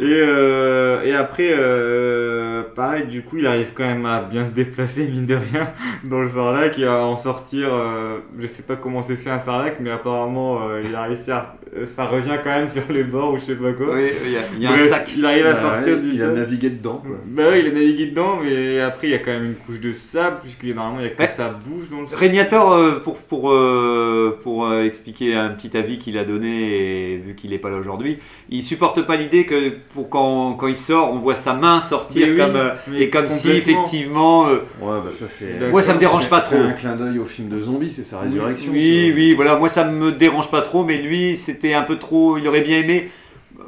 Et, 0.00 0.04
euh, 0.04 1.02
et 1.02 1.12
après, 1.14 1.50
euh, 1.52 2.62
pareil, 2.76 3.06
du 3.06 3.22
coup, 3.22 3.38
il 3.38 3.46
arrive 3.46 3.68
quand 3.74 3.84
même 3.84 4.06
à 4.06 4.20
bien 4.22 4.46
se 4.46 4.52
déplacer, 4.52 5.06
mine 5.08 5.26
de 5.26 5.34
rien, 5.34 5.70
dans 6.04 6.20
le 6.20 6.28
Sarlac 6.28 6.78
et 6.78 6.86
à 6.86 7.04
en 7.04 7.16
sortir. 7.16 7.68
euh, 7.72 8.18
je 8.38 8.46
sais 8.46 8.62
pas 8.62 8.76
comment 8.76 9.02
c'est 9.02 9.16
fait 9.16 9.30
un 9.30 9.38
Sarlac, 9.40 9.78
mais 9.80 9.90
apparemment, 9.90 10.68
euh, 10.68 10.82
il 10.84 10.94
a 10.94 11.02
réussi 11.02 11.30
à. 11.32 11.54
Ça 11.86 12.06
revient 12.06 12.38
quand 12.42 12.50
même 12.50 12.68
sur 12.70 12.82
les 12.90 13.04
bords 13.04 13.34
ou 13.34 13.38
je 13.38 13.44
sais 13.44 13.54
pas 13.54 13.72
quoi. 13.72 13.94
Oui, 13.94 14.08
il 14.26 14.32
y 14.32 14.36
a, 14.36 14.40
il 14.56 14.62
y 14.62 14.66
a 14.66 14.70
un 14.70 14.74
Bref, 14.74 14.88
sac. 14.90 15.10
Il 15.16 15.24
arrive 15.24 15.46
à 15.46 15.52
Bah 15.52 15.60
sortir 15.74 15.96
ouais, 15.96 16.02
du 16.02 16.08
il 16.14 16.22
a 16.22 16.28
navigué 16.28 16.70
dedans. 16.70 17.02
quoi. 17.06 17.16
Bah 17.26 17.42
oui, 17.52 17.60
il 17.60 17.66
a 17.68 17.70
navigué 17.72 18.06
dedans, 18.06 18.38
mais 18.42 18.80
après, 18.80 19.08
il 19.08 19.10
y 19.10 19.14
a 19.14 19.18
quand 19.18 19.30
même 19.32 19.46
une 19.46 19.54
couche 19.54 19.80
de 19.80 19.92
sable, 19.92 20.36
puisque 20.42 20.64
normalement, 20.64 21.00
il 21.00 21.04
y 21.04 21.06
a 21.06 21.10
que 21.10 21.22
Ouais. 21.22 21.28
ça 21.28 21.48
bouge 21.48 21.90
dans 21.90 22.00
le. 22.00 22.06
Régnator, 22.12 22.72
euh, 22.72 23.00
pour, 23.02 23.16
pour, 23.18 23.50
euh, 23.52 24.38
pour 24.42 24.66
euh, 24.66 24.82
expliquer 24.84 25.34
un 25.34 25.50
petit 25.50 25.76
avis 25.76 25.98
qu'il 25.98 26.18
a 26.18 26.24
donné, 26.24 27.12
et 27.12 27.16
vu 27.18 27.34
qu'il 27.34 27.50
n'est 27.50 27.58
pas 27.58 27.70
là 27.70 27.76
aujourd'hui, 27.76 28.18
il 28.50 28.62
supporte 28.62 29.02
pas 29.02 29.16
l'idée 29.16 29.44
que 29.46 29.70
pour 29.94 30.08
quand, 30.08 30.54
quand 30.54 30.66
il 30.66 30.76
sort, 30.76 31.12
on 31.12 31.16
voit 31.18 31.34
sa 31.34 31.54
main 31.54 31.80
sortir 31.80 32.26
Mais 32.26 32.32
oui, 32.32 32.38
comme, 32.38 32.56
euh, 32.56 32.98
et 32.98 33.10
comme 33.10 33.28
si 33.28 33.50
effectivement. 33.50 34.48
euh, 34.48 34.56
Ouais, 34.80 34.98
bah 35.04 35.10
ça 35.12 35.26
c'est. 35.28 35.54
D'accord. 35.54 35.70
moi, 35.70 35.82
ça 35.82 35.94
me 35.94 35.98
dérange 35.98 36.22
c'est- 36.24 36.28
pas 36.30 36.40
C'est 36.40 36.56
trop. 36.56 36.64
un 36.66 36.72
clin 36.72 36.94
d'œil 36.96 37.18
au 37.18 37.24
film 37.24 37.48
de 37.48 37.60
zombies, 37.60 37.90
c'est 37.90 38.04
sa 38.04 38.20
résurrection. 38.20 38.72
Oui, 38.72 39.06
quoi. 39.10 39.16
oui, 39.16 39.34
voilà, 39.34 39.56
moi 39.56 39.68
ça 39.68 39.84
me 39.84 40.12
dérange 40.12 40.50
pas 40.50 40.62
trop, 40.62 40.84
mais 40.84 40.98
lui 40.98 41.36
c'était 41.36 41.67
un 41.74 41.82
peu 41.82 41.98
trop. 41.98 42.38
Il 42.38 42.46
aurait 42.48 42.60
bien 42.62 42.78
aimé 42.80 43.10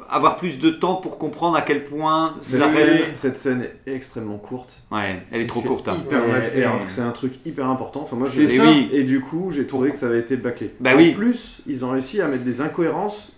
avoir 0.09 0.37
plus 0.37 0.59
de 0.59 0.69
temps 0.69 0.95
pour 0.95 1.17
comprendre 1.17 1.55
à 1.57 1.61
quel 1.61 1.83
point 1.85 2.35
ça 2.41 2.51
Cette 2.51 2.61
reste. 2.63 2.85
scène, 2.85 2.99
cette 3.13 3.37
scène 3.37 3.67
est 3.87 3.93
extrêmement 3.93 4.37
courte. 4.37 4.81
Ouais, 4.91 5.21
elle 5.31 5.41
est 5.41 5.47
trop 5.47 5.61
courte. 5.61 5.87
hein. 5.87 5.95
hyper 5.99 6.27
mal 6.27 6.43
Et- 6.43 6.47
fait, 6.47 6.59
et 6.59 6.63
alors 6.63 6.85
que 6.85 6.91
c'est 6.91 7.01
un 7.01 7.11
truc 7.11 7.33
hyper 7.45 7.69
important. 7.69 8.01
Enfin, 8.03 8.15
moi, 8.17 8.27
C'est 8.29 8.47
j'ai- 8.47 8.57
ça. 8.57 8.63
Et 8.93 9.03
du 9.03 9.19
coup, 9.21 9.51
j'ai 9.53 9.65
trouvé 9.67 9.91
que 9.91 9.97
ça 9.97 10.07
avait 10.07 10.19
été 10.19 10.35
bâclé. 10.37 10.73
Bah 10.79 10.91
en 10.93 10.97
oui. 10.97 11.11
plus, 11.11 11.61
ils 11.67 11.83
ont 11.85 11.91
réussi 11.91 12.21
à 12.21 12.27
mettre 12.27 12.43
des 12.43 12.61
incohérences 12.61 13.31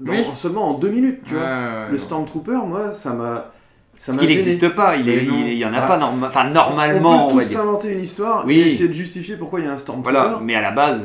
dans- 0.00 0.12
Oui. 0.12 0.24
seulement 0.34 0.70
en 0.70 0.74
deux 0.74 0.88
minutes, 0.88 1.20
tu 1.24 1.34
Ouais, 1.34 1.40
vois. 1.40 1.48
ouais, 1.48 1.90
le. 1.92 1.98
Stormtrooper, 1.98 2.58
moi, 2.66 2.92
ça 2.92 3.12
m'a. 3.12 3.52
Ça 3.98 4.12
Parce 4.12 4.18
qu'il 4.18 4.28
n'existe 4.28 4.68
pas, 4.70 4.96
il, 4.96 5.08
est, 5.08 5.16
Mais 5.16 5.22
non. 5.22 5.34
il, 5.46 5.52
il 5.54 5.58
y 5.58 5.64
en 5.64 5.72
a 5.72 5.78
Ah. 5.78 5.86
pas 5.88 5.96
norma- 5.96 6.28
enfin, 6.28 6.46
On 6.48 6.52
normalement, 6.52 7.26
peut 7.28 7.32
on 7.32 7.36
va 7.38 7.42
tous 7.44 7.48
dire. 7.48 7.90
une 7.92 8.00
histoire 8.00 8.44
Oui. 8.46 8.58
et 8.60 8.66
essayer 8.68 8.88
de 8.88 8.92
justifier 8.94 9.36
pourquoi 9.36 9.58
il 9.60 9.66
y 9.66 9.68
a 9.68 9.72
un 9.72 9.78
Stormtrooper. 9.78 10.18
Voilà, 10.18 10.38
mais 10.42 10.54
à 10.54 10.60
la 10.60 10.70
base, 10.70 11.02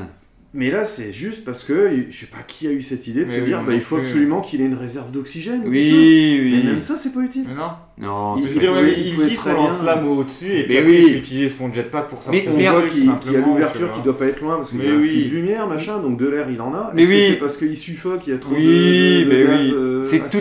Mais 0.53 0.69
là, 0.69 0.83
c'est 0.83 1.13
juste 1.13 1.45
parce 1.45 1.63
que 1.63 1.89
je 2.09 2.17
sais 2.17 2.25
pas 2.25 2.43
qui 2.45 2.67
a 2.67 2.71
eu 2.71 2.81
cette 2.81 3.07
idée 3.07 3.21
de 3.23 3.29
Mais 3.29 3.35
se 3.35 3.39
oui, 3.39 3.47
dire 3.47 3.63
bah, 3.65 3.73
il 3.73 3.79
faut 3.79 3.95
plus. 3.95 4.05
absolument 4.05 4.41
qu'il 4.41 4.59
ait 4.61 4.65
une 4.65 4.73
réserve 4.75 5.09
d'oxygène. 5.09 5.61
ou 5.65 5.69
oui, 5.69 6.39
oui. 6.43 6.51
Mais 6.57 6.71
même 6.71 6.81
ça, 6.81 6.97
c'est 6.97 7.13
pas 7.13 7.21
utile. 7.21 7.45
Mais 7.47 7.55
non. 7.55 7.69
Non, 7.97 8.35
Il 8.35 8.59
dire, 8.59 8.71
ouais, 8.73 8.93
il 8.97 9.07
il 9.29 9.37
son 9.37 9.43
bien- 9.53 9.53
lance-flamme 9.53 10.07
au-dessus 10.07 10.51
et 10.51 10.63
puis 10.63 10.77
après, 10.77 10.89
oui. 10.91 11.03
il 11.05 11.11
peut 11.13 11.17
utiliser 11.19 11.49
son 11.49 11.71
jetpack 11.71 12.09
pour 12.09 12.21
sortir 12.23 12.43
Mais- 12.47 12.51
On 12.51 12.57
mais- 12.57 12.69
voit 12.69 12.81
du 12.81 12.89
qu'il 12.89 13.05
sol, 13.05 13.19
qu'il 13.21 13.31
y 13.31 13.35
a 13.35 13.39
l'ouverture 13.39 13.89
tu 13.93 13.99
qui 13.99 14.03
doit 14.03 14.17
pas 14.17 14.25
être 14.25 14.41
loin 14.41 14.57
parce 14.57 14.71
qu'il 14.71 14.83
y 14.83 14.89
a 14.89 14.95
oui. 14.95 15.29
de 15.29 15.35
lumière, 15.35 15.67
machin, 15.67 15.99
donc 15.99 16.17
de 16.17 16.27
l'air 16.27 16.49
il 16.49 16.59
en 16.59 16.73
a. 16.73 16.91
Mais 16.95 17.03
Est-ce 17.03 17.09
que 17.11 17.15
oui. 17.15 17.25
c'est 17.29 17.39
parce 17.39 17.57
qu'il 17.57 17.77
suffoque, 17.77 18.21
il 18.27 18.33
y 18.33 18.35
a 18.35 18.39
trop 18.39 18.55
Oui, 18.55 18.65
de, 18.65 19.23
de 19.23 19.29
mais 19.29 19.43
gaz 19.45 19.59
oui. 19.61 19.71
euh, 19.75 20.03
C'est 20.03 20.19
tout- 20.19 20.37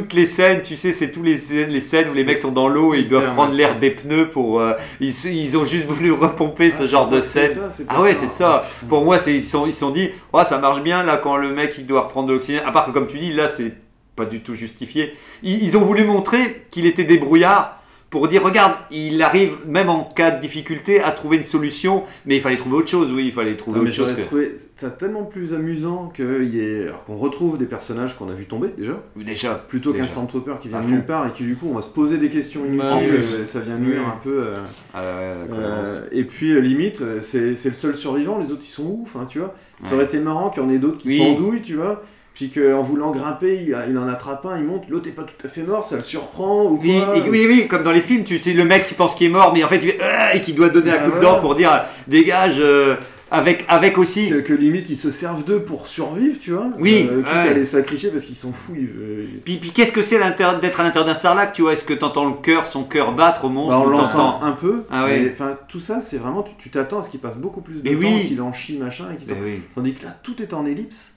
toutes 0.00 0.12
les 0.12 0.26
scènes, 0.26 0.62
tu 0.62 0.76
sais, 0.76 0.92
c'est 0.92 1.12
tous 1.12 1.22
les 1.22 1.38
scènes, 1.38 1.70
les 1.70 1.80
scènes 1.80 2.08
où 2.10 2.14
les 2.14 2.24
mecs 2.24 2.38
sont 2.38 2.50
dans 2.52 2.68
l'eau 2.68 2.94
et 2.94 2.98
ils 3.00 3.08
doivent 3.08 3.34
prendre 3.34 3.52
l'air 3.54 3.78
des 3.78 3.90
pneus 3.90 4.28
pour. 4.30 4.60
euh, 4.60 4.72
ils, 5.00 5.14
ils 5.26 5.56
ont 5.56 5.64
juste 5.64 5.86
voulu 5.86 6.10
repomper 6.26 6.70
ce 6.70 6.82
Ah, 6.84 6.86
genre 6.86 7.08
de 7.08 7.20
scène. 7.20 7.48
ça, 7.48 7.70
Ah 7.88 8.02
ouais, 8.02 8.14
c'est 8.14 8.28
ça. 8.28 8.64
Ah. 8.66 8.86
Pour 8.88 9.04
moi, 9.04 9.18
c'est 9.18 9.34
ils 9.34 9.44
sont 9.44 9.66
ils 9.66 9.72
se 9.72 9.80
sont 9.80 9.90
dit, 9.90 10.10
oh, 10.32 10.40
ça 10.44 10.58
marche 10.58 10.82
bien 10.82 11.02
là 11.02 11.16
quand 11.16 11.36
le 11.36 11.52
mec 11.54 11.74
il 11.78 11.86
doit 11.86 12.02
reprendre 12.02 12.28
de 12.28 12.32
l'oxygène. 12.32 12.62
À 12.66 12.72
part 12.72 12.86
que 12.86 12.90
comme 12.90 13.06
tu 13.06 13.18
dis, 13.18 13.32
là 13.32 13.48
c'est 13.48 13.72
pas 14.16 14.24
du 14.24 14.40
tout 14.40 14.54
justifié. 14.54 15.14
Ils, 15.42 15.62
ils 15.64 15.76
ont 15.76 15.80
voulu 15.82 16.04
montrer 16.04 16.66
qu'il 16.70 16.86
était 16.86 17.04
débrouillard 17.04 17.80
pour 18.14 18.28
dire, 18.28 18.44
regarde, 18.44 18.74
il 18.92 19.20
arrive 19.24 19.56
même 19.66 19.90
en 19.90 20.04
cas 20.04 20.30
de 20.30 20.40
difficulté 20.40 21.00
à 21.00 21.10
trouver 21.10 21.38
une 21.38 21.42
solution, 21.44 22.04
mais 22.26 22.36
il 22.36 22.40
fallait 22.40 22.56
trouver 22.56 22.76
autre 22.76 22.88
chose. 22.88 23.10
Oui, 23.12 23.24
il 23.26 23.32
fallait 23.32 23.56
trouver 23.56 23.80
autre 23.80 23.90
chose. 23.90 24.14
Que... 24.14 24.22
trouvé 24.22 24.54
ça 24.76 24.88
tellement 24.88 25.24
plus 25.24 25.52
amusant 25.52 26.12
qu'il 26.14 26.54
y 26.54 26.60
ait... 26.60 26.84
alors 26.86 27.04
qu'on 27.04 27.16
retrouve 27.16 27.58
des 27.58 27.64
personnages 27.66 28.16
qu'on 28.16 28.30
a 28.30 28.34
vu 28.34 28.44
tomber 28.46 28.68
déjà, 28.78 29.02
Déjà, 29.16 29.54
plutôt 29.56 29.92
qu'un. 29.92 30.06
Stormtrooper 30.06 30.54
qui 30.62 30.68
vient 30.68 30.80
de 30.80 30.86
nulle 30.86 31.04
part 31.04 31.26
et 31.26 31.32
qui 31.32 31.42
du 31.42 31.56
coup 31.56 31.66
on 31.70 31.74
va 31.74 31.82
se 31.82 31.90
poser 31.90 32.18
des 32.18 32.28
questions 32.28 32.64
inutiles, 32.64 32.88
En 32.88 33.00
plus. 33.00 33.34
euh, 33.34 33.46
ça 33.46 33.58
vient 33.58 33.76
nuire 33.76 34.02
Oui. 34.04 34.12
un 34.14 34.20
peu. 34.22 34.44
euh, 34.44 34.56
euh, 34.96 36.00
et 36.12 36.24
puis 36.24 36.60
limite, 36.62 37.02
c'est 37.20 37.54
c'est 37.56 37.68
le 37.70 37.74
seul 37.74 37.94
survivant, 37.96 38.38
les 38.38 38.52
autres 38.52 38.62
ils 38.64 38.70
sont 38.70 38.84
où, 38.84 39.00
enfin 39.02 39.26
tu 39.28 39.40
vois. 39.40 39.54
Ça 39.82 39.90
Ouais. 39.90 39.96
aurait 39.96 40.04
été 40.04 40.18
marrant 40.20 40.50
qu'il 40.50 40.62
y 40.62 40.66
en 40.66 40.70
ait 40.70 40.78
d'autres 40.78 40.98
qui 40.98 41.08
Oui. 41.08 41.18
pendouillent, 41.18 41.62
tu 41.62 41.74
vois. 41.74 42.02
Puis 42.34 42.50
qu'en 42.50 42.82
voulant 42.82 43.12
grimper, 43.12 43.54
il, 43.62 43.76
il 43.88 43.96
en 43.96 44.08
attrape 44.08 44.44
un, 44.46 44.58
il 44.58 44.64
monte, 44.64 44.88
l'autre 44.88 45.06
est 45.08 45.12
pas 45.12 45.22
tout 45.22 45.46
à 45.46 45.48
fait 45.48 45.62
mort, 45.62 45.84
ça 45.84 45.94
le 45.96 46.02
surprend 46.02 46.64
ou 46.64 46.80
Oui, 46.82 47.00
quoi. 47.04 47.16
et- 47.16 47.28
oui, 47.30 47.46
oui, 47.48 47.68
comme 47.68 47.84
dans 47.84 47.92
les 47.92 48.00
films, 48.00 48.24
tu 48.24 48.38
sais, 48.40 48.52
le 48.52 48.64
mec 48.64 48.88
qui 48.88 48.94
pense 48.94 49.14
qu'il 49.14 49.28
est 49.28 49.30
mort, 49.30 49.52
mais 49.54 49.62
en 49.62 49.68
fait, 49.68 49.76
il 49.76 49.90
fait, 49.92 49.98
Ah 50.02 50.34
et 50.34 50.40
qui 50.40 50.52
doit 50.52 50.68
donner 50.68 50.90
un 50.90 50.94
Ah, 50.96 51.04
coup 51.04 51.10
de 51.12 51.16
voilà. 51.16 51.28
dent 51.36 51.40
pour 51.40 51.54
dire 51.54 51.84
dégage, 52.08 52.56
euh, 52.58 52.96
avec, 53.30 53.64
avec 53.68 53.98
aussi. 53.98 54.28
Que, 54.30 54.40
que 54.40 54.52
limite 54.52 54.90
ils 54.90 54.96
se 54.96 55.10
servent 55.12 55.44
d'eux 55.44 55.60
pour 55.60 55.86
survivre, 55.86 56.36
tu 56.40 56.50
vois. 56.52 56.66
Oui, 56.78 57.08
Euh, 57.10 57.18
quitte 57.22 57.32
ouais. 57.32 57.48
à 57.50 57.52
les 57.52 57.64
sacrifier 57.64 58.10
parce 58.10 58.24
qu'ils 58.24 58.36
s'en 58.36 58.52
foutent. 58.52 58.76
ils- 58.78 58.84
euh, 58.86 59.26
Puis, 59.44 59.56
puis 59.56 59.70
qu'est-ce 59.70 59.92
que 59.92 60.02
c'est 60.02 60.18
d'être 60.18 60.40
à 60.80 60.82
l'intérieur 60.82 61.04
d'un 61.04 61.14
sarlac, 61.14 61.52
tu 61.52 61.62
vois? 61.62 61.72
Est-ce 61.72 61.84
que 61.84 61.94
t'entends 61.94 62.26
le 62.26 62.34
cœur, 62.34 62.66
son 62.66 62.82
cœur 62.84 63.12
battre 63.12 63.44
au 63.44 63.48
monstre 63.48 63.76
Bah, 63.78 63.82
on 63.86 63.90
l'entend 63.90 64.42
un 64.42 64.52
peu, 64.52 64.84
Ah 64.90 65.04
ouais. 65.06 65.30
enfin 65.32 65.56
tout 65.68 65.80
ça 65.80 66.00
c'est 66.00 66.18
vraiment, 66.18 66.44
tu- 66.58 66.68
t'attends 66.70 66.98
à 67.00 67.02
ce 67.04 67.10
qu'il 67.10 67.20
passe 67.20 67.36
beaucoup 67.36 67.60
plus 67.60 67.80
de 67.82 67.88
Mais 67.88 67.94
temps, 67.94 68.12
oui. 68.12 68.26
qu'il 68.26 68.40
en 68.42 68.52
chie 68.52 68.76
machin, 68.76 69.04
et 69.12 69.32
oui. 69.42 69.62
Tandis 69.76 69.94
que 69.94 70.04
là 70.04 70.16
tout 70.22 70.40
est 70.42 70.52
en 70.52 70.66
ellipse. 70.66 71.13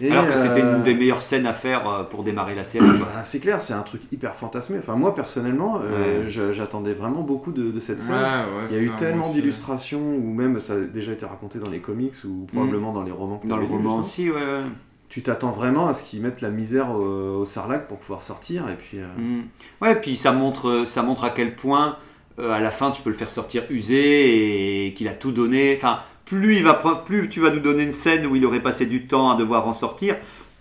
Et, 0.00 0.10
Alors 0.10 0.26
que 0.28 0.36
c'était 0.36 0.62
euh, 0.62 0.76
une 0.76 0.82
des 0.82 0.94
meilleures 0.94 1.20
scènes 1.22 1.46
à 1.46 1.52
faire 1.52 1.88
euh, 1.88 2.02
pour 2.04 2.24
démarrer 2.24 2.54
la 2.54 2.64
série. 2.64 2.86
bah, 2.86 3.22
c'est 3.22 3.38
clair, 3.40 3.60
c'est 3.60 3.74
un 3.74 3.82
truc 3.82 4.00
hyper 4.12 4.34
fantasmé. 4.34 4.78
Enfin 4.78 4.96
moi 4.96 5.14
personnellement, 5.14 5.78
euh, 5.82 6.24
Ouais. 6.24 6.52
j'attendais 6.52 6.94
vraiment 6.94 7.20
beaucoup 7.22 7.52
de, 7.52 7.70
de 7.70 7.80
cette 7.80 8.00
scène. 8.00 8.14
Ouais, 8.14 8.20
ouais, 8.22 8.66
Il 8.70 8.76
y 8.76 8.78
a 8.78 8.82
eu 8.82 8.90
tellement 8.96 9.30
d'illustrations, 9.30 10.00
ou 10.16 10.32
même 10.32 10.58
ça 10.60 10.74
a 10.74 10.80
déjà 10.80 11.12
été 11.12 11.26
raconté 11.26 11.58
dans 11.58 11.70
les 11.70 11.80
comics, 11.80 12.14
ou 12.24 12.46
probablement 12.52 12.92
dans 12.92 13.02
les 13.02 13.12
romans. 13.12 13.38
que. 13.38 13.46
Dans 13.46 13.56
le 13.58 13.66
roman 13.66 13.98
aussi, 13.98 14.30
ouais. 14.30 14.38
Tu 15.10 15.22
t'attends 15.22 15.50
vraiment 15.50 15.88
à 15.88 15.92
ce 15.94 16.04
qu'ils 16.04 16.22
mettent 16.22 16.40
la 16.40 16.50
misère 16.50 16.92
au, 16.92 17.40
au 17.40 17.44
sarlac 17.44 17.88
pour 17.88 17.98
pouvoir 17.98 18.22
sortir, 18.22 18.68
et 18.70 18.76
puis... 18.76 18.98
euh, 19.00 19.06
Mm. 19.18 19.42
Ouais, 19.82 19.96
puis 20.00 20.16
ça 20.16 20.30
montre, 20.32 20.84
ça 20.86 21.02
montre 21.02 21.24
à 21.24 21.30
quel 21.30 21.56
point, 21.56 21.96
euh, 22.38 22.52
à 22.52 22.60
la 22.60 22.70
fin, 22.70 22.92
tu 22.92 23.02
peux 23.02 23.10
le 23.10 23.16
faire 23.16 23.28
sortir 23.28 23.64
usé 23.70 24.86
et 24.86 24.94
qu'il 24.94 25.08
a 25.08 25.12
tout 25.14 25.32
donné. 25.32 25.74
Enfin, 25.76 25.98
plus, 26.30 26.58
il 26.58 26.62
va, 26.62 26.74
plus 27.04 27.28
tu 27.28 27.40
vas 27.40 27.50
nous 27.50 27.58
donner 27.58 27.82
une 27.82 27.92
scène 27.92 28.24
où 28.24 28.36
il 28.36 28.46
aurait 28.46 28.62
passé 28.62 28.86
du 28.86 29.06
temps 29.06 29.30
à 29.30 29.36
devoir 29.36 29.66
en 29.66 29.72
sortir, 29.72 30.14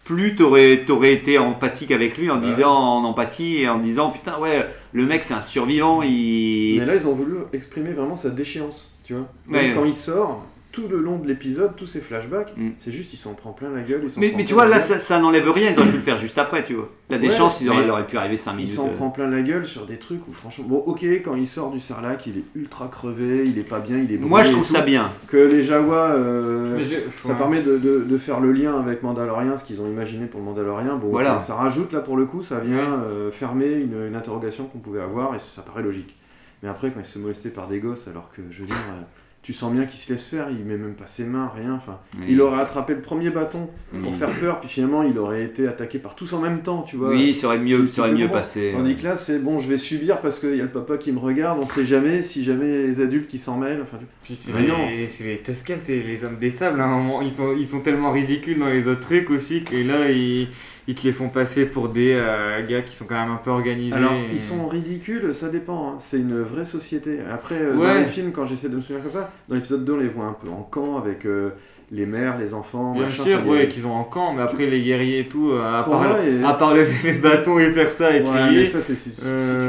plus 0.03 0.35
tu 0.35 0.41
aurais, 0.41 1.13
été 1.13 1.37
empathique 1.37 1.91
avec 1.91 2.17
lui 2.17 2.31
en 2.31 2.37
disant, 2.37 2.71
en 2.71 3.03
empathie 3.03 3.61
et 3.61 3.69
en 3.69 3.77
disant, 3.77 4.09
putain, 4.09 4.39
ouais, 4.39 4.67
le 4.93 5.05
mec 5.05 5.23
c'est 5.23 5.35
un 5.35 5.41
survivant, 5.41 6.01
il... 6.01 6.79
Mais 6.79 6.85
là, 6.87 6.95
ils 6.95 7.07
ont 7.07 7.13
voulu 7.13 7.35
exprimer 7.53 7.91
vraiment 7.91 8.15
sa 8.15 8.31
déchéance, 8.31 8.91
tu 9.03 9.13
vois. 9.13 9.27
Ouais. 9.47 9.73
Quand 9.75 9.85
il 9.85 9.93
sort, 9.93 10.43
tout 10.71 10.87
le 10.87 10.99
long 10.99 11.17
de 11.17 11.27
l'épisode, 11.27 11.75
tous 11.75 11.87
ces 11.87 11.99
flashbacks, 11.99 12.53
Mm. 12.55 12.69
c'est 12.77 12.91
juste, 12.91 13.11
il 13.13 13.17
s'en 13.17 13.33
prend 13.33 13.51
plein 13.53 13.69
la 13.71 13.81
gueule. 13.81 14.01
il 14.03 14.11
s'en 14.11 14.19
Mais, 14.19 14.29
prend 14.29 14.37
mais 14.37 14.45
tu 14.45 14.53
vois, 14.53 14.67
là, 14.67 14.79
ça, 14.79 14.99
ça 14.99 15.19
n'enlève 15.19 15.49
rien, 15.49 15.71
ils 15.71 15.79
auraient 15.79 15.89
pu 15.89 15.95
le 15.95 16.01
faire 16.01 16.19
juste 16.19 16.37
après, 16.37 16.63
tu 16.63 16.75
vois. 16.75 16.89
La 17.09 17.17
Ouais, 17.17 17.21
déchance, 17.23 17.59
il 17.61 17.69
aurait, 17.69 17.87
il 18.01 18.05
pu 18.05 18.17
arriver 18.17 18.37
5 18.37 18.51
Il 18.51 18.57
minutes. 18.57 18.71
s'en 18.73 18.87
euh. 18.87 18.95
prend 18.95 19.09
plein 19.09 19.27
la 19.27 19.41
gueule 19.41 19.65
sur 19.65 19.87
des 19.87 19.97
trucs 19.97 20.27
où 20.27 20.31
franchement, 20.31 20.65
bon 20.67 20.77
ok, 20.85 21.03
quand 21.25 21.33
il 21.35 21.47
sort 21.47 21.71
du 21.71 21.79
sarlac, 21.79 22.27
il 22.27 22.37
est 22.37 22.43
ultra 22.55 22.87
crevé, 22.87 23.45
il 23.47 23.57
est 23.57 23.63
pas 23.63 23.79
bien, 23.79 23.97
il 23.97 24.13
est 24.13 24.17
Moi, 24.17 24.43
je 24.43 24.51
trouve 24.51 24.65
ça 24.67 24.81
bien. 24.81 25.09
Que 25.27 25.37
les 25.37 25.63
Jawas, 25.63 26.11
euh, 26.11 26.79
ça 27.23 27.33
permet 27.33 27.61
de, 27.61 27.77
de- 27.77 28.03
de 28.07 28.17
faire 28.19 28.39
le 28.39 28.51
lien 28.51 28.77
avec 28.79 29.01
Mandalorian, 29.01 29.57
ce 29.57 29.63
qu'ils 29.63 29.81
ont 29.81 29.87
imaginé 29.87 30.27
pour 30.27 30.39
le 30.39 30.45
Mandalorian. 30.45 30.97
Bon, 30.97 31.09
Voilà. 31.09 31.41
ça 31.41 31.55
rajoute 31.55 31.91
là 31.93 31.99
pour 32.01 32.15
le 32.15 32.25
coup, 32.25 32.43
ça 32.43 32.59
vient 32.59 32.75
Ouais. 32.77 33.05
euh, 33.07 33.31
fermer 33.31 33.73
une, 33.79 34.07
une 34.09 34.15
interrogation 34.15 34.65
qu'on 34.65 34.77
pouvait 34.79 35.01
avoir 35.01 35.33
et 35.33 35.39
ça 35.39 35.63
paraît 35.63 35.81
logique. 35.83 36.15
Mais 36.61 36.69
après, 36.69 36.91
quand 36.91 36.99
il 36.99 37.05
se 37.05 37.17
molester 37.17 37.49
par 37.49 37.67
des 37.67 37.79
gosses, 37.79 38.07
alors 38.07 38.29
que 38.35 38.41
je 38.51 38.59
veux 38.61 38.67
dire, 38.67 38.75
euh, 38.91 39.01
tu 39.41 39.53
sens 39.53 39.71
bien 39.73 39.85
qu'il 39.85 39.97
se 39.99 40.11
laisse 40.11 40.27
faire, 40.27 40.47
il 40.51 40.65
met 40.65 40.75
même 40.77 40.93
pas 40.95 41.07
ses 41.07 41.23
mains, 41.23 41.49
rien. 41.55 41.73
Enfin, 41.73 41.99
il 42.27 42.41
aurait 42.41 42.59
attrapé 42.61 42.93
le 42.93 43.01
premier 43.01 43.29
bâton 43.29 43.69
pour 44.03 44.13
faire 44.15 44.29
peur, 44.31 44.59
puis 44.59 44.69
finalement 44.69 45.01
il 45.01 45.17
aurait 45.17 45.43
été 45.43 45.67
attaqué 45.67 45.97
par 45.97 46.13
tous 46.15 46.33
en 46.33 46.39
même 46.39 46.59
temps, 46.61 46.81
tu 46.81 46.97
vois. 46.97 47.09
Oui, 47.11 47.33
ça 47.33 47.47
aurait 47.47 47.57
mieux, 47.59 47.87
ça 47.89 48.01
aurait 48.01 48.11
mieux 48.11 48.27
passé. 48.33 48.71
Tandis 48.73 48.95
que 48.95 49.03
là, 49.05 49.15
c'est 49.15 49.39
bon, 49.39 49.59
je 49.59 49.69
vais 49.69 49.77
subir 49.77 50.19
parce 50.21 50.39
qu'il 50.39 50.55
y 50.55 50.59
a 50.59 50.63
le 50.63 50.69
papa 50.69 50.97
qui 50.97 51.11
me 51.13 51.19
regarde, 51.19 51.57
on 51.61 51.65
sait 51.67 51.85
jamais 51.85 52.21
si 52.21 52.43
jamais 52.43 52.87
les 52.87 52.99
adultes 53.01 53.27
qui 53.29 53.37
s'en 53.37 53.57
mêlent. 53.57 53.79
Enfin, 53.81 53.97
tu- 53.99 54.05
Puis 54.23 54.35
c'est 54.39 54.51
les, 54.89 55.07
c'est 55.07 55.23
les 55.23 55.37
Tuscans, 55.39 55.79
c'est 55.83 56.01
les 56.01 56.23
hommes 56.25 56.37
des 56.39 56.51
sables. 56.51 56.81
À 56.81 56.83
un 56.85 56.97
moment, 56.97 57.21
ils 57.21 57.31
sont, 57.31 57.55
ils 57.57 57.67
sont 57.67 57.79
tellement 57.79 58.11
ridicules 58.11 58.59
dans 58.59 58.69
les 58.69 58.87
autres 58.87 58.99
trucs 59.01 59.29
aussi 59.29 59.63
que 59.63 59.75
là, 59.77 60.11
ils, 60.11 60.49
ils 60.89 60.95
te 60.95 61.03
les 61.05 61.11
font 61.13 61.29
passer 61.29 61.67
pour 61.67 61.89
des 61.89 62.13
euh, 62.15 62.65
gars 62.67 62.81
qui 62.81 62.95
sont 62.95 63.05
quand 63.05 63.19
même 63.21 63.31
un 63.31 63.35
peu 63.37 63.51
organisés. 63.51 63.95
Alors, 63.95 64.13
et- 64.13 64.29
ils 64.33 64.41
sont 64.41 64.67
ridicules, 64.67 65.35
ça 65.35 65.49
dépend. 65.49 65.89
hein. 65.91 65.95
C'est 65.99 66.17
une 66.17 66.41
vraie 66.41 66.65
société. 66.65 67.19
Après, 67.31 67.55
euh, 67.61 67.75
dans 67.75 67.93
les 67.93 68.05
films, 68.05 68.31
quand 68.31 68.47
j'essaie 68.47 68.69
de 68.69 68.75
me 68.75 68.81
souvenir 68.81 69.03
comme 69.03 69.11
ça, 69.13 69.29
dans 69.47 69.55
l'épisode 69.55 69.85
2, 69.85 69.93
on 69.93 69.97
les 69.97 70.07
voit 70.07 70.25
un 70.25 70.33
peu 70.41 70.49
en 70.49 70.63
camp 70.63 70.97
avec 70.97 71.25
euh, 71.27 71.51
les 71.91 72.05
mères, 72.07 72.39
les 72.39 72.53
enfants. 72.55 72.93
Bien 72.93 73.03
machin. 73.03 73.23
sûr, 73.23 73.47
ouais, 73.47 73.67
qu'ils 73.67 73.85
ont 73.85 73.93
en 73.93 74.03
camp, 74.03 74.33
mais 74.33 74.41
après 74.41 74.65
les 74.67 74.81
guerriers 74.81 75.19
et 75.19 75.27
tout, 75.27 75.51
à, 75.53 75.83
part, 75.83 76.01
moi, 76.01 76.17
et- 76.23 76.43
à 76.43 76.53
part 76.53 76.73
lever 76.73 77.11
les 77.13 77.17
bâtons 77.19 77.59
et 77.59 77.71
faire 77.71 77.91
ça 77.91 78.15
et 78.15 78.21
Ouais, 78.21 78.27
crier. 78.29 78.59
mais 78.61 78.65
ça, 78.65 78.81
c'est 78.81 78.95
si, 78.95 79.09
si 79.11 79.15
tu 79.15 79.21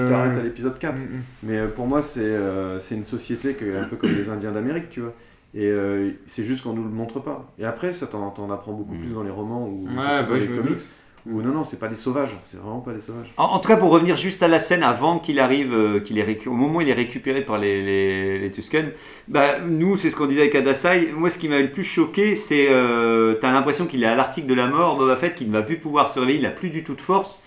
t'arrêtes 0.08 0.38
à 0.38 0.42
l'épisode 0.42 0.78
4. 0.78 0.96
Mm, 0.96 1.00
mm. 1.00 1.22
Mais 1.42 1.58
pour 1.74 1.86
moi, 1.86 2.00
c'est 2.02 2.34
c'est 2.78 2.94
une 2.94 3.04
société 3.04 3.54
un 3.78 3.84
peu 3.84 3.96
comme 3.96 4.10
les 4.16 4.28
Indiens 4.30 4.52
d'Amérique, 4.52 4.88
tu 4.90 5.00
vois. 5.00 5.12
Et 5.52 5.66
euh, 5.66 6.10
c'est 6.28 6.44
juste 6.44 6.62
qu'on 6.62 6.74
nous 6.74 6.84
le 6.84 6.90
montre 6.90 7.18
pas. 7.20 7.52
Et 7.58 7.64
après, 7.64 7.92
ça 7.92 8.06
t'en 8.06 8.50
apprends 8.52 8.72
beaucoup 8.72 8.94
Mm. 8.94 9.00
plus 9.00 9.12
dans 9.14 9.22
les 9.24 9.30
romans 9.30 9.66
ou 9.66 9.84
Ouais, 9.88 9.94
dans 9.96 10.30
bah, 10.30 10.38
les 10.38 10.46
comics. 10.46 10.78
Ou 11.26 11.42
non, 11.42 11.52
non, 11.52 11.64
c'est 11.64 11.78
pas 11.78 11.88
des 11.88 11.96
sauvages. 11.96 12.36
C'est 12.50 12.56
vraiment 12.58 12.80
pas 12.80 12.92
des 12.92 13.00
sauvages. 13.00 13.30
En, 13.36 13.44
en 13.44 13.58
tout 13.58 13.68
cas, 13.68 13.76
pour 13.76 13.90
revenir 13.90 14.16
juste 14.16 14.42
à 14.42 14.48
la 14.48 14.58
scène 14.58 14.82
avant 14.82 15.18
qu'il 15.18 15.38
arrive, 15.38 15.72
euh, 15.74 16.00
qu'il 16.00 16.18
est 16.18 16.46
au 16.46 16.52
moment 16.52 16.78
où 16.78 16.80
il 16.80 16.88
est 16.88 16.94
récupéré 16.94 17.42
par 17.42 17.58
les, 17.58 17.82
les, 17.82 18.38
les 18.38 18.50
Tusken, 18.50 18.90
bah, 19.28 19.58
nous, 19.68 19.96
c'est 19.98 20.10
ce 20.10 20.16
qu'on 20.16 20.26
disait 20.26 20.42
avec 20.42 20.54
Adasai. 20.54 21.12
Moi, 21.14 21.28
ce 21.28 21.38
qui 21.38 21.48
m'avait 21.48 21.64
le 21.64 21.70
plus 21.72 21.84
choqué, 21.84 22.36
c'est 22.36 22.68
euh, 22.70 23.34
t'as 23.34 23.52
l'impression 23.52 23.86
qu'il 23.86 24.02
est 24.02 24.06
à 24.06 24.14
l'article 24.14 24.46
de 24.46 24.54
la 24.54 24.66
mort, 24.66 24.96
Boba 24.96 25.16
Fett, 25.16 25.34
qu'il 25.34 25.48
ne 25.48 25.52
va 25.52 25.62
plus 25.62 25.76
pouvoir 25.76 26.08
se 26.10 26.18
réveiller, 26.20 26.38
il 26.38 26.42
n'a 26.44 26.50
plus 26.50 26.70
du 26.70 26.82
tout 26.84 26.94
de 26.94 27.00
force. 27.02 27.42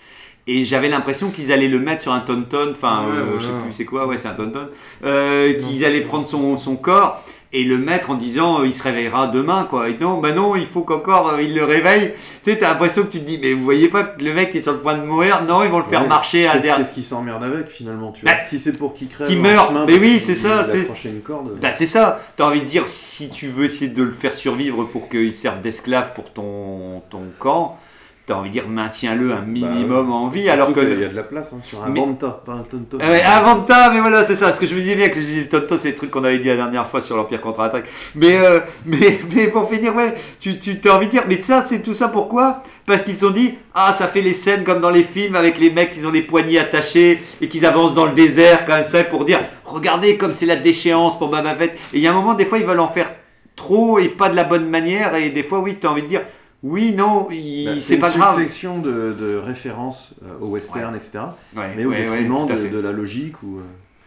Et 0.46 0.62
j'avais 0.64 0.90
l'impression 0.90 1.30
qu'ils 1.30 1.52
allaient 1.52 1.68
le 1.68 1.78
mettre 1.78 2.02
sur 2.02 2.12
un 2.12 2.20
tonton, 2.20 2.72
enfin, 2.72 3.06
Ouais, 3.06 3.12
euh, 3.16 3.38
je 3.40 3.46
sais 3.46 3.52
plus 3.62 3.72
c'est 3.72 3.84
quoi, 3.86 4.06
ouais, 4.06 4.18
c'est 4.18 4.28
un 4.28 4.34
tonton, 4.34 4.68
euh, 5.02 5.54
qu'ils 5.54 5.86
allaient 5.86 6.02
prendre 6.02 6.26
son, 6.28 6.58
son 6.58 6.76
corps 6.76 7.24
et 7.54 7.64
le 7.64 7.78
mettre 7.78 8.10
en 8.10 8.14
disant 8.16 8.60
euh, 8.60 8.66
il 8.66 8.74
se 8.74 8.82
réveillera 8.82 9.28
demain, 9.28 9.66
quoi. 9.70 9.88
Et 9.88 9.96
non, 9.98 10.18
bah 10.18 10.32
non, 10.32 10.56
il 10.56 10.66
faut 10.66 10.82
qu'encore 10.82 11.28
euh, 11.30 11.42
il 11.42 11.54
le 11.54 11.64
réveille. 11.64 12.12
Tu 12.42 12.50
sais, 12.50 12.58
t'as 12.58 12.68
l'impression 12.70 13.02
que 13.04 13.08
tu 13.12 13.20
te 13.20 13.24
dis, 13.24 13.38
mais 13.40 13.52
vous 13.54 13.62
voyez 13.64 13.88
pas 13.88 14.04
que 14.04 14.22
le 14.22 14.34
mec 14.34 14.54
est 14.54 14.60
sur 14.62 14.72
le 14.72 14.78
point 14.80 14.98
de 14.98 15.04
mourir? 15.04 15.42
Non, 15.48 15.62
ils 15.62 15.70
vont 15.70 15.78
le 15.78 15.84
faire 15.84 16.02
Ouais, 16.02 16.08
marcher 16.08 16.46
à 16.46 16.54
derrière. 16.54 16.76
qu'est-ce 16.76 16.92
qui 16.92 17.02
s'emmerde 17.02 17.42
avec 17.44 17.68
finalement 17.68 18.12
tu 18.12 18.26
vois 18.26 18.34
Bah, 18.34 18.40
Si 18.46 18.58
c'est 18.58 18.76
pour 18.76 18.92
qu'il 18.94 19.08
crève, 19.08 19.28
qu'il 19.28 19.40
meurt, 19.40 19.68
chemin 19.68 19.86
mais 19.86 19.98
oui, 19.98 20.10
qu'il- 20.12 20.20
c'est 20.20 20.34
ça, 20.34 20.66
tu 20.70 21.08
une 21.08 21.20
corde. 21.22 21.58
Bah, 21.60 21.70
c'est 21.72 21.86
ça, 21.86 22.20
t'as 22.36 22.44
envie 22.46 22.60
de 22.60 22.66
dire, 22.66 22.88
si 22.88 23.30
tu 23.30 23.48
veux 23.48 23.64
essayer 23.64 23.90
de 23.90 24.02
le 24.02 24.10
faire 24.10 24.34
survivre 24.34 24.84
pour 24.84 25.08
qu'il 25.08 25.32
serve 25.32 25.60
d'esclave 25.60 26.12
pour 26.14 26.32
ton, 26.32 27.02
ton 27.10 27.22
camp, 27.38 27.78
t'as 28.26 28.34
envie 28.34 28.48
de 28.48 28.54
dire, 28.54 28.68
maintiens-le 28.68 29.32
un 29.32 29.42
minimum 29.42 30.10
en 30.10 30.28
vie, 30.28 30.48
alors 30.48 30.72
que... 30.72 30.80
qu'il 30.80 30.98
y 31.00 31.04
a 31.04 31.08
de 31.08 31.14
la 31.14 31.22
place 31.22 31.52
hein, 31.52 31.60
sur 31.62 31.84
un 31.84 31.90
Mais- 31.90 32.00
banta, 32.00 32.40
pas 32.44 32.52
un 32.52 32.62
tonton. 32.62 32.96
Ah 33.00 33.10
Ouais, 33.10 33.20
Avanta, 33.22 33.90
mais 33.92 34.00
voilà, 34.00 34.24
c'est 34.24 34.36
ça. 34.36 34.50
Ce 34.52 34.58
que 34.60 34.64
je 34.66 34.74
vous 34.74 34.80
disais 34.80 34.96
bien 34.96 35.10
que 35.10 35.16
je 35.16 35.26
disais 35.26 35.44
Tonto, 35.44 35.76
c'est 35.76 35.90
le 35.90 35.96
truc 35.96 36.10
qu'on 36.10 36.24
avait 36.24 36.38
dit 36.38 36.48
la 36.48 36.56
dernière 36.56 36.88
fois 36.88 37.02
sur 37.02 37.16
l'Empire 37.18 37.42
contre-attaque. 37.42 37.84
Mais, 38.14 38.36
euh, 38.36 38.60
mais, 38.86 39.20
mais 39.34 39.48
pour 39.48 39.68
finir, 39.68 39.94
ouais, 39.94 40.14
tu, 40.40 40.58
tu 40.58 40.80
t'as 40.80 40.96
envie 40.96 41.06
de 41.06 41.10
dire, 41.10 41.24
mais 41.28 41.36
ça, 41.42 41.60
c'est 41.62 41.82
tout 41.82 41.92
ça 41.92 42.08
pourquoi? 42.08 42.62
Parce 42.86 43.02
qu'ils 43.02 43.14
se 43.14 43.26
sont 43.26 43.30
dit, 43.30 43.54
ah, 43.74 43.94
ça 43.98 44.08
fait 44.08 44.22
les 44.22 44.32
scènes 44.34 44.64
comme 44.64 44.80
dans 44.80 44.90
les 44.90 45.04
films 45.04 45.36
avec 45.36 45.58
les 45.58 45.70
mecs 45.70 45.92
qui 45.92 46.04
ont 46.06 46.10
les 46.10 46.22
poignets 46.22 46.58
attachés 46.58 47.22
et 47.42 47.48
qu'ils 47.48 47.66
avancent 47.66 47.94
dans 47.94 48.06
le 48.06 48.12
désert, 48.12 48.64
comme 48.64 48.84
ça, 48.88 49.04
pour 49.04 49.26
dire, 49.26 49.40
regardez 49.66 50.16
comme 50.16 50.32
c'est 50.32 50.46
la 50.46 50.56
déchéance 50.56 51.18
pour 51.18 51.28
Boba 51.28 51.54
Fett. 51.54 51.72
Et 51.92 51.98
il 51.98 52.00
y 52.00 52.06
a 52.06 52.10
un 52.10 52.14
moment, 52.14 52.32
des 52.32 52.46
fois, 52.46 52.56
ils 52.58 52.64
veulent 52.64 52.80
en 52.80 52.88
faire 52.88 53.10
trop 53.54 53.98
et 53.98 54.08
pas 54.08 54.30
de 54.30 54.36
la 54.36 54.44
bonne 54.44 54.68
manière. 54.68 55.14
Et 55.14 55.28
des 55.28 55.42
fois, 55.42 55.58
oui, 55.60 55.76
tu 55.78 55.86
as 55.86 55.90
envie 55.90 56.02
de 56.02 56.08
dire, 56.08 56.22
Oui, 56.66 56.94
non, 56.94 57.28
Bah, 57.28 57.74
c'est 57.78 57.98
pas 57.98 58.10
une 58.10 58.18
grave. 58.18 58.38
succession 58.40 58.78
de, 58.78 59.14
de 59.20 59.36
références 59.36 60.14
euh, 60.24 60.38
au 60.40 60.46
western, 60.48 60.96
etc. 60.96 61.18
Ouais, 61.54 61.74
mais 61.76 61.84
au 61.84 61.90
ouais, 61.90 62.06
détriment 62.06 62.46
de, 62.46 62.78
la 62.80 62.90
logique 62.90 63.42
ou. 63.42 63.58
euh, 63.58 63.62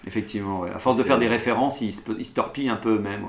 Effectivement, 0.07 0.63
à 0.63 0.79
force 0.79 0.97
de 0.97 1.03
C'est- 1.03 1.07
faire 1.07 1.19
des 1.19 1.27
références, 1.27 1.81
ils 1.81 1.93
se, 1.93 2.01
ils 2.17 2.25
se 2.25 2.33
torpillent 2.33 2.69
un 2.69 2.77
peu 2.77 2.95
eux-mêmes. 2.95 3.25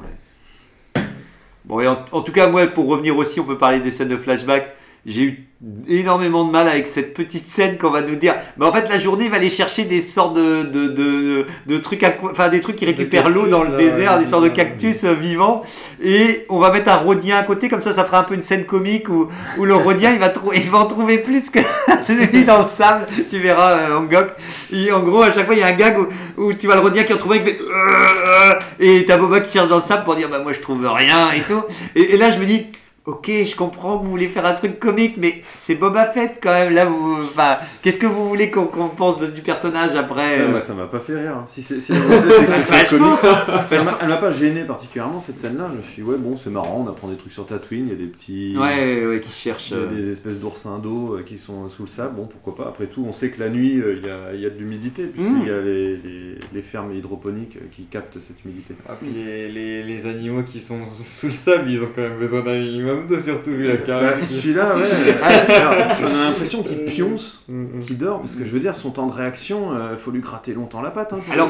Bon, 1.64 1.80
et 1.80 1.88
en, 1.88 1.98
en 2.12 2.22
tout 2.22 2.32
cas, 2.32 2.48
moi, 2.48 2.66
pour 2.68 2.86
revenir 2.86 3.16
aussi, 3.18 3.38
on 3.40 3.44
peut 3.44 3.58
parler 3.58 3.80
des 3.80 3.90
scènes 3.90 4.08
de 4.08 4.16
flashback. 4.16 4.74
J'ai 5.06 5.22
eu 5.22 5.44
énormément 5.88 6.44
de 6.44 6.52
mal 6.52 6.68
avec 6.68 6.86
cette 6.86 7.14
petite 7.14 7.46
scène 7.48 7.78
qu'on 7.78 7.90
va 7.90 8.00
nous 8.02 8.14
dire. 8.14 8.34
Mais 8.58 8.66
en 8.66 8.72
fait, 8.72 8.88
la 8.88 8.98
journée 8.98 9.24
il 9.24 9.30
va 9.30 9.38
aller 9.38 9.50
chercher 9.50 9.84
des 9.84 10.02
sortes 10.02 10.36
de, 10.36 10.62
de, 10.64 10.86
de, 10.88 11.46
de 11.66 11.78
trucs, 11.78 12.02
aqua- 12.02 12.30
enfin 12.30 12.48
des 12.48 12.60
trucs 12.60 12.76
qui 12.76 12.84
récupèrent 12.84 13.28
l'eau 13.30 13.46
dans 13.48 13.64
le 13.64 13.70
là, 13.72 13.76
désert, 13.76 14.14
ouais, 14.18 14.24
des 14.24 14.30
sortes 14.30 14.44
de 14.44 14.48
cactus 14.50 15.04
euh, 15.04 15.14
vivants. 15.14 15.62
Et 16.02 16.44
on 16.48 16.58
va 16.60 16.70
mettre 16.70 16.90
un 16.90 16.96
rhodien 16.96 17.38
à 17.38 17.42
côté, 17.42 17.68
comme 17.68 17.80
ça, 17.82 17.92
ça 17.92 18.04
fera 18.04 18.20
un 18.20 18.22
peu 18.24 18.34
une 18.34 18.42
scène 18.42 18.66
comique 18.66 19.08
où, 19.08 19.28
où 19.56 19.64
le 19.64 19.74
rhodien 19.74 20.12
il 20.12 20.18
va, 20.20 20.32
il 20.54 20.70
va 20.70 20.78
en 20.78 20.86
trouver 20.86 21.18
plus 21.18 21.50
que 21.50 21.58
lui 22.32 22.44
dans 22.44 22.62
le 22.62 22.68
sable. 22.68 23.06
Tu 23.28 23.38
verras, 23.38 23.72
euh, 23.78 23.96
Angok. 23.98 24.28
Et 24.72 24.92
en 24.92 25.00
gros, 25.00 25.22
à 25.22 25.32
chaque 25.32 25.46
fois, 25.46 25.54
il 25.54 25.60
y 25.60 25.64
a 25.64 25.68
un 25.68 25.72
gag 25.72 25.96
où, 25.98 26.06
où 26.44 26.52
tu 26.52 26.66
vois 26.66 26.76
le 26.76 26.82
rhodien 26.82 27.02
qui 27.04 27.14
en 27.14 27.16
trouve 27.16 27.32
un 27.32 27.38
qui 27.38 27.44
fait. 27.46 27.58
Euh, 27.60 28.54
Et 28.78 29.04
t'as 29.06 29.16
Boba 29.16 29.40
qui 29.40 29.52
cherche 29.52 29.68
dans 29.68 29.76
le 29.76 29.82
sable 29.82 30.04
pour 30.04 30.14
dire 30.16 30.28
bah 30.28 30.38
moi 30.40 30.52
je 30.52 30.60
trouve 30.60 30.86
rien 30.86 31.32
et 31.32 31.40
tout. 31.40 31.62
Et, 31.96 32.14
et 32.14 32.16
là 32.16 32.30
je 32.30 32.38
me 32.38 32.44
dis 32.44 32.66
ok 33.08 33.30
je 33.44 33.56
comprends 33.56 33.98
que 33.98 34.04
vous 34.04 34.10
voulez 34.10 34.28
faire 34.28 34.44
un 34.46 34.54
truc 34.54 34.78
comique 34.78 35.16
mais 35.16 35.42
c'est 35.56 35.74
Boba 35.74 36.04
Fett 36.06 36.38
quand 36.42 36.52
même 36.52 36.72
là 36.74 36.84
vous. 36.84 37.16
Enfin 37.24 37.56
qu'est-ce 37.82 37.98
que 37.98 38.06
vous 38.06 38.28
voulez 38.28 38.50
qu'on 38.50 38.66
pense 38.88 39.18
de- 39.18 39.26
du 39.26 39.40
personnage 39.42 39.94
après 39.96 40.34
Putain, 40.34 40.44
euh, 40.44 40.50
moi, 40.50 40.60
ça 40.60 40.74
m'a 40.74 40.86
pas 40.86 41.00
fait 41.00 41.14
rire. 41.20 41.36
hein. 41.38 41.44
Si 41.48 41.62
c'est 41.62 41.80
si 41.80 41.92
comique. 42.90 43.18
Ça 43.20 43.84
m'a- 43.84 43.98
Elle 44.02 44.08
m'a 44.08 44.16
pas 44.16 44.32
gêné 44.32 44.62
particulièrement 44.64 45.20
cette 45.24 45.38
scène-là. 45.38 45.68
Je 45.72 45.76
me 45.78 45.82
suis 45.82 46.02
dit, 46.02 46.08
ouais, 46.08 46.16
bon, 46.16 46.36
c'est 46.36 46.50
marrant, 46.50 46.84
on 46.86 46.90
apprend 46.90 47.08
des 47.08 47.16
trucs 47.16 47.32
sur 47.32 47.46
Tatooine, 47.46 47.86
il 47.86 47.90
y 47.90 47.92
a 47.92 47.96
des 47.98 48.06
petits. 48.10 48.54
Ouais 48.56 49.06
ouais 49.06 49.20
qui 49.20 49.32
cherche. 49.32 49.70
Il 49.70 49.76
y 49.76 49.80
a 49.80 49.82
euh, 49.82 49.94
des 49.94 50.10
espèces 50.12 50.38
d'oursins 50.40 50.78
d'eau 50.78 51.16
euh, 51.16 51.22
qui 51.24 51.38
sont 51.38 51.68
sous 51.70 51.82
le 51.82 51.88
sable, 51.88 52.14
bon 52.16 52.26
pourquoi 52.26 52.64
pas. 52.64 52.68
Après 52.70 52.86
tout, 52.86 53.04
on 53.08 53.12
sait 53.12 53.30
que 53.30 53.40
la 53.40 53.48
nuit, 53.48 53.80
euh, 53.80 53.96
il 54.00 54.06
y, 54.06 54.10
a, 54.10 54.34
il 54.34 54.40
y 54.40 54.46
a 54.46 54.50
de 54.50 54.58
l'humidité, 54.58 55.04
puisqu'il 55.04 55.32
Mm. 55.44 55.46
y 55.46 55.50
a 55.50 55.60
les, 55.60 55.96
les- 55.96 56.38
les 56.54 56.62
fermes 56.62 56.92
hydroponiques 56.94 57.58
qui 57.74 57.84
captent 57.84 58.18
cette 58.20 58.44
humidité. 58.44 58.74
Ah, 58.88 58.94
puis 59.00 59.10
les, 59.14 59.48
les, 59.48 59.82
les 59.82 60.06
animaux 60.06 60.42
qui 60.42 60.60
sont 60.60 60.80
sous 60.92 61.26
le 61.28 61.32
sable, 61.32 61.70
ils 61.70 61.82
ont 61.82 61.88
quand 61.94 62.02
même 62.02 62.18
besoin 62.18 62.40
d'un 62.42 62.58
minimum 62.58 62.97
surtout 63.22 63.50
vu 63.50 63.66
la 63.66 63.74
Bah, 63.74 63.80
carrière. 63.84 64.14
Celui-là, 64.28 64.76
ouais, 64.76 64.82
ah, 65.22 65.26
alors, 65.54 65.74
on 66.02 66.06
a 66.06 66.24
l'impression 66.28 66.62
qu'il 66.62 66.84
pionce, 66.84 67.42
Mm, 67.48 67.80
qu'il 67.86 67.96
dort, 67.96 68.20
parce 68.20 68.34
que 68.34 68.44
je 68.44 68.50
veux 68.50 68.60
dire, 68.60 68.76
son 68.76 68.90
temps 68.90 69.06
de 69.06 69.12
réaction, 69.12 69.70
il 69.92 69.98
faut 69.98 70.10
lui 70.10 70.20
gratter 70.20 70.52
longtemps 70.52 70.82
la 70.82 70.90
patte. 70.90 71.12
Hein, 71.14 71.18
pour 71.24 71.32
Alors, 71.32 71.48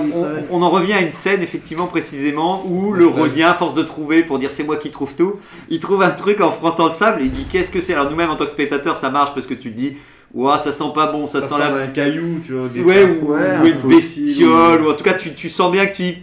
on, 0.50 0.62
en 0.62 0.70
revient 0.70 0.92
à 0.92 1.00
une 1.00 1.12
scène, 1.12 1.42
effectivement, 1.42 1.86
précisément, 1.86 2.64
où 2.66 2.92
le 2.92 3.06
Rhodien, 3.06 3.50
à 3.50 3.54
force 3.54 3.74
de 3.74 3.82
trouver, 3.82 4.22
pour 4.22 4.38
dire 4.38 4.52
c'est 4.52 4.62
moi 4.64 4.76
qui 4.76 4.90
trouve 4.90 5.14
tout, 5.14 5.36
il 5.68 5.80
trouve 5.80 6.02
un 6.02 6.10
truc 6.10 6.40
en 6.40 6.50
frottant 6.52 6.86
le 6.86 6.92
sable 6.92 7.22
et 7.22 7.24
il 7.24 7.30
dit 7.32 7.46
qu'est-ce 7.50 7.70
que 7.70 7.80
c'est? 7.80 7.94
Alors, 7.94 8.10
nous-mêmes, 8.10 8.30
en 8.30 8.36
tant 8.36 8.44
que 8.44 8.50
spectateurs, 8.52 8.96
ça 8.96 9.10
marche 9.10 9.34
parce 9.34 9.46
que 9.46 9.54
tu 9.54 9.72
te 9.72 9.76
dis, 9.76 9.96
ouah, 10.34 10.58
ça 10.58 10.72
sent 10.72 10.84
pas 10.94 11.10
bon, 11.10 11.26
ça, 11.26 11.40
Ça 11.42 11.48
sent 11.48 11.54
la. 11.58 11.74
un 11.74 11.86
caillou, 11.88 12.40
tu 12.44 12.52
vois. 12.52 12.68
des- 12.68 12.80
Ouais, 12.82 13.02
ou, 13.04 13.32
Ouais, 13.32 13.38
ou 13.38 13.62
un 13.62 13.64
une 13.64 13.74
fossile, 13.74 14.24
bestiole, 14.24 14.82
ou- 14.82 14.86
ou 14.86 14.90
en 14.90 14.94
tout 14.94 15.04
cas, 15.04 15.14
tu, 15.14 15.32
tu 15.34 15.48
sens 15.48 15.72
bien 15.72 15.86
que 15.86 15.96
tu 15.96 16.14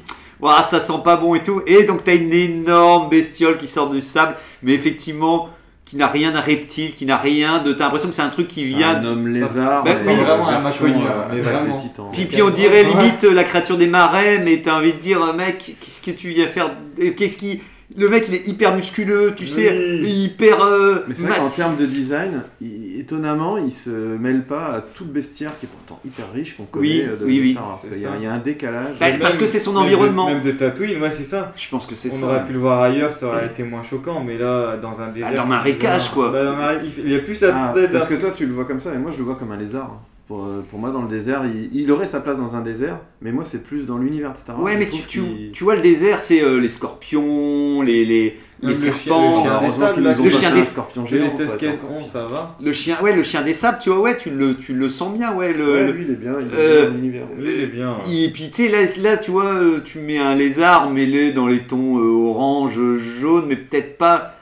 ouah, 0.41 0.63
ça 0.63 0.79
sent 0.79 1.01
pas 1.03 1.17
bon 1.17 1.35
et 1.35 1.43
tout. 1.43 1.61
Et 1.65 1.83
donc, 1.83 2.03
t'as 2.03 2.15
une 2.15 2.33
énorme 2.33 3.09
bestiole 3.09 3.57
qui 3.57 3.67
sort 3.67 3.89
du 3.89 4.01
sable, 4.01 4.35
mais 4.63 4.73
effectivement, 4.73 5.49
qui 5.85 5.97
n'a 5.97 6.07
rien 6.07 6.31
d'un 6.31 6.41
reptile, 6.41 6.95
qui 6.95 7.05
n'a 7.05 7.17
rien 7.17 7.59
de. 7.59 7.71
T'as 7.71 7.85
l'impression 7.85 8.09
que 8.09 8.15
c'est 8.15 8.23
un 8.23 8.29
truc 8.29 8.47
qui 8.47 8.61
C'est 8.61 8.77
vient 8.77 8.95
un 8.95 9.05
homme 9.05 9.27
lézard, 9.27 9.85
euh, 9.85 9.91
oui. 10.05 10.15
vraiment 10.15 10.47
un 10.47 10.65
euh, 10.65 11.25
mais 11.31 11.41
vraiment. 11.41 11.77
Puis, 12.11 12.25
puis 12.25 12.41
on 12.41 12.49
dirait 12.49 12.83
limite 12.83 13.23
euh, 13.23 13.33
la 13.33 13.43
créature 13.43 13.77
des 13.77 13.87
marais, 13.87 14.39
mais 14.39 14.57
t'as 14.57 14.77
envie 14.77 14.93
de 14.93 14.97
dire, 14.97 15.23
euh, 15.23 15.33
mec, 15.33 15.77
qu'est-ce 15.79 16.01
que 16.01 16.11
tu 16.11 16.29
viens 16.29 16.47
faire? 16.47 16.71
Qu'est-ce 17.15 17.37
qui. 17.37 17.61
Le 17.95 18.09
mec, 18.09 18.25
il 18.29 18.33
est 18.35 18.47
hyper 18.47 18.75
musculeux, 18.75 19.33
tu 19.35 19.45
sais, 19.45 19.99
hyper. 20.03 20.61
euh, 20.63 21.03
Mais 21.07 21.13
c'est 21.13 21.27
vrai 21.27 21.37
qu'en 21.37 21.49
termes 21.49 21.77
de 21.77 21.85
design, 21.85 22.41
il- 22.59 22.99
étonnamment, 22.99 23.57
il 23.59 23.71
se 23.71 23.89
mêle 23.91 24.43
pas 24.43 24.65
à 24.77 24.81
tout 24.81 25.03
le 25.05 25.11
bestiaire 25.11 25.51
qui 25.59 25.67
est 25.67 25.69
pourtant 25.69 25.99
hyper 26.03 26.25
riche 26.33 26.57
qu'on 26.57 26.63
connaît 26.63 26.81
Oui, 26.87 27.03
euh, 27.07 27.15
de, 27.15 27.25
oui. 27.25 27.51
Star 27.51 27.63
Wars. 27.67 27.81
Il 27.91 27.99
y, 28.01 28.05
a, 28.05 28.09
ça. 28.09 28.15
il 28.17 28.23
y 28.23 28.27
a 28.27 28.33
un 28.33 28.39
décalage. 28.39 28.95
Bah, 28.99 29.05
parce 29.21 29.37
que 29.37 29.45
c'est 29.45 29.59
son 29.59 29.73
même 29.73 29.81
de- 29.81 29.85
environnement. 29.85 30.27
Même 30.27 30.41
de 30.41 30.51
Tatooine, 30.51 30.99
ouais, 30.99 31.11
c'est 31.11 31.23
ça. 31.23 31.53
Je 31.55 31.69
pense 31.69 31.85
que 31.85 31.93
c'est 31.93 32.11
On 32.11 32.19
ça. 32.21 32.25
aurait 32.25 32.43
pu 32.45 32.53
le 32.53 32.59
voir 32.59 32.81
ailleurs, 32.81 33.13
ça 33.13 33.27
aurait 33.27 33.45
été 33.45 33.61
moins 33.63 33.83
choquant, 33.83 34.23
mais 34.23 34.37
là, 34.39 34.77
dans 34.77 34.99
un 35.01 35.09
désert. 35.09 35.31
dans 35.33 35.41
un 35.41 35.43
c'est 35.43 35.49
marécage, 35.49 35.97
bizarre. 36.01 36.13
quoi. 36.15 36.31
Bah, 36.31 36.43
dans 36.43 36.51
un 36.51 36.55
marécage, 36.55 36.87
il 36.97 37.11
y 37.11 37.15
a 37.15 37.19
plus 37.19 37.39
la 37.39 37.55
Ah, 37.69 37.71
tête 37.75 37.91
parce 37.91 38.09
d'un- 38.09 38.15
que 38.15 38.21
toi, 38.21 38.31
tu 38.35 38.47
le 38.47 38.53
vois 38.53 38.65
comme 38.65 38.79
ça, 38.79 38.93
et 38.95 38.97
moi, 38.97 39.11
je 39.13 39.17
le 39.19 39.23
vois 39.25 39.35
comme 39.35 39.51
un 39.51 39.57
lézard. 39.57 40.01
Pour, 40.27 40.43
euh, 40.45 40.65
pour 40.71 40.79
moi, 40.79 40.89
dans 40.89 41.03
le 41.03 41.07
désert, 41.07 41.43
il, 41.45 41.69
il 41.79 41.91
aurait 41.91 42.07
sa 42.07 42.19
place 42.19 42.37
dans 42.39 42.55
un 42.55 42.61
désert, 42.61 42.97
mais 43.21 43.31
moi, 43.31 43.43
c'est 43.45 43.63
plus 43.63 43.85
dans 43.85 43.99
l'univers 43.99 44.33
de 44.33 44.37
Star 44.37 44.55
Wars. 44.55 44.65
Ouais, 44.65 44.75
mais 44.75 44.89
tu, 44.89 45.03
tu, 45.03 45.21
qu'il- 45.21 45.51
tu 45.53 45.63
vois, 45.63 45.75
le 45.75 45.81
désert, 45.81 46.19
c'est 46.19 46.41
euh, 46.41 46.59
les 46.59 46.67
scorpions, 46.69 47.83
les, 47.83 48.03
les, 48.05 48.37
Même 48.63 48.71
les 48.71 48.73
le 48.73 48.73
chien- 48.75 48.91
serpents. 48.91 49.37
le 49.37 49.43
chien 49.43 49.59
des 49.61 49.71
sables, 49.71 50.01
le 50.23 50.29
chien 50.31 50.49
fait 50.49 50.55
des- 50.55 50.61
un 50.61 50.63
scorpion 50.63 51.05
J'ai 51.05 51.17
géant. 51.17 51.25
les 51.25 51.29
ça 51.29 51.35
aurait 51.43 51.43
été 51.43 51.53
Tusken 51.59 51.73
encore 51.75 51.91
11, 51.91 52.03
pire. 52.03 52.11
ça 52.11 52.25
va. 52.25 52.57
Le 52.59 52.73
chien, 52.73 52.97
ouais, 53.03 53.15
le 53.15 53.21
chien 53.21 53.41
des 53.43 53.53
sables, 53.53 53.77
tu 53.79 53.89
vois, 53.91 53.99
ouais, 54.01 54.17
tu 54.17 54.31
le, 54.31 54.55
tu 54.57 54.73
le 54.73 54.89
sens 54.89 55.13
bien, 55.15 55.31
ouais. 55.35 55.53
Le, 55.53 55.71
Ouais, 55.73 55.91
lui, 55.91 56.05
il 56.07 56.11
est 56.13 56.15
bien, 56.15 56.33
il 56.39 56.47
est 56.47 56.59
Euh, 56.59 56.81
bien 56.81 56.89
dans 56.89 56.95
l'univers. 56.95 57.27
Lui, 57.37 57.51
il 57.57 57.61
est 57.61 57.67
bien. 57.67 57.95
Et 58.11 58.29
puis 58.31 58.49
tu 58.49 58.63
sais, 58.65 58.69
là, 58.69 58.79
là, 59.03 59.17
tu 59.17 59.29
vois, 59.29 59.45
euh, 59.53 59.81
tu 59.85 59.99
mets 59.99 60.17
un 60.17 60.33
lézard 60.33 60.89
mêlé 60.89 61.33
dans 61.33 61.45
les 61.45 61.59
tons 61.59 61.99
euh, 61.99 62.29
orange, 62.29 62.79
jaune, 63.21 63.45
mais 63.47 63.57
peut-être 63.57 63.99
pas 63.99 64.34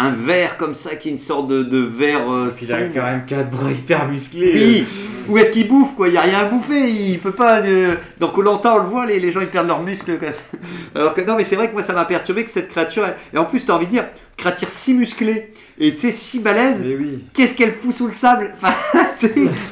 un 0.00 0.12
vert 0.12 0.56
comme 0.58 0.74
ça 0.74 0.94
qui 0.94 1.08
est 1.08 1.12
une 1.12 1.18
sorte 1.18 1.48
de, 1.48 1.64
de 1.64 1.78
vert 1.78 2.30
euh, 2.30 2.50
il 2.62 2.72
a 2.72 2.82
quand 2.84 3.02
même 3.02 3.24
4 3.26 3.50
bras 3.50 3.72
hyper 3.72 4.06
musclés. 4.08 4.52
Oui, 4.54 4.84
où 5.28 5.36
est-ce 5.38 5.50
qu'il 5.50 5.66
bouffe 5.66 5.96
quoi? 5.96 6.06
Il 6.06 6.12
n'y 6.12 6.16
a 6.18 6.20
rien 6.22 6.38
à 6.38 6.44
bouffer, 6.44 6.88
il 6.88 7.18
peut 7.18 7.32
pas. 7.32 7.58
euh, 7.62 7.94
Dans 8.20 8.28
Colanta, 8.28 8.74
on 8.76 8.78
le 8.84 8.88
voit, 8.88 9.06
les, 9.06 9.18
les 9.18 9.32
gens 9.32 9.40
ils 9.40 9.48
perdent 9.48 9.66
leurs 9.66 9.82
muscles. 9.82 10.16
quoi. 10.18 10.28
Alors 10.94 11.14
que 11.14 11.20
non, 11.22 11.34
mais 11.36 11.44
c'est 11.44 11.56
vrai 11.56 11.66
que 11.68 11.72
moi 11.72 11.82
ça 11.82 11.94
m'a 11.94 12.04
perturbé 12.04 12.44
que 12.44 12.50
cette 12.50 12.68
créature. 12.70 13.06
Et 13.34 13.38
en 13.38 13.44
plus, 13.44 13.64
tu 13.64 13.70
as 13.72 13.74
envie 13.74 13.86
de 13.86 13.90
dire, 13.90 14.04
créature 14.36 14.70
si 14.70 14.94
musclée 14.94 15.52
et 15.80 15.92
tu 15.94 15.98
sais, 16.00 16.10
si 16.12 16.40
balèze, 16.40 16.80
Mais 16.84 16.94
oui. 16.94 17.24
qu'est-ce 17.34 17.54
qu'elle 17.56 17.72
fout 17.72 17.92
sous 17.92 18.06
le 18.06 18.12
sable? 18.12 18.52
Enfin, 18.62 18.74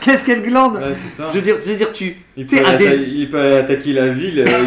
qu'est-ce 0.01 0.25
qu'elle 0.25 0.43
glande? 0.43 0.75
Ouais, 0.77 0.95
ça. 1.17 1.29
je 1.31 1.37
veux, 1.37 1.43
dire, 1.43 1.57
je 1.65 1.71
veux 1.71 1.77
dire, 1.77 1.93
tu. 1.93 2.17
Il 2.37 2.47
peut, 2.47 2.57
atta- 2.57 2.97
il 3.09 3.31
peut 3.31 3.39
aller 3.39 3.57
attaquer 3.57 3.93
la 3.93 4.09
ville. 4.09 4.41
euh, 4.47 4.63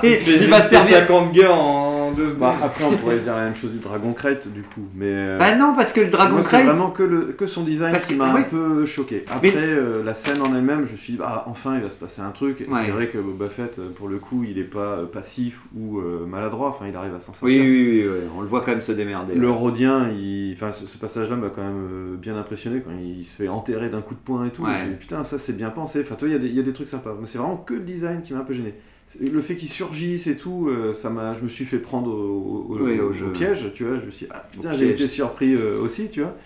il, 0.04 0.10
il- 0.10 0.42
il 0.42 0.48
va 0.48 0.62
se 0.62 0.70
servir. 0.70 0.98
50 0.98 1.32
gars 1.32 1.52
en 1.52 1.89
2 2.14 2.24
secondes. 2.24 2.38
Bah, 2.38 2.56
après, 2.62 2.84
on 2.84 2.96
pourrait 2.96 3.18
dire 3.18 3.36
la 3.36 3.44
même 3.44 3.54
chose 3.54 3.70
du 3.72 3.78
Dragon 3.78 4.12
Crate, 4.12 4.48
du 4.48 4.62
coup. 4.62 4.82
Mais, 4.94 5.06
euh, 5.08 5.38
Bah 5.38 5.56
non, 5.56 5.74
parce 5.76 5.92
que 5.92 6.00
le 6.00 6.08
dragon 6.10 6.34
moi, 6.34 6.42
c'est 6.42 6.48
crête. 6.48 6.64
vraiment 6.66 6.90
que, 6.90 7.02
le, 7.02 7.20
que 7.36 7.46
son 7.46 7.62
design 7.64 7.92
Parce 7.92 8.06
qui 8.06 8.14
que- 8.14 8.18
m'a 8.18 8.34
oui. 8.34 8.40
un 8.40 8.44
peu 8.44 8.86
choqué. 8.86 9.24
Après, 9.30 9.52
Mais- 9.54 9.54
euh, 9.56 10.02
la 10.04 10.14
scène 10.14 10.40
en 10.42 10.54
elle-même, 10.54 10.86
je 10.86 10.92
me 10.92 10.96
suis 10.96 11.12
dit, 11.14 11.18
ah, 11.22 11.44
enfin, 11.48 11.76
il 11.76 11.82
va 11.82 11.90
se 11.90 11.96
passer 11.96 12.22
un 12.22 12.30
truc. 12.30 12.60
Ouais. 12.68 12.80
C'est 12.84 12.90
vrai 12.90 13.08
que 13.08 13.18
Boba 13.18 13.48
Fett, 13.48 13.78
euh, 13.78 13.88
pour 13.94 14.08
le 14.08 14.18
coup, 14.18 14.44
il 14.48 14.58
est 14.58 14.64
pas 14.64 15.00
passif 15.12 15.62
ou 15.76 15.98
euh, 16.00 16.26
maladroit. 16.26 16.68
Enfin, 16.70 16.86
il 16.88 16.96
arrive 16.96 17.14
à 17.14 17.20
s'en 17.20 17.32
sortir. 17.34 17.44
Oui, 17.46 17.60
oui, 17.60 18.02
oui, 18.02 18.08
oui, 18.08 18.18
on 18.36 18.40
le 18.40 18.46
voit 18.48 18.60
quand 18.60 18.70
même 18.72 18.80
se 18.80 18.92
démerder. 18.92 19.34
Le 19.34 19.48
ouais. 19.50 20.14
Il... 20.18 20.54
enfin, 20.56 20.72
ce, 20.72 20.86
ce 20.86 20.98
passage-là 20.98 21.36
m'a 21.36 21.48
quand 21.48 21.62
même 21.62 22.16
bien 22.16 22.36
impressionné 22.36 22.80
quand 22.84 22.92
il 23.02 23.24
se 23.24 23.36
fait 23.42 23.48
enterrer 23.48 23.88
d'un 23.88 24.00
coup 24.00 24.14
de 24.14 24.20
poing 24.20 24.44
et 24.46 24.50
tout. 24.50 24.62
Ouais. 24.64 24.70
Je 24.80 24.84
me 24.86 24.90
dis, 24.92 24.96
Putain, 24.98 25.24
ça 25.24 25.38
c'est 25.38 25.56
bien 25.56 25.70
pensé. 25.70 26.00
Enfin, 26.04 26.14
toi, 26.14 26.28
il 26.28 26.32
y, 26.32 26.34
a 26.34 26.38
des- 26.38 26.48
il 26.48 26.54
y 26.54 26.60
a 26.60 26.62
des 26.62 26.72
trucs 26.72 26.88
sympas. 26.88 27.14
Mais 27.20 27.26
c'est 27.26 27.38
vraiment 27.38 27.56
que 27.56 27.74
le 27.74 27.80
design 27.80 28.22
qui 28.22 28.32
m'a 28.32 28.40
un 28.40 28.44
peu 28.44 28.52
gêné. 28.54 28.74
Le 29.18 29.40
fait 29.40 29.56
qu'il 29.56 29.68
surgisse 29.68 30.26
et 30.28 30.36
tout, 30.36 30.68
euh, 30.68 30.92
ça 30.92 31.10
m'a, 31.10 31.34
je 31.36 31.42
me 31.42 31.48
suis 31.48 31.64
fait 31.64 31.78
prendre 31.80 32.10
au, 32.12 32.66
au- 32.70 32.78
Oui, 32.80 33.00
au 33.00 33.10
piège, 33.30 33.72
tu 33.74 33.84
vois. 33.84 33.98
Je 33.98 34.06
me 34.06 34.10
suis 34.12 34.26
dit, 34.26 34.32
ah 34.32 34.44
putain, 34.52 34.72
j'ai 34.74 34.90
été 34.90 35.08
surpris 35.08 35.54
euh, 35.54 35.80
aussi, 35.82 36.08
tu 36.10 36.20
vois. 36.20 36.36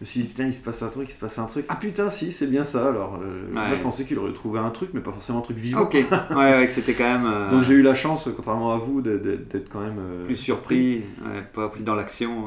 Je 0.00 0.04
me 0.04 0.06
suis 0.06 0.20
dit, 0.22 0.26
putain, 0.26 0.46
il 0.46 0.54
se 0.54 0.62
passe 0.62 0.82
un 0.82 0.88
truc, 0.88 1.08
il 1.08 1.12
se 1.12 1.18
passe 1.18 1.38
un 1.38 1.46
truc. 1.46 1.64
Ah 1.68 1.76
putain, 1.76 2.10
si, 2.10 2.32
c'est 2.32 2.46
bien 2.48 2.64
ça. 2.64 2.88
Alors, 2.88 3.20
euh, 3.22 3.46
Ouais. 3.48 3.52
moi, 3.68 3.74
je 3.74 3.82
pensais 3.82 4.04
qu'il 4.04 4.18
aurait 4.18 4.32
trouvé 4.32 4.58
un 4.58 4.70
truc, 4.70 4.90
mais 4.94 5.00
pas 5.00 5.12
forcément 5.12 5.38
un 5.38 5.42
truc 5.42 5.58
vivant. 5.58 5.82
Ok, 5.82 5.94
ouais, 6.30 6.34
ouais, 6.36 6.66
que 6.66 6.72
c'était 6.72 6.94
quand 6.94 7.04
même. 7.20 7.50
Donc 7.52 7.62
j'ai 7.64 7.74
eu 7.74 7.82
la 7.82 7.94
chance, 7.94 8.28
contrairement 8.34 8.72
à 8.74 8.78
vous, 8.78 9.00
d'être- 9.00 9.68
quand 9.72 9.80
même 9.80 10.00
plus 10.24 10.36
surpris, 10.36 11.02
ouais, 11.24 11.42
pas 11.54 11.68
pris 11.68 11.82
dans 11.82 11.94
l'action. 11.94 12.46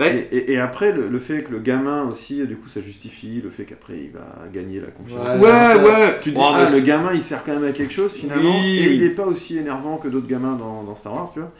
Et, 0.00 0.04
et- 0.36 0.52
et 0.52 0.58
après, 0.58 0.90
le, 0.92 1.08
le 1.08 1.18
fait 1.20 1.42
que 1.44 1.52
le 1.52 1.58
gamin 1.60 2.04
aussi, 2.10 2.44
du 2.46 2.56
coup, 2.56 2.68
ça 2.68 2.80
justifie 2.80 3.40
le 3.42 3.50
fait 3.50 3.64
qu'après 3.64 3.94
il 3.98 4.10
va 4.10 4.26
gagner 4.52 4.80
la 4.80 4.88
confiance. 4.88 5.38
Ouais, 5.38 5.48
ouais, 5.48 5.84
ouais. 5.90 6.18
Tu 6.22 6.30
te 6.30 6.34
dis, 6.36 6.40
Oh, 6.44 6.50
ah, 6.54 6.68
le 6.72 6.80
gamin 6.80 7.10
il 7.14 7.22
sert 7.22 7.44
quand 7.44 7.52
même 7.54 7.68
à 7.68 7.72
quelque 7.72 7.92
chose 7.92 8.12
finalement, 8.12 8.50
Oui. 8.56 8.78
et 8.78 8.94
il 8.94 9.00
n'est 9.00 9.10
pas 9.10 9.24
aussi 9.26 9.58
énervant 9.58 9.98
que 9.98 10.08
d'autres 10.08 10.26
gamins 10.26 10.56
dans, 10.56 10.82
dans 10.82 10.94
Star 10.96 11.14
Wars, 11.14 11.30
tu 11.32 11.40
vois. 11.40 11.52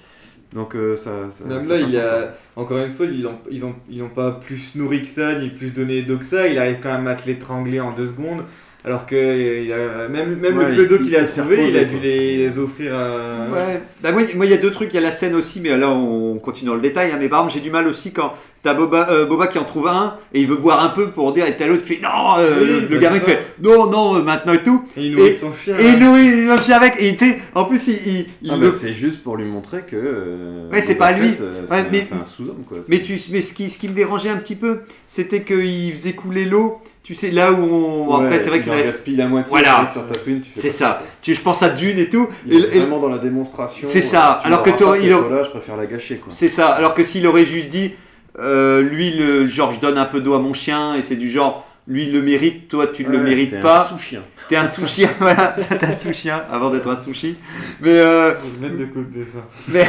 Donc 0.54 0.74
euh, 0.74 0.96
ça, 0.96 1.10
ça. 1.30 1.44
Même 1.44 1.62
ça 1.62 1.78
là, 1.78 1.80
il 1.88 1.96
a, 1.98 2.34
encore 2.56 2.78
une 2.78 2.90
fois, 2.90 3.06
ils 3.06 3.22
n'ont 3.22 3.38
ils 3.50 3.64
ont, 3.64 3.74
ils 3.88 4.02
ont 4.02 4.08
pas 4.10 4.32
plus 4.32 4.74
nourri 4.74 5.00
que 5.02 5.06
ça, 5.08 5.38
ni 5.38 5.48
plus 5.48 5.70
donné 5.70 6.02
d'eau 6.02 6.18
que 6.18 6.24
ça. 6.26 6.48
Il 6.48 6.58
arrive 6.58 6.78
quand 6.82 6.92
même 6.92 7.06
à 7.06 7.14
te 7.14 7.26
l'étrangler 7.26 7.80
en 7.80 7.92
deux 7.92 8.08
secondes. 8.08 8.42
Alors 8.84 9.06
que 9.06 9.14
euh, 9.14 9.62
il 9.64 9.72
a, 9.72 10.08
même, 10.08 10.36
même 10.40 10.58
Ouais, 10.58 10.70
le 10.70 10.76
peu 10.76 10.88
d'eau 10.88 10.96
il- 11.00 11.04
qu'il 11.04 11.16
a 11.16 11.22
trouvé, 11.24 11.68
il 11.68 11.76
a 11.76 11.84
dû 11.84 12.00
les, 12.00 12.36
les 12.36 12.58
offrir 12.58 12.94
à. 12.96 13.46
Ouais. 13.52 13.80
Bah, 14.02 14.10
moi, 14.10 14.22
moi, 14.34 14.44
il 14.44 14.50
y 14.50 14.54
a 14.54 14.58
deux 14.58 14.72
trucs. 14.72 14.92
Il 14.92 14.96
y 14.96 14.98
a 14.98 15.02
la 15.02 15.12
scène 15.12 15.36
aussi, 15.36 15.60
mais 15.60 15.76
là, 15.78 15.88
on 15.90 16.38
continue 16.38 16.68
dans 16.70 16.74
le 16.74 16.80
détail. 16.80 17.12
hein. 17.12 17.16
mais 17.20 17.28
par 17.28 17.40
exemple, 17.40 17.54
j'ai 17.54 17.60
du 17.60 17.70
mal 17.70 17.86
aussi 17.86 18.12
quand 18.12 18.34
t'as 18.64 18.74
Boba, 18.74 19.08
euh, 19.10 19.24
Boba 19.26 19.46
qui 19.46 19.58
en 19.58 19.64
trouve 19.64 19.86
un 19.86 20.16
et 20.34 20.40
il 20.40 20.48
veut 20.48 20.56
boire 20.56 20.82
un 20.84 20.88
peu 20.88 21.10
pour 21.10 21.32
dire, 21.32 21.46
et 21.46 21.56
t'as 21.56 21.66
l'autre 21.68 21.84
qui 21.84 21.94
fait 21.94 22.02
non, 22.02 22.38
euh, 22.38 22.56
Oui, 22.60 22.66
le, 22.66 22.80
bah, 22.80 22.86
le 22.90 22.98
gamin 22.98 23.18
qui 23.20 23.24
fait 23.26 23.42
non, 23.62 23.86
non, 23.88 24.16
euh, 24.16 24.22
maintenant 24.22 24.52
et 24.52 24.62
tout. 24.64 24.84
Et 24.96 25.06
il 25.06 25.12
nourrit 25.16 25.28
Et- 25.30 25.34
son 25.36 25.52
chien. 25.54 25.76
Et 25.78 25.86
il 25.86 25.98
nourrit 26.00 26.44
le 26.46 26.56
chien 26.58 26.76
avec. 26.76 26.94
Et 27.00 27.06
il 27.08 27.14
était- 27.14 27.38
en 27.54 27.64
plus, 27.66 27.86
il. 27.86 27.94
il- 28.04 28.26
il 28.42 28.50
Ah, 28.50 28.56
le- 28.56 28.70
bah, 28.70 28.76
c'est 28.80 28.94
juste 28.94 29.22
pour 29.22 29.36
lui 29.36 29.44
montrer 29.44 29.82
que. 29.82 29.94
euh, 29.94 30.68
Ouais, 30.72 30.80
c'est 30.80 30.96
pas 30.96 31.12
lui. 31.12 31.34
C'est 31.36 31.72
Ouais, 31.72 31.78
un- 31.82 31.86
mais- 31.92 32.04
c'est 32.08 32.16
un 32.16 32.24
sous-homme 32.24 32.64
quoi. 32.68 32.78
Mais, 32.88 33.00
tu, 33.00 33.16
mais 33.30 33.42
ce, 33.42 33.54
qui, 33.54 33.70
ce 33.70 33.78
qui 33.78 33.88
me 33.88 33.94
dérangeait 33.94 34.30
un 34.30 34.38
petit 34.38 34.56
peu, 34.56 34.80
c'était 35.06 35.42
qu'il 35.42 35.92
faisait 35.92 36.14
couler 36.14 36.46
l'eau. 36.46 36.80
Tu 37.02 37.16
sais, 37.16 37.30
là 37.32 37.52
où 37.52 37.56
on. 37.64 38.14
après, 38.14 38.38
c'est 38.38 38.48
vrai 38.48 38.58
que 38.60 38.64
c'est 38.64 38.70
gaspille 38.84 39.16
la 39.16 39.26
moitié 39.26 39.50
Voilà. 39.50 39.88
sur 39.92 40.06
tu 40.06 40.50
fais 40.54 40.60
C'est 40.60 40.70
ça. 40.70 41.02
Tu, 41.20 41.34
je 41.34 41.40
pense 41.40 41.60
à 41.62 41.68
Dune 41.70 41.98
et 41.98 42.08
tout. 42.08 42.28
Il 42.46 42.54
Et- 42.54 42.78
vraiment 42.78 43.00
dans 43.00 43.08
la 43.08 43.18
démonstration. 43.18 43.88
C'est 43.90 44.02
ça. 44.02 44.36
euh, 44.36 44.40
tu 44.42 44.46
Alors 44.46 44.62
que 44.62 44.70
pas, 44.70 44.76
il 44.98 45.12
aurait- 45.12 45.26
eau-là, 45.26 45.42
je 45.42 45.50
préfère 45.50 45.76
la 45.76 45.86
gâcher 45.86 46.16
quoi. 46.18 46.32
C'est 46.36 46.48
ça. 46.48 46.68
Alors 46.68 46.94
que 46.94 47.02
s'il 47.02 47.26
aurait 47.26 47.44
juste 47.46 47.70
dit 47.70 47.92
euh, 48.38 48.82
lui, 48.82 49.10
le 49.14 49.46
genre, 49.48 49.72
je 49.74 49.80
donne 49.80 49.98
un 49.98 50.04
peu 50.06 50.20
d'eau 50.20 50.34
à 50.34 50.38
mon 50.38 50.54
chien 50.54 50.94
et 50.94 51.02
c'est 51.02 51.16
du 51.16 51.28
genre, 51.30 51.66
lui 51.88 52.04
il 52.04 52.12
le 52.12 52.22
mérite, 52.22 52.68
toi 52.68 52.86
tu 52.88 53.04
ne 53.04 53.10
le 53.10 53.18
Ouais, 53.18 53.24
mérites 53.24 53.50
t'es 53.50 53.56
un 53.58 53.62
pas. 53.62 53.84
sous-chien. 53.84 54.22
T'es 54.48 54.56
un 54.56 54.68
sous-chien, 54.68 55.10
voilà, 55.20 55.56
t'es 55.78 55.84
un 55.86 55.94
sous-chien 55.96 56.42
avant 56.50 56.70
d'être 56.70 56.88
un 56.90 56.96
sushi. 56.96 57.36
Mais, 57.80 57.90
euh, 57.90 58.34
de 58.60 58.84
côté 58.86 59.24
ça. 59.24 59.40
mais, 59.68 59.86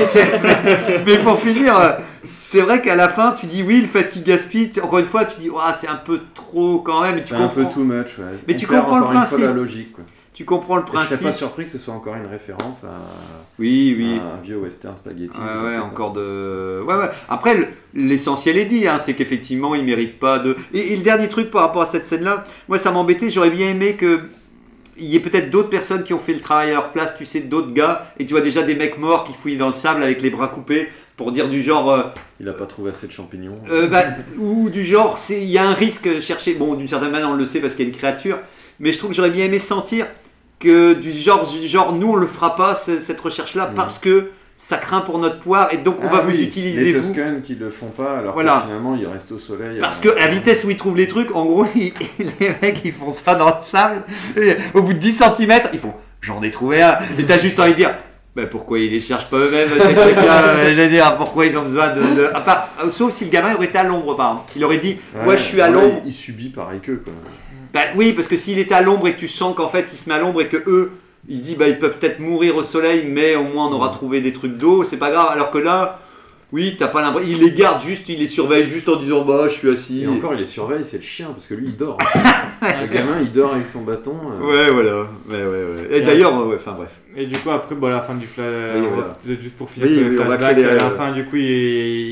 mais 1.05 1.17
pour 1.19 1.39
finir, 1.39 1.97
c'est 2.41 2.61
vrai 2.61 2.81
qu'à 2.81 2.95
la 2.95 3.09
fin, 3.09 3.35
tu 3.39 3.45
dis 3.47 3.63
oui, 3.63 3.81
le 3.81 3.87
fait 3.87 4.09
qu'il 4.09 4.23
gaspille, 4.23 4.71
encore 4.81 4.99
une 4.99 5.05
fois, 5.05 5.25
tu 5.25 5.39
dis, 5.41 5.49
Ouah, 5.49 5.73
c'est 5.73 5.87
un 5.87 5.95
peu 5.95 6.19
trop 6.33 6.79
quand 6.79 7.01
même. 7.01 7.19
C'est 7.19 7.35
un 7.35 7.47
peu 7.47 7.65
too 7.65 7.83
much, 7.83 8.17
ouais. 8.19 8.25
Mais 8.47 8.55
On 8.55 8.57
tu 8.57 8.67
comprends 8.67 8.97
le 8.97 9.03
encore 9.03 9.11
une 9.13 9.17
fois 9.19 9.27
principe. 9.27 9.45
la 9.45 9.51
logique, 9.53 9.91
quoi. 9.93 10.03
Tu 10.33 10.45
comprends 10.45 10.77
le 10.77 10.83
Et 10.83 10.85
je 10.85 10.91
serais 10.91 11.05
principe. 11.05 11.27
pas 11.27 11.31
surpris 11.33 11.65
que 11.65 11.71
ce 11.71 11.77
soit 11.77 11.93
encore 11.93 12.15
une 12.15 12.25
référence 12.25 12.83
à, 12.83 12.93
Oui, 13.59 13.95
oui. 13.97 14.19
à 14.19 14.37
un 14.37 14.41
vieux 14.41 14.57
western 14.57 14.97
spaghetti. 14.97 15.37
Ouais, 15.37 15.43
je 15.61 15.65
ouais, 15.67 15.77
encore 15.77 16.13
de. 16.13 16.81
Ouais, 16.85 16.95
ouais. 16.95 17.09
Après, 17.29 17.55
le- 17.55 17.67
l'essentiel 17.93 18.57
est 18.57 18.65
dit, 18.65 18.87
hein, 18.87 18.97
c'est 18.99 19.13
qu'effectivement, 19.13 19.75
il 19.75 19.83
mérite 19.83 20.19
pas 20.19 20.39
de. 20.39 20.55
Et, 20.73 20.93
et 20.93 20.97
le 20.97 21.03
dernier 21.03 21.27
truc 21.29 21.51
par 21.51 21.61
rapport 21.61 21.83
à 21.83 21.85
cette 21.85 22.07
scène-là, 22.07 22.45
moi, 22.67 22.77
ça 22.79 22.91
m'embêtait. 22.91 23.29
J'aurais 23.29 23.51
bien 23.51 23.69
aimé 23.69 23.93
que. 23.93 24.21
Il 24.95 25.05
y 25.05 25.15
ait 25.15 25.19
peut-être 25.19 25.49
d'autres 25.49 25.69
personnes 25.71 26.03
qui 26.03 26.13
ont 26.13 26.19
fait 26.19 26.35
le 26.35 26.39
travail 26.39 26.69
à 26.69 26.73
leur 26.75 26.91
place, 26.91 27.17
tu 27.17 27.25
sais, 27.25 27.39
d'autres 27.39 27.73
gars, 27.73 28.13
et 28.19 28.27
tu 28.27 28.33
vois 28.33 28.41
déjà 28.43 28.61
des 28.61 28.75
mecs 28.75 28.99
morts 28.99 29.23
qui 29.23 29.33
fouillent 29.33 29.57
dans 29.57 29.69
le 29.69 29.73
sable 29.75 30.03
avec 30.03 30.21
les 30.21 30.29
bras 30.29 30.47
coupés 30.49 30.87
pour 31.17 31.31
dire 31.31 31.49
du 31.49 31.63
genre. 31.63 31.89
euh, 31.91 32.03
Il 32.39 32.47
a 32.47 32.53
pas 32.53 32.67
trouvé 32.67 32.91
assez 32.91 33.07
de 33.07 33.11
champignons. 33.11 33.57
euh, 33.71 33.87
bah, 33.87 34.03
ou 34.37 34.69
du 34.69 34.83
genre, 34.83 35.17
il 35.31 35.45
y 35.45 35.57
a 35.57 35.65
un 35.67 35.73
risque 35.73 36.19
chercher. 36.19 36.53
Bon, 36.53 36.75
d'une 36.75 36.87
certaine 36.87 37.09
manière, 37.09 37.29
on 37.29 37.33
le 37.33 37.45
sait 37.47 37.59
parce 37.59 37.73
qu'il 37.73 37.85
y 37.85 37.87
a 37.87 37.91
une 37.91 37.97
créature, 37.97 38.37
mais 38.79 38.91
je 38.91 38.99
trouve 38.99 39.09
que 39.09 39.15
j'aurais 39.15 39.31
bien 39.31 39.45
aimé 39.45 39.57
sentir 39.57 40.05
que 40.63 40.93
du 40.93 41.11
genre, 41.11 41.47
du 41.49 41.67
genre 41.67 41.93
nous, 41.93 42.11
on 42.11 42.15
le 42.15 42.27
fera 42.27 42.55
pas, 42.55 42.75
ce- 42.75 42.99
cette 42.99 43.19
recherche-là, 43.19 43.69
Mm. 43.71 43.75
parce 43.75 43.99
que 43.99 44.31
ça 44.57 44.77
craint 44.77 45.01
pour 45.01 45.19
notre 45.19 45.39
poire, 45.39 45.73
et 45.73 45.77
donc 45.77 45.97
on 46.01 46.07
Ah 46.07 46.13
va 46.17 46.19
vous 46.21 46.39
utiliser, 46.41 46.85
Les 46.85 46.93
vous. 46.93 47.07
Tuscans 47.13 47.41
qui 47.43 47.55
le 47.55 47.69
font 47.69 47.87
pas, 47.87 48.17
alors 48.19 48.33
Voilà. 48.33 48.59
que 48.59 48.67
finalement 48.67 48.95
ils 48.95 49.05
restent 49.07 49.33
au 49.33 49.39
soleil. 49.39 49.79
Parce 49.81 49.99
que 49.99 50.09
à 50.09 50.19
la 50.21 50.27
vitesse 50.27 50.63
où 50.63 50.69
ils 50.69 50.77
trouvent 50.77 50.95
les 50.95 51.07
trucs, 51.07 51.35
en 51.35 51.45
gros, 51.45 51.65
ils- 51.75 51.93
les 52.19 52.55
mecs 52.61 52.79
ils 52.85 52.93
font 52.93 53.11
ça 53.11 53.35
dans 53.35 53.47
le 53.49 53.53
sable. 53.65 54.03
et 54.37 54.55
au 54.73 54.81
bout 54.81 54.93
de 54.93 54.99
10 54.99 55.11
cm, 55.13 55.61
ils 55.73 55.79
font 55.79 55.93
j'en 56.21 56.41
ai 56.41 56.49
trouvé 56.51 56.81
un. 56.81 56.97
Et 57.19 57.23
t'as 57.25 57.37
juste 57.37 57.59
envie 57.59 57.71
de 57.71 57.77
dire 57.77 57.93
bah 58.35 58.45
pourquoi 58.47 58.79
ils 58.79 58.89
les 58.89 59.01
cherchent 59.01 59.29
pas 59.29 59.37
eux-mêmes 59.37 59.69
ces 59.77 59.93
trucs-là? 59.95 60.69
Je 60.69 60.81
veux 60.81 60.87
dire, 60.87 61.17
pourquoi 61.17 61.45
ils 61.45 61.57
ont 61.57 61.63
besoin 61.65 61.89
de. 61.93 62.01
de- 62.15 62.29
à 62.33 62.39
part, 62.39 62.69
euh, 62.83 62.89
sauf 62.93 63.11
si 63.13 63.25
le 63.25 63.31
gamin 63.31 63.53
aurait 63.55 63.65
été 63.65 63.77
à 63.77 63.83
l'ombre, 63.83 64.15
par 64.15 64.29
exemple. 64.31 64.51
Il 64.55 64.63
aurait 64.63 64.77
dit 64.79 64.97
ouais, 65.13 65.23
moi 65.25 65.35
je 65.35 65.43
suis 65.43 65.59
à 65.61 65.67
l'ombre. 65.67 66.01
Il, 66.05 66.13
subit 66.13 66.49
pareil 66.49 66.79
qu'eux, 66.79 67.01
quoi. 67.03 67.11
Bah 67.73 67.81
oui, 67.95 68.13
parce 68.13 68.27
que 68.27 68.37
s'il 68.37 68.59
était 68.59 68.75
à 68.75 68.81
l'ombre 68.81 69.07
et 69.07 69.13
que 69.13 69.19
tu 69.19 69.27
sens 69.27 69.55
qu'en 69.55 69.69
fait 69.69 69.87
il 69.91 69.97
se 69.97 70.07
met 70.09 70.15
à 70.15 70.19
l'ombre 70.19 70.41
et 70.41 70.47
que 70.47 70.57
eux, 70.67 70.91
ils 71.27 71.37
se 71.37 71.43
disent 71.43 71.57
bah 71.57 71.67
ils 71.67 71.79
peuvent 71.79 71.97
peut-être 71.97 72.19
mourir 72.19 72.55
au 72.55 72.63
soleil, 72.63 73.05
mais 73.07 73.35
au 73.35 73.43
moins 73.43 73.67
on 73.67 73.73
aura 73.73 73.89
trouvé 73.89 74.21
des 74.21 74.31
trucs 74.33 74.57
d'eau, 74.57 74.83
c'est 74.83 74.97
pas 74.97 75.09
grave. 75.11 75.27
Alors 75.31 75.49
que 75.51 75.57
là, 75.57 75.99
oui, 76.51 76.75
t'as 76.77 76.87
pas 76.87 77.01
l'impression. 77.01 77.31
Il 77.31 77.39
les 77.43 77.51
garde 77.51 77.81
juste, 77.81 78.07
il 78.09 78.19
les 78.19 78.27
surveille 78.27 78.67
juste 78.67 78.87
en 78.89 78.97
disant 78.97 79.23
bah 79.25 79.45
je 79.47 79.53
suis 79.53 79.69
assis. 79.71 80.03
Et 80.03 80.07
encore, 80.07 80.33
il 80.35 80.41
les 80.41 80.45
surveille, 80.47 80.83
c'est 80.85 80.97
le 80.97 81.03
chien, 81.03 81.29
parce 81.33 81.47
que 81.47 81.55
lui 81.55 81.67
il 81.69 81.77
dort. 81.77 81.97
Le 82.61 82.93
gamin 82.93 83.19
il 83.21 83.31
dort 83.31 83.53
avec 83.55 83.67
son 83.67 83.81
bâton. 83.81 84.15
euh, 84.39 84.45
Ouais, 84.45 84.71
voilà. 84.71 84.97
Ouais, 85.27 85.43
ouais, 85.43 85.81
ouais. 85.89 85.97
Et 85.97 86.01
d'ailleurs, 86.01 86.45
ouais, 86.47 86.55
enfin 86.55 86.73
bref. 86.73 86.89
Et 87.15 87.27
du 87.27 87.37
coup, 87.37 87.51
après, 87.51 87.75
bon, 87.75 87.87
à 87.87 87.91
la 87.91 88.01
fin 88.01 88.15
du 88.15 88.25
flash, 88.25 88.75
Oui, 88.75 88.87
voilà. 88.91 89.17
juste 89.39 89.55
pour 89.55 89.69
finir 89.69 89.87
Oui, 89.87 89.95
sur 89.97 90.07
oui, 90.07 90.15
flashbacks, 90.15 90.41
accélérer, 90.41 90.71
à 90.71 90.75
la 90.75 90.89
fin, 90.89 91.11
du 91.11 91.25
coup, 91.25 91.35
il, 91.35 91.43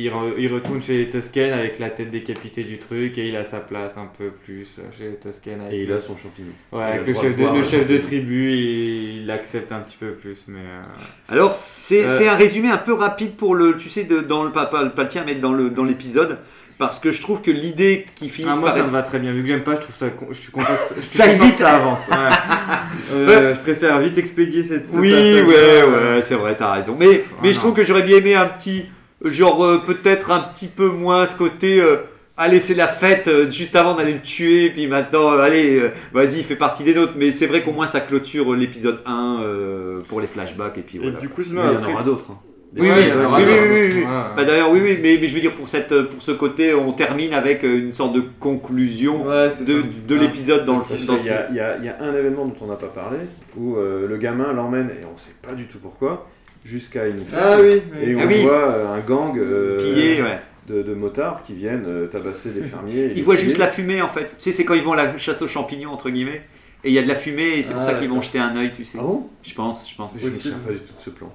il, 0.03 0.09
re- 0.09 0.33
il 0.37 0.53
retourne 0.53 0.83
chez 0.83 0.97
les 0.99 1.07
Tusken 1.07 1.53
avec 1.53 1.79
la 1.79 1.89
tête 1.89 2.11
décapitée 2.11 2.63
du 2.63 2.77
truc 2.77 3.17
et 3.17 3.27
il 3.29 3.35
a 3.35 3.43
sa 3.43 3.59
place 3.61 3.97
un 3.97 4.09
peu 4.17 4.29
plus 4.45 4.79
chez 4.97 5.05
les 5.09 5.15
Tusken. 5.15 5.61
Avec 5.61 5.73
Et 5.73 5.81
il 5.83 5.87
le- 5.89 5.95
a 5.95 5.99
son 5.99 6.15
champignon. 6.17 6.51
Ouais, 6.71 6.83
avec 6.83 7.01
le 7.01 7.07
le 7.07 7.13
chef 7.13 7.31
de 7.31 7.37
de, 7.37 7.41
voir 7.41 7.53
le 7.53 7.59
le 7.61 7.65
chef 7.65 7.79
de 7.87 7.95
champignon. 7.95 8.01
tribu, 8.03 8.51
il, 8.53 9.23
il 9.23 9.31
accepte 9.31 9.71
un 9.71 9.79
petit 9.79 9.97
peu 9.97 10.11
plus, 10.11 10.45
mais. 10.47 10.59
euh, 10.59 11.33
Alors, 11.33 11.57
c'est 11.81 12.05
Euh. 12.05 12.17
c'est 12.19 12.27
un 12.27 12.35
résumé 12.35 12.69
un 12.69 12.77
peu 12.77 12.93
rapide 12.93 13.35
pour 13.35 13.55
le, 13.55 13.77
tu 13.77 13.89
sais, 13.89 14.03
de, 14.03 14.19
dans 14.19 14.43
le 14.43 14.51
pas, 14.51 14.67
pas, 14.67 14.85
pas 14.85 15.03
le 15.03 15.09
tien, 15.09 15.23
mais 15.25 15.35
dans 15.35 15.53
le 15.53 15.69
dans 15.71 15.83
l'épisode, 15.83 16.37
parce 16.81 16.99
que 16.99 17.11
je 17.11 17.21
trouve 17.21 17.41
que 17.41 17.51
l'idée 17.51 18.05
qui 18.15 18.27
finit 18.27 18.49
Ah, 18.51 18.55
moi 18.55 18.65
par 18.65 18.73
ça 18.73 18.79
être- 18.79 18.85
me 18.87 18.91
va 18.91 19.03
très 19.03 19.19
bien, 19.19 19.31
vu 19.31 19.41
que 19.43 19.47
j'aime 19.47 19.63
pas, 19.63 19.75
je 19.75 19.81
trouve 19.81 19.95
ça. 19.95 20.09
con- 20.09 20.27
Je 20.31 20.37
suis 20.37 20.51
content 20.51 20.65
que 20.65 20.81
ça, 20.89 20.95
je 20.97 21.01
suis 21.01 21.17
Ça 21.17 21.27
content 21.29 21.49
que 21.49 21.55
ça 21.55 21.69
avance. 21.75 22.07
ouais. 22.09 22.15
Euh, 23.13 23.53
Je 23.55 23.59
préfère 23.61 23.99
vite 23.99 24.17
expédier 24.17 24.63
cette. 24.63 24.87
ce 24.87 24.97
Oui, 24.97 25.11
ouais, 25.13 25.43
ouais, 25.43 26.23
c'est 26.25 26.35
vrai, 26.35 26.55
t'as 26.57 26.73
raison. 26.73 26.95
Mais, 26.99 27.23
mais 27.43 27.53
je 27.53 27.59
trouve 27.59 27.73
que 27.73 27.83
j'aurais 27.83 28.03
bien 28.03 28.17
aimé 28.17 28.35
un 28.35 28.45
petit, 28.47 28.85
genre 29.23 29.63
euh, 29.63 29.77
peut-être 29.85 30.31
un 30.31 30.39
petit 30.39 30.67
peu 30.67 30.87
moins 30.89 31.25
ce 31.27 31.37
côté. 31.37 31.79
euh, 31.81 31.97
Allez, 32.37 32.59
c'est 32.59 32.73
la 32.73 32.87
fête, 32.87 33.27
euh, 33.27 33.49
juste 33.51 33.75
avant 33.75 33.93
d'aller 33.93 34.13
le 34.13 34.21
tuer, 34.21 34.71
puis 34.71 34.87
maintenant, 34.87 35.31
euh, 35.33 35.41
allez, 35.41 35.77
euh, 35.77 35.91
vas-y, 36.11 36.37
il 36.39 36.43
fait 36.43 36.55
partie 36.55 36.83
des 36.83 36.95
nôtres. 36.95 37.13
Mais 37.15 37.31
c'est 37.31 37.45
vrai 37.45 37.61
qu'au 37.61 37.71
moins 37.71 37.85
ça 37.87 37.99
clôture 37.99 38.51
euh, 38.53 38.55
l'épisode 38.55 38.99
1 39.05 39.41
euh, 39.43 39.99
pour 40.07 40.21
les 40.21 40.27
flashbacks, 40.27 40.77
et 40.77 40.81
puis 40.81 40.97
Et 40.97 41.01
voilà. 41.01 41.19
du 41.19 41.29
coup, 41.29 41.43
sinon, 41.43 41.61
il 41.69 41.73
y 41.73 41.85
en 41.85 41.93
aura 41.93 42.01
d'autres. 42.03 42.25
hein. 42.31 42.39
Oui, 42.73 42.87
Ouais, 42.87 42.95
oui, 42.95 43.03
oui, 43.03 43.11
oui, 43.11 43.17
d'autres. 43.17 43.37
oui, 43.37 43.69
oui, 43.69 43.91
oui. 43.95 43.99
Ouais. 43.99 44.05
Bah, 44.35 44.45
D'ailleurs, 44.45 44.71
oui, 44.71 44.79
oui, 44.81 44.97
mais, 45.01 45.17
mais 45.19 45.27
je 45.27 45.33
veux 45.35 45.41
dire, 45.41 45.53
pour, 45.53 45.67
cette, 45.67 45.93
pour 46.03 46.21
ce 46.21 46.31
côté, 46.31 46.73
on 46.73 46.93
termine 46.93 47.33
avec 47.33 47.65
euh, 47.65 47.79
une 47.79 47.93
sorte 47.93 48.13
de 48.13 48.23
conclusion 48.39 49.25
Ouais, 49.27 49.49
de, 49.65 49.83
de 50.07 50.15
l'épisode 50.15 50.65
dans 50.65 50.77
le 50.79 50.83
y, 50.97 51.29
a- 51.29 51.47
il 51.49 51.55
y 51.55 51.59
a, 51.59 51.77
il 51.77 51.85
y 51.85 51.89
a 51.89 51.97
un 52.01 52.13
événement 52.15 52.45
dont 52.45 52.55
on 52.61 52.67
n'a 52.67 52.75
pas 52.75 52.87
parlé, 52.87 53.17
où 53.57 53.75
euh, 53.75 54.07
le 54.07 54.17
gamin 54.17 54.53
l'emmène, 54.53 54.89
et 54.89 55.05
on 55.05 55.17
sait 55.17 55.33
pas 55.45 55.53
du 55.53 55.65
tout 55.65 55.79
pourquoi, 55.79 56.29
jusqu'à 56.63 57.07
une 57.07 57.19
ferme. 57.19 57.43
Ah 57.43 57.57
oui, 57.61 57.81
Et 58.03 58.15
on 58.15 58.21
Ah 58.21 58.25
oui. 58.27 58.41
voit 58.41 58.53
euh, 58.69 58.93
un 58.95 58.99
gang 58.99 59.37
euh, 59.37 59.77
pillé, 59.93 60.21
ouais. 60.21 60.39
de, 60.69 60.81
de 60.81 60.93
motards 60.93 61.43
qui 61.45 61.53
viennent 61.53 61.83
euh, 61.87 62.07
tabasser 62.07 62.51
des 62.51 62.61
fermiers. 62.61 63.11
Ils 63.15 63.23
voient 63.23 63.35
juste 63.35 63.57
la 63.57 63.67
fumée 63.67 64.01
en 64.01 64.09
fait. 64.09 64.27
Tu 64.27 64.33
sais, 64.39 64.51
c'est 64.53 64.63
quand 64.63 64.75
ils 64.75 64.83
vont 64.83 64.93
à 64.93 64.95
la 65.03 65.17
chasse 65.17 65.41
aux 65.41 65.47
champignons, 65.49 65.91
entre 65.91 66.09
guillemets. 66.09 66.41
Et 66.83 66.89
il 66.89 66.93
y 66.93 66.99
a 66.99 67.03
de 67.03 67.07
la 67.09 67.15
fumée, 67.15 67.59
et 67.59 67.63
c'est 67.63 67.73
pour 67.73 67.83
Ah, 67.83 67.87
ça 67.87 67.93
qu'ils 67.95 68.09
vont 68.09 68.21
jeter 68.21 68.39
un 68.39 68.55
œil, 68.55 68.71
tu 68.75 68.85
sais. 68.85 68.97
Ah 68.99 69.03
bon? 69.03 69.27
Je 69.43 69.53
pense, 69.53 69.87
je 69.89 69.95
pense. 69.95 70.15
Je 70.19 70.25
me 70.27 70.31
souviens 70.31 70.57
pas 70.65 70.71
du 70.71 70.79
tout 70.79 70.93
de 70.97 71.01
ce 71.03 71.09
plan. 71.11 71.31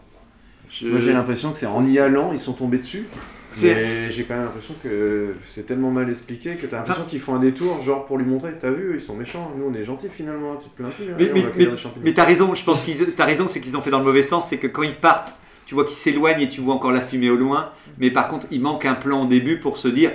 Je- 0.81 0.89
Moi 0.89 1.01
j'ai 1.01 1.13
l'impression 1.13 1.53
que 1.53 1.59
c'est 1.59 1.67
en 1.67 1.85
y 1.87 1.99
allant, 1.99 2.31
ils 2.33 2.41
sont 2.41 2.53
tombés 2.53 2.79
dessus. 2.79 3.07
Mais 3.63 4.11
j'ai 4.11 4.25
quand 4.25 4.35
même 4.35 4.45
l'impression 4.45 4.75
que 4.83 5.33
c'est 5.47 5.67
tellement 5.67 5.91
mal 5.91 6.11
expliqué 6.11 6.57
que 6.57 6.67
t'as 6.67 6.77
l'impression 6.79 7.05
qu'ils 7.05 7.21
font 7.21 7.35
un 7.37 7.39
détour, 7.39 7.83
genre 7.83 8.05
pour 8.05 8.19
lui 8.19 8.27
montrer, 8.27 8.51
t'as 8.61 8.71
vu, 8.71 8.97
ils 8.99 9.01
sont 9.05 9.15
méchants, 9.15 9.51
nous 9.57 9.65
on 9.71 9.75
est 9.75 9.85
gentils 9.85 10.09
finalement, 10.15 10.57
tu 10.57 10.69
te 10.69 10.77
plains 10.77 10.91
plus. 10.91 11.07
hein, 11.07 11.17
Mais, 11.19 11.25
mais, 11.35 11.41
mais, 11.57 11.65
mais 12.05 12.13
t'as 12.13 12.25
raison, 12.25 12.55
je 12.55 12.63
pense 12.65 12.83
qu'ils 12.83 12.99
t'as 13.15 13.25
raison, 13.25 13.49
c'est 13.49 13.61
qu'ils 13.61 13.77
ont 13.77 13.81
fait 13.81 13.91
dans 13.91 14.01
le 14.01 14.05
mauvais 14.05 14.23
sens, 14.23 14.49
c'est 14.49 14.59
que 14.59 14.67
quand 14.67 14.83
ils 14.83 14.95
partent, 14.95 15.33
tu 15.65 15.75
vois 15.75 15.85
qu'ils 15.85 15.97
s'éloignent 15.97 16.43
et 16.43 16.51
tu 16.51 16.61
vois 16.61 16.75
encore 16.75 16.93
la 16.93 17.01
fumée 17.01 17.31
au 17.31 17.37
loin, 17.37 17.71
mais 17.99 18.11
par 18.11 18.29
contre 18.29 18.47
il 18.51 18.61
manque 18.61 18.85
un 18.85 18.95
plan 18.95 19.23
au 19.23 19.27
début 19.27 19.59
pour 19.59 19.79
se 19.79 19.89
dire 19.89 20.13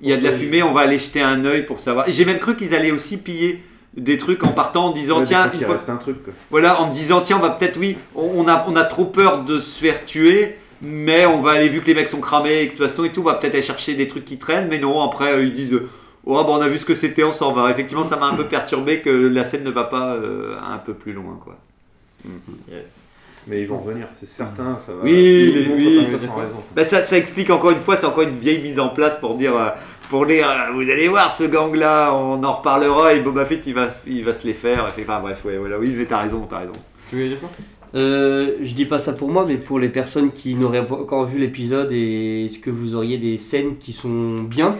il 0.00 0.08
y 0.08 0.12
a 0.12 0.16
de 0.18 0.22
la 0.22 0.30
fumée, 0.38 0.62
on 0.62 0.72
va 0.72 0.82
aller 0.82 0.98
jeter 1.00 1.22
un 1.22 1.44
œil 1.44 1.64
pour 1.66 1.80
savoir. 1.80 2.08
Et 2.08 2.12
j'ai 2.12 2.24
même 2.24 2.38
cru 2.38 2.54
qu'ils 2.54 2.72
allaient 2.74 2.92
aussi 2.92 3.16
piller 3.16 3.64
des 3.96 4.18
trucs 4.18 4.44
en 4.44 4.48
partant 4.52 4.86
en 4.86 4.90
disant 4.90 5.18
Ouais, 5.20 5.24
tiens, 5.24 5.48
qu'il 5.48 5.64
fois- 5.64 5.74
reste 5.74 5.88
un 5.88 5.96
truc 5.96 6.22
quoi. 6.24 6.32
voilà, 6.50 6.80
en 6.80 6.88
me 6.88 6.94
disant 6.94 7.20
tiens, 7.22 7.36
on 7.38 7.42
va 7.42 7.50
peut-être 7.50 7.76
oui, 7.78 7.96
on, 8.14 8.30
on 8.36 8.48
a, 8.48 8.64
on 8.68 8.76
a 8.76 8.84
trop 8.84 9.06
peur 9.06 9.44
de 9.44 9.58
se 9.60 9.78
faire 9.80 10.04
tuer. 10.04 10.56
Mais 10.82 11.24
on 11.24 11.40
va 11.40 11.52
aller, 11.52 11.70
vu 11.70 11.80
que 11.80 11.86
les 11.86 11.94
mecs 11.94 12.08
sont 12.10 12.20
cramés 12.20 12.60
et 12.60 12.66
que 12.68 12.74
de 12.74 12.76
toute 12.78 12.88
façon 12.90 13.04
et 13.04 13.08
tout, 13.10 13.22
on 13.22 13.24
va 13.24 13.34
peut-être 13.36 13.54
aller 13.54 13.62
chercher 13.62 13.94
des 13.94 14.08
trucs 14.08 14.26
qui 14.26 14.36
traînent. 14.36 14.68
Mais 14.68 14.78
non, 14.78 15.00
après 15.02 15.32
euh, 15.32 15.42
ils 15.44 15.54
disent 15.54 15.80
Oh, 16.26 16.34
bah, 16.44 16.50
on 16.50 16.60
a 16.60 16.68
vu 16.68 16.78
ce 16.78 16.84
que 16.84 16.94
c'était, 16.94 17.24
on 17.24 17.32
s'en 17.32 17.52
va. 17.52 17.70
Effectivement, 17.70 18.04
ça 18.04 18.16
m'a 18.16 18.26
un 18.26 18.34
peu 18.34 18.44
perturbé 18.46 19.00
que 19.00 19.08
la 19.08 19.44
scène 19.44 19.64
ne 19.64 19.70
va 19.70 19.84
pas 19.84 20.14
euh, 20.16 20.56
un 20.60 20.76
peu 20.78 20.92
plus 20.92 21.12
loin. 21.14 21.38
quoi. 21.42 21.56
Mais 23.48 23.60
ils 23.62 23.68
vont 23.68 23.78
revenir, 23.78 24.08
c'est 24.18 24.28
certain, 24.28 24.76
ça 24.84 24.92
va. 24.92 24.98
Oui, 25.04 25.66
montrent 25.68 25.76
oui, 25.76 26.04
ça 26.10 26.18
sans 26.18 26.34
ça. 26.34 26.40
raison. 26.40 26.56
Bah, 26.74 26.84
ça, 26.84 27.00
ça 27.02 27.16
explique 27.16 27.48
encore 27.50 27.70
une 27.70 27.80
fois, 27.80 27.96
c'est 27.96 28.06
encore 28.06 28.24
une 28.24 28.38
vieille 28.38 28.60
mise 28.60 28.80
en 28.80 28.88
place 28.88 29.20
pour 29.20 29.36
dire, 29.36 29.56
euh, 29.56 29.68
pour 30.10 30.26
dire 30.26 30.48
euh, 30.50 30.72
vous 30.74 30.80
allez 30.90 31.06
voir 31.06 31.32
ce 31.32 31.44
gang-là, 31.44 32.12
on 32.12 32.42
en 32.42 32.52
reparlera 32.54 33.14
et 33.14 33.20
Boba 33.20 33.44
Fett 33.44 33.62
il 33.66 33.74
va, 33.74 33.90
se- 33.90 34.08
il 34.08 34.24
va 34.24 34.34
se 34.34 34.46
les 34.46 34.54
faire. 34.54 34.88
Enfin 35.00 35.20
bref, 35.20 35.44
ouais, 35.44 35.58
voilà, 35.58 35.78
oui, 35.78 35.94
mais 35.96 36.06
t'as 36.06 36.22
raison, 36.22 36.44
t'as 36.50 36.58
raison. 36.60 36.72
Tu 37.08 37.14
voulais 37.16 37.28
dire 37.28 37.38
quoi? 37.38 37.50
Euh, 37.94 38.56
je 38.62 38.74
dis 38.74 38.84
pas 38.84 38.98
ça 38.98 39.12
pour 39.12 39.28
moi, 39.30 39.44
mais 39.46 39.56
pour 39.58 39.78
les 39.78 39.88
personnes 39.88 40.32
qui 40.32 40.56
n'auraient 40.56 40.84
pas 40.84 40.96
encore 40.96 41.24
vu 41.24 41.38
l'épisode, 41.38 41.90
et 41.92 42.46
est-ce 42.46 42.58
que 42.58 42.70
vous 42.70 42.96
auriez 42.96 43.16
des 43.18 43.36
scènes 43.38 43.78
qui 43.78 43.92
sont 43.92 44.40
bien? 44.42 44.74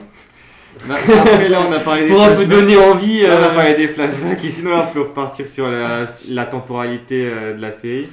Bah, 0.87 0.97
Après, 0.97 1.49
là, 1.49 1.61
on 1.67 1.73
a 1.73 1.79
parlé 1.79 2.03
des 2.07 2.09
Pour 2.09 2.23
un 2.23 2.35
peu 2.35 2.45
donner 2.47 2.77
envie. 2.77 3.23
Là, 3.23 3.39
on 3.41 3.45
a 3.45 3.49
parlé 3.55 3.75
des 3.75 3.87
flashbacks 3.89 4.45
et 4.45 4.51
sinon 4.51 4.73
là, 4.73 4.87
on 4.91 4.93
peut 4.93 5.01
repartir 5.03 5.47
sur 5.47 5.71
la, 5.71 6.01
la 6.29 6.45
temporalité 6.47 7.31
euh, 7.33 7.55
de 7.55 7.63
la 7.63 7.73
série. 7.73 8.09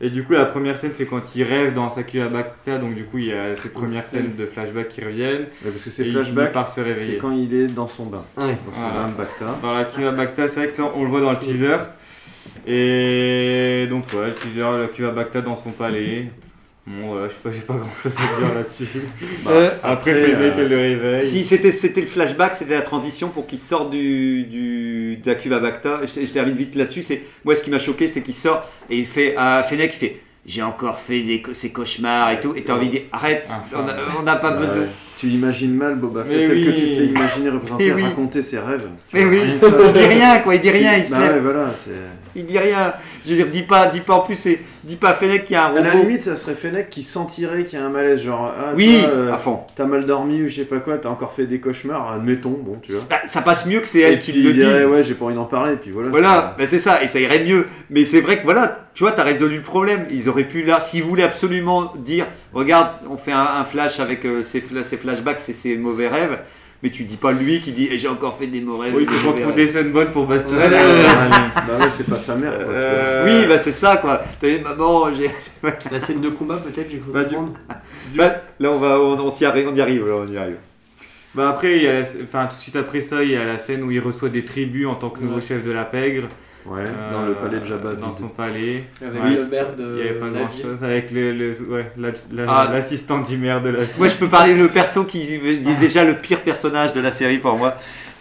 Et 0.00 0.10
du 0.10 0.22
coup, 0.22 0.32
la 0.32 0.44
première 0.44 0.78
scène, 0.78 0.92
c'est 0.94 1.06
quand 1.06 1.34
il 1.34 1.42
rêve 1.42 1.74
dans 1.74 1.90
Sakura 1.90 2.28
Bacta, 2.28 2.78
donc 2.78 2.94
du 2.94 3.02
coup, 3.04 3.18
il 3.18 3.26
y 3.26 3.32
a 3.32 3.56
ces 3.56 3.68
premières 3.70 4.06
scènes 4.06 4.36
de 4.36 4.46
flashbacks 4.46 4.88
qui 4.88 5.04
reviennent. 5.04 5.46
Ouais, 5.64 5.70
parce 5.72 5.82
que 5.82 5.88
Et 5.88 5.92
ces 5.92 6.02
il 6.04 6.10
finit 6.12 6.22
flashbacks, 6.22 6.52
par 6.52 6.68
se 6.68 6.80
c'est 6.94 7.16
quand 7.18 7.32
il 7.32 7.52
est 7.52 7.66
dans 7.66 7.88
son 7.88 8.06
bain. 8.06 8.22
Ouais. 8.36 8.56
Dans 8.66 8.72
son 8.72 8.80
Voilà. 8.80 8.94
bain 8.94 9.08
de 9.08 9.14
Bacta. 9.14 9.58
Dans 9.60 9.74
la 9.74 9.84
Kiva 9.84 10.10
Bacta, 10.12 10.46
c'est 10.48 10.54
vrai 10.54 10.68
que 10.68 10.76
ça, 10.76 10.92
on 10.94 11.02
le 11.02 11.10
voit 11.10 11.20
dans 11.20 11.32
le 11.32 11.38
teaser. 11.40 11.76
Et 12.66 13.86
donc, 13.90 14.04
ouais, 14.14 14.28
le 14.28 14.34
teaser, 14.34 14.78
la 14.80 14.86
Kiva 14.88 15.10
Bacta 15.10 15.40
dans 15.40 15.56
son 15.56 15.70
palais. 15.70 16.26
Bon, 16.86 17.14
ouais, 17.16 17.28
je 17.28 17.34
sais 17.34 17.40
pas, 17.42 17.50
j'ai 17.50 17.60
pas 17.60 17.74
grand 17.74 17.90
chose 18.02 18.14
à 18.16 18.40
dire 18.40 18.54
là-dessus. 18.54 18.86
Euh, 19.46 19.70
Après, 19.82 20.10
après, 20.12 20.34
euh, 20.34 20.52
elle 20.58 20.68
le 20.68 20.76
réveille. 20.76 21.22
Si 21.22 21.44
c'était 21.44 21.72
c'était 21.72 22.00
le 22.02 22.06
flashback, 22.06 22.54
c'était 22.54 22.74
la 22.74 22.82
transition 22.82 23.28
pour 23.28 23.46
qu'il 23.46 23.58
sorte 23.58 23.90
du, 23.90 24.44
du, 24.44 24.97
de 25.16 25.26
la 25.28 25.34
cuve 25.34 25.52
à 25.52 25.58
Bacta. 25.60 26.00
Je, 26.02 26.26
je 26.26 26.32
termine 26.32 26.54
vite 26.56 26.74
là-dessus. 26.74 27.02
C'est 27.02 27.22
moi 27.44 27.54
ce 27.56 27.64
qui 27.64 27.70
m'a 27.70 27.78
choqué, 27.78 28.08
c'est 28.08 28.22
qu'il 28.22 28.34
sort 28.34 28.68
et 28.90 28.98
il 28.98 29.06
fait 29.06 29.34
à 29.36 29.62
Fennec, 29.62 29.92
il 29.94 29.98
fait 29.98 30.20
j'ai 30.46 30.62
encore 30.62 30.98
fait 30.98 31.20
des, 31.22 31.42
ces 31.52 31.72
cauchemars 31.72 32.30
et 32.30 32.40
tout. 32.40 32.54
Et 32.56 32.62
t'as 32.64 32.74
envie 32.74 32.86
de 32.86 32.92
dire 32.92 33.02
arrête, 33.12 33.50
on 34.18 34.22
n'a 34.22 34.36
pas 34.36 34.52
Ouais. 34.52 34.66
besoin. 34.66 34.86
Tu 35.18 35.26
imagines 35.28 35.74
mal 35.74 35.96
Boba 35.96 36.24
Fett 36.24 36.48
tel 36.48 36.64
que 36.64 36.70
tu 36.70 36.94
te 36.94 36.98
l'as 37.00 37.04
imaginé 37.06 37.50
représenter, 37.50 37.92
oui. 37.92 38.02
raconter 38.04 38.42
ses 38.42 38.58
rêves. 38.58 38.86
tu 39.10 39.16
Mais 39.16 39.24
oui, 39.24 39.40
ça. 39.60 39.66
il 39.86 39.92
dit 39.92 40.06
rien 40.06 40.38
quoi, 40.38 40.54
il 40.54 40.60
dit 40.60 40.70
rien, 40.70 40.96
il 40.98 41.04
se 41.06 41.10
Bah 41.10 41.18
lève. 41.20 41.32
ouais, 41.34 41.40
voilà, 41.40 41.66
c'est... 41.84 41.90
Il 42.36 42.46
dit 42.46 42.58
rien. 42.58 42.92
Je 43.24 43.30
veux 43.30 43.36
dire, 43.36 43.46
dis 43.48 43.62
pas, 43.62 43.86
dis 43.88 44.00
pas 44.00 44.14
en 44.14 44.20
plus, 44.20 44.36
c'est, 44.36 44.60
dis 44.84 44.94
pas 44.96 45.10
à 45.10 45.14
Fennec 45.14 45.44
qu'il 45.44 45.54
y 45.54 45.56
a 45.56 45.66
un 45.66 45.74
À 45.76 45.80
la 45.80 45.90
robot. 45.90 46.04
limite, 46.04 46.22
ça 46.22 46.36
serait 46.36 46.54
Fennec 46.54 46.88
qui 46.88 47.02
sentirait 47.02 47.64
qu'il 47.64 47.78
y 47.78 47.82
a 47.82 47.84
un 47.84 47.88
malaise, 47.90 48.22
genre, 48.22 48.52
ah, 48.56 48.72
Oui, 48.76 49.00
toi, 49.02 49.10
euh, 49.12 49.32
à 49.32 49.38
fond. 49.38 49.60
t'as 49.74 49.86
mal 49.86 50.06
dormi 50.06 50.42
ou 50.42 50.48
je 50.48 50.54
sais 50.56 50.64
pas 50.64 50.76
quoi, 50.78 50.98
t'as 50.98 51.08
encore 51.08 51.32
fait 51.32 51.46
des 51.46 51.58
cauchemars, 51.58 52.12
admettons, 52.12 52.56
bon, 52.62 52.76
tu 52.80 52.92
vois. 52.92 53.02
Bah, 53.10 53.16
ça 53.26 53.42
passe 53.42 53.66
mieux 53.66 53.80
que 53.80 53.88
c'est 53.88 54.00
elle 54.00 54.14
Et 54.14 54.20
qui 54.20 54.30
puis 54.32 54.42
le 54.42 54.52
dise. 54.52 54.86
ouais, 54.86 55.02
j'ai 55.02 55.14
pas 55.14 55.24
envie 55.24 55.34
d'en 55.34 55.44
parler, 55.46 55.72
et 55.74 55.76
puis 55.76 55.90
voilà. 55.90 56.10
Voilà, 56.10 56.54
bah, 56.56 56.64
c'est 56.70 56.78
ça, 56.78 57.02
et 57.02 57.08
ça 57.08 57.18
irait 57.18 57.42
mieux. 57.44 57.66
Mais 57.90 58.04
c'est 58.04 58.20
vrai 58.20 58.38
que 58.38 58.44
voilà, 58.44 58.87
tu 58.98 59.04
vois, 59.04 59.12
t'as 59.12 59.22
résolu 59.22 59.58
le 59.58 59.62
problème. 59.62 60.08
Ils 60.10 60.28
auraient 60.28 60.42
pu 60.42 60.64
là, 60.64 60.80
s'ils 60.80 61.04
voulaient 61.04 61.22
absolument 61.22 61.92
dire, 61.98 62.26
regarde, 62.52 62.96
on 63.08 63.16
fait 63.16 63.30
un, 63.30 63.46
un 63.60 63.64
flash 63.64 64.00
avec 64.00 64.24
euh, 64.24 64.42
ces, 64.42 64.58
fla- 64.60 64.82
ces 64.82 64.96
flashbacks, 64.96 65.38
c'est 65.38 65.52
ses 65.52 65.76
mauvais 65.76 66.08
rêves. 66.08 66.36
Mais 66.82 66.90
tu 66.90 67.04
dis 67.04 67.14
pas 67.16 67.30
lui 67.30 67.60
qui 67.60 67.70
dit, 67.70 67.86
et 67.92 67.96
j'ai 67.96 68.08
encore 68.08 68.36
fait 68.36 68.48
des 68.48 68.60
mauvais 68.60 68.86
rêves. 68.86 68.96
Oui, 68.96 69.06
il 69.08 69.08
faut 69.16 69.30
qu'on 69.32 69.38
trouve 69.40 69.54
des 69.54 69.68
scènes 69.68 69.92
bonnes 69.92 70.10
pour 70.10 70.26
bastonner. 70.26 70.56
Voilà. 70.66 70.78
Bah 70.78 71.78
ouais, 71.78 71.90
c'est 71.96 72.10
pas 72.10 72.18
sa 72.18 72.34
mère, 72.34 72.52
quoi. 72.56 72.64
tu. 72.64 72.70
Euh, 72.72 73.24
Oui, 73.24 73.46
bah 73.46 73.58
c'est 73.60 73.70
ça 73.70 73.98
quoi. 73.98 74.20
T'as 74.40 74.48
dit, 74.48 74.58
maman, 74.64 75.14
j'ai. 75.14 75.30
La 75.92 76.00
scène 76.00 76.20
de 76.20 76.30
combat, 76.30 76.56
peut-être, 76.56 76.90
j'ai 76.90 76.98
cru 76.98 77.12
Bah, 77.12 77.22
du-. 77.22 77.36
Bah, 78.16 78.32
là, 78.58 78.70
on 78.72 78.78
va, 78.80 78.98
on, 79.00 79.12
on 79.20 79.30
s'y 79.30 79.44
arrive, 79.44 79.68
on 79.72 79.76
y 79.76 79.80
arrive, 79.80 80.08
là, 80.08 80.14
on 80.16 80.26
y 80.26 80.36
arrive. 80.36 80.56
Bah 81.36 81.50
après, 81.50 81.76
il 81.76 81.82
y 81.84 81.86
a 81.86 81.92
la- 82.00 82.06
enfin, 82.24 82.46
tout 82.46 82.56
de 82.56 82.60
suite 82.60 82.74
après 82.74 83.00
ça, 83.00 83.22
il 83.22 83.30
y 83.30 83.36
a 83.36 83.44
la 83.44 83.58
scène 83.58 83.84
où 83.84 83.92
il 83.92 84.00
reçoit 84.00 84.28
des 84.28 84.44
tribus 84.44 84.88
en 84.88 84.96
tant 84.96 85.10
que 85.10 85.20
nouveau 85.20 85.36
Ouais. 85.36 85.40
chef 85.40 85.62
de 85.62 85.70
la 85.70 85.84
pègre. 85.84 86.26
Ouais, 86.70 86.80
Euh, 86.84 87.12
dans 87.12 87.26
le 87.26 87.34
palais 87.34 87.60
de 87.60 87.64
Jabba. 87.64 87.94
Dans 87.94 88.12
son 88.12 88.28
palais. 88.28 88.84
Avec 89.04 89.22
Ouais. 89.22 89.30
le 89.36 89.46
maire 89.46 89.74
de 89.74 89.84
Il 89.84 89.94
n'y 89.94 90.00
avait 90.10 90.18
pas 90.18 90.28
grand 90.28 90.50
chose 90.50 90.84
avec 90.84 91.10
le, 91.10 91.32
le- 91.32 91.52
ouais, 91.70 91.92
la- 91.96 92.10
la- 92.32 92.44
Ah. 92.52 92.70
l'assistant 92.72 93.20
du 93.20 93.38
maire 93.38 93.62
de 93.62 93.70
la 93.70 93.78
Moi, 93.98 94.08
je 94.08 94.16
peux 94.16 94.28
parler 94.28 94.54
le 94.54 94.68
perso 94.68 95.04
qui 95.04 95.22
est 95.34 95.80
déjà 95.80 96.04
le 96.04 96.14
pire 96.14 96.40
personnage 96.42 96.92
de 96.92 97.00
la 97.00 97.10
série 97.10 97.38
pour 97.38 97.56
moi. 97.56 97.74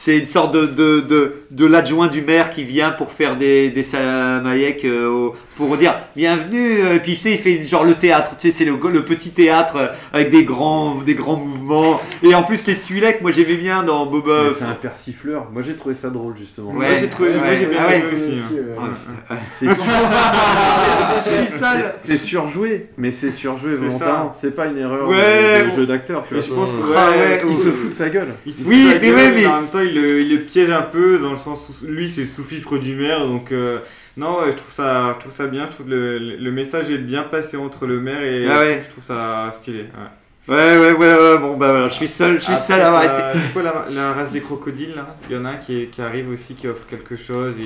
C'est 0.07 0.19
une 0.19 0.27
sorte 0.27 0.53
de, 0.55 0.67
de, 0.67 1.01
de, 1.01 1.33
de 1.51 1.65
l'adjoint 1.65 2.07
du 2.07 2.21
maire 2.21 2.51
qui 2.51 2.63
vient 2.63 2.91
pour 2.91 3.11
faire 3.11 3.35
des, 3.35 3.71
des 3.71 3.83
samaïeks, 3.83 4.85
euh, 4.85 5.31
pour 5.57 5.75
dire 5.75 5.95
bienvenue. 6.15 6.79
euh, 6.79 6.95
Et 6.95 6.99
puis 6.99 7.15
tu 7.15 7.23
sais, 7.23 7.31
il 7.33 7.37
fait 7.39 7.65
genre 7.65 7.83
le 7.83 7.93
théâtre. 7.93 8.31
Tu 8.39 8.49
sais, 8.49 8.57
c'est 8.59 8.63
le, 8.63 8.77
le 8.89 9.03
petit 9.03 9.31
théâtre 9.31 9.75
euh, 9.75 9.87
avec 10.13 10.31
des 10.31 10.45
grands, 10.45 10.95
des 11.05 11.13
grands 11.13 11.35
mouvements. 11.35 11.99
Et 12.23 12.33
en 12.33 12.43
plus, 12.43 12.65
les 12.67 12.75
Twi'leks, 12.75 13.19
moi 13.21 13.31
j'aimais 13.33 13.55
bien 13.55 13.83
dans 13.83 14.05
Boba. 14.05 14.43
C'est 14.57 14.63
un 14.63 14.75
persifleur. 14.75 15.49
Moi 15.51 15.61
j'ai 15.61 15.73
trouvé 15.73 15.93
ça 15.93 16.09
drôle 16.09 16.35
justement. 16.37 16.71
Ouais. 16.71 16.87
Moi 16.87 16.97
j'ai 17.01 17.09
trouvé, 17.09 17.31
moi 17.33 17.53
j'ai 17.53 17.65
bien 17.65 17.79
Ah 17.85 17.89
ouais. 17.89 18.03
aussi. 18.13 18.23
Aussi, 18.23 18.59
hein. 18.79 18.83
ouais. 19.67 19.67
Oh, 19.69 21.29
putain. 21.53 21.73
C'est 21.97 22.17
surjoué, 22.17 22.87
mais 22.97 23.11
c'est 23.11 23.31
surjoué 23.31 23.71
C'est 23.73 23.77
volontairement. 23.85 24.31
C'est 24.33 24.55
pas 24.55 24.67
une 24.67 24.77
erreur 24.77 25.09
Ouais, 25.09 25.63
de, 25.65 25.69
de 25.69 25.75
jeu 25.75 25.85
d'acteur. 25.85 26.23
tu 26.27 26.35
Et 26.35 26.39
vois. 26.39 26.47
je 26.47 26.53
pense 26.53 26.71
que 26.71 26.77
Ah 26.95 27.09
ouais, 27.11 27.43
ouais, 27.43 27.53
se 27.55 27.71
fout 27.71 27.89
de 27.89 27.93
sa 27.93 28.09
gueule. 28.09 28.29
Il 28.45 28.53
se 28.53 28.63
Oui, 28.63 28.75
fout 28.75 28.87
de 28.87 28.93
sa 28.93 28.99
mais 28.99 29.07
gueule, 29.07 29.15
ouais, 29.17 29.31
mais- 29.35 29.45
en 29.47 29.61
même 29.61 29.69
temps 29.69 29.79
il 29.79 29.96
le, 30.01 30.21
il 30.21 30.29
le 30.31 30.39
piège 30.41 30.69
un 30.69 30.81
peu 30.83 31.19
dans 31.19 31.31
le 31.31 31.37
sens 31.37 31.81
où 31.83 31.87
lui 31.87 32.07
c'est 32.07 32.21
le 32.21 32.27
sous-fifre 32.27 32.77
du 32.77 32.95
maire 32.95 33.27
donc 33.27 33.51
euh, 33.51 33.79
non 34.15 34.39
je 34.45 34.51
trouve 34.51 34.73
ça 34.73 35.13
je 35.15 35.19
trouve 35.19 35.31
ça 35.31 35.47
bien 35.47 35.65
je 35.65 35.71
trouve 35.71 35.89
le, 35.89 36.17
le 36.19 36.35
le 36.37 36.51
message 36.51 36.89
est 36.89 36.97
bien 36.97 37.23
passé 37.23 37.57
entre 37.57 37.85
le 37.87 37.99
maire 37.99 38.21
et 38.23 38.47
Ah 38.49 38.59
ouais. 38.59 38.83
je 38.85 38.91
trouve 38.91 39.03
ça 39.03 39.51
stylé 39.53 39.79
ouais. 39.81 39.87
Ouais, 40.47 40.55
ouais, 40.55 40.93
ouais, 40.93 41.13
ouais, 41.13 41.37
bon, 41.39 41.57
bah 41.57 41.71
voilà, 41.71 41.89
je 41.89 41.95
suis 41.95 42.07
seul, 42.07 42.35
je 42.35 42.45
suis 42.45 42.53
Après, 42.53 42.65
seul 42.65 42.79
à 42.79 42.87
avoir 42.87 43.03
été. 43.03 43.13
t'as- 43.17 43.33
C'est 43.33 43.51
quoi 43.51 43.63
la, 43.63 43.85
la 43.93 44.13
race 44.13 44.31
des 44.31 44.39
crocodiles 44.39 44.93
là? 44.95 45.17
Il 45.29 45.35
y 45.35 45.37
en 45.39 45.43
a 45.43 45.49
un 45.49 45.55
qui, 45.57 45.81
est- 45.81 45.85
qui 45.87 46.01
arrive 46.01 46.29
aussi 46.29 46.53
qui 46.55 46.69
offre 46.69 46.85
quelque 46.89 47.17
chose. 47.17 47.55
et-. 47.59 47.65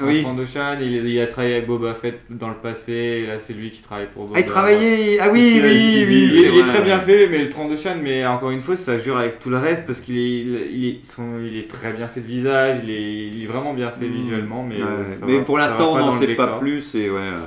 Oui. 0.00 0.22
Trandoshan, 0.22 0.76
il, 0.80 1.06
il 1.08 1.20
a 1.20 1.26
travaillé 1.26 1.54
avec 1.56 1.66
Boba 1.66 1.92
Fett 1.94 2.20
dans 2.30 2.48
le 2.50 2.54
passé, 2.54 2.92
et 2.92 3.26
là 3.26 3.38
c'est 3.40 3.52
lui 3.52 3.70
qui 3.70 3.82
travaille 3.82 4.06
pour 4.14 4.26
Boba. 4.26 4.34
Ah, 4.36 4.40
il 4.40 4.46
travaillait. 4.46 5.18
Ah 5.20 5.28
oui, 5.32 5.60
oui, 5.60 5.70
il, 6.02 6.06
oui. 6.06 6.30
il- 6.34 6.44
est 6.44 6.62
vrai. 6.62 6.72
très 6.72 6.82
bien 6.82 7.00
fait, 7.00 7.26
mais 7.26 7.38
le 7.38 7.48
Trandoshan, 7.50 7.96
mais 8.00 8.24
encore 8.24 8.52
une 8.52 8.62
fois, 8.62 8.76
ça 8.76 8.96
jure 9.00 9.16
avec 9.16 9.40
tout 9.40 9.50
le 9.50 9.58
reste 9.58 9.84
parce 9.84 9.98
qu'il 9.98 10.16
est, 10.16 10.20
il, 10.40 10.68
il 10.72 10.88
est, 10.90 11.04
son- 11.04 11.40
il 11.44 11.56
est 11.58 11.68
très 11.68 11.90
bien 11.92 12.06
fait 12.06 12.20
de 12.20 12.26
visage, 12.28 12.76
il 12.84 12.90
est, 12.90 13.26
il 13.32 13.42
est 13.42 13.46
vraiment 13.46 13.74
bien 13.74 13.90
fait 13.90 14.06
Mm. 14.06 14.12
visuellement, 14.12 14.62
mais, 14.62 14.76
Ouais, 14.76 14.82
euh, 14.82 15.14
mais 15.26 15.38
va- 15.38 15.42
pour 15.44 15.58
l'instant, 15.58 15.90
on 15.90 15.94
pas 15.94 16.00
n'en 16.02 16.12
sait 16.12 16.28
pas 16.36 16.58
plus. 16.60 16.94
Et 16.94 17.10
ouais, 17.10 17.18
euh, 17.18 17.38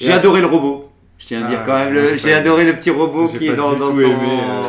J'ai 0.00 0.12
adoré 0.12 0.40
le 0.40 0.46
robot. 0.46 0.87
Je 1.30 1.34
tiens 1.36 1.44
à 1.44 1.48
dire 1.50 1.58
Ah, 1.60 1.66
quand 1.66 1.76
même, 1.76 1.92
moi, 1.92 2.02
le- 2.02 2.16
j'ai 2.16 2.32
adoré 2.32 2.64
le 2.64 2.72
petit 2.76 2.88
robot 2.90 3.28
qui 3.28 3.48
est 3.48 3.54
dans, 3.54 3.72
dans 3.74 3.94
son. 3.94 3.94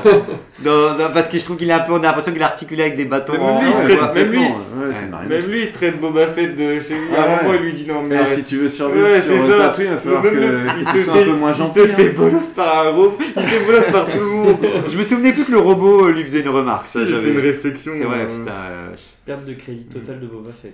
euh. 0.65 0.89
dans- 0.91 0.97
dans- 0.97 1.11
parce 1.13 1.27
que 1.29 1.37
je 1.39 1.43
trouve 1.43 1.57
qu'il 1.57 1.69
est 1.69 1.73
un 1.73 1.79
peu. 1.79 1.93
On 1.93 1.97
a 1.97 2.01
l'impression 2.01 2.31
qu'il 2.31 2.41
est 2.41 2.45
articulé 2.45 2.83
avec 2.83 2.97
des 2.97 3.05
bâtons. 3.05 3.33
Même 3.33 3.41
en- 3.41 3.59
lui, 3.61 3.67
en 3.67 3.81
il 3.81 3.85
traite- 3.95 4.13
même 4.15 4.31
lui- 4.31 4.39
Ouais, 4.39 4.93
c'est 4.93 5.09
marrant. 5.09 5.23
Même 5.27 5.45
lui, 5.47 5.61
il 5.63 5.71
traite 5.71 5.99
Boba 5.99 6.27
Fett 6.27 6.55
de 6.55 6.79
chez 6.79 6.93
lui. 6.95 7.15
À 7.15 7.21
Ah 7.21 7.23
un 7.39 7.43
moment, 7.43 7.55
il 7.59 7.65
lui 7.65 7.73
dit 7.73 7.85
non, 7.87 8.01
mais 8.01 8.15
arrête. 8.17 8.37
si 8.39 8.43
tu 8.43 8.57
veux 8.57 8.69
survivre 8.69 9.05
Ouais, 9.07 9.21
sur 9.21 9.33
c'est 9.33 9.47
ça. 9.51 9.57
Tatooine, 9.57 9.87
il 9.87 9.93
va 9.93 9.99
falloir 9.99 10.23
que 10.23 10.27
le- 10.27 10.59
il 10.79 10.87
se 10.87 10.97
soit 11.03 11.13
fait, 11.13 11.21
un 11.21 11.25
peu 11.25 11.31
moins 11.31 11.51
il 11.51 11.57
gentil. 11.57 11.79
se 11.79 11.87
fait 11.87 12.09
bolos 12.09 12.47
par 12.55 12.87
un 12.87 12.89
robot, 12.91 13.17
il 13.19 13.41
se 13.41 13.47
fait 13.47 13.65
bolos 13.65 13.91
par 13.91 14.05
tout 14.07 14.19
le 14.19 14.25
monde. 14.25 14.57
Je 14.87 14.97
me 14.97 15.03
souvenais 15.03 15.33
plus 15.33 15.43
que 15.45 15.51
le 15.51 15.59
robot 15.59 16.07
euh, 16.07 16.11
lui 16.13 16.23
faisait 16.23 16.41
une 16.41 16.49
remarque. 16.49 16.85
Ça, 16.85 16.99
Il 17.01 17.09
une 17.27 17.39
réflexion. 17.39 17.91
C'est 17.97 18.05
vrai, 18.05 18.19
euh. 18.21 18.25
putain. 18.39 18.51
euh, 18.51 18.87
Perte 19.25 19.45
de 19.45 19.53
crédit 19.53 19.85
totale 19.85 20.19
de 20.19 20.25
Boba 20.25 20.49
Fett. 20.59 20.73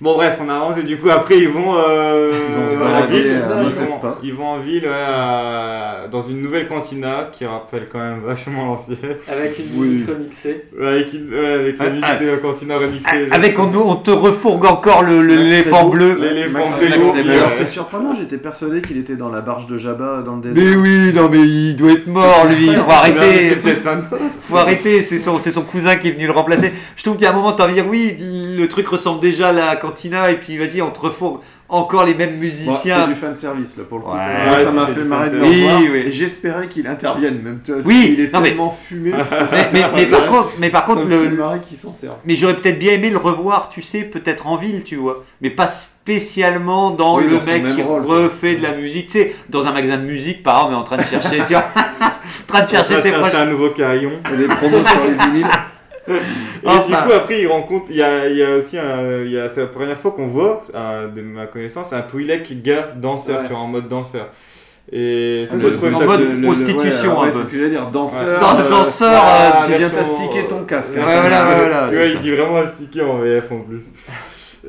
Bon 0.00 0.16
bref, 0.16 0.36
on 0.40 0.48
avance 0.48 0.78
et 0.78 0.82
du 0.82 0.96
coup 0.96 1.10
après 1.10 1.38
ils 1.38 1.48
vont, 1.48 1.76
euh, 1.76 2.32
Ils 2.48 2.54
vont 2.56 2.68
se 2.68 2.92
à 2.92 3.06
ville. 3.06 3.30
à 3.30 4.16
ils, 4.24 4.34
vont, 4.34 4.46
en 4.46 4.58
ville 4.58 4.88
à- 4.92 6.08
dans 6.10 6.20
une 6.22 6.42
nouvelle 6.42 6.66
cantina 6.66 7.28
qui 7.32 7.46
rappelle 7.46 7.86
quand 7.92 8.00
même 8.00 8.20
vachement 8.20 8.66
l'ancienne. 8.66 9.13
Avec 9.30 9.58
une 9.58 9.64
Oui. 9.80 9.88
musique 9.88 10.08
remixée. 10.08 10.64
Ouais, 10.78 10.86
avec, 10.86 11.12
une- 11.12 11.32
ouais, 11.34 11.52
avec 11.52 11.78
la 11.78 11.84
Ah, 11.86 11.90
musique 11.90 12.06
ah. 12.08 12.16
de 12.24 12.26
la 12.30 12.36
cantina 12.38 12.78
remixée. 12.78 13.28
Avec 13.30 13.58
on, 13.58 13.72
on 13.74 13.96
te 13.96 14.10
refourgue 14.10 14.66
encore 14.66 15.02
l'éléphant 15.04 15.88
bleu. 15.88 16.18
l'éléphant 16.20 16.60
Ouais. 16.64 17.50
c'est 17.52 17.66
surprenant, 17.68 18.14
j'étais 18.18 18.36
persuadé 18.38 18.80
qu'il 18.82 18.98
était 18.98 19.16
dans 19.16 19.28
la 19.30 19.40
barge 19.40 19.66
de 19.66 19.78
Jabba 19.78 20.22
dans 20.24 20.36
le 20.36 20.42
désert. 20.42 20.62
Mais 20.62 20.76
oui, 20.76 21.12
non 21.14 21.28
mais 21.30 21.38
il 21.40 21.76
doit 21.76 21.92
être 21.92 22.06
mort 22.06 22.46
lui, 22.48 22.66
il 22.66 22.76
faut 22.78 22.90
arrêter. 22.90 23.50
C'est 23.50 23.56
peut-être 23.62 23.86
un 23.86 23.98
autre. 23.98 24.16
Faut 24.48 24.56
arrêter, 24.56 25.02
c'est 25.08 25.18
son, 25.18 25.38
c'est 25.40 25.52
son 25.52 25.62
cousin 25.62 25.96
qui 25.96 26.08
est 26.08 26.12
venu 26.12 26.26
le 26.26 26.32
remplacer. 26.32 26.72
Je 26.96 27.02
trouve 27.02 27.16
qu'à 27.16 27.30
un 27.30 27.32
moment, 27.32 27.52
t'as 27.52 27.64
envie 27.64 27.74
de 27.74 27.80
dire 27.80 27.90
oui, 27.90 28.16
le 28.20 28.66
truc 28.68 28.86
ressemble 28.88 29.20
déjà 29.20 29.48
à 29.48 29.52
la 29.52 29.76
cantina, 29.76 30.30
et 30.30 30.34
puis 30.36 30.56
vas-y, 30.58 30.82
on 30.82 30.90
te 30.90 31.00
refourgue 31.00 31.40
encore 31.68 32.04
les 32.04 32.14
mêmes 32.14 32.30
Bon, 32.30 32.36
c'est 32.40 32.66
musiciens. 32.66 33.06
du 33.08 33.14
fan 33.14 33.34
service 33.34 33.76
là 33.76 33.84
pour 33.88 33.98
le 33.98 34.04
coup. 34.04 34.10
Ouais, 34.10 34.44
Moi, 34.44 34.54
ouais, 34.56 34.64
ça 34.64 34.70
m'a 34.70 34.86
fait 34.86 35.04
marrer 35.04 35.30
de. 35.30 35.40
Oui, 35.40 35.88
oui. 35.90 35.98
Et 36.06 36.12
j'espérais 36.12 36.68
qu'il 36.68 36.86
intervienne 36.86 37.40
même. 37.42 37.60
Oui, 37.84 38.14
il 38.18 38.24
est 38.24 38.32
non, 38.32 38.40
mais- 38.40 38.48
tellement 38.50 38.70
fumé. 38.70 39.12
mais, 39.12 39.58
mais- 39.72 39.84
mais 39.94 40.06
par 40.06 40.26
contre, 40.26 40.48
mais 40.58 40.70
par 40.70 40.84
contre, 40.84 41.00
ça 41.00 41.06
me 41.06 41.18
fait 41.24 41.30
le, 41.30 41.76
s'en 41.80 41.94
serve. 41.94 42.14
mais 42.24 42.36
j'aurais 42.36 42.56
peut-être 42.56 42.78
bien 42.78 42.92
aimé 42.92 43.10
le 43.10 43.18
revoir, 43.18 43.70
tu 43.70 43.82
sais, 43.82 44.02
peut-être 44.02 44.46
en 44.46 44.56
ville, 44.56 44.82
tu 44.84 44.96
vois, 44.96 45.24
mais 45.40 45.50
pas 45.50 45.68
spécialement 45.68 46.90
dans 46.90 47.16
Oui, 47.18 47.24
le 47.24 47.38
dans 47.38 47.44
mec 47.44 47.74
qui 47.74 47.82
rôle, 47.82 48.04
quoi. 48.04 48.16
refait 48.24 48.56
de 48.56 48.62
la 48.62 48.72
musique, 48.76 49.06
tu 49.08 49.18
sais, 49.18 49.34
dans 49.48 49.66
un 49.66 49.72
magasin 49.72 49.96
de 49.96 50.02
musique, 50.04 50.42
par 50.42 50.56
exemple, 50.56 50.72
mais 50.72 50.78
en 50.78 50.84
train 50.84 50.96
de 50.98 51.02
chercher, 51.02 51.38
tu 51.46 51.54
vois, 51.54 51.64
en 52.02 52.46
train 52.46 52.60
de 52.60 52.64
On 52.66 52.68
chercher 52.68 52.94
va 52.96 53.02
ses 53.02 53.10
chercher 53.10 53.36
un 53.38 53.46
nouveau 53.46 53.70
carillon. 53.70 54.12
Les 54.38 54.46
promos 54.46 54.84
sur 54.86 55.04
les 55.04 55.30
vinyles. 55.30 55.48
Et 56.08 56.66
Enfin. 56.66 56.82
du 56.84 56.92
coup, 56.92 57.12
après, 57.14 57.40
il 57.40 57.46
rencontre. 57.46 57.86
Il 57.90 57.96
y 57.96 58.02
a, 58.02 58.28
il 58.28 58.36
y 58.36 58.42
a 58.42 58.56
aussi 58.56 58.78
un. 58.78 59.22
il 59.24 59.30
y 59.32 59.38
a- 59.38 59.48
C'est 59.48 59.60
la 59.60 59.66
première 59.68 59.98
fois 59.98 60.10
qu'on 60.12 60.26
voit, 60.26 60.62
euh, 60.74 61.08
de 61.08 61.22
ma 61.22 61.46
connaissance, 61.46 61.92
un 61.92 62.02
Twi'lek 62.02 62.62
gars 62.62 62.92
danseur, 62.96 63.38
Ouais. 63.40 63.44
tu 63.46 63.52
vois, 63.52 63.60
en 63.62 63.66
mode 63.68 63.88
danseur. 63.88 64.28
Et 64.92 65.46
ça, 65.48 65.54
Ah, 65.56 65.60
j'ai 65.62 65.70
le- 65.70 65.94
en 65.94 65.98
ça 65.98 66.04
mode 66.04 66.20
le- 66.20 66.46
prostitution, 66.46 66.82
ouais, 66.82 67.18
un 67.18 67.22
ouais, 67.22 67.30
peu. 67.30 67.38
C'est 67.38 67.44
ce 67.46 67.50
que 67.52 67.56
j'allais 67.58 67.70
dire. 67.70 67.86
Danseur. 67.90 68.38
Dans- 68.40 68.58
euh, 68.60 68.68
danseur, 68.68 69.22
ah, 69.24 69.62
Tu 69.66 69.72
viens 69.78 69.88
t'astiquer 69.88 70.44
ton 70.46 70.64
casque. 70.64 70.94
Ouais, 70.94 71.00
hein. 71.02 71.20
voilà, 71.22 71.44
voilà, 71.44 71.90
ça. 71.90 72.04
il 72.06 72.18
dit 72.18 72.30
vraiment 72.32 72.56
astiqué 72.58 73.00
en 73.00 73.18
VF 73.18 73.50
en 73.50 73.60
plus. 73.60 73.84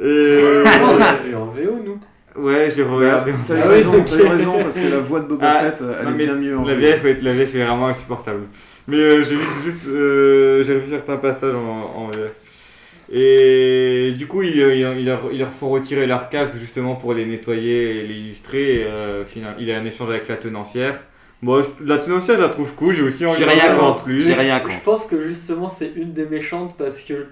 Et. 0.01 0.63
on 0.83 0.97
l'a 0.97 1.13
vu 1.15 1.35
en 1.35 1.45
VO, 1.45 1.79
nous. 1.85 1.99
Ouais, 2.41 2.69
je 2.71 2.77
l'ai 2.81 2.83
regardé. 2.83 3.31
en 3.31 3.35
T'as 3.47 3.55
eu 3.55 3.57
oui, 3.59 3.67
raison, 3.75 3.91
t'as 4.09 4.15
eu 4.17 4.27
raison 4.37 4.53
parce 4.63 4.75
que 4.75 4.87
la 4.91 4.99
voix 4.99 5.19
de 5.21 5.25
Boba 5.25 5.47
Ah, 5.49 5.63
Fett, 5.65 5.81
euh, 5.81 5.93
elle 5.99 6.05
non, 6.07 6.11
est 6.13 6.17
bien 6.17 6.33
mieux 6.35 6.57
en 6.57 6.65
La 6.65 6.75
VF. 6.75 7.03
La 7.21 7.31
VF 7.33 7.55
est 7.55 7.63
vraiment 7.65 7.87
insupportable. 7.87 8.43
Mais 8.87 8.97
euh, 8.97 9.23
j'ai 9.23 9.35
vu 9.35 9.45
juste, 9.63 9.87
euh, 9.87 10.63
j'ai 10.63 10.77
vu 10.77 10.87
certains 10.87 11.17
passages 11.17 11.55
en, 11.55 11.59
en 11.95 12.07
VF. 12.09 12.31
Et 13.11 14.13
du 14.17 14.27
coup, 14.27 14.41
ils, 14.43 14.57
ils, 14.57 14.79
ils 14.99 15.05
leur, 15.05 15.31
ils 15.31 15.39
leur 15.39 15.49
font 15.51 15.69
retirer 15.69 16.07
leur 16.07 16.29
casque 16.29 16.57
justement 16.59 16.95
pour 16.95 17.13
les 17.13 17.25
nettoyer 17.25 17.99
et 17.99 18.07
les 18.07 18.15
illustrer. 18.15 18.75
Et, 18.81 18.83
euh, 18.85 19.25
finalement, 19.25 19.57
il 19.59 19.69
a 19.71 19.77
un 19.77 19.85
échange 19.85 20.09
avec 20.09 20.27
la 20.27 20.37
tenancière. 20.37 20.99
Bon, 21.41 21.61
je- 21.61 21.69
la 21.85 21.97
tenancière, 21.99 22.37
je 22.37 22.41
la 22.41 22.49
trouve 22.49 22.73
cool. 22.75 22.95
J'ai 22.95 23.03
aussi 23.03 23.25
envie 23.25 23.41
d'en 23.41 23.47
rien 23.47 23.75
contre, 23.75 24.05
j'ai 24.09 24.33
rien 24.33 24.59
Je 24.59 24.63
contre. 24.69 24.81
pense 24.83 25.05
que 25.05 25.27
justement, 25.27 25.69
c'est 25.69 25.91
une 25.95 26.13
des 26.13 26.25
méchantes 26.25 26.75
parce 26.77 27.01
que 27.01 27.27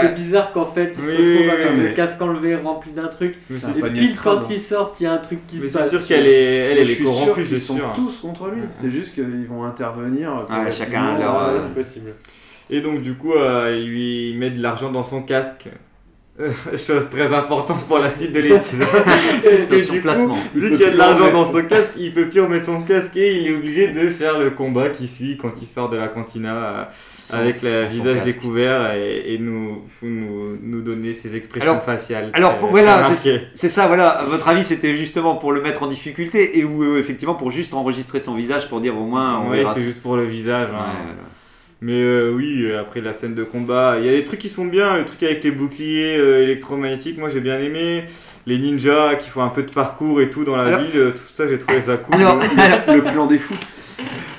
c'est 0.00 0.14
bizarre 0.14 0.52
qu'en 0.52 0.66
fait, 0.66 0.92
ils 0.96 1.00
Oui, 1.04 1.16
se 1.16 1.22
retrouvent 1.32 1.50
avec 1.50 1.76
mais- 1.76 1.88
le 1.88 1.94
casque 1.94 2.20
enlevé 2.22 2.56
rempli 2.56 2.90
d'un 2.92 3.08
truc. 3.08 3.36
Mais 3.50 3.56
C'est 3.56 3.72
c'est- 3.72 3.88
Et 3.88 3.90
pile 3.92 4.16
quand 4.22 4.38
hein. 4.38 4.46
ils 4.50 4.60
sortent, 4.60 5.00
il 5.00 5.04
y 5.04 5.06
a 5.06 5.12
un 5.12 5.18
truc 5.18 5.46
qui 5.46 5.56
mais 5.56 5.62
se 5.66 5.68
c'est 5.72 5.78
passe. 5.78 5.90
sûr 5.90 6.06
qu'elle 6.06 6.26
est, 6.26 6.32
elle, 6.32 6.74
Mais 6.74 6.80
elle 6.80 6.86
je 6.86 6.92
est 6.92 6.94
suis 6.94 7.04
sûr 7.06 7.34
c'est 7.36 7.42
qu'ils 7.44 7.60
sont 7.60 7.76
sûr. 7.76 7.92
tous 7.94 8.16
contre 8.20 8.48
lui. 8.50 8.62
C'est 8.80 8.90
juste 8.90 9.14
qu'ils 9.14 9.46
vont 9.48 9.64
intervenir. 9.64 10.46
Ouais, 10.50 10.72
chacun 10.72 11.18
leur, 11.18 11.34
Ouais, 11.34 11.54
euh, 11.54 11.58
c'est 11.62 11.74
possible. 11.82 12.12
Et 12.70 12.80
donc, 12.80 13.02
du 13.02 13.14
coup, 13.14 13.34
euh, 13.34 13.76
il 13.78 13.86
lui 13.88 14.36
met 14.38 14.50
de 14.50 14.62
l'argent 14.62 14.90
dans 14.90 15.04
son 15.04 15.22
casque. 15.22 15.68
Chose 16.78 17.10
très 17.10 17.32
importante 17.34 17.84
pour 17.86 17.98
la 17.98 18.10
suite 18.10 18.32
de 18.32 18.40
l'épisode. 18.40 18.88
Que 19.42 19.76
du 19.76 19.86
coup, 19.86 20.02
placement. 20.02 20.38
Vu 20.54 20.70
Il 20.70 20.76
qu'il 20.76 20.80
y 20.80 20.84
a 20.88 20.90
de 20.90 20.96
l'argent 20.96 21.30
dans 21.30 21.44
son 21.44 21.62
casque, 21.64 21.92
il 21.98 22.12
peut 22.14 22.28
plus 22.28 22.40
remettre 22.40 22.66
son 22.66 22.82
casque 22.82 23.14
et 23.16 23.36
il 23.36 23.46
est 23.48 23.54
obligé 23.54 23.88
de 23.88 24.08
faire 24.08 24.38
le 24.38 24.50
combat 24.50 24.88
qui 24.88 25.06
suit 25.06 25.36
quand 25.36 25.52
il 25.60 25.66
sort 25.66 25.90
de 25.90 25.96
la 25.98 26.08
cantina 26.08 26.54
euh, 26.54 26.84
avec 27.38 27.62
le 27.62 27.84
visage 27.86 28.22
découvert 28.22 28.94
et, 28.94 29.34
et 29.34 29.38
nous, 29.38 29.82
nous, 30.02 30.56
nous 30.62 30.80
donner 30.80 31.12
ses 31.14 31.36
expressions 31.36 31.70
Alors- 31.72 31.84
faciales. 31.84 32.30
Alors 32.32 32.58
très- 32.58 32.68
voilà, 32.70 33.10
c'est 33.54 33.68
ça, 33.68 33.86
voilà. 33.86 34.08
À 34.08 34.24
votre 34.24 34.48
avis, 34.48 34.64
c'était 34.64 34.96
justement 34.96 35.36
pour 35.36 35.52
le 35.52 35.60
mettre 35.60 35.82
en 35.82 35.86
difficulté 35.86 36.58
et 36.58 36.64
ou 36.64 36.82
euh, 36.82 36.98
effectivement 36.98 37.34
pour 37.34 37.50
juste 37.50 37.74
enregistrer 37.74 38.20
son 38.20 38.34
visage 38.34 38.68
pour 38.70 38.80
dire 38.80 38.96
au 38.96 39.04
moins 39.04 39.48
verra. 39.50 39.74
c'est 39.74 39.82
juste 39.82 40.00
pour 40.02 40.16
le 40.16 40.24
visage. 40.24 40.70
Ouais, 40.70 40.76
hein. 40.76 40.92
voilà. 41.04 41.18
Mais 41.84 42.00
euh, 42.00 42.30
oui, 42.32 42.62
euh, 42.62 42.80
après 42.80 43.00
la 43.00 43.12
scène 43.12 43.34
de 43.34 43.42
combat, 43.42 43.96
il 43.98 44.06
y 44.06 44.08
a 44.08 44.12
des 44.12 44.22
trucs 44.24 44.38
qui 44.40 44.48
sont 44.48 44.64
bien, 44.66 44.96
le 44.96 45.04
truc 45.04 45.20
avec 45.24 45.42
les 45.42 45.50
boucliers 45.50 46.16
euh, 46.16 46.42
électromagnétiques, 46.44 47.18
moi 47.18 47.28
j'ai 47.28 47.40
bien 47.40 47.58
aimé. 47.58 48.04
Les 48.46 48.58
ninjas 48.58 49.16
qui 49.16 49.28
font 49.30 49.42
un 49.42 49.48
peu 49.48 49.62
de 49.64 49.70
parcours 49.70 50.20
et 50.20 50.30
tout 50.30 50.44
dans 50.44 50.56
la 50.56 50.64
Alors- 50.64 50.80
ville, 50.80 51.12
tout 51.16 51.22
ça 51.34 51.46
j'ai 51.48 51.58
trouvé 51.58 51.80
ça 51.82 51.96
cool. 51.96 52.14
Alors, 52.16 52.40
alors, 52.56 52.94
Le 52.96 53.00
clan 53.02 53.26
des 53.26 53.38
foot. 53.38 53.58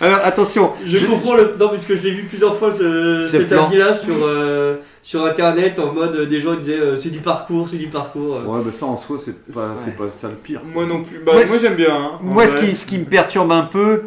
alors, 0.02 0.20
attention, 0.24 0.72
Je, 0.86 1.06
comprends 1.06 1.36
le. 1.36 1.56
Non, 1.60 1.70
parce 1.70 1.86
que 1.86 1.96
je 1.98 2.04
l'ai 2.04 2.12
vu 2.12 2.24
plusieurs 2.24 2.58
fois 2.58 2.72
ce, 2.72 3.22
Ce 3.24 3.28
cet 3.40 3.48
plan. 3.50 3.68
avis-là 3.68 3.92
sur, 3.94 4.14
euh, 4.26 4.78
sur 5.02 5.26
internet 5.26 5.80
en 5.80 5.94
mode 5.94 6.16
euh, 6.16 6.26
des 6.26 6.40
gens 6.42 6.56
disaient 6.56 6.80
euh, 6.80 6.96
c'est 6.98 7.10
du 7.12 7.20
parcours, 7.20 7.68
c'est 7.70 7.78
du 7.78 7.88
parcours. 7.88 8.38
euh. 8.38 8.46
Ouais, 8.46 8.62
bah 8.64 8.72
ça 8.74 8.86
en 8.88 8.98
soi, 8.98 9.18
c'est 9.24 9.38
pas, 9.54 9.74
c'est 9.78 9.96
pas 9.98 10.10
ça 10.10 10.28
le 10.30 10.36
pire. 10.36 10.62
Moi 10.74 10.86
non 10.86 11.04
plus, 11.04 11.20
bah, 11.26 11.34
Moi, 11.34 11.58
j'aime 11.62 11.76
bien. 11.76 11.94
hein, 11.96 12.12
Moi, 12.22 12.46
ce 12.48 12.58
qui, 12.64 12.76
ce 12.76 12.86
qui 12.86 12.98
me 13.00 13.06
perturbe 13.06 13.52
un 13.54 13.64
peu, 13.64 14.02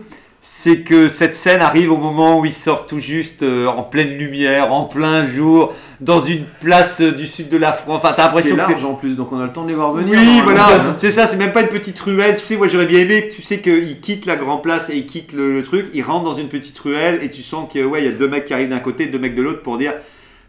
c'est 0.48 0.82
que 0.82 1.08
cette 1.08 1.34
scène 1.34 1.60
arrive 1.60 1.90
au 1.90 1.96
moment 1.96 2.38
où 2.38 2.44
il 2.44 2.52
sort 2.52 2.86
tout 2.86 3.00
juste 3.00 3.42
euh, 3.42 3.66
en 3.66 3.82
pleine 3.82 4.16
lumière, 4.16 4.72
en 4.72 4.84
plein 4.84 5.26
jour, 5.26 5.74
dans 6.00 6.20
une 6.20 6.44
place 6.60 7.00
euh, 7.00 7.10
du 7.10 7.26
sud 7.26 7.48
de 7.48 7.56
la 7.56 7.72
France. 7.72 8.00
Enfin, 8.00 8.14
t'as 8.16 8.26
l'impression 8.26 8.54
que 8.54 8.62
c'est. 8.62 8.70
large 8.70 8.84
en 8.84 8.94
plus, 8.94 9.16
donc 9.16 9.32
on 9.32 9.40
a 9.40 9.46
le 9.46 9.52
temps 9.52 9.64
de 9.64 9.68
les 9.70 9.74
voir 9.74 9.90
venir. 9.90 10.16
Oui, 10.16 10.40
voilà, 10.44 10.94
c'est 10.98 11.10
ça, 11.10 11.26
c'est 11.26 11.36
même 11.36 11.52
pas 11.52 11.62
une 11.62 11.68
petite 11.68 11.98
ruelle. 11.98 12.36
Tu 12.36 12.46
sais, 12.46 12.56
moi 12.56 12.68
j'aurais 12.68 12.86
bien 12.86 13.00
aimé 13.00 13.28
tu 13.34 13.42
sais 13.42 13.58
qu'il 13.58 13.98
quitte 14.00 14.24
la 14.24 14.36
grande 14.36 14.62
place 14.62 14.88
et 14.88 14.96
il 14.96 15.06
quitte 15.06 15.32
le, 15.32 15.52
le 15.52 15.64
truc, 15.64 15.86
il 15.94 16.02
rentre 16.02 16.24
dans 16.24 16.36
une 16.36 16.48
petite 16.48 16.78
ruelle 16.78 17.18
et 17.24 17.30
tu 17.30 17.42
sens 17.42 17.68
que 17.72 17.84
ouais, 17.84 18.02
il 18.02 18.04
y 18.04 18.14
a 18.14 18.16
deux 18.16 18.28
mecs 18.28 18.44
qui 18.44 18.54
arrivent 18.54 18.68
d'un 18.68 18.78
côté, 18.78 19.06
deux 19.06 19.18
mecs 19.18 19.34
de 19.34 19.42
l'autre 19.42 19.62
pour 19.62 19.78
dire. 19.78 19.94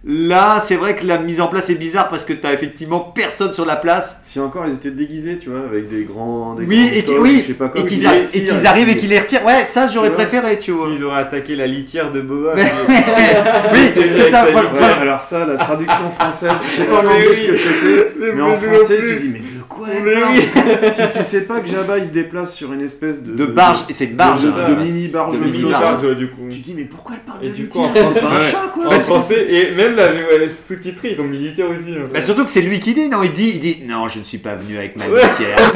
Là, 0.05 0.61
c'est 0.63 0.75
vrai 0.75 0.95
que 0.95 1.05
la 1.05 1.17
mise 1.17 1.41
en 1.41 1.47
place 1.47 1.69
est 1.69 1.75
bizarre 1.75 2.07
parce 2.09 2.23
que 2.23 2.31
t'as 2.31 2.53
effectivement 2.53 2.99
personne 2.99 3.51
sur 3.51 3.65
la 3.65 3.75
place. 3.75 4.21
Si 4.25 4.39
encore 4.39 4.65
ils 4.67 4.73
étaient 4.75 4.91
déguisés, 4.91 5.37
tu 5.41 5.49
vois, 5.49 5.61
avec 5.69 5.89
des 5.89 6.03
grands. 6.03 6.53
Des 6.53 6.65
Oui, 6.65 6.77
grands 6.85 6.87
et 6.95 7.01
qui- 7.01 7.03
togs, 7.03 7.21
oui, 7.21 7.41
je 7.41 7.47
sais 7.47 7.53
pas 7.55 7.71
Et 7.75 7.83
qu'ils 7.85 8.03
et 8.03 8.05
arrivent 8.07 8.89
et 8.89 8.93
qui- 8.93 8.99
qu'ils 8.99 9.09
les 9.09 9.19
retirent. 9.19 9.43
Ouais, 9.45 9.65
ça 9.65 9.87
j'aurais 9.87 10.11
préféré, 10.11 10.59
tu 10.59 10.71
vois. 10.71 10.87
S'ils 10.89 11.03
auraient 11.03 11.21
attaqué 11.21 11.55
la 11.55 11.65
litière 11.67 12.11
de 12.11 12.21
Boba. 12.21 12.53
Mais- 12.55 12.63
c'est- 12.65 13.73
oui, 13.73 13.79
c'est 13.95 14.29
ça. 14.29 14.45
Ouais, 14.45 14.53
alors 15.01 15.21
ça, 15.21 15.45
la 15.45 15.57
traduction 15.57 16.11
française, 16.17 16.51
je 16.63 16.69
sais 16.83 16.87
Oh, 16.91 16.95
pas 16.95 17.01
mais 17.03 17.09
comment 17.09 17.15
oui. 17.29 17.35
ce 17.35 17.47
que 17.51 17.55
c'était, 17.57 18.13
Mais 18.19 18.31
mais 18.33 18.41
en 18.43 18.55
français, 18.57 18.99
non 19.01 19.07
tu 19.07 19.15
dis, 19.19 19.29
mais 19.33 19.41
quoi 19.67 19.87
elle 19.93 20.03
Mais 20.03 20.19
parle 20.19 20.33
oui. 20.35 20.91
Si 20.91 21.01
tu 21.17 21.23
sais 21.23 21.41
pas 21.41 21.59
que 21.59 21.67
Jabba 21.67 21.97
il 21.97 22.07
se 22.07 22.11
déplace 22.13 22.53
sur 22.55 22.73
une 22.73 22.81
espèce 22.81 23.21
de. 23.21 23.33
De 23.35 23.45
barge, 23.45 23.79
et 23.89 23.93
c'est 23.93 24.05
une 24.05 24.15
barge. 24.15 24.43
De, 24.43 24.49
hein. 24.49 24.69
de 24.69 24.75
mini 24.83 25.07
barge 25.07 25.37
De 25.39 25.43
mini 25.45 25.69
barge, 25.71 26.03
ouais, 26.03 26.15
du 26.15 26.29
coup. 26.29 26.41
Tu 26.49 26.59
dis, 26.59 26.73
mais 26.75 26.83
pourquoi 26.85 27.15
elle 27.15 27.21
parle 27.31 27.43
Et 27.45 27.49
de 27.49 27.53
du 27.53 27.67
coup, 27.69 27.79
en 27.79 27.91
C'est 27.93 28.01
pas 28.01 28.07
un 28.07 28.11
français- 28.13 28.51
chat 28.51 28.71
quoi 28.73 28.87
En 28.87 28.99
français, 28.99 29.47
et 29.49 29.71
même 29.75 29.95
la 29.95 30.07
ouais, 30.11 30.49
sous-titrée, 30.67 31.15
ils 31.17 31.21
ont 31.21 31.25
mis 31.25 31.37
litière 31.37 31.67
aussi. 31.69 31.93
hein. 31.95 32.07
Bah, 32.13 32.21
surtout 32.21 32.45
que 32.45 32.51
c'est 32.51 32.61
lui 32.61 32.79
qui 32.79 32.93
dit, 32.93 33.09
non, 33.09 33.23
il 33.23 33.33
dit, 33.33 33.51
il 33.55 33.59
dit, 33.59 33.83
non, 33.87 34.07
je 34.07 34.19
ne 34.19 34.23
suis 34.23 34.37
pas 34.39 34.55
venu 34.55 34.77
avec 34.77 34.95
ma 34.97 35.05
litière. 35.07 35.57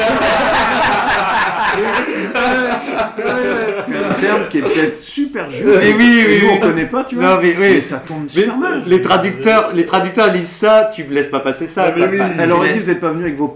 C'est 3.88 3.96
un 3.98 4.14
terme 4.20 4.48
qui 4.50 4.58
est 4.60 4.62
peut-être 4.62 4.96
super 4.96 5.50
juste. 5.50 5.66
Mais 5.66 5.94
oui, 5.94 6.24
oui, 6.28 6.42
nous, 6.44 6.50
on 6.54 6.58
connaît 6.60 6.86
pas, 6.86 7.04
tu 7.04 7.16
vois. 7.16 7.24
Non, 7.24 7.38
mais 7.42 7.50
oui. 7.50 7.56
Mais 7.60 7.82
ça 7.82 7.98
tombe 7.98 8.24
Mais 8.36 8.42
super 8.44 8.58
mal. 8.58 8.84
les 8.86 9.02
traducteurs, 9.02 9.72
les 9.74 9.86
traducteurs 9.86 10.32
lisent 10.34 10.48
ça, 10.50 10.90
tu 10.94 11.04
me 11.06 11.14
laisses 11.14 11.30
pas 11.30 11.40
passer 11.40 11.68
ça. 11.68 11.92
Mais 11.96 12.02
quoi. 12.02 12.10
oui, 12.12 12.20
Enfin, 12.22 12.32
elle 12.40 12.52
aurait 12.52 12.68
mais- 12.70 12.74
dit, 12.76 12.80
vous 12.80 12.90
êtes 12.90 13.00
pas 13.00 13.10
venu 13.10 13.24
avec 13.24 13.38
vos 13.38 13.48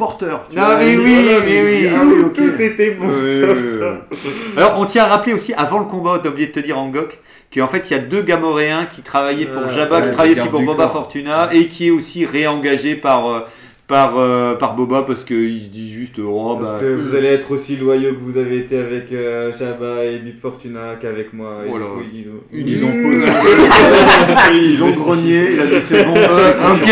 tu 0.50 0.56
Non, 0.56 0.64
vois. 0.66 0.78
mais 0.78 0.96
oui, 0.98 1.16
voilà, 1.24 1.40
mais 1.46 1.64
oui. 1.64 1.90
Ah 1.94 2.02
oui. 2.06 2.34
Tout 2.34 2.62
était 2.62 2.92
bon, 2.92 3.08
sauf 3.10 3.58
ça. 3.80 4.62
Alors, 4.62 4.80
on 4.80 4.86
tient 4.86 5.04
à 5.04 5.08
rappeler 5.08 5.34
aussi, 5.34 5.54
avant 5.54 5.80
le 5.80 5.86
combat, 5.86 6.20
t'as 6.24 6.30
oublié 6.30 6.48
de 6.48 6.52
te 6.54 6.60
dire, 6.60 6.78
Angok, 6.78 7.18
qu'en 7.56 7.68
fait, 7.68 7.90
il 7.90 7.94
y 7.94 7.96
a 7.98 8.00
deux 8.00 8.22
Gamoréens 8.22 8.88
qui 8.92 9.02
travaillaient 9.02 9.46
pour 9.46 9.64
Euh, 9.64 9.76
Jabba, 9.76 10.00
ouais, 10.00 10.06
qui 10.08 10.12
travaillaient 10.12 10.40
aussi 10.40 10.50
pour 10.50 10.62
Boba 10.62 10.84
corps. 10.84 10.92
Fortuna, 10.94 11.50
et 11.54 11.68
qui 11.68 11.88
est 11.88 11.92
aussi 11.92 12.26
réengagé 12.26 12.96
par, 12.96 13.30
euh, 13.30 13.40
par, 13.88 14.18
euh, 14.18 14.56
par 14.56 14.76
Boba, 14.76 15.04
parce 15.08 15.24
qu'il 15.24 15.62
se 15.62 15.68
dit 15.68 15.90
juste, 15.94 16.20
oh, 16.20 16.58
Parce 16.60 16.74
bah. 16.74 16.78
que 16.82 16.96
vous 16.96 17.16
allez 17.16 17.28
être 17.28 17.52
aussi 17.52 17.78
loyaux 17.78 18.14
que 18.14 18.20
vous 18.20 18.38
avez 18.38 18.58
été 18.58 18.78
avec 18.78 19.12
euh, 19.14 19.56
Jabba 19.58 20.04
et 20.04 20.18
Big 20.18 20.40
Fortuna 20.42 20.96
qu'avec 21.00 21.32
moi. 21.34 21.60
Et 21.66 21.70
Voilà. 21.70 21.86
du 21.86 21.92
coup, 21.92 22.04
ils 22.14 22.28
ont, 22.30 22.42
Ils 22.52 22.84
ont 22.84 23.04
posé 23.04 23.26
un 23.30 24.54
Ils 24.54 24.84
ont 24.84 24.90
grogné, 24.92 25.52
il 25.54 25.60
a 25.62 25.66
dit 25.68 25.82
c'est 25.82 26.04
bon. 26.04 26.14
Ok, 26.14 26.90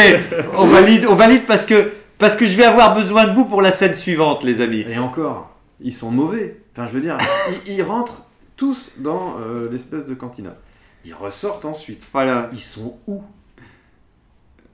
on 0.58 0.66
valide, 0.68 1.06
on 1.10 1.16
valide 1.16 1.42
parce 1.48 1.66
que, 1.66 1.90
parce 2.18 2.36
que 2.36 2.46
je 2.46 2.56
vais 2.58 2.64
avoir 2.66 2.96
besoin 2.96 3.26
de 3.28 3.34
vous 3.34 3.46
pour 3.46 3.62
la 3.62 3.72
scène 3.72 3.96
suivante, 3.96 4.44
les 4.44 4.62
amis. 4.62 4.86
Et 4.90 4.98
encore, 4.98 5.50
ils 5.82 5.94
sont 5.94 6.12
mauvais. 6.12 6.58
Enfin, 6.76 6.88
je 6.88 6.94
veux 6.94 7.02
dire, 7.02 7.18
ils, 7.68 7.74
ils 7.74 7.84
rentrent 7.84 8.24
tous 8.58 8.92
dans 8.98 9.36
euh, 9.42 9.68
l'espèce 9.72 10.06
de 10.06 10.14
cantina. 10.14 10.56
Ils 11.06 11.14
ressortent 11.14 11.66
ensuite. 11.66 12.02
Voilà. 12.14 12.50
Ils 12.54 12.62
sont 12.62 12.98
où? 13.08 13.22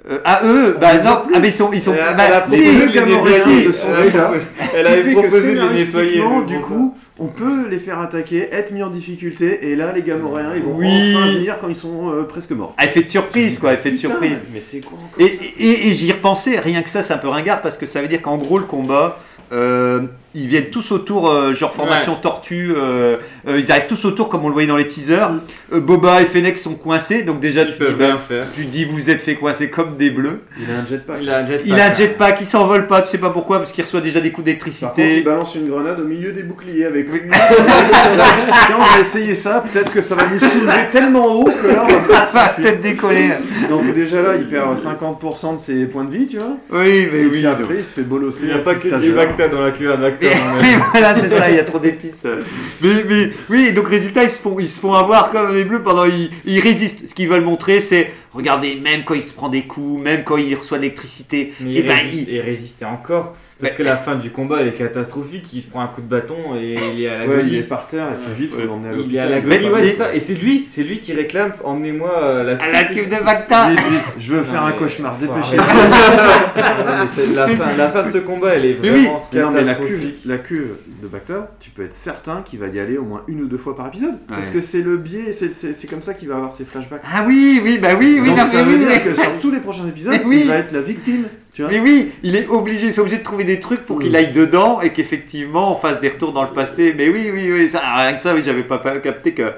Euh, 0.10 0.20
ah, 0.24 0.42
eux, 0.46 0.76
On 0.78 0.80
bah 0.80 0.98
non, 1.00 1.24
ah, 1.34 1.40
mais 1.40 1.50
ils 1.50 1.54
sont. 1.54 1.72
Ils 1.74 1.82
sont 1.82 1.94
Elle 1.94 2.00
a- 2.00 2.14
bah, 2.14 2.24
elle 2.28 2.34
a 2.34 2.42
si, 2.42 2.48
proposé 2.48 2.72
les 2.72 2.88
de 2.88 3.00
les 3.06 3.16
nettoyer. 3.16 3.70
Elle 3.84 4.18
a 4.18 4.22
proposé- 4.22 4.46
Elle 4.74 4.88
avait 4.88 5.04
de 5.04 5.74
les 5.74 5.86
nettoyer. 5.86 6.22
du 6.48 6.60
coup, 6.62 6.98
on 7.20 7.28
peut 7.28 7.68
les 7.70 7.80
faire 7.80 8.00
attaquer, 8.00 8.48
être 8.52 8.72
mis 8.72 8.82
en 8.82 8.90
difficulté, 8.90 9.70
et 9.70 9.76
là, 9.76 9.92
les 9.94 10.02
Gamoréens, 10.04 10.54
ils 10.56 10.64
vont 10.64 10.76
Oui. 10.78 10.88
enfin 11.16 11.28
venir 11.34 11.58
quand 11.60 11.68
ils 11.68 11.76
sont 11.76 12.10
euh, 12.12 12.24
presque 12.24 12.52
morts. 12.52 12.74
Ah, 12.78 12.86
effet 12.86 13.04
de 13.04 13.10
surprise, 13.10 13.60
quoi, 13.60 13.74
effet 13.74 13.92
de 13.92 13.98
surprise. 13.98 14.40
Mais 14.54 14.62
c'est 14.62 14.80
quoi 14.80 14.98
encore 14.98 15.20
Et, 15.26 15.40
et, 15.60 15.90
et 15.90 15.94
j'y 15.94 16.12
repensais, 16.12 16.60
rien 16.60 16.82
que 16.82 16.90
ça, 16.90 17.04
c'est 17.04 17.14
un 17.14 17.18
peu 17.18 17.28
ringard 17.28 17.62
parce 17.62 17.78
que 17.78 17.86
ça 17.86 18.02
veut 18.02 18.08
dire 18.08 18.22
qu'en 18.22 18.38
gros, 18.38 18.58
le 18.58 18.64
combat, 18.66 19.20
euh, 19.52 20.02
ils 20.36 20.48
viennent 20.48 20.70
tous 20.70 20.92
autour, 20.92 21.30
euh, 21.32 21.54
genre 21.56 21.74
formation 21.74 22.16
tortue, 22.16 22.72
euh, 22.76 23.18
euh, 23.48 23.60
ils 23.60 23.72
arrivent 23.72 23.88
tous 23.88 24.06
autour 24.06 24.30
comme 24.30 24.44
on 24.46 24.48
le 24.48 24.54
voyait 24.54 24.68
dans 24.68 24.78
les 24.78 24.88
teasers. 24.88 25.32
Euh, 25.74 25.80
Boba 25.80 26.22
et 26.22 26.26
Fennec 26.26 26.58
sont 26.58 26.76
coincés, 26.76 27.24
donc 27.24 27.40
déjà 27.40 27.64
Ils 27.64 27.74
tu 27.74 27.80
te 27.80 27.84
dis, 27.86 27.94
bah, 27.98 28.18
tu 28.56 28.66
dis, 28.66 28.86
vous 28.86 29.10
êtes 29.10 29.22
fait 29.22 29.36
coincer 29.36 29.70
comme 29.70 29.98
des 29.98 30.12
bleus. 30.12 30.42
Il 30.60 30.72
a 30.72 30.80
un 30.80 30.86
jetpack. 30.88 31.18
Il 31.22 31.30
a 31.30 31.38
un 31.40 31.48
jetpack. 31.48 31.66
Il 31.66 31.80
a 31.80 31.86
un 31.90 31.94
jetpack, 31.94 32.38
il 32.42 32.46
s'envole 32.48 32.88
pas, 32.88 33.02
tu 33.02 33.10
sais 33.10 33.18
pas 33.18 33.32
pourquoi, 33.32 33.58
parce 33.58 33.72
qu'il 33.72 33.84
reçoit 33.84 34.02
déjà 34.02 34.22
des 34.22 34.32
coups 34.32 34.46
Par 34.46 34.54
contre, 34.54 34.68
il 34.68 34.70
d'électricité. 34.70 35.22
balance 35.22 35.56
une 35.56 35.68
grenade 35.68 36.00
au 36.00 36.06
milieu 36.06 36.32
des 36.32 36.44
boucliers 36.44 36.86
avec. 36.86 37.08
Tiens, 37.10 38.78
on 38.78 38.94
va 38.96 39.00
essayer 39.00 39.34
ça, 39.36 39.64
peut-être 39.72 39.92
que 39.92 40.02
ça 40.02 40.16
va 40.16 40.24
nous 40.32 40.40
soulever 40.40 40.90
tellement 40.92 41.26
haut 41.26 41.46
que 41.46 41.68
là, 41.68 41.88
on 41.90 42.34
va 42.34 42.50
peut-être 42.58 42.82
décoller. 42.82 43.30
Donc 43.70 43.94
déjà 43.94 44.22
là, 44.22 44.36
il 44.36 44.48
perd 44.48 44.78
50% 44.78 45.56
de 45.56 45.60
ses 45.60 45.86
points 45.86 46.04
de 46.06 46.16
vie, 46.16 46.28
tu 46.28 46.38
vois. 46.38 46.58
Oui, 46.72 47.08
mais 47.12 47.20
Et 47.20 47.26
oui. 47.26 47.30
puis 47.32 47.46
après, 47.48 47.76
il 47.80 47.84
se 47.86 47.94
fait 47.96 48.02
bolosser. 48.02 48.42
Il 48.44 48.48
n'y 48.48 48.54
a 48.54 48.60
pas 48.60 48.76
que 48.76 48.88
des. 48.88 49.10
Bacta 49.10 49.48
dans 49.48 49.62
la 49.62 49.72
queue 49.72 49.92
à 49.92 49.98
Bacta. 50.20 50.38
Et, 50.68 50.76
voilà, 50.92 51.16
c'est 51.22 51.30
ça, 51.30 51.50
il 51.50 51.56
y 51.56 51.60
a 51.60 51.64
trop 51.64 51.80
d'épices. 51.80 52.26
Mais, 52.82 53.04
mais 53.08 53.32
oui, 53.50 53.74
donc 53.74 53.88
résultat, 53.88 54.24
ils 54.24 54.30
se 54.30 54.42
font, 54.42 54.60
ils 54.60 54.70
se 54.70 54.80
font 54.80 54.94
avoir 54.94 55.32
comme 55.32 55.54
les 55.54 55.64
bleus 55.64 55.82
pendant. 55.82 56.06
Ils, 56.06 56.30
ils 56.46 56.60
résistent. 56.60 57.08
Ce 57.08 57.14
qu'ils 57.14 57.30
veulent 57.30 57.44
montrer, 57.44 57.80
c'est 57.82 58.12
regardez, 58.34 58.76
même 58.76 59.04
quand 59.04 59.16
il 59.16 59.24
se 59.24 59.34
prend 59.34 59.50
des 59.50 59.64
coups, 59.64 60.02
même 60.02 60.24
quand 60.24 60.38
il 60.38 60.56
reçoit 60.56 60.78
l'électricité, 60.78 61.54
et 61.62 61.80
il, 61.80 61.86
ben 61.86 61.98
résiste, 61.98 62.28
il. 62.28 62.36
et 62.36 62.42
résistait 62.42 62.86
encore. 62.86 63.36
Parce 63.62 63.74
que 63.74 63.84
la 63.84 63.98
fin 63.98 64.16
du 64.16 64.30
combat, 64.30 64.58
elle 64.62 64.68
est 64.70 64.78
catastrophique. 64.78 65.52
Il 65.54 65.62
se 65.62 65.68
prend 65.68 65.82
un 65.82 65.88
coup 65.88 66.00
de 66.02 66.08
bâton 66.08 66.56
et 66.58 66.78
il 66.96 67.04
est 67.04 67.10
à 67.10 67.18
la 67.20 67.28
Ouais, 67.28 67.44
il 67.46 67.56
est 67.56 67.64
par 67.64 67.88
terre 67.88 68.06
et 68.14 68.26
puis 68.26 68.44
vite, 68.44 68.52
faut 68.54 68.60
Ouais. 68.60 68.66
l'emmener 68.66 68.90
à 68.90 68.94
Il 68.94 69.16
est 69.16 69.20
à 69.20 69.26
la 69.28 69.36
l'hôpital. 69.42 69.62
golie, 69.62 69.74
ouais, 69.74 69.84
c'est 69.84 69.96
ça. 69.98 70.14
Et 70.16 70.20
c'est 70.22 70.34
lui, 70.36 70.66
c'est 70.70 70.84
lui 70.84 71.00
qui 71.00 71.14
réclame 71.14 71.52
emmenez-moi 71.64 72.10
euh, 72.24 72.44
la 72.44 72.64
À 72.64 72.72
la 72.72 72.84
cuve 72.86 73.10
de 73.10 73.24
Bacta 73.24 73.70
je 74.18 74.34
veux 74.34 74.44
faire 74.44 74.64
un 74.64 74.72
cauchemar, 74.72 75.18
dépêchez-vous. 75.18 75.64
la, 77.36 77.48
fin, 77.48 77.66
la 77.78 77.90
fin 77.90 78.04
de 78.04 78.12
ce 78.12 78.18
combat, 78.20 78.56
elle 78.56 78.66
est 78.66 78.74
vraiment 78.74 79.28
cuve, 79.32 79.42
catastrophique. 79.54 80.20
la 80.26 80.38
cuve 80.38 80.76
de 81.02 81.08
Bacta, 81.08 81.52
tu 81.60 81.70
peux 81.70 81.84
être 81.84 81.94
certain 81.94 82.42
qu'il 82.46 82.60
va 82.60 82.68
y 82.68 82.80
aller 82.80 82.98
au 82.98 83.04
moins 83.04 83.24
une 83.28 83.42
ou 83.42 83.46
deux 83.48 83.58
fois 83.58 83.76
par 83.76 83.88
épisode. 83.88 84.16
Parce 84.28 84.50
que 84.50 84.62
c'est 84.62 84.82
le 84.82 84.98
biais, 84.98 85.32
c'est- 85.34 85.88
comme 85.90 86.02
ça 86.02 86.14
qu'il 86.14 86.28
va 86.30 86.36
avoir 86.36 86.54
ses 86.54 86.66
flashbacks. 86.66 87.02
Ah 87.04 87.26
oui, 87.28 87.60
oui, 87.64 87.78
bah 87.82 87.90
oui, 88.00 88.20
oui, 88.22 88.30
Donc 88.30 88.38
non, 88.38 88.46
ça 88.46 88.64
veut 88.64 88.74
oui, 88.74 88.80
dire 88.80 88.88
oui. 88.92 89.02
que 89.04 89.14
sur 89.16 89.40
tous 89.42 89.52
les 89.52 89.60
prochains 89.60 89.88
épisodes, 89.90 90.20
il 90.32 90.48
va 90.48 90.56
être 90.56 90.72
la 90.72 90.82
victime. 90.82 91.24
Tu 91.54 91.62
vois 91.64 91.72
Mais 91.72 91.80
oui, 91.80 92.12
il 92.24 92.36
est 92.36 92.48
obligé, 92.48 92.92
c'est 92.92 93.02
obligé 93.02 93.18
de 93.18 93.24
trouver 93.24 93.44
des 93.44 93.60
trucs 93.60 93.86
pour 93.86 94.00
qu'il 94.00 94.16
aille 94.16 94.34
dedans 94.34 94.82
et 94.82 94.92
qu'effectivement 94.94 95.76
on 95.76 95.80
fasse 95.80 96.00
des 96.00 96.10
retours 96.10 96.34
dans 96.34 96.44
le 96.44 96.52
passé. 96.52 96.94
Mais 96.96 97.10
oui, 97.10 97.30
oui, 97.34 97.52
oui, 97.52 97.70
ça, 97.70 97.82
rien 97.98 98.14
que 98.14 98.22
ça, 98.22 98.34
oui, 98.34 98.42
j'avais 98.44 98.64
pas, 98.64 98.80
capté 99.00 99.34
que. 99.34 99.52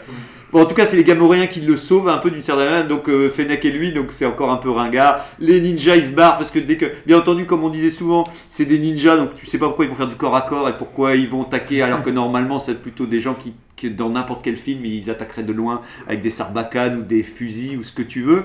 Bon, 0.51 0.63
en 0.63 0.65
tout 0.65 0.75
cas, 0.75 0.85
c'est 0.85 0.97
les 0.97 1.05
Gamoréens 1.05 1.47
qui 1.47 1.61
le 1.61 1.77
sauvent 1.77 2.09
un 2.09 2.17
peu 2.17 2.29
d'une 2.29 2.41
certaine 2.41 2.65
manière. 2.65 2.87
Donc, 2.87 3.07
euh, 3.07 3.29
Fennec 3.29 3.63
et 3.63 3.71
lui, 3.71 3.93
donc 3.93 4.07
c'est 4.09 4.25
encore 4.25 4.51
un 4.51 4.57
peu 4.57 4.69
ringard. 4.69 5.25
Les 5.39 5.61
ninjas, 5.61 5.95
ils 5.95 6.07
se 6.07 6.11
barrent 6.11 6.37
parce 6.37 6.51
que 6.51 6.59
dès 6.59 6.75
que, 6.75 6.87
bien 7.05 7.19
entendu, 7.19 7.45
comme 7.45 7.63
on 7.63 7.69
disait 7.69 7.89
souvent, 7.89 8.27
c'est 8.49 8.65
des 8.65 8.77
ninjas, 8.77 9.15
donc 9.15 9.33
tu 9.33 9.45
sais 9.45 9.57
pas 9.57 9.67
pourquoi 9.67 9.85
ils 9.85 9.87
vont 9.87 9.95
faire 9.95 10.09
du 10.09 10.15
corps 10.15 10.35
à 10.35 10.41
corps 10.41 10.67
et 10.67 10.77
pourquoi 10.77 11.15
ils 11.15 11.29
vont 11.29 11.43
attaquer, 11.43 11.81
alors 11.83 12.03
que 12.03 12.09
normalement, 12.09 12.59
c'est 12.59 12.81
plutôt 12.81 13.05
des 13.05 13.21
gens 13.21 13.33
qui, 13.33 13.53
qui, 13.77 13.89
dans 13.91 14.09
n'importe 14.09 14.43
quel 14.43 14.57
film, 14.57 14.83
ils 14.83 15.09
attaqueraient 15.09 15.43
de 15.43 15.53
loin 15.53 15.83
avec 16.05 16.21
des 16.21 16.29
sarbacanes 16.29 16.99
ou 16.99 17.03
des 17.03 17.23
fusils 17.23 17.77
ou 17.77 17.83
ce 17.83 17.93
que 17.93 18.01
tu 18.01 18.21
veux. 18.21 18.43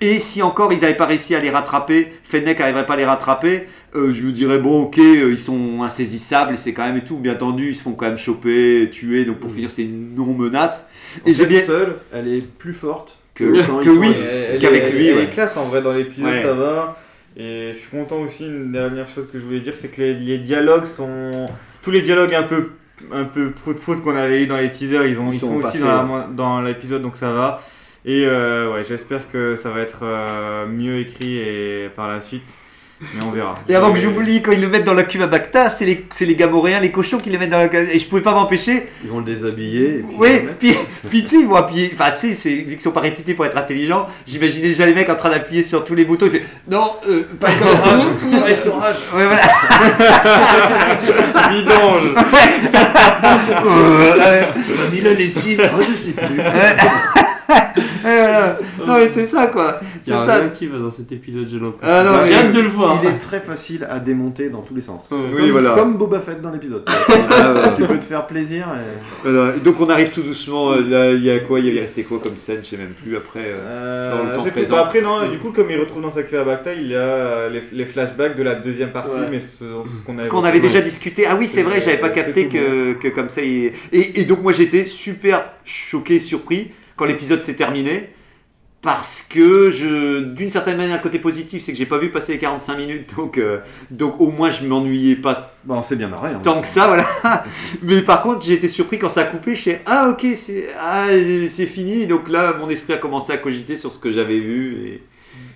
Et 0.00 0.18
si 0.20 0.42
encore 0.42 0.72
ils 0.72 0.80
n'avaient 0.80 0.96
pas 0.96 1.06
réussi 1.06 1.34
à 1.34 1.40
les 1.40 1.50
rattraper, 1.50 2.12
Fennec 2.24 2.58
n'arriverait 2.58 2.84
pas 2.84 2.94
à 2.94 2.96
les 2.98 3.06
rattraper, 3.06 3.66
euh, 3.94 4.12
je 4.12 4.26
dirais 4.28 4.58
bon 4.58 4.82
ok, 4.82 4.98
euh, 4.98 5.30
ils 5.30 5.38
sont 5.38 5.82
insaisissables 5.82 6.54
et 6.54 6.56
c'est 6.58 6.74
quand 6.74 6.84
même 6.84 6.98
et 6.98 7.04
tout. 7.04 7.16
Bien 7.16 7.32
entendu, 7.34 7.70
ils 7.70 7.76
se 7.76 7.82
font 7.82 7.92
quand 7.92 8.06
même 8.06 8.18
choper, 8.18 8.90
tuer, 8.92 9.24
donc 9.24 9.38
pour 9.38 9.50
finir 9.52 9.70
c'est 9.70 9.84
une 9.84 10.14
non-menace. 10.14 10.86
En 11.24 11.30
Et 11.30 11.34
j'ai 11.34 11.46
bien 11.46 11.62
seule, 11.62 11.96
elle 12.12 12.28
est 12.28 12.42
plus 12.46 12.74
forte 12.74 13.18
que, 13.34 13.44
que 13.44 13.62
sont 13.64 13.98
oui, 13.98 14.12
qu'avec 14.60 14.92
lui, 14.92 15.08
Elle 15.08 15.16
ouais. 15.16 15.22
est 15.24 15.30
classe 15.30 15.56
en 15.56 15.64
vrai 15.64 15.80
dans 15.80 15.92
l'épisode, 15.92 16.26
Ouais. 16.30 16.42
ça 16.42 16.52
va. 16.52 16.98
Et 17.38 17.70
je 17.72 17.78
suis 17.78 17.90
content 17.90 18.20
aussi, 18.20 18.46
une 18.46 18.72
dernière 18.72 19.06
chose 19.06 19.26
que 19.30 19.38
je 19.38 19.44
voulais 19.44 19.60
dire, 19.60 19.74
c'est 19.76 19.88
que 19.88 20.00
les, 20.00 20.14
les 20.14 20.38
dialogues 20.38 20.86
sont. 20.86 21.46
Tous 21.82 21.90
les 21.90 22.02
dialogues 22.02 22.34
un 22.34 22.42
peu 22.42 22.70
un 23.12 23.24
peu 23.24 23.50
prout-prout 23.50 24.02
qu'on 24.02 24.16
avait 24.16 24.42
eu 24.42 24.46
dans 24.46 24.56
les 24.56 24.70
teasers, 24.70 25.06
ils, 25.06 25.20
ont, 25.20 25.30
Ils 25.30 25.34
ils 25.34 25.40
sont 25.40 25.60
sont, 25.60 25.68
aussi 25.68 25.78
passés, 25.78 26.26
dans 26.34 26.60
l'épisode, 26.62 27.02
donc 27.02 27.16
ça 27.16 27.30
va. 27.30 27.62
Et 28.08 28.24
euh, 28.24 28.72
ouais, 28.72 28.84
j'espère 28.88 29.28
que 29.32 29.56
ça 29.56 29.70
va 29.70 29.80
être 29.80 30.00
euh, 30.04 30.64
mieux 30.66 30.98
écrit 31.00 31.38
et 31.38 31.90
par 31.94 32.06
la 32.08 32.20
suite. 32.20 32.44
Mais 33.00 33.20
on 33.26 33.30
verra. 33.30 33.58
Et 33.68 33.74
avant 33.74 33.92
que 33.92 33.98
j'oublie, 33.98 34.40
quand 34.40 34.52
ils 34.52 34.60
le 34.60 34.68
mettent 34.68 34.84
dans 34.84 34.94
la 34.94 35.02
cuve 35.02 35.20
à 35.22 35.26
Bacta, 35.26 35.68
c'est 35.68 35.84
les, 35.84 36.06
c'est 36.12 36.24
les 36.24 36.34
Gamoréens, 36.34 36.80
les 36.80 36.90
cochons 36.92 37.18
qui 37.18 37.28
les 37.28 37.36
mettent 37.36 37.50
dans 37.50 37.58
la 37.58 37.68
cuve. 37.68 37.90
Et 37.92 37.98
je 37.98 38.08
pouvais 38.08 38.22
pas 38.22 38.32
m'empêcher. 38.32 38.86
Ils 39.04 39.10
vont 39.10 39.18
le 39.18 39.24
déshabiller. 39.24 39.96
Et 39.96 40.02
puis 40.02 40.14
Oui, 40.16 40.28
ils 40.32 40.46
puis, 40.54 40.74
puis 41.10 41.22
tu 41.24 41.28
sais, 41.28 41.36
ils 41.40 41.46
vont 41.46 41.56
appuyer. 41.56 41.90
Enfin, 41.92 42.12
tu 42.18 42.34
sais, 42.34 42.48
vu 42.48 42.64
qu'ils 42.64 42.80
sont 42.80 42.92
pas 42.92 43.00
réputés 43.00 43.34
pour 43.34 43.44
être 43.44 43.58
intelligents, 43.58 44.06
j'imaginais 44.26 44.68
déjà 44.68 44.86
les 44.86 44.94
mecs 44.94 45.10
en 45.10 45.16
train 45.16 45.28
d'appuyer 45.30 45.62
sur 45.62 45.84
tous 45.84 45.94
les 45.94 46.06
boutons. 46.06 46.24
Il 46.26 46.32
fait 46.32 46.44
Non, 46.70 46.92
euh, 47.06 47.24
pas 47.38 47.54
sur 47.54 47.66
H. 47.66 48.44
Ouais, 48.44 48.56
sur 48.56 48.72
H. 48.80 49.14
Ouais, 49.14 49.26
voilà. 49.26 49.42
Vidange 51.50 52.14
T'as 52.72 53.68
mis 54.90 55.00
la 55.02 55.12
lessive 55.12 55.70
Oh, 55.76 55.82
je 55.82 55.94
sais 55.96 56.12
plus. 56.12 56.40
Euh, 58.04 58.52
non, 58.86 58.94
mais 58.94 59.08
c'est 59.08 59.26
ça, 59.26 59.46
quoi. 59.48 59.80
Il 59.82 59.86
C'est 60.04 60.10
y 60.10 60.14
a 60.14 60.20
ça. 60.26 60.36
rien 60.36 60.48
qui 60.48 60.66
va 60.66 60.78
dans 60.78 60.90
cet 60.90 61.10
épisode, 61.12 61.48
j'ai 61.48 61.58
l'impression. 61.58 61.80
Ah, 61.96 62.04
non, 62.04 62.24
J'ai 62.26 62.34
hâte 62.34 62.54
de 62.54 62.60
le 62.60 62.68
voir. 62.68 62.98
Il 63.02 63.08
est 63.08 63.18
très 63.18 63.40
facile 63.40 63.86
à 63.88 63.98
démonter 64.00 64.48
dans 64.48 64.62
tous 64.62 64.74
les 64.74 64.82
sens. 64.82 65.06
Oui, 65.10 65.18
Comme- 65.36 65.50
voilà. 65.50 65.70
Comme 65.70 65.96
Boba 65.96 66.20
Fett 66.20 66.40
dans 66.40 66.50
l'épisode. 66.50 66.84
Ah, 67.38 67.72
tu 67.76 67.84
peux 67.84 67.98
te 67.98 68.04
faire 68.04 68.26
plaisir. 68.26 68.68
et- 68.76 69.28
Voilà. 69.28 69.52
Donc 69.58 69.80
on 69.80 69.88
arrive 69.90 70.10
tout 70.10 70.22
doucement. 70.22 70.72
euh, 70.72 70.80
Là, 70.88 71.10
il 71.12 71.22
y 71.24 71.30
a 71.30 71.40
quoi? 71.40 71.60
Il 71.60 71.66
y 71.66 71.70
avait 71.70 71.80
resté 71.80 72.02
quoi 72.04 72.18
comme 72.22 72.36
scène? 72.36 72.58
Je 72.62 72.68
sais 72.68 72.76
même 72.76 72.92
plus 73.02 73.16
après. 73.16 73.40
euh. 73.44 74.10
Dans 74.16 74.24
le 74.24 74.32
temps 74.34 74.42
c'est 74.44 74.50
tout. 74.50 74.56
présent. 74.56 74.72
Bah, 74.74 74.82
après, 74.86 75.00
non, 75.02 75.28
du 75.30 75.38
coup, 75.38 75.50
comme 75.50 75.70
il 75.70 75.78
retrouve 75.78 76.02
dans 76.02 76.10
sa 76.10 76.22
cuve 76.22 76.38
à 76.38 76.44
Bacta, 76.44 76.74
il 76.74 76.86
y 76.88 76.94
a 76.94 76.98
euh, 76.98 77.50
les, 77.50 77.62
les 77.72 77.84
flashbacks 77.86 78.36
de 78.36 78.42
la 78.42 78.54
deuxième 78.54 78.90
partie, 78.90 79.16
Ouais. 79.18 79.28
mais 79.30 79.40
ce, 79.40 79.46
ce 79.64 80.02
qu'on 80.06 80.18
avait 80.18 80.28
Qu'on 80.28 80.44
avait 80.44 80.60
déjà 80.60 80.80
discuté. 80.80 81.26
Ah 81.28 81.36
oui, 81.38 81.48
c'est 81.48 81.62
vrai, 81.62 81.80
j'avais 81.80 81.98
pas 81.98 82.10
capté 82.10 82.46
que, 82.48 82.94
que 82.94 83.08
comme 83.08 83.28
ça. 83.28 83.42
il- 83.42 83.72
Et, 83.92 84.20
et 84.20 84.24
donc 84.24 84.42
moi 84.42 84.52
j'étais 84.52 84.84
super 84.84 85.44
choqué, 85.64 86.20
surpris 86.20 86.70
quand 86.96 87.04
l'épisode 87.04 87.42
s'est 87.42 87.56
terminé. 87.56 88.10
Parce 88.82 89.22
que 89.28 89.72
je, 89.72 90.22
d'une 90.22 90.50
certaine 90.50 90.76
manière, 90.76 90.96
le 90.96 91.02
côté 91.02 91.18
positif, 91.18 91.64
c'est 91.64 91.72
que 91.72 91.78
j'ai 91.78 91.86
pas 91.86 91.98
vu 91.98 92.10
passer 92.10 92.34
les 92.34 92.38
45 92.38 92.76
minutes, 92.76 93.14
donc, 93.16 93.36
euh, 93.36 93.58
donc 93.90 94.20
au 94.20 94.30
moins 94.30 94.52
je 94.52 94.64
m'ennuyais 94.64 95.16
pas 95.16 95.54
Bah, 95.64 95.74
on 95.78 95.82
s'est 95.82 95.96
bien 95.96 96.06
marré. 96.06 96.30
hein. 96.32 96.40
tant 96.40 96.60
que 96.60 96.68
ça, 96.68 96.86
voilà. 96.86 97.04
Mais 97.82 98.02
par 98.02 98.22
contre, 98.22 98.44
j'ai 98.44 98.52
été 98.52 98.68
surpris 98.68 98.98
quand 99.00 99.08
ça 99.08 99.22
a 99.22 99.24
coupé. 99.24 99.56
Je 99.56 99.62
sais, 99.62 99.80
ah 99.86 100.10
ok, 100.10 100.24
c'est 100.36 100.68
ah, 100.78 101.06
c'est 101.50 101.66
fini. 101.66 102.06
Donc 102.06 102.28
là, 102.28 102.54
mon 102.60 102.68
esprit 102.70 102.92
a 102.92 102.98
commencé 102.98 103.32
à 103.32 103.38
cogiter 103.38 103.76
sur 103.76 103.92
ce 103.92 103.98
que 103.98 104.12
j'avais 104.12 104.38
vu. 104.38 104.76
Et... 104.86 105.02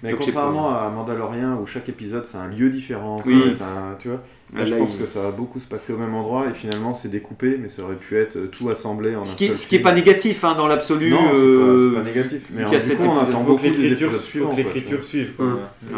Mais 0.03 0.13
Donc, 0.13 0.21
contrairement 0.21 0.71
à 0.71 0.89
Mandalorian 0.91 1.59
où 1.63 1.67
chaque 1.67 1.89
épisode 1.89 2.25
c'est 2.27 2.39
un 2.39 2.49
lieu 2.49 2.71
différent, 2.71 3.21
Oui. 3.27 3.57
un- 3.61 3.97
tu 3.99 4.09
vois. 4.09 4.21
Là, 4.53 4.65
je 4.65 4.75
pense 4.75 4.95
il- 4.95 4.99
que 5.01 5.07
ça 5.07 5.21
va 5.23 5.31
beaucoup 5.31 5.61
se 5.61 5.67
passer 5.69 5.93
au 5.93 5.97
même 5.97 6.13
endroit 6.15 6.47
et 6.51 6.55
finalement 6.55 6.93
c'est 6.93 7.09
découpé, 7.09 7.57
mais 7.61 7.69
ça 7.69 7.83
aurait 7.85 7.95
pu 7.95 8.17
être 8.17 8.37
euh, 8.37 8.47
tout 8.51 8.69
assemblé 8.69 9.15
en 9.15 9.23
un 9.23 9.25
Ce 9.25 9.37
qui, 9.37 9.47
seul 9.47 9.57
ce 9.57 9.67
qui 9.69 9.77
est 9.77 9.79
film. 9.79 9.89
pas 9.89 9.95
négatif 9.95 10.43
hein, 10.43 10.55
dans 10.57 10.67
l'absolu. 10.67 11.11
Non, 11.11 11.19
euh, 11.35 11.93
pas, 11.95 12.01
c'est 12.03 12.03
pas 12.13 12.19
négatif. 12.21 12.43
Mais 12.51 12.63
alors, 12.65 12.73
du 12.73 12.97
coup, 12.97 13.03
on 13.05 13.19
attend 13.21 13.41
beaucoup 13.43 13.61
que 13.63 13.67
l'écriture 13.69 14.11
quoi, 14.11 14.55
l'écriture 14.57 14.99
tu 15.03 15.07
suive. 15.07 15.33
quoi. 15.37 15.47
Ouais. 15.47 15.93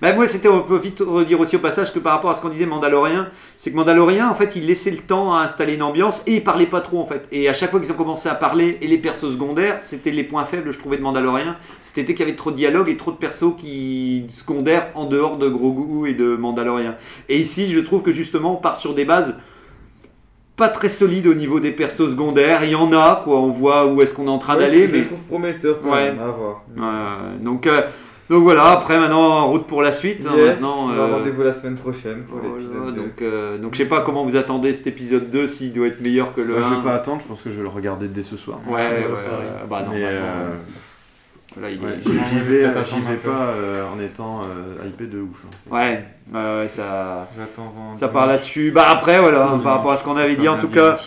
Bah, 0.00 0.12
moi, 0.12 0.28
c'était, 0.28 0.46
on 0.46 0.62
peut 0.62 0.78
vite 0.78 1.00
redire 1.04 1.40
aussi 1.40 1.56
au 1.56 1.58
passage 1.58 1.92
que 1.92 1.98
par 1.98 2.12
rapport 2.12 2.30
à 2.30 2.36
ce 2.36 2.42
qu'on 2.42 2.50
disait 2.50 2.66
Mandalorian, 2.66 3.26
c'est 3.56 3.72
que 3.72 3.76
Mandalorian, 3.76 4.28
en 4.30 4.34
fait, 4.36 4.54
il 4.54 4.64
laissait 4.64 4.92
le 4.92 4.98
temps 4.98 5.34
à 5.34 5.40
installer 5.42 5.74
une 5.74 5.82
ambiance 5.82 6.22
et 6.28 6.36
il 6.36 6.44
parlait 6.44 6.66
pas 6.66 6.80
trop, 6.80 7.00
en 7.00 7.06
fait. 7.06 7.26
Et 7.32 7.48
à 7.48 7.52
chaque 7.52 7.72
fois 7.72 7.80
qu'ils 7.80 7.90
ont 7.90 7.96
commencé 7.96 8.28
à 8.28 8.36
parler, 8.36 8.78
et 8.80 8.86
les 8.86 8.98
persos 8.98 9.32
secondaires, 9.32 9.78
c'était 9.82 10.12
les 10.12 10.22
points 10.22 10.44
faibles, 10.44 10.70
je 10.72 10.78
trouvais, 10.78 10.98
de 10.98 11.02
Mandalorian. 11.02 11.56
C'était 11.82 12.14
qu'il 12.14 12.20
y 12.24 12.28
avait 12.28 12.36
trop 12.36 12.52
de 12.52 12.56
dialogue 12.56 12.88
et 12.88 12.96
trop 12.96 13.10
de 13.10 13.16
persos 13.38 13.54
qui 13.58 14.26
secondaires 14.30 14.88
en 14.94 15.06
dehors 15.06 15.36
de 15.38 15.48
Grogu 15.48 16.08
et 16.10 16.14
de 16.14 16.36
Mandalorian. 16.36 16.94
Et 17.28 17.38
ici, 17.38 17.72
je 17.72 17.80
trouve 17.80 18.02
que 18.02 18.12
justement, 18.12 18.54
on 18.54 18.56
part 18.56 18.76
sur 18.76 18.94
des 18.94 19.04
bases 19.04 19.34
pas 20.56 20.68
très 20.68 20.88
solides 20.88 21.28
au 21.28 21.34
niveau 21.34 21.60
des 21.60 21.70
persos 21.70 22.10
secondaires. 22.10 22.64
Il 22.64 22.70
y 22.70 22.74
en 22.74 22.92
a, 22.92 23.20
quoi. 23.24 23.38
On 23.40 23.50
voit 23.50 23.86
où 23.86 24.02
est-ce 24.02 24.14
qu'on 24.14 24.26
est 24.26 24.30
en 24.30 24.38
train 24.38 24.56
Ouais, 24.56 24.62
d'aller, 24.62 24.86
je 24.88 24.92
mais 24.92 24.98
les 24.98 25.04
trouve 25.04 25.22
prometteur 25.24 25.80
quand 25.80 25.92
Ouais. 25.92 26.10
même, 26.10 26.18
à 26.18 26.30
voir. 26.32 26.64
Ouais, 26.76 27.38
donc, 27.44 27.66
euh, 27.68 27.82
donc 28.28 28.42
voilà, 28.42 28.66
après 28.72 28.98
maintenant 28.98 29.20
en 29.22 29.48
route 29.48 29.66
pour 29.68 29.82
la 29.82 29.92
suite. 29.92 30.26
hein, 30.28 30.32
Yes, 30.36 30.60
maintenant, 30.60 30.86
on 30.88 30.90
a 30.90 30.94
euh, 30.94 31.14
rendez-vous 31.14 31.42
la 31.42 31.52
semaine 31.52 31.76
prochaine 31.76 32.24
pour 32.28 32.38
voilà, 32.38 32.56
l'épisode 32.58 32.92
2. 32.94 33.00
donc, 33.00 33.22
euh, 33.22 33.56
donc 33.58 33.74
je 33.74 33.78
sais 33.78 33.86
pas 33.88 34.00
comment 34.00 34.24
vous 34.24 34.34
attendez 34.36 34.72
cet 34.74 34.88
épisode 34.88 35.30
2, 35.30 35.46
s'il 35.46 35.72
doit 35.72 35.86
être 35.86 36.00
meilleur 36.00 36.34
que 36.34 36.40
le 36.40 36.54
Moi, 36.58 36.66
1. 36.66 36.70
je 36.70 36.74
vais 36.74 36.82
pas 36.82 36.94
attendre, 36.94 37.20
je 37.22 37.28
pense 37.28 37.40
que 37.40 37.50
je 37.50 37.56
vais 37.58 37.62
le 37.62 37.68
regarder 37.68 38.08
dès 38.08 38.22
ce 38.24 38.36
soir. 38.36 38.58
Ouais, 38.68 39.06
bah 39.70 39.82
non, 39.86 39.92
Mais, 39.94 40.00
maintenant, 40.00 40.08
euh, 40.10 40.50
euh, 40.50 40.54
là, 41.60 41.70
il 41.70 41.80
Ouais, 41.80 41.98
J'y 42.04 42.12
j'y 42.12 42.40
vais 42.40 42.60
vais, 42.66 42.84
j'y 42.84 43.00
pas 43.16 43.30
euh, 43.30 43.84
en 43.94 44.00
étant 44.00 44.42
euh, 44.42 44.86
hypé 44.86 45.06
de 45.06 45.20
ouf. 45.20 45.44
hein. 45.44 45.74
ouais, 45.74 46.04
ouais, 46.32 46.68
ça, 46.68 47.28
ça 47.96 48.08
part 48.08 48.26
là-dessus. 48.26 48.70
Bah 48.70 48.86
après, 48.88 49.18
voilà, 49.20 49.58
par 49.62 49.76
rapport 49.76 49.92
à 49.92 49.96
ce 49.96 50.04
qu'on 50.04 50.16
avait 50.16 50.36
dit, 50.36 50.48
en 50.48 50.58
tout 50.58 50.68
cas. 50.68 50.98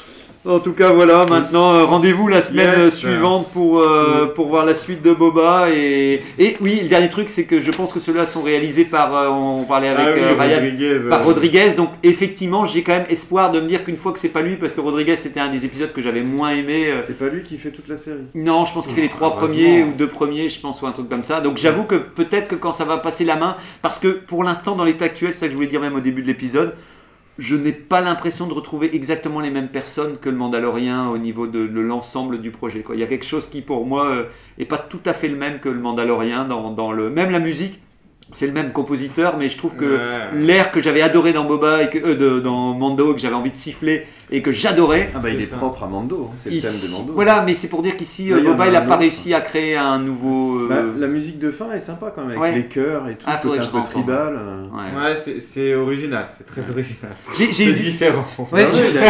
En 0.43 0.57
tout 0.57 0.73
cas, 0.73 0.91
voilà, 0.91 1.23
maintenant 1.27 1.71
euh, 1.75 1.83
rendez-vous 1.85 2.27
la 2.27 2.41
semaine 2.41 2.85
Yes. 2.85 2.95
suivante 2.95 3.49
pour, 3.53 3.77
euh, 3.79 4.25
pour 4.33 4.47
voir 4.47 4.65
la 4.65 4.73
suite 4.73 5.03
de 5.03 5.13
Boba. 5.13 5.67
Et, 5.71 6.23
et 6.39 6.57
oui, 6.61 6.79
le 6.81 6.87
dernier 6.89 7.09
truc, 7.09 7.29
c'est 7.29 7.43
que 7.43 7.61
je 7.61 7.69
pense 7.69 7.93
que 7.93 7.99
ceux-là 7.99 8.25
sont 8.25 8.41
réalisés 8.41 8.85
par, 8.85 9.15
euh, 9.15 9.27
on 9.29 9.65
parlait 9.65 9.89
avec 9.89 10.03
Ah 10.07 10.11
oui, 10.15 10.39
Ryan, 10.39 10.55
Rodriguez. 10.55 10.99
par 11.09 11.23
Rodriguez. 11.23 11.69
Donc 11.77 11.89
effectivement, 12.01 12.65
j'ai 12.65 12.81
quand 12.81 12.93
même 12.93 13.05
espoir 13.09 13.51
de 13.51 13.59
me 13.59 13.67
dire 13.67 13.83
qu'une 13.83 13.97
fois 13.97 14.13
que 14.13 14.19
c'est 14.19 14.29
pas 14.29 14.41
lui, 14.41 14.55
parce 14.55 14.73
que 14.73 14.81
Rodriguez 14.81 15.15
c'était 15.15 15.39
un 15.39 15.49
des 15.51 15.63
épisodes 15.63 15.93
que 15.93 16.01
j'avais 16.01 16.23
moins 16.23 16.49
aimé. 16.55 16.87
C'est 17.05 17.19
pas 17.19 17.27
lui 17.27 17.43
qui 17.43 17.59
fait 17.59 17.69
toute 17.69 17.87
la 17.87 17.97
série. 17.97 18.17
non, 18.33 18.65
je 18.65 18.73
pense 18.73 18.87
qu'il 18.87 18.95
fait 18.95 19.01
les 19.01 19.09
trois 19.09 19.27
heureusement. 19.37 19.45
premiers 19.47 19.83
ou 19.83 19.93
deux 19.95 20.07
premiers, 20.07 20.49
je 20.49 20.59
pense, 20.59 20.81
ou 20.81 20.87
un 20.87 20.91
truc 20.91 21.07
comme 21.07 21.23
ça. 21.23 21.39
Donc 21.41 21.57
j'avoue 21.59 21.83
que 21.83 21.95
peut-être 21.95 22.47
que 22.47 22.55
quand 22.55 22.71
ça 22.71 22.85
va 22.85 22.97
passer 22.97 23.25
la 23.25 23.35
main, 23.35 23.57
parce 23.83 23.99
que 23.99 24.07
pour 24.07 24.43
l'instant, 24.43 24.75
dans 24.75 24.85
l'état 24.85 25.05
actuel, 25.05 25.33
c'est 25.33 25.41
ça 25.41 25.45
que 25.45 25.51
je 25.51 25.55
voulais 25.57 25.67
dire 25.67 25.81
même 25.81 25.95
au 25.95 25.99
début 26.01 26.23
de 26.23 26.27
l'épisode, 26.27 26.73
je 27.41 27.55
n'ai 27.55 27.71
pas 27.71 28.01
l'impression 28.01 28.45
de 28.45 28.53
retrouver 28.53 28.95
exactement 28.95 29.39
les 29.39 29.49
mêmes 29.49 29.69
personnes 29.69 30.19
que 30.19 30.29
le 30.29 30.35
Mandalorien 30.35 31.09
au 31.09 31.17
niveau 31.17 31.47
de, 31.47 31.59
l'ensemble 31.81 32.39
du 32.39 32.51
projet. 32.51 32.85
Il 32.93 32.99
y 32.99 33.03
a 33.03 33.07
quelque 33.07 33.25
chose 33.25 33.49
qui, 33.49 33.61
pour 33.61 33.87
moi, 33.87 34.05
euh, 34.11 34.25
est 34.59 34.65
pas 34.65 34.77
tout 34.77 34.99
à 35.05 35.13
fait 35.13 35.27
le 35.27 35.35
même 35.35 35.59
que 35.59 35.67
le 35.67 35.79
Mandalorien 35.79 36.45
dans 36.45 36.91
le 36.91 37.09
même 37.09 37.31
la 37.31 37.39
musique. 37.39 37.81
C'est 38.33 38.47
le 38.47 38.53
même 38.53 38.71
compositeur, 38.71 39.35
mais 39.37 39.49
je 39.49 39.57
trouve 39.57 39.75
que 39.75 39.85
ouais. 39.85 39.99
l'air 40.35 40.71
que 40.71 40.81
j'avais 40.81 41.01
adoré 41.01 41.33
dans 41.33 41.43
Boba 41.45 41.83
et 41.83 41.89
que 41.89 41.97
euh, 41.99 42.15
de- 42.15 42.39
dans 42.39 42.73
Mando, 42.73 43.13
que 43.13 43.19
j'avais 43.19 43.35
envie 43.35 43.51
de 43.51 43.57
siffler 43.57 44.05
et 44.33 44.41
que 44.41 44.53
j'adorais, 44.53 45.09
Ah 45.13 45.19
bah 45.19 45.29
il 45.29 45.41
est 45.41 45.45
ça. 45.45 45.57
propre 45.57 45.83
à 45.83 45.87
Mando, 45.87 46.29
hein, 46.31 46.35
c'est 46.41 46.49
le 46.49 46.61
thème 46.61 46.71
de 46.71 46.91
Mando. 46.93 47.11
Voilà, 47.13 47.43
mais 47.45 47.53
c'est 47.53 47.67
pour 47.67 47.81
dire 47.83 47.97
qu'ici, 47.97 48.31
euh, 48.31 48.41
Boba, 48.41 48.63
a 48.63 48.67
il 48.67 48.71
n'a 48.73 48.79
pas 48.81 48.95
réussi 48.95 49.33
à 49.33 49.41
créer 49.41 49.75
un 49.75 49.99
nouveau. 49.99 50.59
euh, 50.59 50.67
Bah, 50.69 50.75
la 50.97 51.07
musique 51.07 51.37
de 51.39 51.51
fin 51.51 51.73
est 51.73 51.81
sympa 51.81 52.13
quand 52.15 52.21
même, 52.21 52.31
avec 52.31 52.41
Ouais. 52.41 52.55
les 52.55 52.65
chœurs 52.67 53.09
et 53.09 53.15
tout, 53.15 53.25
Ah, 53.27 53.37
côté 53.43 53.59
un 53.59 53.65
peu 53.65 53.77
rentre, 53.79 53.91
tribal. 53.91 54.33
ouais. 54.73 55.01
Ouais, 55.09 55.15
c'est- 55.15 55.75
original, 55.75 56.27
c'est 56.37 56.45
très 56.45 56.69
original. 56.71 57.11
J'ai 57.37 57.65
eu. 57.65 57.73
différent. 57.73 58.23
Ouais, 58.39 58.45
Ah 58.65 58.73
ouais, 58.73 58.81
il, 58.91 58.97
a, 58.97 59.01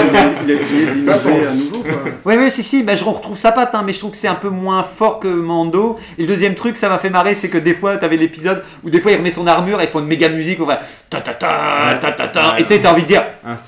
il 0.46 0.52
a- 0.52 0.54
essayé 0.56 0.86
d'innover 0.88 1.46
à 1.48 1.54
nouveau 1.54 1.84
quoi. 1.84 1.92
Ouais, 2.26 2.38
ouais, 2.40 2.50
si, 2.50 2.64
si, 2.64 2.82
bah, 2.82 2.96
je 2.96 3.04
retrouve 3.04 3.38
sa 3.38 3.52
patte, 3.52 3.76
hein, 3.76 3.84
mais 3.86 3.94
je 3.94 4.00
trouve 4.00 4.12
que 4.12 4.18
c'est 4.18 4.28
un 4.28 4.34
peu 4.36 4.50
moins 4.50 4.82
fort 4.82 5.20
que 5.20 5.28
Mando. 5.28 6.00
Et 6.18 6.24
le 6.24 6.28
deuxième 6.28 6.56
truc, 6.56 6.76
ça 6.78 6.90
m'a 6.90 6.98
fait 6.98 7.12
marrer, 7.12 7.36
c'est 7.36 7.50
que 7.50 7.60
des 7.60 7.76
fois, 7.76 7.98
t'avais 7.98 8.18
l'épisode 8.18 8.64
où 8.84 8.90
des 8.90 9.00
fois 9.00 9.11
il 9.12 9.18
remet 9.18 9.32
son 9.32 9.48
armure 9.48 9.82
et 9.82 9.88
font 9.88 10.00
une 10.00 10.08
méga 10.08 10.30
musique, 10.30 10.60
on 10.62 10.66
va 10.66 10.80
ta 11.10 11.22
ta 11.22 11.34
ta 11.34 11.96
ta 12.00 12.12
ta 12.28 12.60
et 12.60 12.66
t'as 12.66 12.92
envie 12.92 13.04
de 13.04 13.08
dire, 13.08 13.24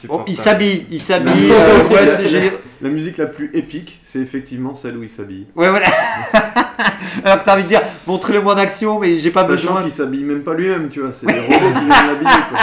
oh, 0.10 0.22
il 0.28 0.36
s'habille, 0.38 0.86
il 0.92 1.02
s'habille, 1.02 1.52
euh, 1.52 1.84
ouais, 1.94 2.08
c'est 2.16 2.30
génial. 2.30 2.54
La 2.82 2.90
musique 2.90 3.18
la 3.18 3.28
plus 3.28 3.50
épique, 3.54 4.00
c'est 4.04 4.20
effectivement 4.20 4.76
celle 4.76 4.98
où 4.98 5.04
il 5.04 5.10
s'habille. 5.10 5.46
Ouais, 5.56 5.70
voilà. 5.70 5.88
Alors 7.24 7.40
que 7.40 7.46
t'as 7.46 7.54
envie 7.54 7.64
de 7.64 7.70
dire, 7.70 7.82
montrez-le-moi 8.08 8.56
en 8.56 8.58
action, 8.58 9.00
mais 9.00 9.20
j'ai 9.20 9.32
pas 9.32 9.42
Sachant 9.44 9.54
besoin. 9.54 9.84
qu'il 9.84 9.92
s'habille 9.92 10.24
même 10.24 10.42
pas 10.44 10.54
lui-même, 10.54 10.90
tu 10.90 11.00
vois, 11.00 11.12
c'est 11.14 11.26
des 11.28 11.40
robots 11.40 11.54
qui 11.54 11.86
viennent 11.86 11.88
l'habiller 11.88 12.44
quoi. 12.50 12.60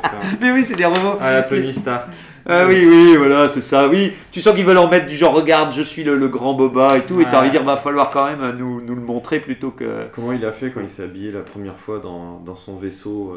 C'est 0.00 0.02
ça. 0.08 0.12
Mais 0.40 0.50
oui, 0.52 0.64
c'est 0.66 0.76
des 0.76 0.84
robots. 0.86 1.18
Ah, 1.20 1.32
la 1.32 1.42
Tony 1.42 1.72
Stark. 1.72 2.08
Ah 2.46 2.66
oui, 2.68 2.86
oui, 2.86 3.16
voilà, 3.16 3.48
c'est 3.48 3.62
ça. 3.62 3.88
Oui, 3.88 4.12
tu 4.30 4.42
sens 4.42 4.54
qu'ils 4.54 4.64
veulent 4.66 4.78
en 4.78 4.88
mettre 4.88 5.06
du 5.06 5.16
genre, 5.16 5.32
regarde, 5.34 5.72
je 5.72 5.82
suis 5.82 6.04
le, 6.04 6.16
le 6.16 6.28
grand 6.28 6.54
Boba 6.54 6.98
et 6.98 7.02
tout, 7.02 7.20
et 7.20 7.24
t'as 7.24 7.38
envie 7.40 7.48
de 7.48 7.52
dire, 7.52 7.64
va 7.64 7.76
falloir 7.76 8.10
quand 8.10 8.26
même 8.26 8.42
euh, 8.42 8.52
nous, 8.52 8.80
nous 8.82 8.94
le 8.94 9.00
montrer 9.00 9.40
plutôt 9.40 9.70
que. 9.70 10.06
Comment 10.14 10.32
il 10.32 10.44
a 10.44 10.52
fait 10.52 10.70
quand 10.70 10.80
il 10.80 10.88
s'est 10.88 11.04
habillé 11.04 11.32
la 11.32 11.40
première 11.40 11.76
fois 11.76 12.00
dans, 12.00 12.40
dans 12.44 12.54
son 12.56 12.76
vaisseau 12.76 13.32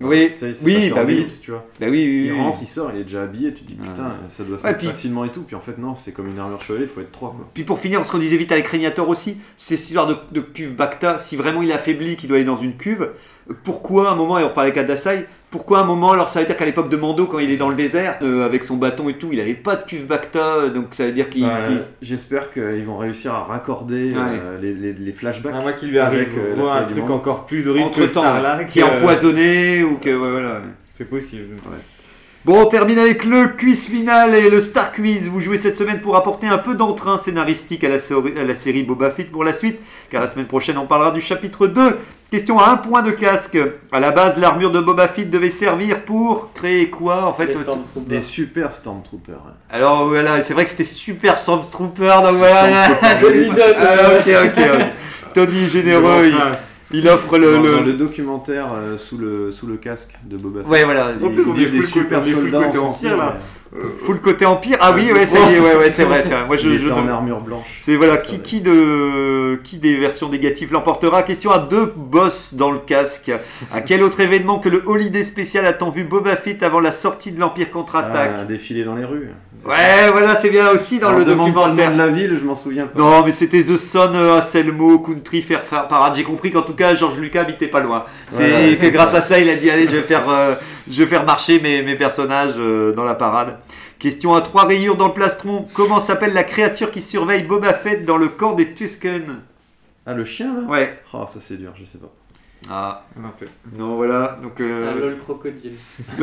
euh, 0.00 0.06
Oui, 0.06 0.30
tu 0.34 0.38
sais, 0.38 0.48
il 0.50 0.54
s'est 0.54 0.64
oui, 0.64 0.74
passé 0.74 0.92
en 0.92 0.96
bah 0.96 1.02
oui. 1.06 1.12
ellipse, 1.14 1.40
tu 1.40 1.50
vois. 1.50 1.64
Bah 1.80 1.86
oui, 1.90 2.04
oui, 2.06 2.26
Il 2.26 2.32
rentre, 2.40 2.58
il 2.62 2.68
sort, 2.68 2.90
il 2.94 3.00
est 3.00 3.04
déjà 3.04 3.22
habillé, 3.24 3.52
tu 3.54 3.64
te 3.64 3.68
dis 3.72 3.76
Ouais. 3.80 3.88
putain, 3.88 4.12
ça 4.28 4.44
doit 4.44 4.56
se 4.58 4.62
Ouais, 4.62 4.68
mettre 4.70 4.78
puis- 4.78 4.86
facilement 4.88 5.24
et 5.24 5.30
tout, 5.30 5.42
puis 5.42 5.56
en 5.56 5.60
fait 5.60 5.76
non, 5.78 5.96
c'est 5.96 6.12
comme 6.12 6.28
une 6.28 6.38
armure 6.38 6.60
chevalier, 6.62 6.84
il 6.84 6.88
faut 6.90 7.00
être 7.00 7.10
trois 7.12 7.30
quoi. 7.30 7.48
Puis 7.54 7.64
pour 7.64 7.80
finir, 7.80 8.06
ce 8.06 8.12
qu'on 8.12 8.18
disait 8.18 8.36
vite 8.36 8.52
avec 8.52 8.68
Régnator 8.68 9.08
aussi, 9.08 9.38
c'est 9.56 9.76
cette 9.76 9.88
histoire 9.88 10.06
de, 10.06 10.14
de 10.30 10.40
cuve 10.40 10.76
Bacta. 10.76 11.18
Si 11.18 11.34
vraiment 11.34 11.60
il 11.62 11.70
est 11.70 11.74
affaibli, 11.74 12.16
qu'il 12.16 12.28
doit 12.28 12.36
aller 12.38 12.46
dans 12.46 12.56
une 12.58 12.76
cuve, 12.76 13.08
pourquoi 13.64 14.08
à 14.10 14.12
un 14.12 14.16
moment, 14.16 14.38
et 14.38 14.44
on 14.44 14.50
parlait 14.50 14.72
Kadasai, 14.72 15.26
pourquoi 15.54 15.78
à 15.78 15.82
un 15.82 15.86
moment, 15.86 16.10
alors 16.10 16.28
ça 16.30 16.40
veut 16.40 16.46
dire 16.46 16.56
qu'à 16.56 16.64
l'époque 16.66 16.88
de 16.90 16.96
Mando, 16.96 17.26
quand 17.26 17.38
il 17.38 17.48
est 17.52 17.56
dans 17.56 17.68
le 17.68 17.76
désert, 17.76 18.18
euh, 18.22 18.44
avec 18.44 18.64
son 18.64 18.74
bâton 18.76 19.08
et 19.08 19.14
tout, 19.18 19.28
il 19.32 19.38
avait 19.38 19.54
pas 19.54 19.76
de 19.76 19.84
cuve 19.84 20.08
Bacta, 20.08 20.56
euh, 20.56 20.68
donc 20.68 20.86
ça 20.94 21.06
veut 21.06 21.12
dire 21.12 21.30
qu'il. 21.30 21.42
Bah, 21.46 21.58
qu'il- 21.68 21.82
J'espère 22.02 22.50
qu'ils 22.50 22.84
vont 22.84 22.96
réussir 22.98 23.32
à 23.32 23.44
raccorder 23.44 24.12
euh, 24.16 24.58
les, 24.60 24.74
les- 24.74 24.92
les 24.92 25.12
flashbacks. 25.12 25.54
Ah, 25.56 25.62
moi 25.62 25.72
qui 25.74 25.86
lui 25.86 26.00
arrive 26.00 26.22
Avec, 26.22 26.32
euh, 26.36 26.66
un 26.68 26.82
truc 26.82 27.08
encore 27.08 27.46
plus 27.46 27.68
horrible 27.68 27.90
que 27.92 28.02
entre-temps, 28.02 28.22
Sarlacc. 28.22 28.66
qui 28.68 28.80
est 28.80 28.82
euh, 28.82 28.98
empoisonné, 28.98 29.84
ou 29.84 29.98
que. 29.98 30.10
ouais, 30.10 30.30
voilà. 30.32 30.60
C'est 30.96 31.08
possible. 31.08 31.44
Bon, 32.44 32.60
on 32.60 32.66
termine 32.66 32.98
avec 32.98 33.24
le 33.24 33.48
quiz 33.48 33.86
final 33.86 34.34
et 34.34 34.50
le 34.50 34.60
Star 34.60 34.92
Quiz. 34.92 35.28
Vous 35.30 35.40
jouez 35.40 35.56
cette 35.56 35.76
semaine 35.78 36.00
pour 36.02 36.14
apporter 36.14 36.46
un 36.46 36.58
peu 36.58 36.74
d'entrain 36.74 37.16
scénaristique 37.16 37.82
à 37.84 37.88
la, 37.88 37.98
série- 37.98 38.34
à 38.38 38.44
la 38.44 38.54
série 38.54 38.82
Boba 38.82 39.10
Fett 39.10 39.32
pour 39.32 39.44
la 39.44 39.54
suite, 39.54 39.78
car 40.10 40.20
la 40.20 40.28
semaine 40.28 40.44
prochaine 40.44 40.76
on 40.76 40.84
parlera 40.84 41.10
du 41.10 41.22
chapitre 41.22 41.66
2. 41.66 41.96
Question 42.30 42.58
à 42.58 42.68
un 42.68 42.76
point 42.76 43.00
de 43.00 43.12
casque. 43.12 43.56
À 43.92 43.98
la 43.98 44.10
base, 44.10 44.36
l'armure 44.36 44.70
de 44.72 44.80
Boba 44.80 45.08
Fett 45.08 45.30
devait 45.30 45.48
servir 45.48 46.02
pour 46.04 46.52
créer 46.52 46.90
quoi 46.90 47.24
en 47.24 47.32
fait 47.32 47.46
Les 47.46 47.56
euh, 47.56 47.62
Stormtroopers. 47.62 48.08
Des 48.10 48.20
super 48.20 48.72
Stormtroopers. 48.74 49.42
Alors 49.70 50.06
voilà, 50.08 50.42
c'est 50.42 50.52
vrai 50.52 50.64
que 50.64 50.70
c'était 50.70 50.84
super 50.84 51.38
Stormtrooper, 51.38 52.08
donc 52.24 52.34
voilà. 52.36 52.88
Lui 53.32 53.48
donne. 53.48 53.74
Ah, 53.78 54.18
ok, 54.18 54.34
ok, 54.44 54.64
ok. 54.74 54.84
Tony 55.32 55.66
généreux, 55.70 56.30
il, 56.98 57.08
offre 57.08 57.38
le. 57.38 57.54
Dans- 57.54 57.62
le- 57.62 57.70
dans 57.72 57.80
le 57.82 57.92
documentaire 57.94 58.72
euh, 58.76 58.96
sous, 58.98 59.16
le, 59.18 59.50
sous 59.52 59.66
le 59.66 59.76
casque 59.76 60.14
de 60.24 60.36
Boba 60.36 60.60
Fett. 60.60 60.68
Ouais, 60.70 60.84
voilà. 60.84 61.08
En 61.22 61.30
plus, 61.30 61.46
on 61.48 61.54
Ils 61.54 61.62
est 61.62 61.66
full 61.66 61.84
super 61.86 62.20
côté- 62.20 62.34
on 62.34 62.38
est 62.38 62.40
full 62.40 62.50
soldats 62.50 62.66
côté 62.66 62.78
enfantins, 62.78 63.06
empire, 63.08 63.16
là. 63.16 63.38
Full 64.06 64.20
côté 64.20 64.46
empire. 64.46 64.76
Ah 64.80 64.92
oui, 64.94 65.10
ouais, 65.12 65.26
ça 65.26 65.38
y 65.50 65.54
est, 65.54 65.60
ouais, 65.60 65.74
ouais, 65.74 65.92
c'est 65.94 66.04
vrai. 66.04 66.22
tiens. 66.24 66.44
Moi, 66.46 66.56
je, 66.56 66.68
Il 66.68 66.78
je- 66.78 66.92
en 66.92 67.08
armure 67.08 67.40
blanche. 67.40 67.66
C'est 67.82 67.96
voilà, 67.96 68.18
qui, 68.18 68.38
qui, 68.40 68.60
de, 68.60 69.60
qui 69.64 69.78
des 69.78 69.96
versions 69.96 70.28
négatives 70.28 70.72
l'emportera? 70.72 71.24
Question 71.24 71.50
à 71.50 71.58
deux 71.58 71.92
boss 71.96 72.54
dans 72.54 72.70
le 72.70 72.78
casque. 72.78 73.32
À 73.72 73.80
quel 73.80 74.02
autre 74.04 74.20
événement 74.20 74.60
que 74.60 74.68
le 74.68 74.82
Holiday 74.86 75.24
spécial 75.24 75.66
a-t-on 75.66 75.90
vu 75.90 76.04
Boba 76.04 76.36
Fett 76.36 76.62
avant 76.62 76.78
la 76.78 76.92
sortie 76.92 77.32
de 77.32 77.40
l'Empire 77.40 77.66
Ah, 77.70 77.72
contre-attaque 77.72 78.46
défilé 78.46 78.84
dans 78.84 78.94
les 78.94 79.04
rues. 79.04 79.30
Ouais, 79.66 80.10
voilà, 80.12 80.36
c'est 80.36 80.50
bien 80.50 80.68
aussi 80.70 80.98
dans 80.98 81.08
Alors, 81.08 81.20
le 81.20 81.24
documentaire. 81.24 81.92
de 81.92 81.98
la 81.98 82.08
ville, 82.08 82.36
je 82.38 82.46
m'en 82.46 82.54
souviens 82.54 82.86
pas. 82.86 82.98
Non, 82.98 83.24
mais 83.24 83.32
c'était 83.32 83.62
The 83.62 83.76
Sun, 83.78 84.10
euh, 84.14 84.38
Anselmo, 84.38 84.98
Country, 84.98 85.40
Fair 85.42 85.64
Parade. 85.64 86.14
J'ai 86.14 86.22
compris 86.22 86.52
qu'en 86.52 86.62
tout 86.62 86.74
cas, 86.74 86.94
Georges 86.94 87.18
Lucas 87.18 87.40
habitait 87.40 87.68
pas 87.68 87.80
loin. 87.80 88.04
C'est 88.30 88.74
Voilà, 88.76 88.90
grâce 88.90 89.10
ça. 89.12 89.16
à 89.18 89.22
ça, 89.22 89.38
il 89.38 89.48
a 89.48 89.56
dit 89.56 89.70
allez, 89.70 89.86
je 89.86 89.92
vais 89.96 90.02
faire, 90.02 90.28
euh, 90.28 90.54
je 90.90 91.02
vais 91.02 91.06
faire 91.08 91.24
marcher 91.24 91.60
mes, 91.60 91.82
mes 91.82 91.96
personnages 91.96 92.54
euh, 92.58 92.92
dans 92.92 93.04
la 93.04 93.14
parade. 93.14 93.56
Question 93.98 94.34
à 94.34 94.42
trois 94.42 94.64
rayures 94.66 94.96
dans 94.96 95.08
le 95.08 95.14
plastron. 95.14 95.66
Comment 95.72 96.00
s'appelle 96.00 96.34
la 96.34 96.44
créature 96.44 96.90
qui 96.90 97.00
surveille 97.00 97.44
Boba 97.44 97.72
Fett 97.72 98.04
dans 98.04 98.16
le 98.16 98.28
camp 98.28 98.52
des 98.52 98.72
Tusken 98.74 99.40
Ah, 100.04 100.14
le 100.14 100.24
chien 100.24 100.52
là? 100.54 100.60
Ouais. 100.68 100.98
Oh, 101.12 101.24
ça 101.26 101.38
c'est 101.40 101.56
dur, 101.56 101.72
je 101.78 101.84
sais 101.84 101.98
pas. 101.98 102.12
Ah, 102.70 103.04
Un 103.18 103.28
peu. 103.38 103.44
non, 103.76 103.96
voilà. 103.96 104.38
Donc, 104.42 104.58
euh, 104.60 104.90
Ah, 104.90 104.98
lol, 104.98 105.18
crocodile. 105.18 105.74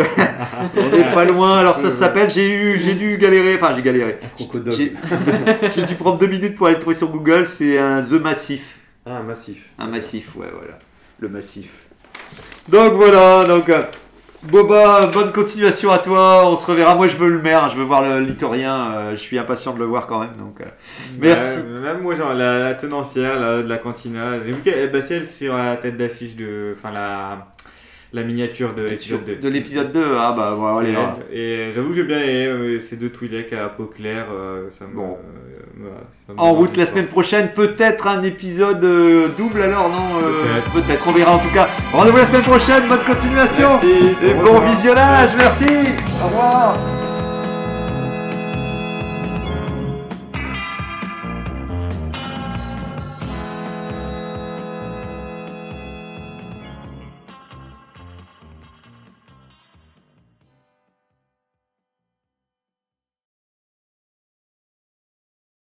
on 0.75 0.89
n'est 0.89 1.13
pas 1.13 1.23
loin. 1.25 1.59
Alors, 1.59 1.75
ça 1.75 1.91
s'appelle. 1.91 2.31
J'ai 2.31 2.49
eu, 2.49 2.79
j'ai 2.79 2.95
dû 2.95 3.17
galérer. 3.17 3.55
Enfin, 3.55 3.73
j'ai 3.75 3.83
galéré. 3.83 4.17
Crocodile. 4.35 4.73
J'ai 4.73 5.71
j'ai 5.71 5.83
dû 5.85 5.93
prendre 5.95 6.17
deux 6.17 6.25
minutes 6.27 6.55
pour 6.55 6.65
aller 6.65 6.77
le 6.77 6.81
trouver 6.81 6.95
sur 6.95 7.09
Google. 7.09 7.45
C'est 7.47 7.77
un 7.77 8.01
The 8.01 8.13
Massif. 8.13 8.63
Ah, 9.05 9.17
un 9.17 9.23
massif. 9.23 9.63
Un 9.77 9.87
massif, 9.87 10.35
ouais, 10.35 10.47
voilà. 10.51 10.79
Le 11.19 11.29
massif. 11.29 11.69
Donc 12.67 12.93
voilà, 12.93 13.43
donc 13.45 13.69
euh, 13.69 13.83
Boba, 14.43 15.05
bonne 15.13 15.31
continuation 15.31 15.91
à 15.91 15.99
toi. 15.99 16.47
On 16.49 16.57
se 16.57 16.65
reverra. 16.65 16.95
Moi, 16.95 17.07
je 17.07 17.15
veux 17.15 17.29
le 17.29 17.39
maire, 17.41 17.69
je 17.69 17.75
veux 17.77 17.83
voir 17.83 18.01
le 18.01 18.21
litorien. 18.21 18.91
euh, 18.95 19.11
je 19.11 19.17
suis 19.21 19.37
impatient 19.37 19.73
de 19.73 19.79
le 19.79 19.85
voir 19.85 20.07
quand 20.07 20.19
même. 20.19 20.35
Donc, 20.35 20.61
euh, 20.61 20.65
merci. 21.19 21.59
Ouais, 21.59 21.63
même 21.63 22.01
moi, 22.01 22.15
genre, 22.15 22.33
la, 22.33 22.59
la 22.59 22.73
tenancière 22.73 23.39
là, 23.39 23.61
de 23.61 23.67
la 23.69 23.77
cantina, 23.77 24.39
j'ai 24.43 24.51
vu 24.51 24.61
qu'elle 24.61 24.91
bah, 24.91 25.01
c'est 25.01 25.17
elle 25.17 25.27
sur 25.27 25.55
la 25.55 25.77
tête 25.77 25.95
d'affiche 25.95 26.35
de. 26.35 26.73
Enfin, 26.75 26.91
la, 26.91 27.50
la 28.13 28.23
miniature 28.23 28.73
de 28.73 28.83
l'épisode 28.83 29.23
2. 29.25 29.35
de 29.37 29.49
l'épisode 29.49 29.91
2, 29.93 30.03
ah 30.17 30.33
bah 30.35 30.53
voilà, 30.57 30.79
allez, 30.79 30.95
hein. 30.95 31.15
Et 31.31 31.69
j'avoue 31.73 31.89
que 31.89 31.95
j'ai 31.95 32.03
bien 32.03 32.19
aimé 32.19 32.45
euh, 32.47 32.79
ces 32.79 32.97
deux 32.97 33.09
Twi'leks 33.09 33.53
à 33.53 33.69
peau 33.69 33.85
claire. 33.85 34.25
euh, 34.33 34.69
ça 34.69 34.85
me, 34.85 34.95
Bon. 34.95 35.17
euh, 35.17 35.59
voilà, 35.77 35.95
ça 36.27 36.33
me 36.33 36.39
En 36.39 36.53
route 36.53 36.75
la 36.75 36.85
semaine 36.85 37.07
prochaine, 37.07 37.49
peut-être 37.55 38.07
un 38.07 38.21
épisode 38.23 38.81
double 39.37 39.61
alors, 39.61 39.89
non 39.89 40.19
Peut-être. 40.73 41.07
On 41.07 41.11
verra 41.11 41.35
en 41.35 41.39
tout 41.39 41.53
cas. 41.53 41.69
Rendez-vous 41.93 42.17
la 42.17 42.25
semaine 42.25 42.43
prochaine, 42.43 42.87
bonne 42.89 43.03
continuation 43.05 43.69
Merci. 43.81 44.15
et 44.25 44.33
bon 44.33 44.41
revoir. 44.53 44.69
visionnage, 44.71 45.29
merci. 45.37 45.65
Au 46.21 46.27
revoir. 46.27 47.10